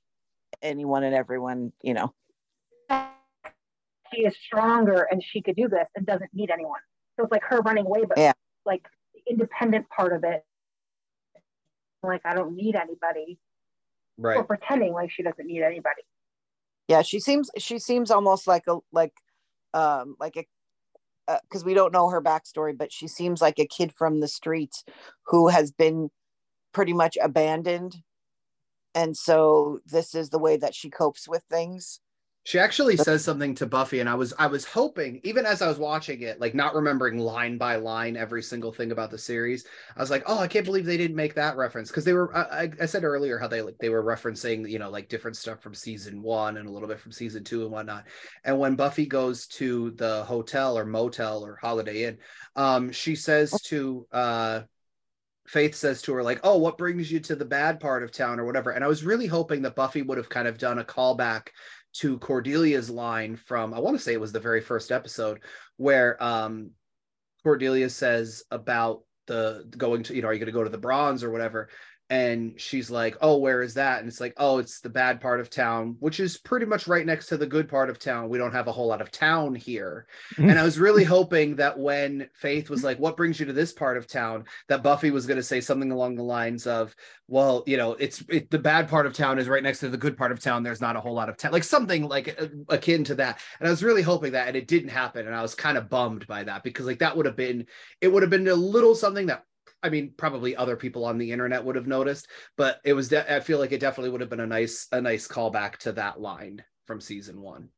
anyone 0.62 1.02
and 1.02 1.14
everyone 1.14 1.72
you 1.82 1.92
know 1.92 2.14
She 4.14 4.22
is 4.22 4.34
stronger 4.46 5.06
and 5.10 5.22
she 5.22 5.42
could 5.42 5.56
do 5.56 5.68
this 5.68 5.86
and 5.96 6.06
doesn't 6.06 6.30
need 6.32 6.50
anyone. 6.50 6.80
So 7.16 7.24
it's 7.24 7.32
like 7.32 7.44
her 7.44 7.60
running 7.60 7.86
away, 7.86 8.04
but 8.08 8.18
Yeah. 8.18 8.32
like 8.64 8.86
the 9.14 9.20
independent 9.30 9.88
part 9.88 10.12
of 10.12 10.24
it. 10.24 10.44
Like 12.02 12.22
I 12.24 12.34
don't 12.34 12.54
need 12.54 12.76
anybody, 12.76 13.38
Right. 14.18 14.36
or 14.36 14.44
pretending 14.44 14.92
like 14.92 15.10
she 15.10 15.22
doesn't 15.22 15.46
need 15.46 15.62
anybody. 15.62 16.02
yeah 16.88 17.02
she 17.02 17.18
seems 17.18 17.50
she 17.58 17.78
seems 17.80 18.10
almost 18.12 18.46
like 18.46 18.62
a 18.68 18.78
like 18.92 19.12
um 19.74 20.14
like 20.20 20.36
a 20.36 20.46
because 21.42 21.64
we 21.64 21.74
don't 21.74 21.92
know 21.92 22.08
her 22.10 22.22
backstory 22.22 22.76
but 22.78 22.92
she 22.92 23.08
seems 23.08 23.42
like 23.42 23.58
a 23.58 23.66
kid 23.66 23.92
from 23.92 24.20
the 24.20 24.28
streets 24.28 24.84
who 25.26 25.48
has 25.48 25.72
been 25.72 26.10
pretty 26.72 26.92
much 26.92 27.18
abandoned 27.20 27.96
and 28.94 29.16
so 29.16 29.80
this 29.84 30.14
is 30.14 30.30
the 30.30 30.38
way 30.38 30.56
that 30.56 30.74
she 30.76 30.88
copes 30.88 31.26
with 31.28 31.42
things 31.50 31.98
She 32.46 32.60
actually 32.60 32.96
says 32.96 33.24
something 33.24 33.56
to 33.56 33.66
Buffy, 33.66 33.98
and 33.98 34.08
I 34.08 34.14
was 34.14 34.32
I 34.38 34.46
was 34.46 34.64
hoping, 34.64 35.20
even 35.24 35.44
as 35.44 35.62
I 35.62 35.66
was 35.66 35.78
watching 35.78 36.20
it, 36.22 36.40
like 36.40 36.54
not 36.54 36.76
remembering 36.76 37.18
line 37.18 37.58
by 37.58 37.74
line 37.74 38.16
every 38.16 38.40
single 38.40 38.72
thing 38.72 38.92
about 38.92 39.10
the 39.10 39.18
series, 39.18 39.66
I 39.96 40.00
was 40.00 40.12
like, 40.12 40.22
oh, 40.26 40.38
I 40.38 40.46
can't 40.46 40.64
believe 40.64 40.86
they 40.86 40.96
didn't 40.96 41.16
make 41.16 41.34
that 41.34 41.56
reference 41.56 41.88
because 41.88 42.04
they 42.04 42.12
were. 42.12 42.32
I, 42.36 42.70
I- 42.80 42.86
said 42.86 43.02
earlier 43.02 43.36
how 43.36 43.48
they 43.48 43.62
like 43.62 43.78
they 43.80 43.88
were 43.88 44.04
referencing 44.04 44.70
you 44.70 44.78
know 44.78 44.90
like 44.90 45.08
different 45.08 45.36
stuff 45.36 45.60
from 45.60 45.74
season 45.74 46.22
one 46.22 46.56
and 46.56 46.68
a 46.68 46.70
little 46.70 46.86
bit 46.86 47.00
from 47.00 47.10
season 47.10 47.42
two 47.42 47.62
and 47.62 47.72
whatnot. 47.72 48.04
And 48.44 48.60
when 48.60 48.76
Buffy 48.76 49.06
goes 49.06 49.48
to 49.48 49.90
the 49.96 50.22
hotel 50.22 50.78
or 50.78 50.84
motel 50.84 51.44
or 51.44 51.58
Holiday 51.60 52.04
Inn, 52.04 52.18
um, 52.54 52.92
she 52.92 53.16
says 53.16 53.60
to 53.62 54.06
uh 54.12 54.60
Faith 55.48 55.76
says 55.76 56.02
to 56.02 56.12
her, 56.12 56.22
like, 56.22 56.40
oh, 56.42 56.58
what 56.58 56.78
brings 56.78 57.10
you 57.10 57.20
to 57.20 57.36
the 57.36 57.44
bad 57.44 57.78
part 57.78 58.02
of 58.02 58.10
town 58.10 58.40
or 58.40 58.44
whatever. 58.44 58.70
And 58.70 58.82
I 58.82 58.88
was 58.88 59.04
really 59.04 59.26
hoping 59.26 59.62
that 59.62 59.76
Buffy 59.76 60.02
would 60.02 60.18
have 60.18 60.28
kind 60.28 60.48
of 60.48 60.58
done 60.58 60.80
a 60.80 60.84
callback 60.84 61.48
to 62.00 62.18
Cordelia's 62.18 62.90
line 62.90 63.36
from, 63.36 63.72
I 63.72 63.78
want 63.78 63.96
to 63.96 64.02
say 64.02 64.12
it 64.12 64.20
was 64.20 64.32
the 64.32 64.40
very 64.40 64.60
first 64.60 64.92
episode, 64.92 65.40
where 65.76 66.22
um 66.22 66.70
Cordelia 67.42 67.88
says 67.90 68.42
about 68.50 69.02
the 69.26 69.64
going 69.76 70.02
to, 70.04 70.14
you 70.14 70.22
know, 70.22 70.28
are 70.28 70.32
you 70.32 70.40
going 70.40 70.46
to 70.46 70.52
go 70.52 70.64
to 70.64 70.70
the 70.70 70.78
bronze 70.78 71.22
or 71.22 71.30
whatever? 71.30 71.68
And 72.08 72.60
she's 72.60 72.90
like, 72.90 73.16
oh, 73.20 73.38
where 73.38 73.62
is 73.62 73.74
that? 73.74 74.00
And 74.00 74.08
it's 74.08 74.20
like, 74.20 74.34
oh, 74.36 74.58
it's 74.58 74.80
the 74.80 74.88
bad 74.88 75.20
part 75.20 75.40
of 75.40 75.50
town, 75.50 75.96
which 76.00 76.20
is 76.20 76.38
pretty 76.38 76.66
much 76.66 76.86
right 76.86 77.04
next 77.04 77.26
to 77.28 77.36
the 77.36 77.46
good 77.46 77.68
part 77.68 77.90
of 77.90 77.98
town. 77.98 78.28
We 78.28 78.38
don't 78.38 78.52
have 78.52 78.68
a 78.68 78.72
whole 78.72 78.86
lot 78.86 79.00
of 79.00 79.10
town 79.10 79.54
here. 79.54 80.06
and 80.38 80.58
I 80.58 80.62
was 80.62 80.78
really 80.78 81.04
hoping 81.04 81.56
that 81.56 81.78
when 81.78 82.28
Faith 82.34 82.70
was 82.70 82.84
like, 82.84 82.98
what 82.98 83.16
brings 83.16 83.40
you 83.40 83.46
to 83.46 83.52
this 83.52 83.72
part 83.72 83.96
of 83.96 84.06
town? 84.06 84.44
that 84.68 84.82
Buffy 84.82 85.10
was 85.10 85.26
going 85.26 85.36
to 85.36 85.42
say 85.42 85.60
something 85.60 85.92
along 85.92 86.16
the 86.16 86.22
lines 86.22 86.66
of, 86.66 86.94
well, 87.28 87.62
you 87.66 87.76
know, 87.76 87.92
it's 87.92 88.22
it, 88.28 88.50
the 88.50 88.58
bad 88.58 88.88
part 88.88 89.06
of 89.06 89.12
town 89.12 89.38
is 89.38 89.48
right 89.48 89.62
next 89.62 89.80
to 89.80 89.88
the 89.88 89.96
good 89.96 90.16
part 90.16 90.32
of 90.32 90.40
town. 90.40 90.62
There's 90.62 90.80
not 90.80 90.96
a 90.96 91.00
whole 91.00 91.14
lot 91.14 91.28
of 91.28 91.36
town, 91.36 91.52
like 91.52 91.64
something 91.64 92.08
like 92.08 92.40
uh, 92.40 92.48
akin 92.68 93.04
to 93.04 93.14
that. 93.16 93.40
And 93.58 93.68
I 93.68 93.70
was 93.70 93.82
really 93.82 94.02
hoping 94.02 94.32
that, 94.32 94.48
and 94.48 94.56
it 94.56 94.68
didn't 94.68 94.90
happen. 94.90 95.26
And 95.26 95.34
I 95.34 95.42
was 95.42 95.54
kind 95.54 95.78
of 95.78 95.88
bummed 95.88 96.26
by 96.26 96.44
that 96.44 96.62
because 96.62 96.86
like 96.86 97.00
that 97.00 97.16
would 97.16 97.26
have 97.26 97.36
been, 97.36 97.66
it 98.00 98.08
would 98.08 98.22
have 98.22 98.30
been 98.30 98.48
a 98.48 98.54
little 98.54 98.94
something 98.94 99.26
that 99.26 99.44
I 99.82 99.90
mean, 99.90 100.12
probably 100.16 100.56
other 100.56 100.76
people 100.76 101.04
on 101.04 101.18
the 101.18 101.32
internet 101.32 101.64
would 101.64 101.76
have 101.76 101.86
noticed, 101.86 102.28
but 102.56 102.80
it 102.84 102.92
was. 102.94 103.08
De- 103.08 103.34
I 103.34 103.40
feel 103.40 103.58
like 103.58 103.72
it 103.72 103.80
definitely 103.80 104.10
would 104.10 104.20
have 104.20 104.30
been 104.30 104.40
a 104.40 104.46
nice, 104.46 104.88
a 104.92 105.00
nice 105.00 105.28
callback 105.28 105.76
to 105.78 105.92
that 105.92 106.20
line 106.20 106.64
from 106.86 107.00
season 107.00 107.40
one. 107.40 107.68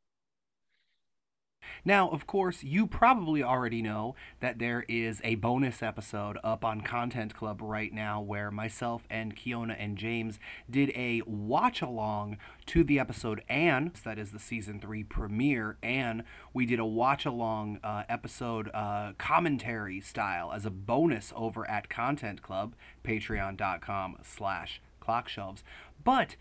Now, 1.85 2.09
of 2.09 2.27
course, 2.27 2.63
you 2.63 2.87
probably 2.87 3.43
already 3.43 3.83
know 3.83 4.15
that 4.41 4.59
there 4.59 4.85
is 4.89 5.21
a 5.25 5.37
bonus 5.37 5.83
episode 5.83 6.39
up 6.43 6.65
on 6.65 6.81
Content 6.81 7.35
Club 7.35 7.61
right 7.63 7.93
now 7.93 8.21
where 8.21 8.51
myself 8.51 9.05
and 9.11 9.37
Keona 9.37 9.77
and 9.79 9.97
James 9.97 10.39
did 10.71 10.91
a 10.91 11.23
watch 11.27 11.83
along 11.83 12.37
to 12.67 12.85
the 12.85 12.99
episode 12.99 13.43
Anne, 13.49 13.93
that 14.05 14.19
is 14.19 14.33
the 14.33 14.39
season 14.39 14.81
three 14.81 15.03
premiere, 15.03 15.79
and 15.83 16.23
we 16.53 16.67
did 16.67 16.79
a 16.79 16.85
watch 16.85 17.25
along 17.25 17.81
uh, 17.83 18.05
episode 18.09 18.71
uh, 18.75 19.13
commentary 19.19 20.01
style 20.01 20.53
as 20.53 20.67
a 20.67 20.71
bonus 20.71 21.33
over 21.35 21.69
at 21.69 21.89
Content 21.89 22.43
Club, 22.43 22.75
patreon.com 23.05 24.19
slash 24.23 24.81
clockshelves. 25.01 25.63
But 26.05 26.37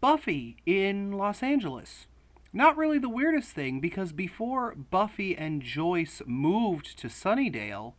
Buffy 0.00 0.56
in 0.64 1.12
Los 1.12 1.42
Angeles 1.42 2.06
not 2.52 2.76
really 2.76 2.98
the 2.98 3.08
weirdest 3.08 3.50
thing 3.50 3.80
because 3.80 4.12
before 4.12 4.74
Buffy 4.74 5.36
and 5.36 5.62
Joyce 5.62 6.22
moved 6.26 6.98
to 6.98 7.08
Sunnydale, 7.08 7.94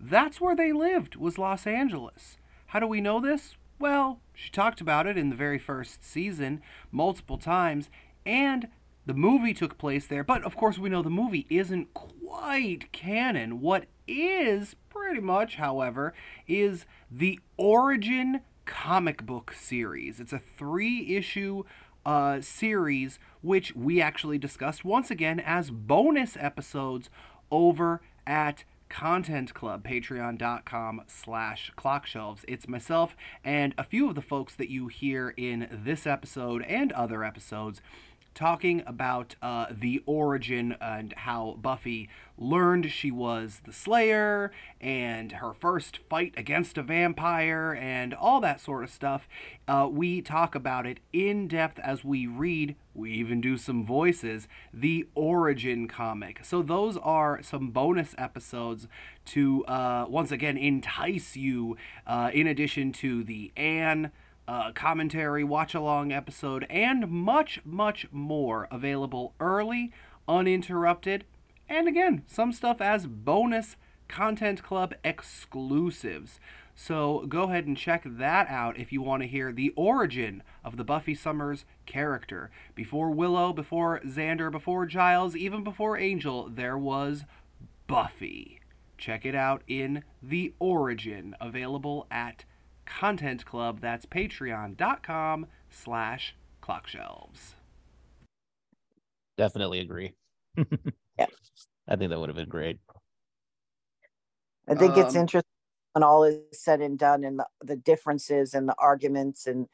that's 0.00 0.40
where 0.40 0.56
they 0.56 0.72
lived 0.72 1.16
was 1.16 1.38
Los 1.38 1.66
Angeles. 1.66 2.38
How 2.66 2.80
do 2.80 2.86
we 2.86 3.00
know 3.00 3.20
this? 3.20 3.56
Well, 3.78 4.20
she 4.34 4.50
talked 4.50 4.80
about 4.80 5.06
it 5.06 5.16
in 5.16 5.30
the 5.30 5.36
very 5.36 5.58
first 5.58 6.04
season 6.04 6.60
multiple 6.90 7.38
times 7.38 7.88
and 8.26 8.68
the 9.06 9.14
movie 9.14 9.54
took 9.54 9.78
place 9.78 10.06
there, 10.06 10.22
but 10.22 10.42
of 10.44 10.54
course 10.54 10.78
we 10.78 10.90
know 10.90 11.00
the 11.00 11.08
movie 11.08 11.46
isn't 11.48 11.94
quite 11.94 12.92
canon. 12.92 13.60
What 13.60 13.86
is 14.06 14.76
pretty 14.90 15.20
much, 15.20 15.56
however, 15.56 16.12
is 16.46 16.84
the 17.10 17.40
Origin 17.56 18.40
comic 18.66 19.24
book 19.24 19.54
series. 19.54 20.20
It's 20.20 20.34
a 20.34 20.42
3-issue 20.60 21.64
uh, 22.08 22.40
series, 22.40 23.18
which 23.42 23.76
we 23.76 24.00
actually 24.00 24.38
discussed 24.38 24.82
once 24.82 25.10
again 25.10 25.38
as 25.38 25.68
bonus 25.68 26.38
episodes 26.40 27.10
over 27.50 28.00
at 28.26 28.64
content 28.88 29.52
club 29.52 29.84
patreon.com 29.86 31.02
slash 31.06 31.70
clockshelves 31.76 32.42
it's 32.48 32.66
myself 32.66 33.14
and 33.44 33.74
a 33.76 33.84
few 33.84 34.08
of 34.08 34.14
the 34.14 34.22
folks 34.22 34.54
that 34.54 34.70
you 34.70 34.86
hear 34.86 35.34
in 35.36 35.68
this 35.70 36.06
episode 36.06 36.62
and 36.62 36.90
other 36.92 37.22
episodes 37.22 37.82
talking 38.38 38.84
about 38.86 39.34
uh, 39.42 39.66
the 39.68 40.00
origin 40.06 40.76
and 40.80 41.12
how 41.16 41.56
Buffy 41.60 42.08
learned 42.38 42.88
she 42.88 43.10
was 43.10 43.62
the 43.64 43.72
Slayer 43.72 44.52
and 44.80 45.32
her 45.32 45.52
first 45.52 45.98
fight 46.08 46.34
against 46.36 46.78
a 46.78 46.84
vampire 46.84 47.76
and 47.76 48.14
all 48.14 48.40
that 48.40 48.60
sort 48.60 48.84
of 48.84 48.90
stuff. 48.90 49.28
Uh, 49.66 49.88
we 49.90 50.22
talk 50.22 50.54
about 50.54 50.86
it 50.86 51.00
in 51.12 51.48
depth 51.48 51.80
as 51.80 52.04
we 52.04 52.28
read. 52.28 52.76
We 52.94 53.10
even 53.10 53.40
do 53.40 53.56
some 53.56 53.84
voices, 53.84 54.46
the 54.72 55.08
Origin 55.16 55.88
comic. 55.88 56.44
So, 56.44 56.62
those 56.62 56.96
are 56.98 57.42
some 57.42 57.70
bonus 57.70 58.14
episodes 58.18 58.86
to 59.26 59.64
uh, 59.64 60.06
once 60.08 60.30
again 60.30 60.56
entice 60.56 61.36
you, 61.36 61.76
uh, 62.06 62.30
in 62.32 62.46
addition 62.46 62.92
to 62.92 63.24
the 63.24 63.50
Anne 63.56 64.12
uh, 64.48 64.72
commentary, 64.72 65.44
watch 65.44 65.74
along 65.74 66.10
episode, 66.10 66.66
and 66.70 67.08
much, 67.08 67.60
much 67.64 68.06
more 68.10 68.66
available 68.70 69.34
early, 69.38 69.92
uninterrupted, 70.26 71.24
and 71.68 71.86
again, 71.86 72.22
some 72.26 72.52
stuff 72.52 72.80
as 72.80 73.06
bonus 73.06 73.76
Content 74.08 74.62
Club 74.62 74.94
exclusives. 75.04 76.40
So 76.74 77.26
go 77.28 77.42
ahead 77.42 77.66
and 77.66 77.76
check 77.76 78.04
that 78.06 78.48
out 78.48 78.78
if 78.78 78.90
you 78.90 79.02
want 79.02 79.22
to 79.22 79.28
hear 79.28 79.52
the 79.52 79.74
origin 79.76 80.42
of 80.64 80.78
the 80.78 80.84
Buffy 80.84 81.14
Summers 81.14 81.66
character. 81.84 82.50
Before 82.74 83.10
Willow, 83.10 83.52
before 83.52 84.00
Xander, 84.06 84.50
before 84.50 84.86
Giles, 84.86 85.36
even 85.36 85.62
before 85.62 85.98
Angel, 85.98 86.48
there 86.48 86.78
was 86.78 87.24
Buffy. 87.86 88.60
Check 88.96 89.26
it 89.26 89.34
out 89.34 89.62
in 89.68 90.04
The 90.22 90.54
Origin, 90.58 91.36
available 91.40 92.06
at 92.10 92.44
Content 92.88 93.44
Club. 93.44 93.80
That's 93.80 94.06
patreon.com 94.06 95.46
slash 95.70 96.34
clockshelves. 96.62 97.54
Definitely 99.36 99.80
agree. 99.80 100.14
Yeah. 101.18 101.26
I 101.88 101.96
think 101.96 102.10
that 102.10 102.20
would 102.20 102.28
have 102.28 102.36
been 102.36 102.48
great. 102.48 102.78
I 104.68 104.76
think 104.76 104.96
it's 104.96 105.16
Um, 105.16 105.22
interesting 105.22 105.50
when 105.94 106.04
all 106.04 106.22
is 106.22 106.38
said 106.52 106.80
and 106.80 106.96
done 106.96 107.24
and 107.24 107.40
the, 107.40 107.46
the 107.60 107.74
differences 107.76 108.54
and 108.54 108.68
the 108.68 108.74
arguments 108.78 109.48
and 109.48 109.66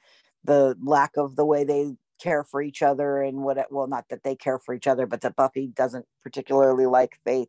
the 0.43 0.75
lack 0.83 1.19
of 1.19 1.37
the 1.37 1.45
way 1.45 1.65
they 1.65 1.97
care 2.19 2.45
for 2.45 2.63
each 2.63 2.81
other 2.81 3.21
and 3.21 3.43
what 3.43 3.59
it, 3.59 3.67
well 3.71 3.87
not 3.87 4.09
that 4.09 4.23
they 4.23 4.35
care 4.37 4.59
for 4.59 4.73
each 4.75 4.87
other 4.87 5.07
but 5.07 5.21
that 5.21 5.37
Buffy 5.37 5.67
doesn't 5.67 6.07
particularly 6.23 6.87
like 6.87 7.19
Faith. 7.25 7.49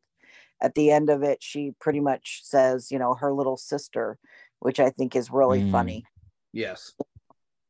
At 0.62 0.76
the 0.76 0.92
end 0.92 1.10
of 1.10 1.24
it 1.24 1.42
she 1.42 1.72
pretty 1.80 2.02
much 2.02 2.42
says, 2.44 2.92
you 2.92 3.00
know, 3.00 3.14
her 3.14 3.32
little 3.32 3.56
sister, 3.56 4.18
which 4.66 4.80
I 4.80 4.90
think 4.90 5.16
is 5.16 5.30
really 5.30 5.62
Mm. 5.62 5.72
funny. 5.72 6.06
Yes. 6.52 6.94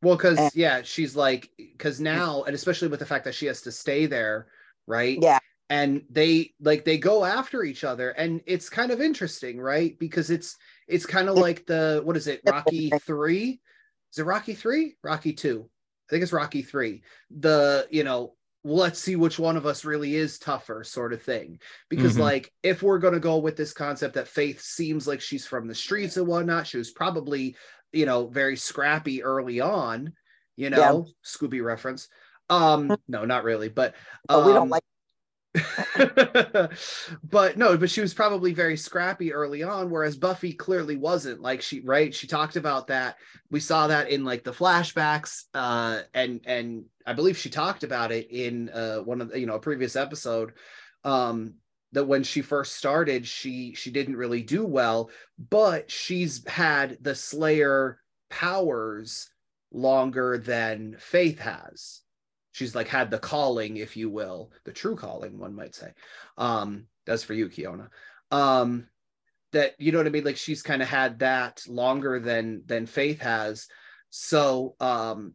Well, 0.02 0.16
because 0.16 0.38
And- 0.38 0.56
yeah, 0.56 0.82
she's 0.82 1.14
like, 1.14 1.52
because 1.58 2.00
now, 2.00 2.44
and 2.44 2.56
especially 2.56 2.88
with 2.88 3.02
the 3.02 3.06
fact 3.06 3.26
that 3.26 3.36
she 3.36 3.48
has 3.48 3.62
to 3.64 3.72
stay 3.72 4.06
there, 4.06 4.48
right? 4.88 5.18
Yeah. 5.22 5.40
And 5.70 6.06
they 6.10 6.54
like 6.62 6.86
they 6.86 6.98
go 6.98 7.26
after 7.26 7.64
each 7.64 7.84
other, 7.84 8.12
and 8.12 8.42
it's 8.46 8.70
kind 8.70 8.92
of 8.92 9.02
interesting, 9.02 9.60
right? 9.60 9.98
Because 10.00 10.30
it's 10.30 10.56
it's 10.88 11.06
kind 11.06 11.28
of 11.28 11.36
like 11.36 11.66
the 11.66 12.02
what 12.06 12.16
is 12.16 12.28
it, 12.28 12.42
Rocky 12.46 12.92
three? 13.02 13.60
Is 14.14 14.20
it 14.20 14.24
Rocky 14.26 14.54
three? 14.54 14.96
Rocky 15.04 15.34
two? 15.34 15.68
I 15.68 16.08
think 16.12 16.24
it's 16.24 16.32
Rocky 16.32 16.62
three. 16.62 17.02
The 17.32 17.88
you 17.90 18.04
know, 18.04 18.36
let's 18.66 19.00
see 19.00 19.16
which 19.16 19.38
one 19.38 19.56
of 19.58 19.66
us 19.68 19.86
really 19.86 20.16
is 20.16 20.40
tougher, 20.40 20.84
sort 20.84 21.14
of 21.14 21.22
thing. 21.22 21.60
Because 21.88 22.16
Mhm. 22.16 22.22
like, 22.22 22.52
if 22.64 22.82
we're 22.82 22.98
gonna 23.00 23.20
go 23.20 23.38
with 23.38 23.56
this 23.56 23.72
concept 23.74 24.16
that 24.16 24.28
Faith 24.28 24.60
seems 24.60 25.08
like 25.08 25.22
she's 25.22 25.46
from 25.46 25.68
the 25.68 25.76
streets 25.76 26.18
and 26.18 26.28
whatnot, 26.28 26.66
she 26.68 26.78
was 26.78 26.92
probably 26.92 27.56
you 27.94 28.06
know 28.06 28.28
very 28.28 28.58
scrappy 28.58 29.24
early 29.24 29.62
on 29.62 30.12
you 30.58 30.70
know 30.70 31.06
Yeah. 31.06 31.14
scooby 31.24 31.64
reference 31.64 32.10
um 32.50 32.98
no 33.08 33.24
not 33.24 33.46
really 33.46 33.70
but 33.70 33.96
But 34.28 34.46
we 34.46 34.52
don't 34.52 34.66
um, 34.66 34.70
like 34.70 34.84
but 37.24 37.58
no 37.58 37.78
but 37.78 37.90
she 37.90 38.02
was 38.02 38.14
probably 38.14 38.54
very 38.54 38.76
scrappy 38.76 39.34
early 39.34 39.64
on 39.64 39.90
whereas 39.90 40.18
buffy 40.18 40.54
clearly 40.54 40.96
wasn't. 40.96 41.42
Like 41.42 41.62
she 41.62 41.80
right? 41.82 42.14
She 42.14 42.28
talked 42.28 42.56
about 42.56 42.88
that. 42.88 43.18
We 43.50 43.60
saw 43.60 43.88
that 43.88 44.10
in 44.10 44.26
like 44.26 44.44
the 44.44 44.52
flashbacks 44.52 45.44
uh 45.54 46.02
and 46.14 46.42
and 46.46 46.86
i 47.06 47.14
believe 47.14 47.38
she 47.38 47.50
talked 47.50 47.84
about 47.84 48.12
it 48.12 48.30
in 48.32 48.70
uh 48.70 48.98
one 48.98 49.22
of 49.22 49.30
the, 49.30 49.40
you 49.40 49.46
know 49.46 49.56
a 49.56 49.60
previous 49.60 49.96
episode 49.96 50.54
um 51.04 51.56
that 51.92 52.06
when 52.06 52.24
she 52.24 52.42
first 52.42 52.76
started 52.76 53.26
she 53.26 53.74
she 53.74 53.92
didn't 53.92 54.18
really 54.18 54.42
do 54.42 54.66
well 54.66 55.10
but 55.50 55.90
she's 55.90 56.46
had 56.48 56.98
the 57.02 57.16
slayer 57.16 58.00
powers 58.30 59.30
longer 59.72 60.38
than 60.38 60.96
faith 61.00 61.40
has 61.40 62.02
she's 62.56 62.74
like 62.74 62.88
had 62.88 63.12
the 63.12 63.20
calling 63.20 63.76
if 63.76 63.98
you 63.98 64.10
will 64.10 64.50
the 64.64 64.72
true 64.72 64.96
calling 64.96 65.38
one 65.38 65.54
might 65.54 65.76
say. 65.76 65.92
Um 66.38 66.88
that's 67.06 67.24
for 67.24 67.34
you 67.34 67.50
Keona. 67.50 67.90
Um 68.32 68.88
that 69.52 69.76
you 69.78 69.92
know 69.92 69.98
what 69.98 70.08
i 70.08 70.10
mean? 70.10 70.24
Like 70.24 70.38
she's 70.38 70.62
kind 70.62 70.82
of 70.82 70.88
had 70.88 71.20
that 71.20 71.64
longer 71.68 72.18
than 72.22 72.64
than 72.66 72.86
faith 72.86 73.20
has. 73.20 73.68
So 74.10 74.76
um 74.80 75.34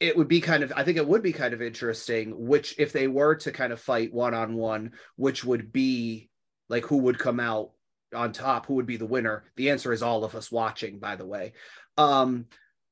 it 0.00 0.16
would 0.16 0.28
be 0.28 0.40
kind 0.40 0.62
of 0.62 0.72
i 0.74 0.82
think 0.82 0.96
it 0.96 1.06
would 1.06 1.22
be 1.22 1.32
kind 1.32 1.52
of 1.54 1.62
interesting 1.62 2.32
which 2.36 2.74
if 2.78 2.92
they 2.92 3.06
were 3.06 3.36
to 3.36 3.52
kind 3.52 3.72
of 3.72 3.80
fight 3.80 4.12
one 4.12 4.34
on 4.34 4.56
one 4.56 4.90
which 5.14 5.44
would 5.44 5.70
be 5.72 6.28
like 6.68 6.84
who 6.86 6.96
would 6.96 7.18
come 7.18 7.38
out 7.38 7.70
on 8.14 8.32
top 8.32 8.66
who 8.66 8.74
would 8.74 8.86
be 8.86 8.96
the 8.96 9.06
winner? 9.06 9.44
The 9.56 9.70
answer 9.70 9.92
is 9.92 10.02
all 10.02 10.24
of 10.24 10.34
us 10.34 10.50
watching 10.50 10.98
by 10.98 11.16
the 11.16 11.26
way. 11.26 11.52
Um 11.98 12.46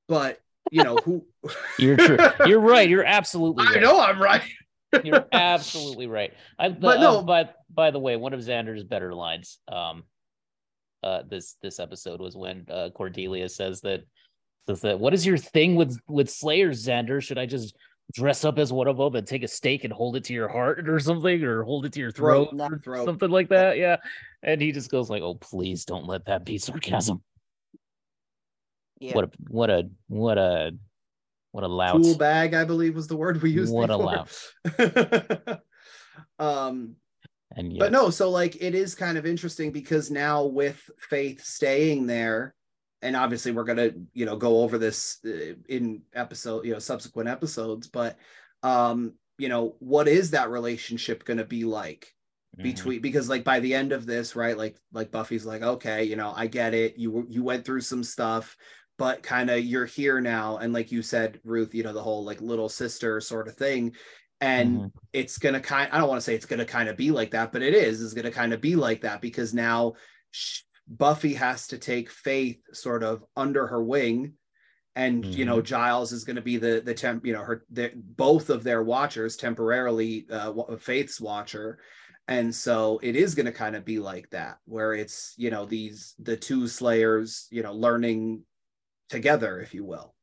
but 0.06 0.38
you 0.70 0.82
know 0.84 0.96
who 0.96 1.24
You're 1.78 1.96
true. 1.96 2.18
You're 2.46 2.60
right. 2.60 2.88
You're 2.88 3.04
absolutely 3.04 3.64
i 3.68 3.80
know 3.80 4.00
i'm 4.00 4.20
right 4.20 4.42
You're 5.04 5.26
absolutely 5.30 6.08
right. 6.08 6.32
I, 6.58 6.68
But 6.70 6.80
but 6.80 7.00
no- 7.00 7.20
no, 7.20 7.22
but 7.22 7.54
by 7.72 7.92
the 7.92 8.00
way, 8.00 8.16
one 8.16 8.32
of 8.32 8.40
Xander's 8.40 8.82
better 8.82 9.14
lines, 9.14 9.58
um, 9.68 10.02
uh, 11.04 11.22
this 11.30 11.54
this 11.62 11.78
episode 11.78 12.20
was 12.20 12.36
when 12.36 12.66
uh, 12.68 12.90
Cordelia 12.92 13.48
says 13.48 13.82
that 13.82 14.02
says 14.66 14.80
that 14.80 14.98
what 14.98 15.14
is 15.14 15.24
your 15.24 15.38
thing 15.38 15.76
with 15.76 15.96
with 16.08 16.28
Slayers, 16.28 16.84
Xander? 16.84 17.22
Should 17.22 17.38
I 17.38 17.46
just 17.46 17.76
dress 18.12 18.44
up 18.44 18.58
as 18.58 18.72
one 18.72 18.88
of 18.88 18.96
them 18.96 19.14
and 19.14 19.24
take 19.24 19.44
a 19.44 19.48
stake 19.48 19.84
and 19.84 19.92
hold 19.92 20.16
it 20.16 20.24
to 20.24 20.32
your 20.34 20.48
heart 20.48 20.88
or 20.88 20.98
something, 20.98 21.44
or 21.44 21.62
hold 21.62 21.86
it 21.86 21.92
to 21.92 22.00
your 22.00 22.10
throat, 22.10 22.50
Throat, 22.50 22.82
throat. 22.82 23.04
something 23.04 23.30
like 23.30 23.48
that? 23.50 23.78
Yeah, 23.78 23.98
and 24.42 24.60
he 24.60 24.72
just 24.72 24.90
goes 24.90 25.08
like, 25.08 25.22
"Oh, 25.22 25.34
please 25.36 25.84
don't 25.84 26.06
let 26.08 26.24
that 26.24 26.44
be 26.44 26.58
sarcasm." 26.58 27.22
Yeah. 29.00 29.14
What 29.14 29.24
a 29.24 29.30
what 29.48 29.70
a 29.70 29.90
what 30.08 30.38
a 30.38 30.72
what 31.52 31.64
a 31.64 31.68
lout. 31.68 32.00
tool 32.00 32.14
bag 32.16 32.54
i 32.54 32.62
believe 32.62 32.94
was 32.94 33.08
the 33.08 33.16
word 33.16 33.42
we 33.42 33.50
used 33.50 33.74
What 33.74 33.90
a 33.90 33.98
before. 33.98 35.58
um 36.38 36.94
And 37.56 37.76
But 37.78 37.90
no, 37.90 38.10
so 38.10 38.30
like 38.30 38.56
it 38.62 38.74
is 38.74 38.94
kind 38.94 39.18
of 39.18 39.26
interesting 39.26 39.72
because 39.72 40.10
now 40.10 40.44
with 40.44 40.78
Faith 40.98 41.42
staying 41.42 42.06
there, 42.06 42.54
and 43.02 43.16
obviously 43.16 43.50
we're 43.52 43.64
gonna 43.64 43.90
you 44.12 44.26
know 44.26 44.36
go 44.36 44.60
over 44.62 44.78
this 44.78 45.18
uh, 45.24 45.54
in 45.68 46.02
episode 46.14 46.64
you 46.64 46.72
know 46.72 46.78
subsequent 46.78 47.28
episodes, 47.28 47.88
but 47.88 48.16
um 48.62 49.14
you 49.38 49.48
know 49.48 49.74
what 49.80 50.06
is 50.06 50.30
that 50.30 50.50
relationship 50.50 51.24
gonna 51.24 51.44
be 51.44 51.64
like 51.64 52.14
Mhm. 52.58 52.62
between 52.64 53.00
because 53.00 53.28
like 53.28 53.44
by 53.44 53.60
the 53.60 53.74
end 53.74 53.92
of 53.92 54.06
this 54.06 54.34
right 54.34 54.58
like 54.58 54.76
like 54.92 55.10
Buffy's 55.12 55.46
like 55.46 55.62
okay 55.62 56.02
you 56.04 56.16
know 56.16 56.32
I 56.34 56.46
get 56.48 56.74
it 56.74 56.98
you 56.98 57.24
you 57.28 57.44
went 57.44 57.64
through 57.64 57.80
some 57.82 58.02
stuff 58.02 58.56
but 59.00 59.22
kind 59.22 59.48
of 59.48 59.64
you're 59.64 59.86
here 59.86 60.20
now 60.20 60.58
and 60.58 60.74
like 60.74 60.92
you 60.92 61.00
said 61.00 61.40
Ruth 61.42 61.74
you 61.74 61.82
know 61.82 61.94
the 61.94 62.02
whole 62.02 62.22
like 62.22 62.42
little 62.42 62.68
sister 62.68 63.18
sort 63.22 63.48
of 63.48 63.56
thing 63.56 63.94
and 64.42 64.76
Mhm. 64.78 64.92
it's 65.14 65.38
gonna 65.38 65.58
kind 65.58 65.90
i 65.90 65.96
don't 65.96 66.08
want 66.10 66.20
to 66.20 66.24
say 66.24 66.34
it's 66.34 66.44
gonna 66.44 66.66
kind 66.66 66.86
of 66.90 66.98
be 66.98 67.10
like 67.10 67.30
that 67.30 67.50
but 67.50 67.62
it 67.62 67.72
is 67.72 68.02
is 68.02 68.12
gonna 68.12 68.30
kind 68.30 68.52
of 68.52 68.60
be 68.60 68.76
like 68.76 69.00
that 69.00 69.22
because 69.22 69.54
now 69.54 69.94
sh- 70.32 70.60
buffy 70.86 71.32
has 71.32 71.66
to 71.68 71.78
take 71.78 72.10
faith 72.10 72.60
sort 72.74 73.02
of 73.02 73.24
under 73.36 73.66
her 73.66 73.82
wing 73.82 74.34
and 74.96 75.24
you 75.24 75.46
know 75.46 75.62
giles 75.62 76.12
is 76.12 76.24
going 76.24 76.36
to 76.36 76.42
be 76.42 76.58
the 76.58 76.82
the 76.84 76.92
temp 76.92 77.24
you 77.24 77.32
know 77.32 77.42
her 77.42 77.64
the, 77.70 77.90
both 77.94 78.50
of 78.50 78.62
their 78.64 78.82
watchers 78.82 79.34
temporarily 79.36 80.26
uh 80.30 80.52
faith's 80.76 81.18
watcher 81.20 81.78
and 82.28 82.54
so 82.54 83.00
it 83.02 83.16
is 83.16 83.34
going 83.34 83.46
to 83.46 83.52
kind 83.52 83.74
of 83.76 83.84
be 83.84 83.98
like 83.98 84.28
that 84.30 84.58
where 84.66 84.92
it's 84.92 85.32
you 85.38 85.48
know 85.50 85.64
these 85.64 86.14
the 86.18 86.36
two 86.36 86.66
slayers 86.68 87.46
you 87.50 87.62
know 87.62 87.72
learning 87.72 88.42
together 89.10 89.60
if 89.60 89.74
you 89.74 89.84
will 89.84 90.14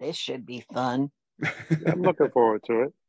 This 0.00 0.16
should 0.16 0.46
be 0.46 0.64
fun. 0.72 1.10
I'm 1.86 2.00
looking 2.02 2.30
forward 2.30 2.62
to 2.66 2.82
it. 2.84 2.92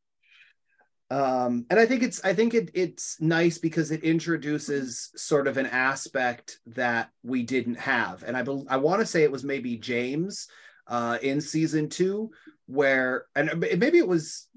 um 1.12 1.66
and 1.70 1.78
i 1.78 1.86
think 1.86 2.02
it's 2.02 2.24
i 2.24 2.34
think 2.34 2.54
it 2.54 2.72
it's 2.74 3.20
nice 3.20 3.58
because 3.58 3.92
it 3.92 4.02
introduces 4.02 5.12
sort 5.18 5.46
of 5.46 5.58
an 5.58 5.66
aspect 5.66 6.60
that 6.66 7.10
we 7.22 7.44
didn't 7.44 7.76
have 7.76 8.24
and 8.24 8.38
i 8.38 8.42
bel 8.42 8.66
i 8.70 8.78
want 8.78 9.02
to 9.02 9.06
say 9.06 9.24
it 9.24 9.32
was 9.32 9.44
maybe 9.44 9.76
james 9.76 10.48
uh 10.88 11.18
in 11.22 11.42
season 11.42 11.90
two 11.90 12.32
where 12.68 13.26
and 13.36 13.60
maybe 13.60 13.98
it 13.98 14.08
was 14.08 14.48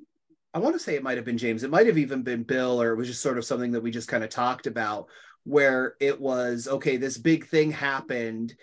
i 0.55 0.61
want 0.61 0.77
to 0.77 0.79
say 0.79 0.95
it 0.95 1.03
might 1.03 1.17
have 1.17 1.27
been 1.27 1.39
james 1.39 1.65
it 1.65 1.71
might 1.71 1.89
have 1.89 1.99
even 1.99 2.23
been 2.23 2.45
bill 2.45 2.81
or 2.81 2.93
it 2.93 2.97
was 2.97 3.09
just 3.09 3.23
sort 3.23 3.37
of 3.37 3.45
something 3.45 3.73
that 3.73 3.83
we 3.83 3.91
just 3.91 4.07
kind 4.07 4.23
of 4.23 4.31
talked 4.31 4.69
about 4.69 5.09
where 5.45 5.95
it 6.01 6.21
was 6.21 6.69
okay 6.69 6.97
this 6.97 7.19
big 7.19 7.47
thing 7.47 7.71
happened 7.71 8.55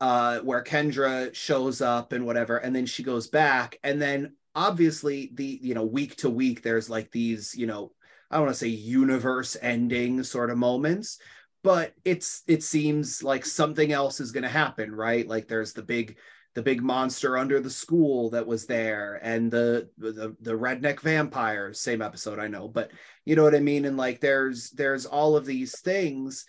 uh 0.00 0.38
where 0.40 0.62
kendra 0.62 1.34
shows 1.34 1.80
up 1.80 2.12
and 2.12 2.26
whatever 2.26 2.58
and 2.58 2.76
then 2.76 2.86
she 2.86 3.02
goes 3.02 3.28
back 3.28 3.78
and 3.82 4.00
then 4.00 4.34
obviously 4.54 5.30
the 5.34 5.58
you 5.62 5.74
know 5.74 5.84
week 5.84 6.16
to 6.16 6.30
week 6.30 6.62
there's 6.62 6.90
like 6.90 7.10
these 7.10 7.54
you 7.54 7.66
know 7.66 7.90
i 8.30 8.36
don't 8.36 8.44
want 8.44 8.54
to 8.54 8.58
say 8.58 8.68
universe 8.68 9.56
ending 9.62 10.22
sort 10.22 10.50
of 10.50 10.58
moments 10.58 11.18
but 11.66 11.94
it's 12.04 12.44
it 12.46 12.62
seems 12.62 13.24
like 13.24 13.44
something 13.44 13.90
else 13.90 14.20
is 14.20 14.30
going 14.30 14.44
to 14.44 14.48
happen 14.48 14.94
right? 14.94 15.26
Like 15.26 15.48
there's 15.48 15.72
the 15.72 15.82
big 15.82 16.16
the 16.56 16.62
big 16.62 16.82
monster 16.82 17.38
under 17.38 17.60
the 17.60 17.70
school 17.70 18.30
that 18.30 18.46
was 18.46 18.66
there 18.66 19.20
and 19.22 19.52
the 19.52 19.88
the 19.98 20.34
the 20.40 20.52
redneck 20.52 21.00
vampire 21.00 21.72
same 21.72 22.02
episode 22.02 22.40
i 22.40 22.48
know 22.48 22.66
but 22.66 22.90
you 23.26 23.36
know 23.36 23.42
what 23.42 23.54
i 23.54 23.60
mean? 23.60 23.84
And 23.84 23.98
like 23.98 24.20
there's 24.20 24.70
there's 24.70 25.04
all 25.04 25.36
of 25.36 25.44
these 25.44 25.78
things. 25.80 26.46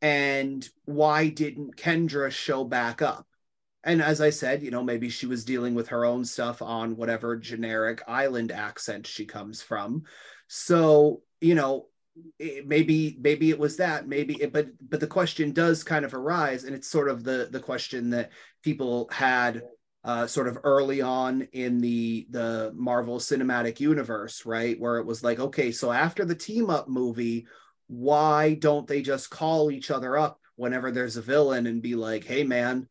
And 0.00 0.66
why 0.86 1.28
didn't 1.28 1.76
kendra 1.76 2.30
show 2.30 2.64
back 2.64 3.02
up? 3.02 3.26
And 3.84 4.00
as 4.00 4.22
I 4.22 4.30
said, 4.30 4.62
you 4.62 4.70
know, 4.70 4.82
maybe 4.82 5.10
she 5.10 5.26
was 5.26 5.44
dealing 5.44 5.74
with 5.74 5.88
her 5.88 6.06
own 6.06 6.24
stuff 6.24 6.62
on 6.62 6.96
whatever 6.96 7.36
generic 7.36 8.02
island 8.08 8.52
accent 8.52 9.06
she 9.06 9.26
comes 9.26 9.60
from. 9.60 10.04
So, 10.48 11.22
you 11.40 11.54
know, 11.54 11.88
it, 12.38 12.66
maybe 12.66 13.16
maybe 13.20 13.50
it 13.50 13.58
was 13.58 13.76
that. 13.76 14.08
Maybe 14.08 14.40
it, 14.42 14.52
but 14.52 14.68
but 14.88 15.00
the 15.00 15.06
question 15.06 15.52
does 15.52 15.84
kind 15.84 16.04
of 16.04 16.14
arise, 16.14 16.64
and 16.64 16.74
it's 16.74 16.88
sort 16.88 17.08
of 17.08 17.24
the 17.24 17.48
the 17.50 17.60
question 17.60 18.10
that 18.10 18.30
people 18.62 19.08
had 19.12 19.62
uh, 20.04 20.26
sort 20.26 20.48
of 20.48 20.58
early 20.64 21.00
on 21.00 21.48
in 21.52 21.80
the 21.80 22.26
the 22.30 22.72
Marvel 22.74 23.18
Cinematic 23.18 23.80
Universe, 23.80 24.46
right, 24.46 24.78
where 24.78 24.98
it 24.98 25.06
was 25.06 25.22
like, 25.22 25.38
okay, 25.38 25.72
so 25.72 25.92
after 25.92 26.24
the 26.24 26.34
team 26.34 26.70
up 26.70 26.88
movie, 26.88 27.46
why 27.86 28.54
don't 28.54 28.86
they 28.86 29.02
just 29.02 29.30
call 29.30 29.70
each 29.70 29.90
other 29.90 30.16
up 30.16 30.40
whenever 30.56 30.90
there's 30.90 31.16
a 31.16 31.22
villain 31.22 31.66
and 31.66 31.82
be 31.82 31.94
like, 31.94 32.24
hey 32.24 32.44
man 32.44 32.86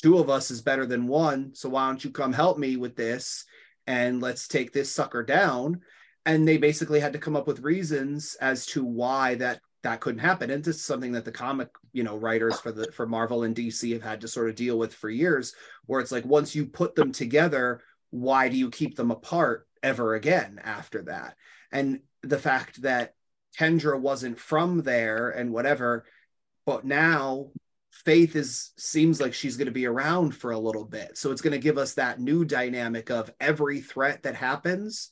two 0.00 0.18
of 0.18 0.30
us 0.30 0.50
is 0.50 0.62
better 0.62 0.86
than 0.86 1.06
one. 1.06 1.54
So 1.54 1.68
why 1.68 1.86
don't 1.86 2.02
you 2.04 2.10
come 2.10 2.32
help 2.32 2.58
me 2.58 2.76
with 2.76 2.96
this 2.96 3.44
and 3.86 4.22
let's 4.22 4.48
take 4.48 4.72
this 4.72 4.90
sucker 4.90 5.22
down? 5.22 5.80
And 6.24 6.46
they 6.46 6.56
basically 6.56 7.00
had 7.00 7.12
to 7.14 7.18
come 7.18 7.36
up 7.36 7.46
with 7.46 7.60
reasons 7.60 8.36
as 8.40 8.66
to 8.66 8.84
why 8.84 9.34
that 9.36 9.60
that 9.82 10.00
couldn't 10.00 10.20
happen. 10.20 10.50
And 10.50 10.62
this 10.62 10.76
is 10.76 10.84
something 10.84 11.12
that 11.12 11.24
the 11.24 11.32
comic, 11.32 11.68
you 11.92 12.04
know, 12.04 12.16
writers 12.16 12.60
for 12.60 12.70
the 12.70 12.92
for 12.92 13.06
Marvel 13.06 13.42
and 13.42 13.54
DC 13.54 13.92
have 13.92 14.02
had 14.02 14.20
to 14.20 14.28
sort 14.28 14.48
of 14.48 14.54
deal 14.54 14.78
with 14.78 14.94
for 14.94 15.10
years, 15.10 15.54
where 15.86 16.00
it's 16.00 16.12
like 16.12 16.24
once 16.24 16.54
you 16.54 16.66
put 16.66 16.94
them 16.94 17.10
together, 17.10 17.80
why 18.10 18.48
do 18.48 18.56
you 18.56 18.70
keep 18.70 18.96
them 18.96 19.10
apart 19.10 19.66
ever 19.82 20.14
again 20.14 20.60
after 20.62 21.02
that? 21.02 21.34
And 21.72 22.00
the 22.22 22.38
fact 22.38 22.82
that 22.82 23.14
Kendra 23.58 24.00
wasn't 24.00 24.38
from 24.38 24.82
there 24.82 25.30
and 25.30 25.52
whatever, 25.52 26.04
but 26.64 26.84
now 26.84 27.50
Faith 27.92 28.36
is 28.36 28.72
seems 28.78 29.20
like 29.20 29.34
she's 29.34 29.58
going 29.58 29.66
to 29.66 29.72
be 29.72 29.86
around 29.86 30.34
for 30.34 30.52
a 30.52 30.58
little 30.58 30.84
bit. 30.84 31.18
So 31.18 31.30
it's 31.30 31.42
going 31.42 31.52
to 31.52 31.58
give 31.58 31.76
us 31.76 31.94
that 31.94 32.18
new 32.18 32.44
dynamic 32.44 33.10
of 33.10 33.30
every 33.38 33.80
threat 33.80 34.22
that 34.22 34.34
happens. 34.34 35.10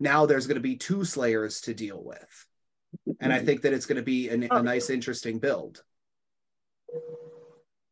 Now 0.00 0.26
there's 0.26 0.46
going 0.46 0.56
to 0.56 0.62
be 0.62 0.76
two 0.76 1.04
slayers 1.04 1.60
to 1.62 1.74
deal 1.74 2.02
with. 2.02 2.46
And 3.20 3.32
I 3.32 3.38
think 3.38 3.62
that 3.62 3.72
it's 3.72 3.86
going 3.86 3.96
to 3.96 4.02
be 4.02 4.28
an, 4.30 4.48
a 4.50 4.62
nice, 4.62 4.90
interesting 4.90 5.38
build. 5.38 5.82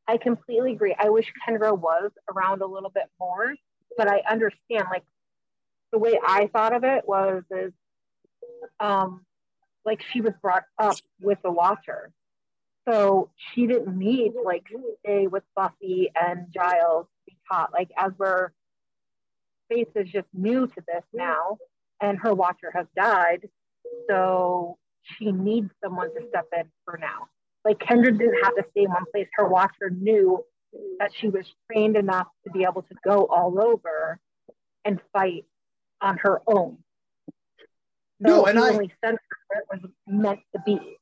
I 0.08 0.16
completely 0.16 0.72
agree. 0.72 0.96
I 0.98 1.10
wish 1.10 1.30
Kendra 1.46 1.78
was 1.78 2.10
around 2.34 2.62
a 2.62 2.66
little 2.66 2.90
bit 2.90 3.04
more, 3.20 3.54
but 3.96 4.08
I 4.08 4.22
understand. 4.28 4.86
Like 4.90 5.04
the 5.92 5.98
way 5.98 6.18
I 6.26 6.48
thought 6.52 6.74
of 6.74 6.82
it 6.82 7.06
was 7.06 7.42
is, 7.50 7.72
um, 8.80 9.24
like 9.84 10.02
she 10.12 10.20
was 10.20 10.32
brought 10.40 10.64
up 10.78 10.96
with 11.20 11.38
the 11.42 11.52
Watcher, 11.52 12.10
so 12.88 13.30
she 13.36 13.66
didn't 13.66 13.96
need 13.96 14.32
to 14.32 14.40
like 14.42 14.64
stay 15.04 15.26
with 15.26 15.44
Buffy 15.54 16.10
and 16.18 16.46
Giles 16.52 17.06
to 17.06 17.32
be 17.32 17.36
taught. 17.50 17.72
Like 17.72 17.90
as 17.96 18.12
we're 18.18 18.50
Faith 19.68 19.88
is 19.96 20.08
just 20.08 20.26
new 20.32 20.66
to 20.66 20.74
this 20.86 21.04
now, 21.12 21.58
and 22.00 22.18
her 22.18 22.34
Watcher 22.34 22.70
has 22.74 22.86
died, 22.96 23.48
so 24.08 24.78
she 25.02 25.32
needs 25.32 25.70
someone 25.82 26.12
to 26.14 26.28
step 26.28 26.46
in 26.56 26.64
for 26.84 26.98
now 26.98 27.28
like 27.64 27.78
Kendra 27.78 28.16
didn't 28.16 28.42
have 28.44 28.54
to 28.54 28.64
stay 28.70 28.84
in 28.84 28.90
one 28.90 29.04
place. 29.12 29.26
Her 29.34 29.46
watcher 29.46 29.90
knew 29.90 30.42
that 31.00 31.10
she 31.14 31.28
was 31.28 31.44
trained 31.70 31.96
enough 31.96 32.28
to 32.44 32.50
be 32.50 32.62
able 32.62 32.82
to 32.82 32.94
go 33.04 33.26
all 33.26 33.60
over 33.60 34.18
and 34.84 35.00
fight 35.12 35.44
on 36.00 36.18
her 36.18 36.40
own. 36.46 36.78
No, 38.20 38.46
and 38.46 38.58
I- 38.58 38.70
only 38.70 38.90
sent 39.04 39.18
her 39.28 39.36
where 39.48 39.60
it 39.60 39.66
was 39.82 39.90
meant 40.06 40.40
to 40.54 40.62
be. 40.64 40.96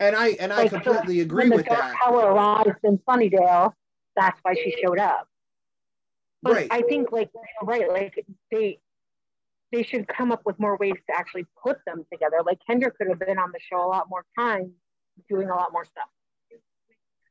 And 0.00 0.16
I 0.16 0.30
and 0.40 0.52
I 0.52 0.62
Like, 0.62 0.70
so 0.70 0.80
completely 0.80 1.20
agree 1.20 1.44
when 1.48 1.56
with 1.56 1.64
the 1.66 1.70
Dark 1.74 1.92
that. 1.92 1.96
Tower 2.04 2.32
arrived 2.32 2.80
in 2.82 2.98
Sunnydale, 2.98 3.72
that's 4.16 4.38
why 4.42 4.54
she 4.54 4.74
showed 4.84 4.98
up. 4.98 5.28
But 6.42 6.52
Right. 6.54 6.68
I 6.70 6.82
think 6.82 7.12
like 7.12 7.30
right, 7.62 7.88
like 7.88 8.26
they 8.50 8.80
they 9.72 9.82
should 9.82 10.06
come 10.06 10.30
up 10.32 10.42
with 10.44 10.58
more 10.60 10.76
ways 10.76 10.94
to 11.08 11.16
actually 11.16 11.46
put 11.62 11.78
them 11.86 12.04
together. 12.12 12.38
Like 12.44 12.58
Kendra 12.68 12.94
could 12.94 13.08
have 13.08 13.18
been 13.18 13.38
on 13.38 13.50
the 13.52 13.60
show 13.60 13.84
a 13.84 13.88
lot 13.88 14.06
more 14.10 14.24
times, 14.38 14.70
doing 15.28 15.48
a 15.50 15.54
lot 15.54 15.72
more 15.72 15.84
stuff. 15.84 16.08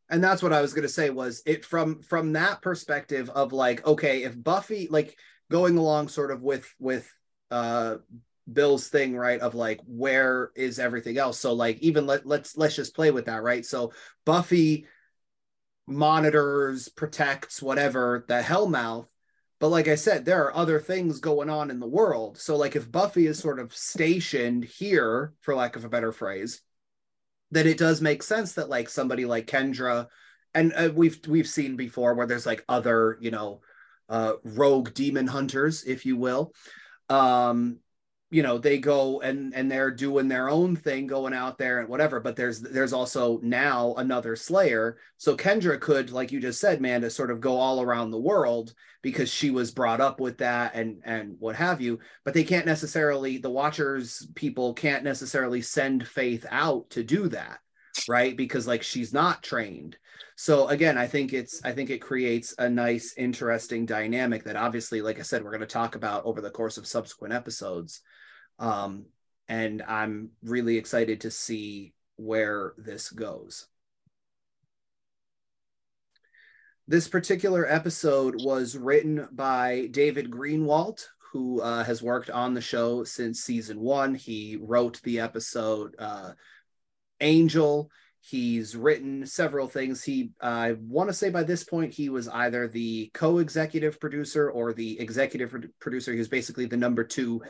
and 0.10 0.24
that's 0.24 0.44
what 0.44 0.54
I 0.54 0.62
was 0.62 0.74
going 0.74 0.84
to 0.84 0.90
say 0.90 1.10
was 1.10 1.42
it 1.46 1.64
from 1.66 2.02
from 2.02 2.34
that 2.34 2.62
perspective 2.62 3.30
of 3.30 3.54
like 3.54 3.86
okay 3.86 4.24
if 4.24 4.42
Buffy 4.42 4.88
like 4.90 5.16
going 5.50 5.78
along 5.78 6.10
sort 6.10 6.32
of 6.32 6.42
with 6.42 6.74
with 6.80 7.10
uh 7.50 7.98
Bill's 8.52 8.88
thing 8.90 9.16
right 9.16 9.40
of 9.40 9.56
like 9.56 9.80
where 9.86 10.52
is 10.56 10.80
everything 10.80 11.18
else 11.18 11.40
so 11.40 11.54
like 11.54 11.80
even 11.80 12.06
let 12.06 12.26
let's 12.26 12.58
let's 12.58 12.76
just 12.76 12.96
play 12.96 13.12
with 13.12 13.26
that 13.26 13.44
right 13.44 13.66
so 13.66 13.94
Buffy 14.26 14.88
monitors 15.88 16.90
protects 16.90 17.62
whatever 17.62 18.26
the 18.28 18.42
Hellmouth 18.42 19.08
but 19.62 19.70
like 19.70 19.88
I 19.88 19.96
said 19.96 20.26
there 20.26 20.44
are 20.44 20.56
other 20.56 20.80
things 20.80 21.22
going 21.22 21.50
on 21.50 21.72
in 21.72 21.80
the 21.80 21.88
world. 21.88 22.38
So 22.38 22.58
like 22.58 22.76
if 22.76 22.92
Buffy 22.92 23.28
is 23.28 23.40
sort 23.40 23.60
of 23.60 23.74
stationed 23.74 24.66
here 24.66 25.34
for 25.40 25.56
lack 25.56 25.78
of 25.78 25.86
a 25.86 25.90
better 25.90 26.12
phrase 26.12 26.62
then 27.52 27.68
it 27.68 27.78
does 27.78 28.02
make 28.02 28.24
sense 28.24 28.54
that 28.54 28.70
like 28.70 28.90
somebody 28.90 29.26
like 29.26 29.46
Kendra 29.46 30.08
and 30.54 30.74
uh, 30.76 30.90
we've 30.94 31.20
we've 31.28 31.48
seen 31.48 31.76
before 31.76 32.16
where 32.16 32.28
there's 32.28 32.46
like 32.46 32.64
other 32.68 33.18
you 33.22 33.32
know 33.32 33.62
uh 34.10 34.34
rogue 34.44 34.94
demon 34.94 35.28
hunters 35.28 35.84
if 35.84 36.06
you 36.06 36.18
will 36.18 36.54
um 37.10 37.78
you 38.32 38.42
know 38.42 38.58
they 38.58 38.80
go 38.80 39.22
and 39.22 39.54
and 39.54 39.70
they're 39.70 39.92
doing 39.92 40.28
their 40.28 40.50
own 40.50 40.76
thing 40.76 41.06
going 41.06 41.34
out 41.34 41.58
there 41.58 41.80
and 41.80 41.90
whatever 41.90 42.20
but 42.20 42.36
there's 42.36 42.62
there's 42.62 42.94
also 42.94 43.40
now 43.44 43.94
another 43.98 44.36
slayer. 44.36 44.98
So 45.18 45.38
kendra 45.38 45.80
could 45.80 46.12
like 46.12 46.32
you 46.32 46.40
just 46.40 46.60
said 46.60 46.82
man 46.82 47.02
to 47.02 47.10
sort 47.10 47.30
of 47.30 47.42
go 47.42 47.58
all 47.58 47.82
around 47.82 48.10
the 48.12 48.20
world 48.20 48.74
because 49.02 49.30
she 49.30 49.52
was 49.52 49.72
brought 49.72 50.02
up 50.02 50.20
with 50.20 50.38
that 50.40 50.74
and 50.74 51.02
and 51.04 51.36
what 51.40 51.56
have 51.58 51.82
you 51.82 52.00
but 52.24 52.34
they 52.34 52.44
can't 52.44 52.66
necessarily 52.66 53.38
the 53.38 53.50
watchers 53.50 54.28
people 54.34 54.74
can't 54.74 55.04
necessarily 55.04 55.62
send 55.62 56.08
faith 56.08 56.46
out 56.50 56.90
to 56.92 57.04
do 57.04 57.28
that 57.28 57.60
right? 58.08 58.36
Because 58.38 58.68
like 58.68 58.84
she's 58.84 59.14
not 59.14 59.44
trained. 59.44 59.98
So 60.38 60.70
again 60.70 60.98
i 60.98 61.06
think 61.06 61.34
it's 61.34 61.62
i 61.64 61.72
think 61.72 61.92
it 61.92 62.02
creates 62.02 62.56
a 62.58 62.68
nice 62.68 63.14
interesting 63.16 63.86
dynamic 63.86 64.44
that 64.46 64.56
obviously 64.56 65.00
like 65.00 65.20
i 65.20 65.22
said 65.22 65.44
we're 65.44 65.52
going 65.52 65.60
to 65.62 65.68
talk 65.68 65.94
about 65.94 66.26
over 66.26 66.42
the 66.42 66.50
course 66.50 66.78
of 66.80 66.88
subsequent 66.88 67.32
episodes 67.32 68.02
um, 68.62 69.08
and 69.50 69.82
I'm 69.82 70.30
really 70.44 70.78
excited 70.78 71.22
to 71.22 71.32
see 71.32 71.94
where 72.16 72.74
this 72.78 73.10
goes. 73.10 73.68
This 76.88 77.08
particular 77.08 77.70
episode 77.70 78.36
was 78.44 78.78
written 78.78 79.28
by 79.32 79.88
David 79.92 80.30
Greenwalt, 80.30 81.06
who 81.32 81.62
uh, 81.62 81.84
has 81.84 82.04
worked 82.04 82.30
on 82.30 82.54
the 82.54 82.62
show 82.62 83.04
since 83.04 83.42
season 83.42 83.80
one. 83.80 84.14
He 84.14 84.58
wrote 84.62 85.02
the 85.02 85.20
episode 85.20 85.96
uh, 85.98 86.32
Angel. 87.20 87.90
He's 88.20 88.76
written 88.76 89.26
several 89.26 89.68
things. 89.68 90.04
He, 90.04 90.32
I 90.40 90.74
want 90.74 91.10
to 91.10 91.14
say 91.14 91.32
by 91.32 91.44
this 91.44 91.64
point, 91.64 91.94
he 91.94 92.10
was 92.10 92.28
either 92.28 92.68
the 92.68 93.10
co 93.14 93.40
executive 93.40 94.00
producer 94.00 94.52
or 94.52 94.74
the 94.74 95.00
executive 95.00 95.56
producer. 95.80 96.12
He 96.12 96.20
was 96.20 96.28
basically 96.28 96.66
the 96.66 96.78
number 96.78 97.04
two 97.04 97.42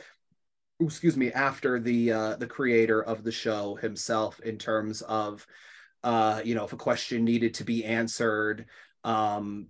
excuse 0.80 1.16
me 1.16 1.32
after 1.32 1.78
the 1.78 2.12
uh, 2.12 2.36
the 2.36 2.46
creator 2.46 3.02
of 3.02 3.22
the 3.24 3.32
show 3.32 3.76
himself 3.76 4.40
in 4.40 4.58
terms 4.58 5.02
of 5.02 5.46
uh, 6.02 6.40
you 6.44 6.54
know 6.54 6.64
if 6.64 6.72
a 6.72 6.76
question 6.76 7.24
needed 7.24 7.54
to 7.54 7.64
be 7.64 7.84
answered 7.84 8.66
um, 9.04 9.68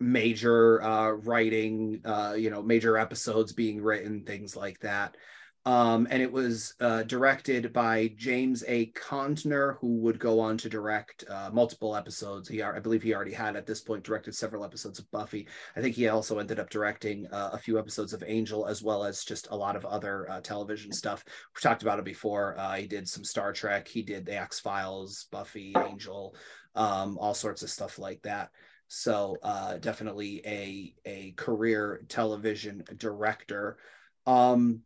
major 0.00 0.82
uh, 0.82 1.10
writing 1.10 2.00
uh, 2.04 2.34
you 2.36 2.50
know 2.50 2.62
major 2.62 2.96
episodes 2.96 3.52
being 3.52 3.82
written 3.82 4.24
things 4.24 4.56
like 4.56 4.78
that 4.80 5.16
um, 5.66 6.06
and 6.10 6.22
it 6.22 6.30
was 6.30 6.74
uh, 6.80 7.04
directed 7.04 7.72
by 7.72 8.12
James 8.16 8.62
A. 8.68 8.92
Contner, 8.92 9.78
who 9.78 9.96
would 10.00 10.18
go 10.18 10.38
on 10.38 10.58
to 10.58 10.68
direct 10.68 11.24
uh, 11.30 11.48
multiple 11.52 11.96
episodes. 11.96 12.48
He, 12.48 12.62
I 12.62 12.78
believe, 12.80 13.02
he 13.02 13.14
already 13.14 13.32
had 13.32 13.56
at 13.56 13.66
this 13.66 13.80
point 13.80 14.04
directed 14.04 14.34
several 14.34 14.62
episodes 14.62 14.98
of 14.98 15.10
Buffy. 15.10 15.48
I 15.74 15.80
think 15.80 15.94
he 15.94 16.08
also 16.08 16.38
ended 16.38 16.58
up 16.58 16.68
directing 16.68 17.26
uh, 17.28 17.50
a 17.54 17.58
few 17.58 17.78
episodes 17.78 18.12
of 18.12 18.22
Angel, 18.26 18.66
as 18.66 18.82
well 18.82 19.04
as 19.04 19.24
just 19.24 19.48
a 19.50 19.56
lot 19.56 19.74
of 19.74 19.86
other 19.86 20.30
uh, 20.30 20.40
television 20.42 20.92
stuff. 20.92 21.24
We 21.26 21.62
talked 21.62 21.82
about 21.82 21.98
it 21.98 22.04
before. 22.04 22.58
Uh, 22.58 22.74
he 22.74 22.86
did 22.86 23.08
some 23.08 23.24
Star 23.24 23.54
Trek. 23.54 23.88
He 23.88 24.02
did 24.02 24.26
the 24.26 24.38
X 24.38 24.60
Files, 24.60 25.28
Buffy, 25.30 25.74
Angel, 25.88 26.34
um, 26.74 27.16
all 27.18 27.34
sorts 27.34 27.62
of 27.62 27.70
stuff 27.70 27.98
like 27.98 28.20
that. 28.22 28.50
So 28.88 29.38
uh, 29.42 29.78
definitely 29.78 30.42
a 30.44 30.94
a 31.06 31.32
career 31.32 32.04
television 32.08 32.84
director. 32.98 33.78
Um, 34.26 34.82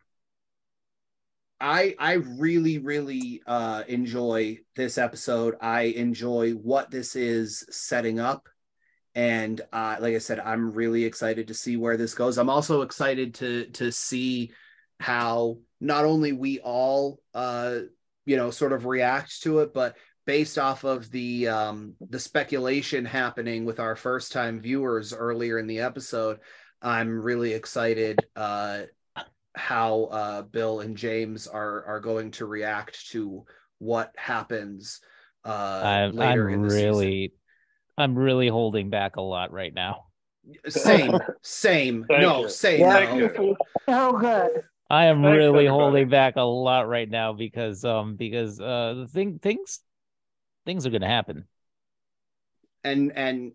I 1.61 1.95
I 1.99 2.13
really 2.15 2.79
really 2.79 3.43
uh, 3.47 3.83
enjoy 3.89 4.59
this 4.77 4.99
episode. 4.99 5.57
I 5.61 5.83
enjoy 5.83 6.53
what 6.53 6.91
this 6.91 7.17
is 7.17 7.65
setting 7.71 8.21
up, 8.21 8.49
and 9.15 9.61
uh, 9.73 9.97
like 10.01 10.15
I 10.15 10.19
said, 10.19 10.39
I'm 10.39 10.73
really 10.73 11.05
excited 11.05 11.49
to 11.49 11.55
see 11.55 11.77
where 11.77 11.97
this 11.97 12.15
goes. 12.15 12.39
I'm 12.39 12.51
also 12.51 12.83
excited 12.83 13.35
to 13.37 13.67
to 13.67 13.91
see 13.91 14.53
how 15.01 15.59
not 15.81 16.05
only 16.05 16.33
we 16.33 16.61
all 16.61 17.21
uh, 17.35 17.81
you 18.25 18.37
know 18.37 18.51
sort 18.51 18.73
of 18.73 18.87
react 18.87 19.43
to 19.43 19.61
it, 19.61 19.75
but 19.75 19.97
based 20.27 20.59
off 20.59 20.85
of 20.85 21.11
the 21.11 21.49
um, 21.49 21.95
the 22.09 22.21
speculation 22.21 23.05
happening 23.05 23.65
with 23.65 23.81
our 23.81 23.97
first 23.97 24.31
time 24.31 24.61
viewers 24.61 25.13
earlier 25.13 25.59
in 25.59 25.67
the 25.67 25.81
episode, 25.81 26.39
I'm 26.81 27.21
really 27.21 27.55
excited 27.55 28.21
uh, 28.37 28.83
how 29.59 30.05
uh, 30.05 30.43
Bill 30.43 30.81
and 30.81 30.97
James 30.97 31.47
are 31.47 31.85
are 31.85 32.01
going 32.01 32.31
to 32.33 32.47
react 32.47 33.11
to 33.11 33.45
what 33.79 34.15
happens 34.17 35.01
uh, 35.45 35.83
I'm, 35.85 36.17
later 36.17 36.49
I'm 36.49 36.55
in 36.55 36.63
the 36.63 36.75
really, 36.75 37.11
season. 37.11 37.39
I'm 37.97 38.15
really 38.15 38.49
holding 38.49 38.91
back 38.91 39.17
a 39.17 39.21
lot 39.21 39.53
right 39.53 39.75
now. 39.75 40.07
Same, 40.69 41.19
same. 41.43 42.07
No, 42.11 42.43
you. 42.43 42.49
same. 42.49 42.81
Yeah. 42.81 43.15
no. 43.17 43.57
So 43.89 44.19
good. 44.19 44.63
I 44.91 45.07
am 45.07 45.23
Thanks, 45.23 45.37
really 45.37 45.49
everybody. 45.49 45.67
holding 45.67 46.09
back 46.09 46.37
a 46.37 46.43
lot 46.43 46.89
right 46.89 47.09
now 47.09 47.33
because 47.35 47.85
um 47.85 48.17
because 48.17 48.61
uh 48.61 48.95
the 49.01 49.07
thing 49.07 49.39
things 49.39 49.81
things 50.65 50.87
are 50.87 50.91
gonna 50.91 51.07
happen. 51.07 51.45
and 52.85 53.13
and 53.13 53.53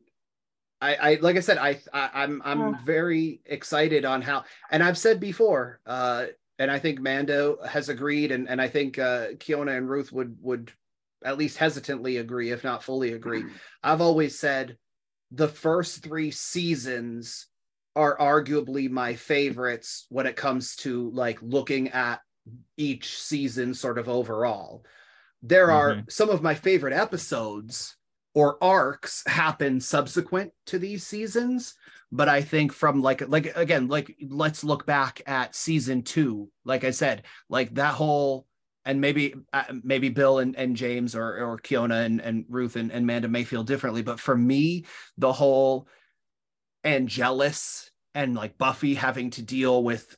I, 0.84 0.96
I 0.96 1.18
like 1.22 1.38
I 1.38 1.40
said, 1.40 1.58
I, 1.58 1.80
I 1.94 2.10
I'm 2.14 2.42
I'm 2.44 2.60
Yeah. 2.60 2.80
very 2.84 3.40
excited 3.46 4.04
on 4.04 4.22
how, 4.22 4.44
and 4.70 4.84
I've 4.84 4.98
said 4.98 5.20
before, 5.20 5.80
uh, 5.86 6.26
and 6.60 6.70
I 6.70 6.78
think 6.80 7.00
Mando 7.00 7.58
has 7.66 7.88
agreed, 7.90 8.32
and 8.32 8.50
and 8.50 8.62
I 8.62 8.68
think 8.68 9.00
uh, 9.00 9.28
Keona 9.40 9.78
and 9.78 9.90
Ruth 9.90 10.12
would 10.12 10.38
would 10.42 10.72
at 11.24 11.38
least 11.38 11.58
hesitantly 11.58 12.18
agree, 12.18 12.52
if 12.52 12.66
not 12.66 12.84
fully 12.84 13.14
agree. 13.14 13.46
I've 13.82 14.02
always 14.02 14.38
said 14.38 14.78
the 15.32 15.48
first 15.48 16.04
three 16.04 16.32
seasons 16.32 17.48
are 17.96 18.18
arguably 18.18 18.90
my 18.90 19.16
favorites 19.16 20.06
when 20.10 20.26
it 20.26 20.36
comes 20.36 20.76
to 20.78 21.10
like 21.12 21.40
looking 21.42 21.90
at 21.90 22.20
each 22.76 23.18
season 23.22 23.74
sort 23.74 23.98
of 23.98 24.10
overall. 24.10 24.84
There 25.42 25.72
are 25.72 26.04
some 26.10 26.30
of 26.30 26.42
my 26.42 26.56
favorite 26.56 26.94
episodes 26.94 27.96
or 28.34 28.64
arcs 28.64 29.24
happen 29.28 29.80
subsequent 29.80 30.52
to 30.68 30.80
these 30.80 31.06
seasons. 31.06 31.76
But 32.12 32.30
i 32.30 32.42
think 32.42 32.72
from 32.72 33.02
like 33.02 33.28
like 33.28 33.56
again 33.58 33.88
like 33.88 34.16
let's 34.30 34.64
look 34.64 34.86
back 34.86 35.22
at 35.26 35.56
season 35.56 36.04
two. 36.04 36.50
Like 36.64 36.84
i 36.84 36.92
said 36.92 37.24
like 37.50 37.74
that 37.76 37.96
whole 37.96 38.46
and 38.86 39.02
maybe 39.02 39.34
uh, 39.52 39.64
maybe 39.84 40.10
bill 40.10 40.40
and, 40.40 40.56
and 40.56 40.76
james 40.76 41.16
or 41.16 41.38
or 41.38 41.58
keona 41.58 42.06
and, 42.06 42.20
and 42.22 42.46
ruth 42.50 42.76
and, 42.76 42.92
and 42.92 43.08
manda 43.08 43.28
may 43.28 43.44
feel 43.44 43.64
differently. 43.64 44.04
But 44.04 44.20
for 44.20 44.38
me 44.38 44.86
the 45.18 45.34
whole 45.34 45.88
angelus 46.84 47.90
and 48.14 48.36
like 48.36 48.58
buffy 48.58 48.94
having 48.94 49.32
to 49.32 49.42
deal 49.42 49.84
with 49.84 50.16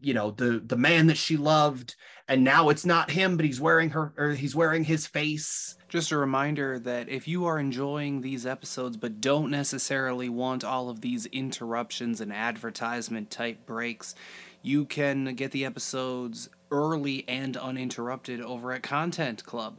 you 0.00 0.14
know 0.14 0.30
the 0.30 0.62
the 0.64 0.76
man 0.76 1.08
that 1.08 1.16
she 1.16 1.36
loved 1.36 1.94
and 2.28 2.42
now 2.42 2.68
it's 2.68 2.86
not 2.86 3.10
him 3.10 3.36
but 3.36 3.44
he's 3.44 3.60
wearing 3.60 3.90
her 3.90 4.12
or 4.16 4.30
he's 4.30 4.54
wearing 4.54 4.84
his 4.84 5.06
face 5.06 5.76
Just 5.88 6.10
a 6.10 6.16
reminder 6.16 6.78
that 6.80 7.08
if 7.08 7.28
you 7.28 7.44
are 7.44 7.58
enjoying 7.58 8.20
these 8.20 8.46
episodes 8.46 8.96
but 8.96 9.20
don't 9.20 9.50
necessarily 9.50 10.28
want 10.28 10.64
all 10.64 10.88
of 10.88 11.02
these 11.02 11.26
interruptions 11.26 12.20
and 12.20 12.32
advertisement 12.32 13.30
type 13.30 13.64
breaks, 13.64 14.14
you 14.60 14.86
can 14.86 15.34
get 15.34 15.52
the 15.52 15.64
episodes 15.64 16.48
early 16.70 17.24
and 17.28 17.56
uninterrupted 17.56 18.40
over 18.40 18.72
at 18.72 18.82
Content 18.82 19.44
Club. 19.44 19.78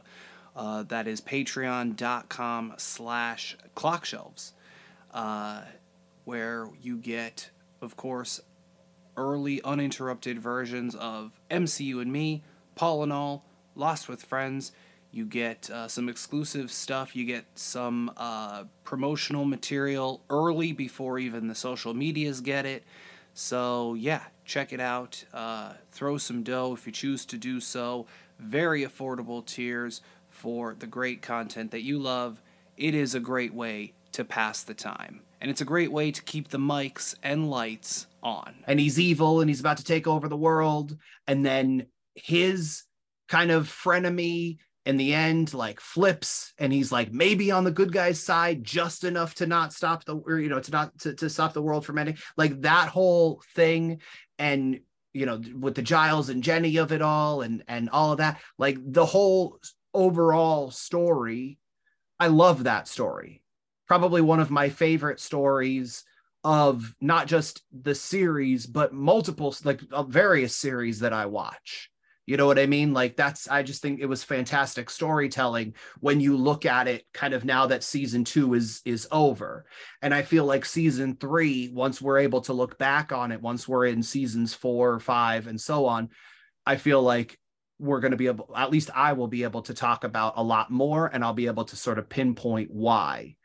Uh, 0.54 0.84
that 0.84 1.06
is 1.06 1.20
patreon.com 1.20 2.74
slash 2.78 3.56
clockshelves, 3.74 4.52
uh, 5.12 5.60
where 6.24 6.70
you 6.80 6.96
get, 6.96 7.50
of 7.82 7.96
course, 7.96 8.40
early 9.16 9.62
uninterrupted 9.62 10.38
versions 10.38 10.94
of 10.94 11.32
MCU 11.50 12.00
and 12.00 12.12
Me, 12.12 12.42
Paul 12.74 13.02
and 13.02 13.12
All, 13.12 13.44
Lost 13.74 14.08
with 14.08 14.22
Friends. 14.22 14.72
You 15.10 15.24
get 15.24 15.70
uh, 15.70 15.88
some 15.88 16.08
exclusive 16.08 16.70
stuff. 16.70 17.16
You 17.16 17.24
get 17.24 17.46
some 17.54 18.12
uh, 18.16 18.64
promotional 18.84 19.44
material 19.44 20.22
early 20.28 20.72
before 20.72 21.18
even 21.18 21.48
the 21.48 21.54
social 21.54 21.94
medias 21.94 22.40
get 22.40 22.66
it. 22.66 22.84
So, 23.32 23.94
yeah, 23.94 24.22
check 24.44 24.72
it 24.72 24.80
out. 24.80 25.24
Uh, 25.32 25.74
throw 25.92 26.18
some 26.18 26.42
dough 26.42 26.74
if 26.74 26.86
you 26.86 26.92
choose 26.92 27.24
to 27.26 27.38
do 27.38 27.60
so. 27.60 28.06
Very 28.38 28.82
affordable 28.84 29.44
tiers 29.44 30.00
for 30.28 30.74
the 30.78 30.86
great 30.86 31.22
content 31.22 31.70
that 31.70 31.82
you 31.82 31.98
love. 31.98 32.42
It 32.76 32.94
is 32.94 33.14
a 33.14 33.20
great 33.20 33.54
way 33.54 33.92
to 34.12 34.24
pass 34.24 34.62
the 34.62 34.74
time. 34.74 35.20
And 35.40 35.50
it's 35.50 35.60
a 35.60 35.66
great 35.66 35.92
way 35.92 36.10
to 36.10 36.22
keep 36.22 36.48
the 36.48 36.58
mics 36.58 37.14
and 37.22 37.50
lights 37.50 38.06
on. 38.22 38.54
and 38.66 38.80
he's 38.80 38.98
evil 38.98 39.40
and 39.40 39.48
he's 39.48 39.60
about 39.60 39.76
to 39.76 39.84
take 39.84 40.06
over 40.06 40.28
the 40.28 40.36
world. 40.36 40.96
And 41.28 41.46
then 41.46 41.86
his 42.14 42.82
kind 43.28 43.50
of 43.50 43.68
frenemy 43.68 44.58
in 44.84 44.96
the 44.96 45.12
end 45.12 45.52
like 45.52 45.80
flips 45.80 46.52
and 46.58 46.72
he's 46.72 46.92
like 46.92 47.12
maybe 47.12 47.50
on 47.50 47.64
the 47.64 47.72
good 47.72 47.92
guy's 47.92 48.22
side 48.22 48.62
just 48.62 49.02
enough 49.02 49.34
to 49.34 49.44
not 49.46 49.72
stop 49.72 50.04
the 50.04 50.16
or 50.16 50.38
you 50.38 50.48
know 50.48 50.60
to 50.60 50.70
not 50.70 50.96
to, 50.98 51.12
to 51.12 51.28
stop 51.28 51.52
the 51.52 51.62
world 51.62 51.84
from 51.84 51.98
ending. 51.98 52.16
Like 52.36 52.60
that 52.62 52.88
whole 52.88 53.42
thing 53.54 54.00
and 54.38 54.80
you 55.12 55.26
know 55.26 55.40
with 55.58 55.74
the 55.74 55.82
giles 55.82 56.28
and 56.28 56.42
jenny 56.42 56.76
of 56.76 56.92
it 56.92 57.02
all 57.02 57.42
and 57.42 57.64
and 57.68 57.90
all 57.90 58.12
of 58.12 58.18
that. 58.18 58.40
Like 58.58 58.78
the 58.80 59.06
whole 59.06 59.58
overall 59.92 60.70
story 60.70 61.58
i 62.20 62.26
love 62.26 62.64
that 62.64 62.86
story 62.86 63.42
probably 63.86 64.20
one 64.20 64.40
of 64.40 64.50
my 64.50 64.68
favorite 64.68 65.20
stories 65.20 66.04
of 66.44 66.94
not 67.00 67.26
just 67.26 67.62
the 67.72 67.94
series 67.94 68.66
but 68.66 68.92
multiple 68.92 69.54
like 69.64 69.80
uh, 69.90 70.02
various 70.04 70.54
series 70.54 71.00
that 71.00 71.12
I 71.12 71.26
watch. 71.26 71.90
You 72.26 72.36
know 72.36 72.46
what 72.46 72.58
I 72.58 72.66
mean? 72.66 72.92
Like 72.92 73.16
that's 73.16 73.48
I 73.48 73.62
just 73.62 73.82
think 73.82 74.00
it 74.00 74.06
was 74.06 74.24
fantastic 74.24 74.90
storytelling 74.90 75.74
when 76.00 76.20
you 76.20 76.36
look 76.36 76.66
at 76.66 76.88
it 76.88 77.04
kind 77.12 77.34
of 77.34 77.44
now 77.44 77.66
that 77.66 77.84
season 77.84 78.24
2 78.24 78.54
is 78.54 78.82
is 78.84 79.06
over. 79.12 79.64
And 80.02 80.12
I 80.12 80.22
feel 80.22 80.44
like 80.44 80.64
season 80.64 81.16
3 81.20 81.70
once 81.72 82.02
we're 82.02 82.18
able 82.18 82.40
to 82.42 82.52
look 82.52 82.78
back 82.78 83.12
on 83.12 83.30
it 83.30 83.40
once 83.40 83.68
we're 83.68 83.86
in 83.86 84.02
seasons 84.02 84.54
4, 84.54 84.98
5 84.98 85.46
and 85.46 85.60
so 85.60 85.86
on, 85.86 86.10
I 86.64 86.76
feel 86.76 87.00
like 87.00 87.38
we're 87.78 88.00
going 88.00 88.10
to 88.10 88.16
be 88.16 88.26
able 88.26 88.50
at 88.56 88.70
least 88.70 88.90
I 88.94 89.12
will 89.12 89.28
be 89.28 89.44
able 89.44 89.62
to 89.62 89.74
talk 89.74 90.02
about 90.02 90.34
a 90.36 90.42
lot 90.42 90.70
more 90.70 91.06
and 91.06 91.22
I'll 91.22 91.32
be 91.32 91.46
able 91.46 91.64
to 91.66 91.76
sort 91.76 91.98
of 91.98 92.08
pinpoint 92.08 92.70
why. 92.70 93.36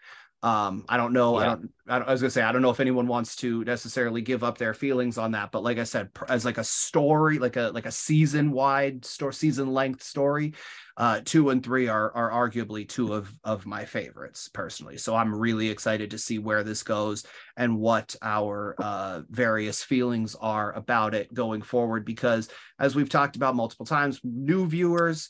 Um, 0.44 0.86
I 0.90 0.98
don't 0.98 1.14
know. 1.14 1.40
Yeah. 1.40 1.44
I 1.44 1.46
don't, 1.50 1.70
I 1.88 2.00
don't, 2.00 2.08
I 2.08 2.12
was 2.12 2.22
gonna 2.22 2.32
say, 2.32 2.42
I 2.42 2.52
don't 2.52 2.64
know 2.64 2.72
if 2.72 2.80
anyone 2.80 3.06
wants 3.06 3.36
to 3.38 3.64
necessarily 3.64 4.22
give 4.22 4.44
up 4.44 4.58
their 4.58 4.74
feelings 4.74 5.20
on 5.20 5.32
that, 5.34 5.52
but 5.52 5.62
like 5.62 5.78
I 5.78 5.84
said, 5.84 6.10
as 6.30 6.46
like 6.46 6.58
a 6.58 6.64
story, 6.64 7.38
like 7.38 7.58
a, 7.58 7.72
like 7.74 7.86
a 7.86 7.92
season 7.92 8.52
wide 8.52 9.06
store, 9.06 9.32
season 9.32 9.72
length 9.72 10.02
story, 10.02 10.56
uh, 10.98 11.22
two 11.24 11.52
and 11.52 11.64
three 11.64 11.88
are, 11.88 12.12
are 12.14 12.50
arguably 12.50 12.90
two 12.90 13.14
of, 13.14 13.32
of 13.44 13.68
my 13.68 13.86
favorites 13.86 14.50
personally. 14.52 14.98
So 14.98 15.16
I'm 15.16 15.34
really 15.34 15.70
excited 15.70 16.10
to 16.12 16.18
see 16.18 16.40
where 16.40 16.64
this 16.64 16.82
goes 16.82 17.24
and 17.56 17.78
what 17.78 18.16
our, 18.24 18.76
uh, 18.80 19.22
various 19.30 19.84
feelings 19.84 20.36
are 20.42 20.74
about 20.74 21.14
it 21.14 21.32
going 21.34 21.62
forward, 21.62 22.04
because 22.04 22.50
as 22.80 22.96
we've 22.96 23.10
talked 23.10 23.36
about 23.36 23.56
multiple 23.56 23.86
times, 23.86 24.20
new 24.24 24.66
viewers, 24.66 25.30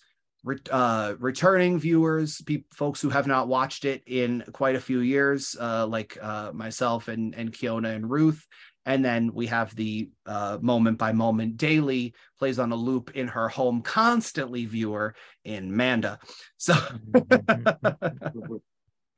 uh, 0.71 1.13
returning 1.19 1.79
viewers, 1.79 2.41
pe- 2.41 2.63
folks 2.73 3.01
who 3.01 3.09
have 3.09 3.27
not 3.27 3.47
watched 3.47 3.85
it 3.85 4.03
in 4.07 4.43
quite 4.53 4.75
a 4.75 4.81
few 4.81 4.99
years, 4.99 5.55
uh, 5.59 5.85
like 5.87 6.17
uh, 6.21 6.51
myself 6.53 7.07
and 7.07 7.35
and 7.35 7.51
Keona 7.51 7.95
and 7.95 8.09
Ruth, 8.09 8.45
and 8.85 9.05
then 9.05 9.33
we 9.33 9.47
have 9.47 9.75
the 9.75 10.09
uh, 10.25 10.57
moment 10.61 10.97
by 10.97 11.11
moment 11.11 11.57
daily 11.57 12.13
plays 12.39 12.59
on 12.59 12.71
a 12.71 12.75
loop 12.75 13.11
in 13.15 13.27
her 13.27 13.47
home 13.49 13.81
constantly 13.81 14.65
viewer 14.65 15.13
in 15.43 15.75
Manda. 15.75 16.19
So 16.57 16.73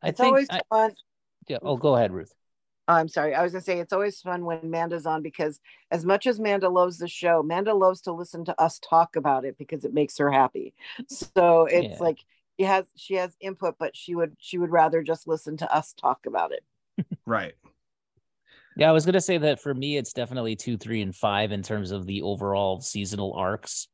I 0.01 0.11
think 0.11 0.19
always 0.19 0.49
I, 0.49 0.61
fun. 0.69 0.93
Yeah. 1.47 1.59
Oh, 1.61 1.77
go 1.77 1.95
ahead, 1.95 2.11
Ruth. 2.11 2.33
I'm 2.87 3.07
sorry. 3.07 3.33
I 3.33 3.43
was 3.43 3.53
gonna 3.53 3.63
say 3.63 3.79
it's 3.79 3.93
always 3.93 4.19
fun 4.19 4.43
when 4.45 4.69
Manda's 4.69 5.05
on 5.05 5.21
because 5.21 5.59
as 5.89 6.05
much 6.05 6.27
as 6.27 6.39
Manda 6.39 6.69
loves 6.69 6.97
the 6.97 7.07
show, 7.07 7.41
Manda 7.41 7.73
loves 7.73 8.01
to 8.01 8.11
listen 8.11 8.43
to 8.45 8.61
us 8.61 8.79
talk 8.79 9.15
about 9.15 9.45
it 9.45 9.57
because 9.57 9.85
it 9.85 9.93
makes 9.93 10.17
her 10.17 10.31
happy. 10.31 10.73
So 11.07 11.65
it's 11.65 11.95
yeah. 11.95 12.03
like 12.03 12.19
she 12.59 12.65
has 12.65 12.85
she 12.95 13.13
has 13.15 13.35
input, 13.39 13.75
but 13.79 13.95
she 13.95 14.15
would 14.15 14.35
she 14.39 14.57
would 14.57 14.69
rather 14.69 15.01
just 15.01 15.27
listen 15.27 15.57
to 15.57 15.73
us 15.73 15.93
talk 15.93 16.25
about 16.25 16.51
it. 16.51 16.63
right. 17.25 17.53
Yeah, 18.75 18.89
I 18.89 18.91
was 18.91 19.05
gonna 19.05 19.21
say 19.21 19.37
that 19.37 19.61
for 19.61 19.73
me, 19.73 19.97
it's 19.97 20.13
definitely 20.13 20.55
two, 20.55 20.77
three, 20.77 21.01
and 21.01 21.15
five 21.15 21.51
in 21.51 21.61
terms 21.61 21.91
of 21.91 22.05
the 22.05 22.23
overall 22.23 22.81
seasonal 22.81 23.33
arcs. 23.33 23.87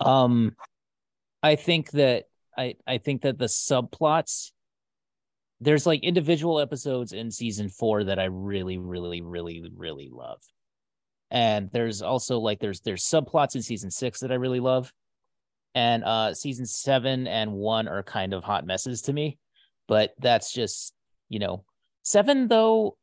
Um, 0.00 0.54
I 1.42 1.56
think 1.56 1.90
that 1.92 2.24
I 2.58 2.74
I 2.86 2.98
think 2.98 3.22
that 3.22 3.38
the 3.38 3.46
subplots 3.46 4.50
there's 5.62 5.86
like 5.86 6.02
individual 6.02 6.60
episodes 6.60 7.12
in 7.12 7.30
season 7.30 7.68
four 7.68 8.04
that 8.04 8.18
I 8.18 8.24
really, 8.24 8.78
really, 8.78 9.20
really, 9.20 9.64
really 9.76 10.10
love. 10.12 10.40
And 11.30 11.70
there's 11.72 12.02
also 12.02 12.38
like 12.38 12.58
there's 12.58 12.80
there's 12.80 13.04
subplots 13.04 13.54
in 13.54 13.62
season 13.62 13.90
six 13.90 14.20
that 14.20 14.32
I 14.32 14.36
really 14.36 14.60
love. 14.60 14.92
And 15.74 16.04
uh 16.04 16.34
season 16.34 16.66
seven 16.66 17.26
and 17.26 17.52
one 17.52 17.88
are 17.88 18.02
kind 18.02 18.34
of 18.34 18.44
hot 18.44 18.66
messes 18.66 19.02
to 19.02 19.12
me. 19.12 19.38
But 19.88 20.14
that's 20.18 20.52
just, 20.52 20.92
you 21.28 21.38
know, 21.38 21.64
seven 22.02 22.48
though 22.48 22.96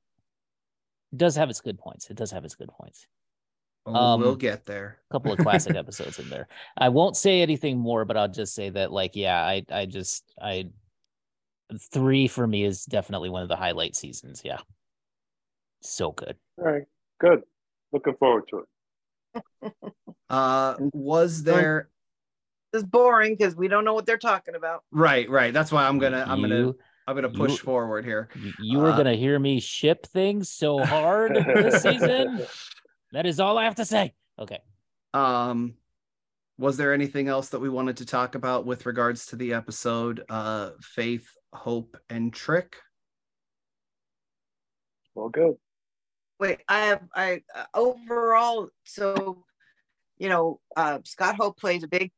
does 1.16 1.36
have 1.38 1.50
its 1.50 1.62
good 1.62 1.80
points. 1.80 2.10
It 2.10 2.18
does 2.18 2.32
have 2.32 2.46
its 2.46 2.56
good 2.56 2.70
points. 2.70 3.08
um, 3.86 4.20
we'll 4.20 4.36
get 4.36 4.66
there. 4.66 5.00
A 5.10 5.14
couple 5.14 5.32
of 5.32 5.40
classic 5.40 5.76
episodes 5.76 6.20
in 6.20 6.30
there. 6.30 6.48
I 6.78 6.90
won't 6.90 7.18
say 7.18 7.42
anything 7.42 7.80
more, 7.80 8.06
but 8.06 8.18
I'll 8.18 8.28
just 8.28 8.54
say 8.54 8.70
that, 8.70 8.92
like, 8.92 9.16
yeah, 9.16 9.42
I, 9.42 9.66
I 9.72 9.86
just, 9.88 10.24
I 10.40 10.70
three 11.78 12.28
for 12.28 12.48
me 12.48 12.64
is 12.64 12.86
definitely 12.86 13.30
one 13.30 13.44
of 13.44 13.50
the 13.50 13.56
highlight 13.56 13.96
seasons. 13.96 14.42
Yeah. 14.44 14.60
So 15.82 16.12
good. 16.12 16.36
All 16.58 16.66
right. 16.66 16.84
Good. 17.20 17.42
Looking 17.92 18.16
forward 18.16 18.46
to 18.50 18.60
it. 18.60 18.66
uh 20.30 20.76
was 20.80 21.44
there 21.44 21.90
it's 22.74 22.84
boring 22.84 23.36
because 23.36 23.56
we 23.56 23.68
don't 23.68 23.84
know 23.84 23.94
what 23.94 24.06
they're 24.06 24.18
talking 24.18 24.56
about. 24.56 24.84
Right, 24.92 25.30
right. 25.30 25.54
That's 25.54 25.72
why 25.72 25.88
I'm 25.88 26.00
gonna 26.00 26.24
I'm 26.28 26.42
gonna 26.42 26.74
I'm 27.08 27.16
gonna 27.16 27.30
push 27.30 27.52
you, 27.52 27.58
forward 27.58 28.06
here. 28.06 28.30
You 28.60 28.82
are 28.82 28.92
uh, 28.92 28.98
gonna 28.98 29.16
hear 29.16 29.40
me 29.40 29.60
ship 29.60 30.06
things 30.06 30.50
so 30.50 30.84
hard 30.84 31.36
this 31.36 31.82
season. 31.84 32.46
That 33.12 33.26
is 33.26 33.40
all 33.40 33.58
I 33.58 33.64
have 33.64 33.76
to 33.76 33.86
say. 33.86 34.14
Okay. 34.38 34.60
Um 35.14 35.74
was 36.60 36.78
there 36.78 36.94
anything 36.94 37.28
else 37.28 37.50
that 37.50 37.60
we 37.60 37.70
wanted 37.70 37.98
to 37.98 38.06
talk 38.06 38.36
about 38.36 38.66
with 38.66 38.86
regards 38.86 39.26
to 39.28 39.36
the 39.36 39.54
episode 39.54 40.24
uh 40.30 40.72
faith 40.82 41.28
Hope, 41.54 41.98
and 42.10 42.34
Trick. 42.34 42.78
Well, 45.16 45.30
good. 45.30 45.56
Wait, 46.40 46.60
I 46.68 46.80
have 46.82 47.02
I 47.14 47.42
uh, 47.54 47.66
overall. 47.74 48.70
So, 48.86 49.44
you 50.18 50.30
know, 50.30 50.60
uh, 50.78 51.00
Scott 51.04 51.36
Hope 51.36 51.58
plays 51.58 51.84
a 51.84 51.88
big 51.88 52.12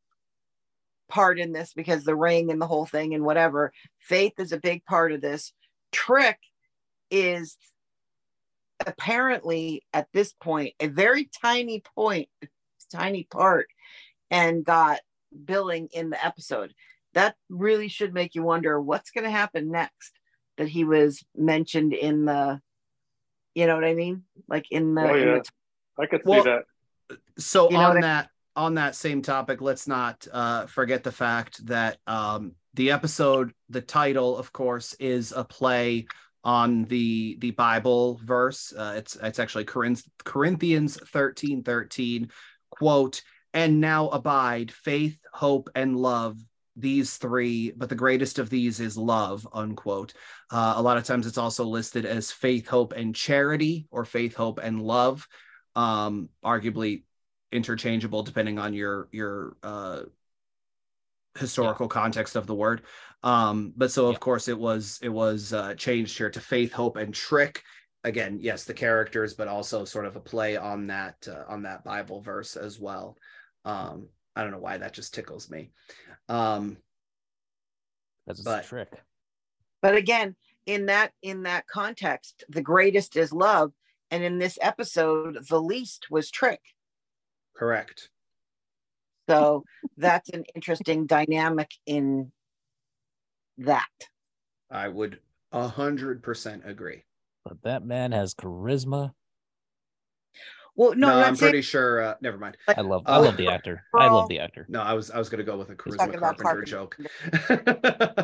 part 1.09 1.39
in 1.39 1.51
this 1.51 1.73
because 1.73 2.03
the 2.03 2.15
ring 2.15 2.51
and 2.51 2.61
the 2.61 2.67
whole 2.67 2.85
thing 2.85 3.13
and 3.13 3.23
whatever. 3.23 3.73
Faith 3.99 4.33
is 4.37 4.51
a 4.51 4.59
big 4.59 4.85
part 4.85 5.11
of 5.11 5.21
this. 5.21 5.53
Trick 5.91 6.37
is 7.09 7.57
apparently 8.85 9.83
at 9.93 10.07
this 10.13 10.33
point 10.33 10.73
a 10.79 10.87
very 10.87 11.29
tiny 11.41 11.81
point, 11.95 12.29
tiny 12.91 13.23
part, 13.23 13.67
and 14.31 14.65
got 14.65 15.01
billing 15.45 15.89
in 15.93 16.09
the 16.09 16.25
episode. 16.25 16.73
That 17.13 17.35
really 17.49 17.89
should 17.89 18.13
make 18.13 18.33
you 18.33 18.41
wonder 18.41 18.81
what's 18.81 19.11
going 19.11 19.25
to 19.25 19.29
happen 19.29 19.69
next 19.69 20.13
that 20.57 20.69
he 20.69 20.83
was 20.83 21.23
mentioned 21.35 21.93
in 21.93 22.25
the 22.25 22.59
you 23.53 23.67
know 23.67 23.75
what 23.75 23.83
i 23.83 23.93
mean? 23.93 24.23
Like 24.47 24.65
in 24.71 24.95
the, 24.95 25.01
oh, 25.01 25.13
yeah. 25.13 25.21
In 25.21 25.27
the 25.33 25.43
i 25.99 26.05
could 26.05 26.21
well, 26.23 26.43
see 26.43 26.49
that. 26.49 27.17
so 27.37 27.69
you 27.69 27.77
know 27.77 27.83
on 27.83 28.01
that 28.01 28.29
I 28.55 28.61
on 28.63 28.75
that 28.75 28.95
same 28.95 29.21
topic 29.21 29.61
let's 29.61 29.87
not 29.87 30.25
uh, 30.31 30.65
forget 30.65 31.03
the 31.03 31.11
fact 31.11 31.65
that 31.67 31.97
um, 32.07 32.53
the 32.73 32.91
episode 32.91 33.53
the 33.69 33.81
title 33.81 34.37
of 34.37 34.53
course 34.53 34.93
is 34.95 35.33
a 35.35 35.43
play 35.43 36.05
on 36.43 36.85
the 36.85 37.37
the 37.39 37.51
bible 37.51 38.19
verse. 38.23 38.73
Uh, 38.73 38.93
it's 38.97 39.15
it's 39.21 39.39
actually 39.39 39.65
corinthians 39.65 40.97
13 41.07 41.63
13 41.63 42.29
quote 42.71 43.21
and 43.53 43.81
now 43.81 44.09
abide 44.09 44.71
faith 44.71 45.17
hope 45.33 45.69
and 45.75 45.97
love 45.97 46.37
these 46.75 47.17
three, 47.17 47.71
but 47.71 47.89
the 47.89 47.95
greatest 47.95 48.39
of 48.39 48.49
these 48.49 48.79
is 48.79 48.97
love, 48.97 49.47
unquote. 49.53 50.13
Uh, 50.49 50.73
a 50.77 50.81
lot 50.81 50.97
of 50.97 51.03
times 51.03 51.27
it's 51.27 51.37
also 51.37 51.65
listed 51.65 52.05
as 52.05 52.31
faith, 52.31 52.67
hope, 52.67 52.93
and 52.93 53.15
charity, 53.15 53.87
or 53.91 54.05
faith, 54.05 54.35
hope, 54.35 54.59
and 54.61 54.81
love. 54.81 55.27
Um, 55.75 56.29
arguably 56.43 57.03
interchangeable 57.51 58.23
depending 58.23 58.59
on 58.59 58.73
your 58.73 59.07
your 59.11 59.55
uh, 59.63 60.01
historical 61.37 61.85
yeah. 61.85 62.01
context 62.01 62.35
of 62.35 62.47
the 62.47 62.55
word. 62.55 62.83
Um, 63.23 63.73
but 63.75 63.91
so 63.91 64.07
of 64.07 64.13
yeah. 64.13 64.19
course 64.19 64.47
it 64.47 64.57
was 64.57 64.99
it 65.01 65.09
was 65.09 65.53
uh, 65.53 65.75
changed 65.75 66.17
here 66.17 66.29
to 66.29 66.39
faith, 66.39 66.71
hope, 66.73 66.97
and 66.97 67.13
trick. 67.13 67.63
Again, 68.03 68.39
yes, 68.41 68.63
the 68.63 68.73
characters, 68.73 69.35
but 69.35 69.47
also 69.47 69.85
sort 69.85 70.05
of 70.05 70.15
a 70.15 70.19
play 70.19 70.57
on 70.57 70.87
that 70.87 71.27
uh, 71.29 71.43
on 71.47 71.63
that 71.63 71.83
Bible 71.83 72.21
verse 72.21 72.55
as 72.55 72.79
well. 72.79 73.17
Um, 73.65 74.07
I 74.35 74.43
don't 74.43 74.51
know 74.51 74.59
why 74.59 74.77
that 74.77 74.93
just 74.93 75.13
tickles 75.13 75.49
me. 75.49 75.71
Um, 76.29 76.77
That's 78.25 78.45
a 78.45 78.63
trick. 78.63 78.93
But 79.81 79.95
again, 79.95 80.35
in 80.65 80.85
that 80.87 81.11
in 81.21 81.43
that 81.43 81.67
context, 81.67 82.43
the 82.49 82.61
greatest 82.61 83.15
is 83.17 83.33
love, 83.33 83.73
and 84.09 84.23
in 84.23 84.39
this 84.39 84.57
episode, 84.61 85.45
the 85.49 85.61
least 85.61 86.07
was 86.09 86.29
trick. 86.29 86.61
Correct. 87.55 88.09
So 89.29 89.63
that's 89.97 90.29
an 90.29 90.45
interesting 90.55 91.05
dynamic 91.07 91.71
in 91.85 92.31
that. 93.57 93.89
I 94.69 94.87
would 94.87 95.19
a 95.51 95.67
hundred 95.67 96.23
percent 96.23 96.63
agree. 96.65 97.03
But 97.43 97.61
that 97.63 97.83
man 97.83 98.11
has 98.11 98.35
charisma 98.35 99.13
well, 100.75 100.95
no, 100.95 101.07
no 101.07 101.19
I'm, 101.19 101.25
I'm 101.25 101.37
pretty 101.37 101.61
sure. 101.61 102.01
Uh, 102.01 102.15
never 102.21 102.37
mind. 102.37 102.57
I 102.67 102.81
love, 102.81 103.03
I 103.05 103.17
love 103.17 103.37
the 103.37 103.49
actor. 103.49 103.83
I 103.93 104.07
love 104.07 104.29
the 104.29 104.39
actor. 104.39 104.65
No, 104.69 104.81
I 104.81 104.93
was, 104.93 105.11
I 105.11 105.19
was 105.19 105.29
going 105.29 105.39
to 105.39 105.43
go 105.43 105.57
with 105.57 105.69
a 105.69 105.75
charisma 105.75 106.17
Carpenter, 106.17 106.41
Carpenter, 106.43 106.63
joke. 106.63 106.97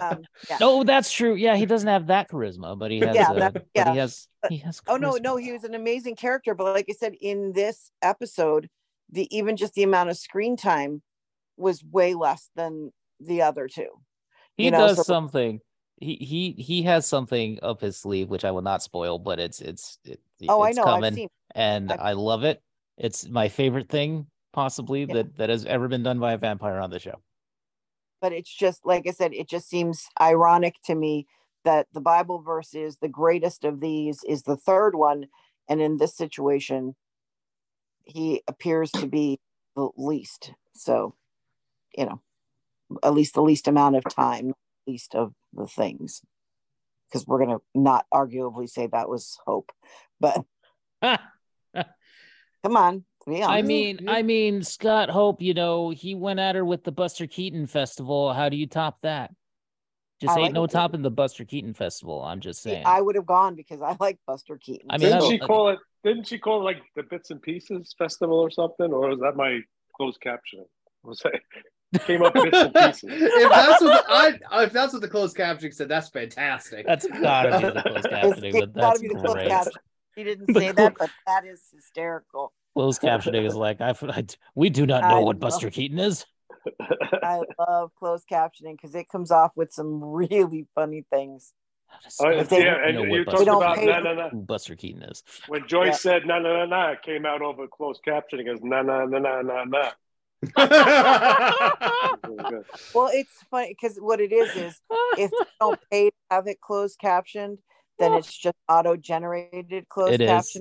um, 0.01 0.23
yeah. 0.49 0.57
No, 0.59 0.83
that's 0.83 1.11
true. 1.11 1.35
Yeah, 1.35 1.55
he 1.55 1.65
doesn't 1.65 1.87
have 1.87 2.07
that 2.07 2.29
charisma, 2.29 2.77
but 2.79 2.91
he 2.91 2.99
has. 2.99 3.15
Yeah, 3.15 3.31
a, 3.31 3.39
that, 3.39 3.65
yeah. 3.73 3.91
he 3.91 3.97
has. 3.99 4.27
He 4.49 4.57
has. 4.59 4.79
Charisma. 4.79 4.93
Oh 4.93 4.97
no, 4.97 5.17
no, 5.17 5.35
he 5.37 5.51
was 5.51 5.65
an 5.65 5.75
amazing 5.75 6.15
character. 6.15 6.55
But 6.55 6.73
like 6.73 6.85
I 6.89 6.93
said, 6.93 7.15
in 7.19 7.51
this 7.53 7.91
episode, 8.01 8.69
the 9.11 9.27
even 9.35 9.57
just 9.57 9.73
the 9.73 9.83
amount 9.83 10.09
of 10.09 10.17
screen 10.17 10.55
time 10.55 11.01
was 11.57 11.83
way 11.83 12.13
less 12.13 12.49
than 12.55 12.93
the 13.19 13.41
other 13.41 13.67
two. 13.67 13.89
He 14.55 14.65
you 14.65 14.71
know, 14.71 14.87
does 14.87 14.97
so, 14.97 15.03
something 15.03 15.59
he 15.99 16.15
he 16.15 16.61
he 16.61 16.83
has 16.83 17.05
something 17.05 17.59
up 17.63 17.81
his 17.81 17.97
sleeve 17.97 18.29
which 18.29 18.45
I 18.45 18.51
will 18.51 18.61
not 18.61 18.83
spoil, 18.83 19.17
but 19.17 19.39
it's 19.39 19.61
it's 19.61 19.99
it, 20.05 20.19
Oh, 20.47 20.61
I 20.61 20.69
it's 20.69 20.77
know. 20.77 20.83
I've 20.85 21.13
seen. 21.13 21.29
And 21.57 21.91
I've- 21.91 22.01
I 22.01 22.13
love 22.13 22.43
it. 22.45 22.63
It's 22.97 23.27
my 23.27 23.49
favorite 23.49 23.89
thing 23.89 24.27
possibly 24.53 25.01
Yeah. 25.03 25.15
that 25.15 25.35
that 25.37 25.49
has 25.49 25.65
ever 25.65 25.87
been 25.87 26.03
done 26.03 26.19
by 26.19 26.33
a 26.33 26.37
vampire 26.37 26.79
on 26.79 26.89
the 26.89 26.99
show. 26.99 27.21
but 28.19 28.33
it's 28.33 28.51
just 28.51 28.83
like 28.83 29.05
I 29.05 29.11
said, 29.11 29.31
it 29.33 29.47
just 29.47 29.69
seems 29.69 30.07
ironic 30.19 30.73
to 30.85 30.95
me 30.95 31.27
that 31.63 31.87
the 31.93 32.01
Bible 32.01 32.39
verse 32.41 32.73
is 32.73 32.97
the 32.97 33.07
greatest 33.07 33.63
of 33.63 33.79
these 33.79 34.23
is 34.23 34.41
the 34.41 34.57
third 34.57 34.95
one, 34.95 35.27
and 35.69 35.79
in 35.81 35.97
this 35.97 36.15
situation, 36.15 36.95
he 38.05 38.41
appears 38.47 38.89
to 38.93 39.05
be 39.05 39.39
the 39.75 39.89
least. 39.97 40.51
So, 40.73 41.15
you 41.95 42.07
know, 42.07 42.21
at 43.03 43.13
least 43.13 43.35
the 43.35 43.43
least 43.43 43.67
amount 43.67 43.97
of 43.97 44.03
time, 44.05 44.53
least 44.87 45.13
of 45.13 45.35
the 45.53 45.67
things, 45.67 46.23
because 47.07 47.27
we're 47.27 47.39
gonna 47.45 47.59
not 47.75 48.07
arguably 48.11 48.67
say 48.67 48.87
that 48.87 49.09
was 49.09 49.37
hope, 49.45 49.71
but 50.19 50.43
come 52.67 52.77
on, 52.77 53.05
be 53.25 53.43
I 53.43 53.61
mean, 53.61 54.07
I 54.09 54.21
mean, 54.21 54.63
Scott 54.63 55.09
Hope, 55.09 55.41
you 55.41 55.53
know, 55.53 55.89
he 55.89 56.15
went 56.15 56.39
at 56.39 56.55
her 56.55 56.63
with 56.65 56.83
the 56.83 56.91
Buster 56.91 57.27
Keaton 57.27 57.67
Festival. 57.67 58.33
How 58.33 58.49
do 58.49 58.57
you 58.57 58.67
top 58.67 58.99
that? 59.01 59.33
Just 60.19 60.31
I 60.31 60.35
ain't 60.35 60.43
like 60.45 60.53
no 60.53 60.63
it. 60.63 60.71
topping 60.71 61.01
the 61.03 61.11
Buster 61.11 61.45
Keaton 61.45 61.73
Festival. 61.73 62.23
I'm 62.23 62.39
just 62.39 62.63
See, 62.63 62.71
saying. 62.71 62.83
I 62.85 63.01
would 63.01 63.15
have 63.15 63.25
gone 63.27 63.55
because 63.55 63.81
I 63.81 63.95
like 63.99 64.17
Buster 64.25 64.57
Keaton. 64.57 64.87
I 64.89 64.97
mean, 64.97 65.09
Didn't 65.09 65.23
I 65.23 65.27
she 65.27 65.37
don't- 65.37 65.47
call 65.47 65.69
it? 65.69 65.79
Didn't 66.03 66.27
she 66.27 66.37
call 66.39 66.61
it 66.61 66.63
like 66.63 66.81
the 66.95 67.03
Bits 67.03 67.31
and 67.31 67.41
Pieces 67.41 67.93
Festival 67.97 68.39
or 68.39 68.49
something? 68.49 68.91
Or 68.93 69.09
was 69.09 69.19
that 69.19 69.35
my 69.35 69.59
closed 69.95 70.21
caption? 70.21 70.65
Was 71.03 71.19
that 71.23 72.03
came 72.05 72.21
up 72.23 72.33
bits 72.33 72.57
and 72.57 72.73
pieces? 72.73 73.03
if 73.11 73.49
that's 73.49 73.81
what 73.81 74.07
the, 74.07 74.13
I 74.51 74.63
if 74.63 74.73
that's 74.73 74.93
what 74.93 75.01
the 75.01 75.07
closed 75.07 75.35
caption 75.35 75.71
said, 75.71 75.87
that's 75.89 76.09
fantastic. 76.09 76.85
That's 76.85 77.05
gotta 77.07 77.59
be 77.59 77.65
the 77.73 77.81
closed 77.81 78.05
It's- 78.05 78.23
captioning, 78.25 78.43
it's 78.55 78.59
but 78.59 78.73
gotta 78.73 78.87
that's 78.87 79.01
be 79.01 79.07
the 79.09 79.13
closed 79.15 79.33
great. 79.33 79.47
caption. 79.49 79.73
He 80.15 80.23
didn't 80.23 80.53
say 80.55 80.71
that, 80.71 80.95
but 80.97 81.09
that 81.27 81.45
is 81.45 81.61
hysterical. 81.73 82.53
Closed 82.77 83.01
captioning 83.01 83.43
is 83.43 83.55
like, 83.55 83.81
I, 83.81 83.95
I 84.07 84.23
we 84.53 84.69
do 84.69 84.85
not 84.85 85.03
I 85.03 85.09
know 85.09 85.21
what 85.21 85.37
know. 85.37 85.47
Buster 85.47 85.71
Keaton 85.71 85.97
is. 85.97 86.27
I 87.23 87.41
love 87.57 87.89
closed 87.97 88.25
captioning 88.31 88.73
because 88.73 88.93
it 88.93 89.09
comes 89.09 89.31
off 89.31 89.51
with 89.55 89.73
some 89.73 90.03
really 90.03 90.67
funny 90.75 91.03
things. 91.11 91.53
Oh, 92.19 92.29
If 92.29 92.49
they- 92.49 92.65
yeah, 92.65 92.75
and 92.87 92.99
you 92.99 93.09
what 93.09 93.25
talked 93.31 93.45
don't 93.45 93.63
about 93.63 93.83
na 93.83 93.99
na 94.01 94.13
na. 94.13 94.29
Who 94.29 94.41
Buster 94.41 94.75
Keaton 94.75 95.01
is. 95.01 95.23
When 95.47 95.67
Joyce 95.67 95.87
Yeah. 95.87 95.93
said 96.19 96.27
na 96.27 96.37
na 96.37 96.53
na 96.53 96.65
na, 96.65 96.91
it 96.91 97.01
came 97.01 97.25
out 97.25 97.41
over 97.41 97.65
closed 97.67 98.01
captioning 98.07 98.47
as 98.53 98.61
na 98.61 98.83
na 98.83 99.05
na 99.05 99.17
na 99.17 99.41
na 99.41 99.63
na. 99.63 99.91
Well, 102.93 103.09
it's 103.11 103.41
funny 103.49 103.69
because 103.69 103.97
what 103.97 104.21
it 104.21 104.31
is 104.31 104.55
is 104.55 104.79
if 105.17 105.31
you 105.31 105.45
don't 105.59 105.79
pay 105.89 106.11
to 106.11 106.15
have 106.29 106.45
it 106.45 106.61
closed 106.61 106.99
captioned, 106.99 107.57
then 107.97 108.13
it's 108.13 108.37
just 108.37 108.55
auto 108.69 108.95
generated 108.95 109.89
closed 109.89 110.13
It 110.13 110.21
is. 110.21 110.55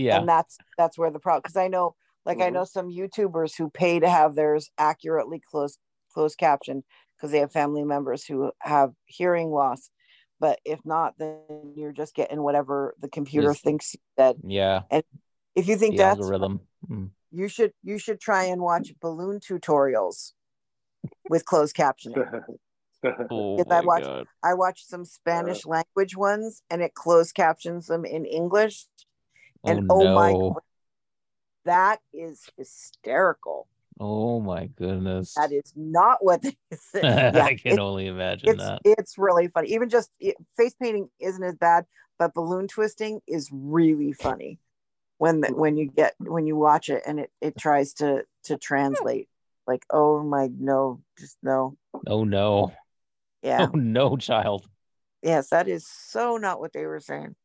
Captioning. 0.00 0.06
Yeah. 0.06 0.18
and 0.18 0.28
that's 0.28 0.56
that's 0.78 0.98
where 0.98 1.10
the 1.10 1.18
problem 1.18 1.42
because 1.42 1.56
i 1.56 1.68
know 1.68 1.94
like 2.26 2.40
i 2.40 2.48
Mhm. 2.50 2.52
know 2.54 2.64
some 2.64 2.88
youtubers 2.90 3.56
who 3.56 3.70
pay 3.70 4.00
to 4.00 4.08
have 4.08 4.34
theirs 4.34 4.70
accurately 4.78 5.40
closed 5.50 5.78
closed 6.12 6.38
captioned 6.38 6.82
because 7.16 7.30
they 7.30 7.38
have 7.38 7.52
family 7.52 7.84
members 7.84 8.24
who 8.24 8.52
have 8.60 8.92
hearing 9.06 9.50
loss 9.50 9.90
but 10.40 10.58
if 10.64 10.80
not 10.84 11.14
then 11.18 11.38
you're 11.76 11.92
just 11.92 12.14
getting 12.14 12.42
whatever 12.42 12.94
the 13.00 13.08
computer 13.08 13.50
Is- 13.52 13.60
thinks 13.60 13.94
you 13.94 14.00
said 14.18 14.36
Yeah. 14.42 14.82
And 14.90 15.04
if 15.54 15.68
you 15.68 15.76
think 15.76 15.92
The 15.96 16.02
that's 16.04 16.20
algorithm. 16.20 16.60
Mm. 16.88 17.10
you 17.30 17.48
should 17.48 17.72
you 17.82 17.98
should 17.98 18.20
try 18.20 18.44
and 18.44 18.60
watch 18.62 18.92
balloon 19.00 19.38
tutorials 19.40 20.32
with 21.28 21.44
closed 21.44 21.76
captioning 21.76 22.42
Oh 23.30 23.56
I 23.70 23.80
watched- 23.80 24.04
God. 24.06 24.26
i 24.42 24.52
watched 24.54 24.86
some 24.88 25.04
spanish 25.06 25.64
language 25.64 26.16
ones 26.16 26.62
and 26.70 26.82
it 26.82 26.92
closed 26.94 27.34
captions 27.34 27.86
them 27.86 28.04
in 28.04 28.24
english 28.26 28.86
and 29.64 29.86
oh, 29.90 30.06
oh, 30.06 30.14
my 30.14 30.32
no. 30.32 30.56
that 31.64 32.00
is 32.12 32.48
hysterical 32.56 33.66
Oh 34.02 34.40
my 34.40 34.66
goodness. 34.66 35.34
That 35.34 35.52
is 35.52 35.74
not 35.76 36.24
what 36.24 36.40
they 36.40 36.56
said. 36.72 37.34
Yeah, 37.34 37.44
I 37.44 37.54
can 37.54 37.78
only 37.78 38.06
imagine 38.06 38.48
it's 38.48 38.64
that. 38.64 38.80
it's 38.82 39.18
really 39.18 39.48
funny. 39.48 39.68
Even 39.74 39.90
just 39.90 40.10
it, 40.18 40.36
face 40.56 40.74
painting 40.80 41.10
isn't 41.20 41.44
as 41.44 41.56
bad, 41.56 41.84
but 42.18 42.32
balloon 42.32 42.66
twisting 42.66 43.20
is 43.28 43.50
really 43.52 44.12
funny 44.12 44.58
when 45.18 45.42
the, 45.42 45.48
when 45.48 45.76
you 45.76 45.86
get 45.86 46.14
when 46.18 46.46
you 46.46 46.56
watch 46.56 46.88
it 46.88 47.02
and 47.06 47.20
it 47.20 47.30
it 47.42 47.58
tries 47.58 47.92
to 47.94 48.24
to 48.44 48.56
translate. 48.56 49.28
Like, 49.66 49.84
oh 49.90 50.22
my 50.22 50.48
no, 50.58 51.02
just 51.18 51.36
no. 51.42 51.76
Oh 52.06 52.24
no. 52.24 52.72
Yeah. 53.42 53.66
Oh 53.74 53.78
no, 53.78 54.16
child. 54.16 54.66
Yes, 55.22 55.50
that 55.50 55.68
is 55.68 55.86
so 55.86 56.38
not 56.38 56.58
what 56.58 56.72
they 56.72 56.86
were 56.86 57.00
saying. 57.00 57.36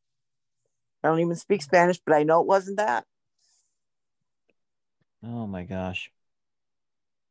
I 1.05 1.09
don't 1.09 1.19
even 1.19 1.35
speak 1.35 1.61
Spanish, 1.61 1.99
but 2.03 2.15
I 2.15 2.23
know 2.23 2.41
it 2.41 2.47
wasn't 2.47 2.77
that. 2.77 3.05
Oh 5.23 5.45
my 5.45 5.61
gosh. 5.61 6.09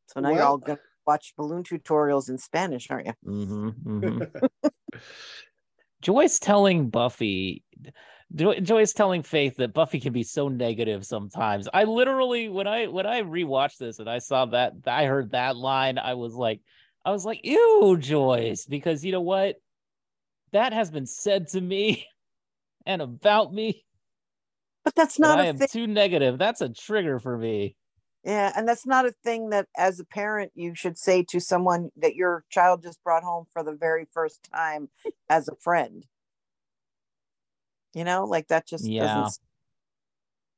So 0.07 0.21
now 0.21 0.31
you're 0.31 0.45
all 0.45 0.59
gonna 0.59 0.79
watch 1.05 1.35
balloon 1.37 1.65
tutorials 1.65 2.29
in 2.29 2.39
Spanish, 2.39 2.89
aren't 2.89 3.07
you? 3.07 3.15
Mm-hmm, 3.27 3.69
mm-hmm. 4.05 4.69
Joyce 6.03 6.39
telling 6.39 6.89
Buffy, 6.89 7.65
Jo- 8.33 8.61
Joyce 8.61 8.93
telling 8.93 9.25
Faith 9.25 9.57
that 9.57 9.75
Buffy 9.75 9.99
can 9.99 10.13
be 10.13 10.23
so 10.23 10.49
negative 10.49 11.05
sometimes. 11.05 11.69
I 11.75 11.83
literally, 11.83 12.49
when 12.49 12.69
I 12.69 12.87
when 12.87 13.07
I 13.07 13.23
rewatched 13.23 13.79
this 13.79 13.99
and 13.99 14.09
I 14.09 14.19
saw 14.19 14.47
that, 14.47 14.75
I 14.87 15.07
heard 15.07 15.33
that 15.33 15.57
line, 15.57 15.99
I 15.99 16.15
was 16.15 16.35
like, 16.35 16.61
I 17.05 17.11
was 17.11 17.25
like, 17.25 17.41
ew, 17.43 17.97
Joyce, 17.99 18.67
because 18.67 19.05
you 19.05 19.11
know 19.11 19.21
what, 19.21 19.57
that 20.53 20.73
has 20.73 20.93
been 20.93 21.07
said 21.07 21.49
to 21.49 21.61
me 21.61 22.07
and 22.87 23.03
about 23.03 23.53
me. 23.53 23.85
But 24.85 24.95
that's 24.95 25.17
That 25.17 25.29
not 25.29 25.41
I 25.41 25.47
am 25.47 25.57
thing. 25.57 25.69
too 25.71 25.87
negative. 25.87 26.39
That's 26.39 26.61
a 26.61 26.69
trigger 26.69 27.19
for 27.19 27.39
me. 27.39 27.77
Yeah, 28.25 28.53
and 28.57 28.67
that's 28.67 28.87
not 28.87 29.07
a 29.07 29.13
thing 29.25 29.51
that 29.51 29.67
as 29.77 30.01
a 30.01 30.05
parent 30.05 30.53
you 30.55 30.75
should 30.75 30.99
say 30.99 31.23
to 31.25 31.41
someone 31.41 31.91
that 31.97 32.15
your 32.15 32.45
child 32.51 32.83
just 32.83 33.03
brought 33.05 33.23
home 33.23 33.45
for 33.53 33.63
the 33.63 33.75
very 33.75 34.07
first 34.13 34.49
time 34.53 34.89
as 35.29 35.49
a 35.49 35.57
friend. 35.57 36.07
You 37.95 38.05
know, 38.05 38.25
like 38.25 38.49
that 38.49 38.67
just 38.67 38.87
Yeah. 38.87 39.07
doesn't 39.07 39.39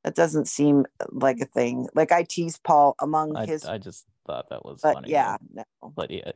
that 0.03 0.15
doesn't 0.15 0.47
seem 0.47 0.85
uh, 1.01 1.05
like 1.11 1.39
a 1.41 1.45
thing. 1.45 1.87
Like 1.93 2.11
I 2.11 2.23
tease 2.23 2.57
Paul 2.57 2.95
among 3.01 3.35
I, 3.35 3.45
his 3.45 3.65
I 3.65 3.77
just 3.77 4.05
thought 4.25 4.49
that 4.49 4.63
was 4.63 4.79
but 4.81 4.95
funny. 4.95 5.11
yeah, 5.11 5.37
no. 5.53 5.63
but 5.95 6.09
yeah, 6.11 6.31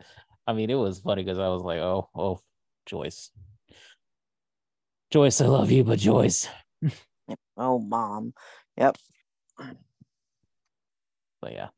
I 0.46 0.52
mean, 0.52 0.68
it 0.70 0.74
was 0.74 1.00
funny 1.00 1.24
because 1.24 1.38
I 1.38 1.48
was 1.48 1.62
like, 1.62 1.78
oh, 1.78 2.08
oh, 2.14 2.40
Joyce, 2.86 3.30
Joyce, 5.12 5.42
I 5.42 5.46
love 5.46 5.70
you, 5.70 5.84
but 5.84 5.98
Joyce, 5.98 6.48
Oh 7.58 7.78
mom. 7.78 8.32
Yep. 8.78 8.96
but 11.42 11.52
yeah. 11.52 11.68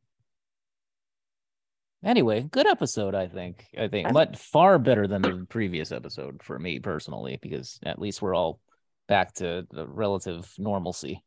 Anyway, 2.04 2.42
good 2.42 2.68
episode, 2.68 3.16
I 3.16 3.26
think. 3.26 3.66
I 3.76 3.88
think, 3.88 4.12
but 4.12 4.38
far 4.38 4.78
better 4.78 5.08
than 5.08 5.22
the 5.22 5.46
previous 5.48 5.90
episode 5.90 6.42
for 6.44 6.58
me 6.58 6.78
personally, 6.78 7.38
because 7.42 7.80
at 7.82 7.98
least 7.98 8.22
we're 8.22 8.36
all 8.36 8.60
back 9.08 9.34
to 9.34 9.66
the 9.68 9.86
relative 9.86 10.48
normalcy. 10.56 11.24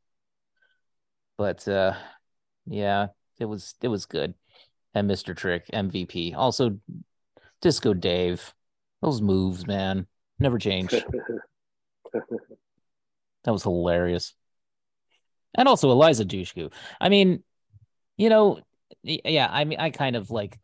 But 1.37 1.67
uh 1.67 1.93
yeah, 2.67 3.07
it 3.37 3.45
was 3.45 3.75
it 3.81 3.89
was 3.89 4.05
good. 4.05 4.33
And 4.93 5.09
Mr. 5.09 5.35
Trick, 5.35 5.65
MVP. 5.73 6.35
Also 6.35 6.79
Disco 7.61 7.93
Dave. 7.93 8.53
Those 9.01 9.21
moves, 9.21 9.67
man. 9.67 10.07
Never 10.39 10.57
change. 10.57 10.93
That 12.13 13.51
was 13.51 13.63
hilarious. 13.63 14.33
And 15.55 15.67
also 15.67 15.91
Eliza 15.91 16.25
Dushku. 16.25 16.71
I 16.99 17.09
mean, 17.09 17.43
you 18.17 18.29
know, 18.29 18.59
yeah, 19.03 19.49
I 19.51 19.65
mean 19.65 19.79
I 19.79 19.89
kind 19.89 20.15
of 20.15 20.31
like 20.31 20.59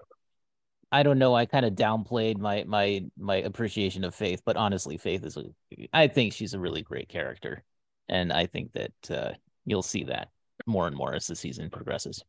I 0.92 1.04
don't 1.04 1.18
know, 1.20 1.36
I 1.36 1.46
kind 1.48 1.66
of 1.66 1.74
downplayed 1.74 2.38
my 2.38 2.64
my 2.66 3.06
my 3.18 3.38
appreciation 3.38 4.04
of 4.04 4.14
Faith, 4.16 4.42
but 4.46 4.58
honestly, 4.58 4.98
Faith 4.98 5.26
is 5.26 5.38
a 5.38 5.46
I 5.94 6.08
think 6.08 6.34
she's 6.34 6.54
a 6.54 6.60
really 6.60 6.82
great 6.84 7.10
character. 7.10 7.64
And 8.10 8.32
I 8.32 8.46
think 8.46 8.74
that 8.74 8.94
uh 9.12 9.34
you'll 9.66 9.82
see 9.84 10.06
that 10.06 10.30
more 10.66 10.88
and 10.88 10.96
more 10.96 11.16
as 11.16 11.28
the 11.28 11.36
season 11.36 11.70
progresses. 11.70 12.24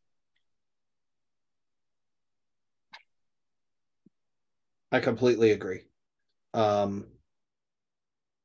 I 4.92 5.00
completely 5.00 5.50
agree. 5.50 5.82
Um, 6.54 7.06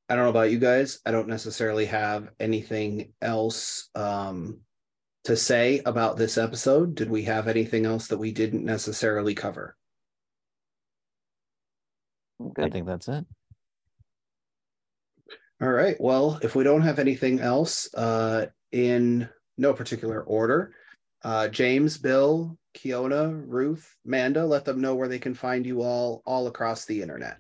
I 0.10 0.16
don't 0.16 0.24
know 0.24 0.32
about 0.32 0.52
you 0.52 0.58
guys. 0.58 1.00
I 1.06 1.12
don't 1.12 1.28
necessarily 1.28 1.86
have 1.86 2.30
anything 2.40 3.14
else 3.22 3.90
um, 3.94 4.62
to 5.26 5.38
say 5.38 5.82
about 5.86 6.18
this 6.18 6.38
episode. 6.38 6.96
Did 6.96 7.12
we 7.12 7.24
have 7.24 7.48
anything 7.48 7.86
else 7.86 8.08
that 8.08 8.18
we 8.18 8.32
didn't 8.32 8.66
necessarily 8.66 9.36
cover? 9.36 9.78
I 12.58 12.70
think 12.70 12.88
that's 12.88 13.08
it. 13.08 13.24
All 15.62 15.70
right. 15.70 15.98
Well, 16.00 16.40
if 16.42 16.56
we 16.56 16.64
don't 16.64 16.82
have 16.82 16.98
anything 16.98 17.40
else 17.40 17.94
uh, 17.94 18.48
in 18.72 19.30
no 19.58 19.74
particular 19.74 20.22
order, 20.24 20.74
uh, 21.22 21.50
James, 21.50 21.98
Bill, 21.98 22.58
Keona, 22.74 23.44
Ruth, 23.46 23.96
Manda, 24.06 24.46
let 24.46 24.66
them 24.66 24.82
know 24.82 24.96
where 24.96 25.10
they 25.10 25.20
can 25.20 25.36
find 25.36 25.66
you 25.66 25.82
all 25.82 26.24
all 26.26 26.48
across 26.48 26.86
the 26.86 27.02
internet. 27.02 27.40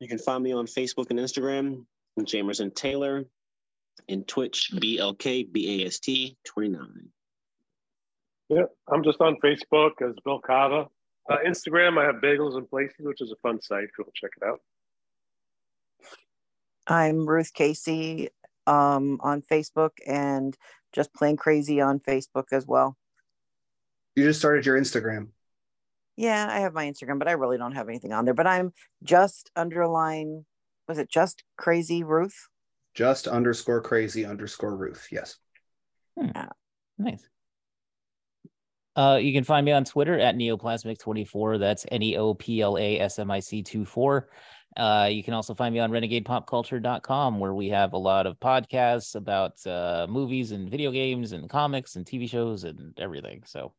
You 0.00 0.08
can 0.08 0.18
find 0.18 0.42
me 0.42 0.52
on 0.52 0.66
Facebook 0.66 1.10
and 1.10 1.18
Instagram, 1.18 1.86
Jamerson 2.20 2.74
Taylor, 2.74 3.24
and 4.08 4.28
Twitch, 4.28 4.70
BLKBAST29. 4.74 6.34
Yeah, 8.48 8.62
I'm 8.92 9.02
just 9.02 9.20
on 9.20 9.36
Facebook 9.42 10.02
as 10.06 10.14
Bill 10.24 10.40
Kava. 10.40 10.86
Uh, 11.28 11.36
Instagram, 11.46 11.98
I 11.98 12.04
have 12.04 12.16
Bagels 12.16 12.56
and 12.56 12.68
Places, 12.68 12.94
which 13.00 13.20
is 13.20 13.32
a 13.32 13.36
fun 13.42 13.60
site. 13.60 13.88
Go 13.96 14.04
check 14.14 14.30
it 14.40 14.46
out. 14.46 14.60
I'm 16.86 17.26
Ruth 17.26 17.52
Casey 17.52 18.28
um, 18.66 19.18
on 19.22 19.42
Facebook 19.42 19.90
and 20.06 20.56
just 20.92 21.12
plain 21.14 21.36
crazy 21.36 21.80
on 21.80 21.98
Facebook 21.98 22.52
as 22.52 22.66
well. 22.66 22.96
You 24.14 24.24
just 24.24 24.38
started 24.38 24.64
your 24.64 24.78
Instagram. 24.78 25.28
Yeah, 26.16 26.46
I 26.50 26.60
have 26.60 26.72
my 26.72 26.86
Instagram, 26.86 27.18
but 27.18 27.28
I 27.28 27.32
really 27.32 27.58
don't 27.58 27.72
have 27.72 27.88
anything 27.88 28.12
on 28.12 28.24
there. 28.24 28.34
But 28.34 28.46
I'm 28.46 28.72
just 29.02 29.50
underline, 29.54 30.46
was 30.88 30.98
it 30.98 31.10
just 31.10 31.44
crazy 31.56 32.02
Ruth? 32.02 32.48
Just 32.94 33.28
underscore 33.28 33.82
crazy 33.82 34.24
underscore 34.24 34.74
Ruth. 34.74 35.08
Yes. 35.12 35.36
Hmm. 36.18 36.30
Nice. 36.98 37.28
Uh, 38.96 39.18
you 39.20 39.34
can 39.34 39.44
find 39.44 39.66
me 39.66 39.72
on 39.72 39.84
Twitter 39.84 40.18
at 40.18 40.36
neoplasmic24. 40.36 41.58
That's 41.60 41.84
N 41.92 42.02
E 42.02 42.16
O 42.16 42.32
P 42.32 42.62
L 42.62 42.78
A 42.78 42.98
S 42.98 43.18
M 43.18 43.30
I 43.30 43.40
C 43.40 43.62
24. 43.62 44.28
Uh, 44.74 45.08
you 45.10 45.22
can 45.22 45.34
also 45.34 45.54
find 45.54 45.72
me 45.74 45.80
on 45.80 45.90
renegadepopculture.com, 45.90 47.38
where 47.38 47.54
we 47.54 47.68
have 47.68 47.92
a 47.92 47.98
lot 47.98 48.26
of 48.26 48.40
podcasts 48.40 49.14
about 49.14 49.64
uh, 49.66 50.06
movies 50.08 50.52
and 50.52 50.70
video 50.70 50.90
games 50.90 51.32
and 51.32 51.48
comics 51.48 51.96
and 51.96 52.06
TV 52.06 52.28
shows 52.28 52.64
and 52.64 52.98
everything. 52.98 53.42
So 53.44 53.74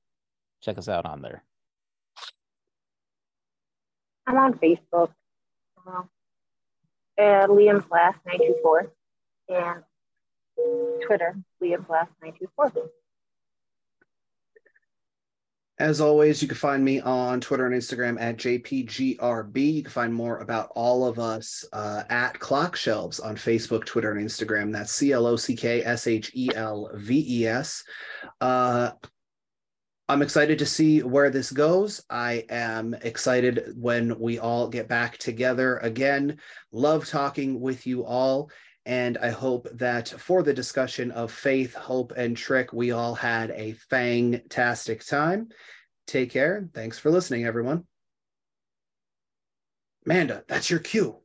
check 0.62 0.78
us 0.78 0.88
out 0.90 1.06
on 1.06 1.22
there. 1.22 1.44
I'm 4.28 4.38
on 4.38 4.54
Facebook. 4.56 5.12
Uh, 5.88 6.02
uh, 7.18 7.48
Liam 7.48 7.88
Glass 7.88 8.16
924 8.26 8.92
and 9.50 9.84
Twitter, 11.06 11.36
Liam 11.64 11.88
Glass 11.88 12.08
924. 12.22 12.90
As 15.80 16.02
always, 16.02 16.42
you 16.42 16.48
can 16.48 16.58
find 16.58 16.84
me 16.84 17.00
on 17.02 17.40
Twitter 17.40 17.68
and 17.68 17.76
Instagram 17.76 18.20
at 18.20 18.38
JPGRB. 18.38 19.74
You 19.74 19.84
can 19.84 19.92
find 19.92 20.14
more 20.14 20.40
about 20.40 20.72
all 20.76 21.06
of 21.06 21.20
us 21.20 21.64
uh, 21.72 22.04
at 22.10 22.40
Clock 22.40 22.76
Shelves 22.76 23.20
on 23.20 23.36
Facebook, 23.36 23.86
Twitter, 23.86 24.12
and 24.12 24.28
Instagram. 24.28 24.74
That's 24.74 24.92
C 24.92 25.12
L 25.12 25.28
O 25.28 25.36
C 25.36 25.56
K 25.56 25.84
S 25.84 26.08
H 26.08 26.32
E 26.34 26.50
L 26.56 26.90
V 26.96 27.42
E 27.42 27.48
S. 27.48 27.84
I'm 30.10 30.22
excited 30.22 30.58
to 30.60 30.66
see 30.66 31.04
where 31.04 31.30
this 31.30 31.52
goes. 31.52 32.02
I 32.10 32.46
am 32.50 32.94
excited 33.02 33.74
when 33.76 34.18
we 34.18 34.40
all 34.40 34.70
get 34.70 34.88
back 34.88 35.18
together 35.18 35.78
again. 35.80 36.40
Love 36.72 37.06
talking 37.06 37.60
with 37.60 37.86
you 37.86 38.06
all. 38.06 38.50
And 38.86 39.18
I 39.18 39.32
hope 39.32 39.68
that 39.74 40.08
for 40.08 40.44
the 40.44 40.54
discussion 40.54 41.12
of 41.12 41.30
faith, 41.30 41.76
hope, 41.76 42.14
and 42.16 42.38
trick, 42.38 42.72
we 42.72 42.92
all 42.92 43.16
had 43.16 43.52
a 43.52 43.74
fantastic 43.90 45.06
time. 45.06 45.50
Take 46.06 46.32
care. 46.32 46.70
Thanks 46.74 46.98
for 46.98 47.12
listening, 47.12 47.44
everyone. 47.44 47.84
Amanda, 50.06 50.46
that's 50.48 50.70
your 50.70 50.80
cue. 50.80 51.18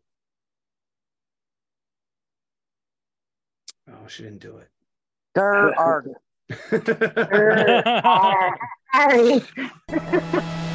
Oh, 3.88 4.09
she 4.09 4.24
didn't 4.24 4.40
do 4.40 4.56
it. 4.56 4.68
There 5.36 5.78
are. 5.78 6.04
Sorry. 8.95 9.43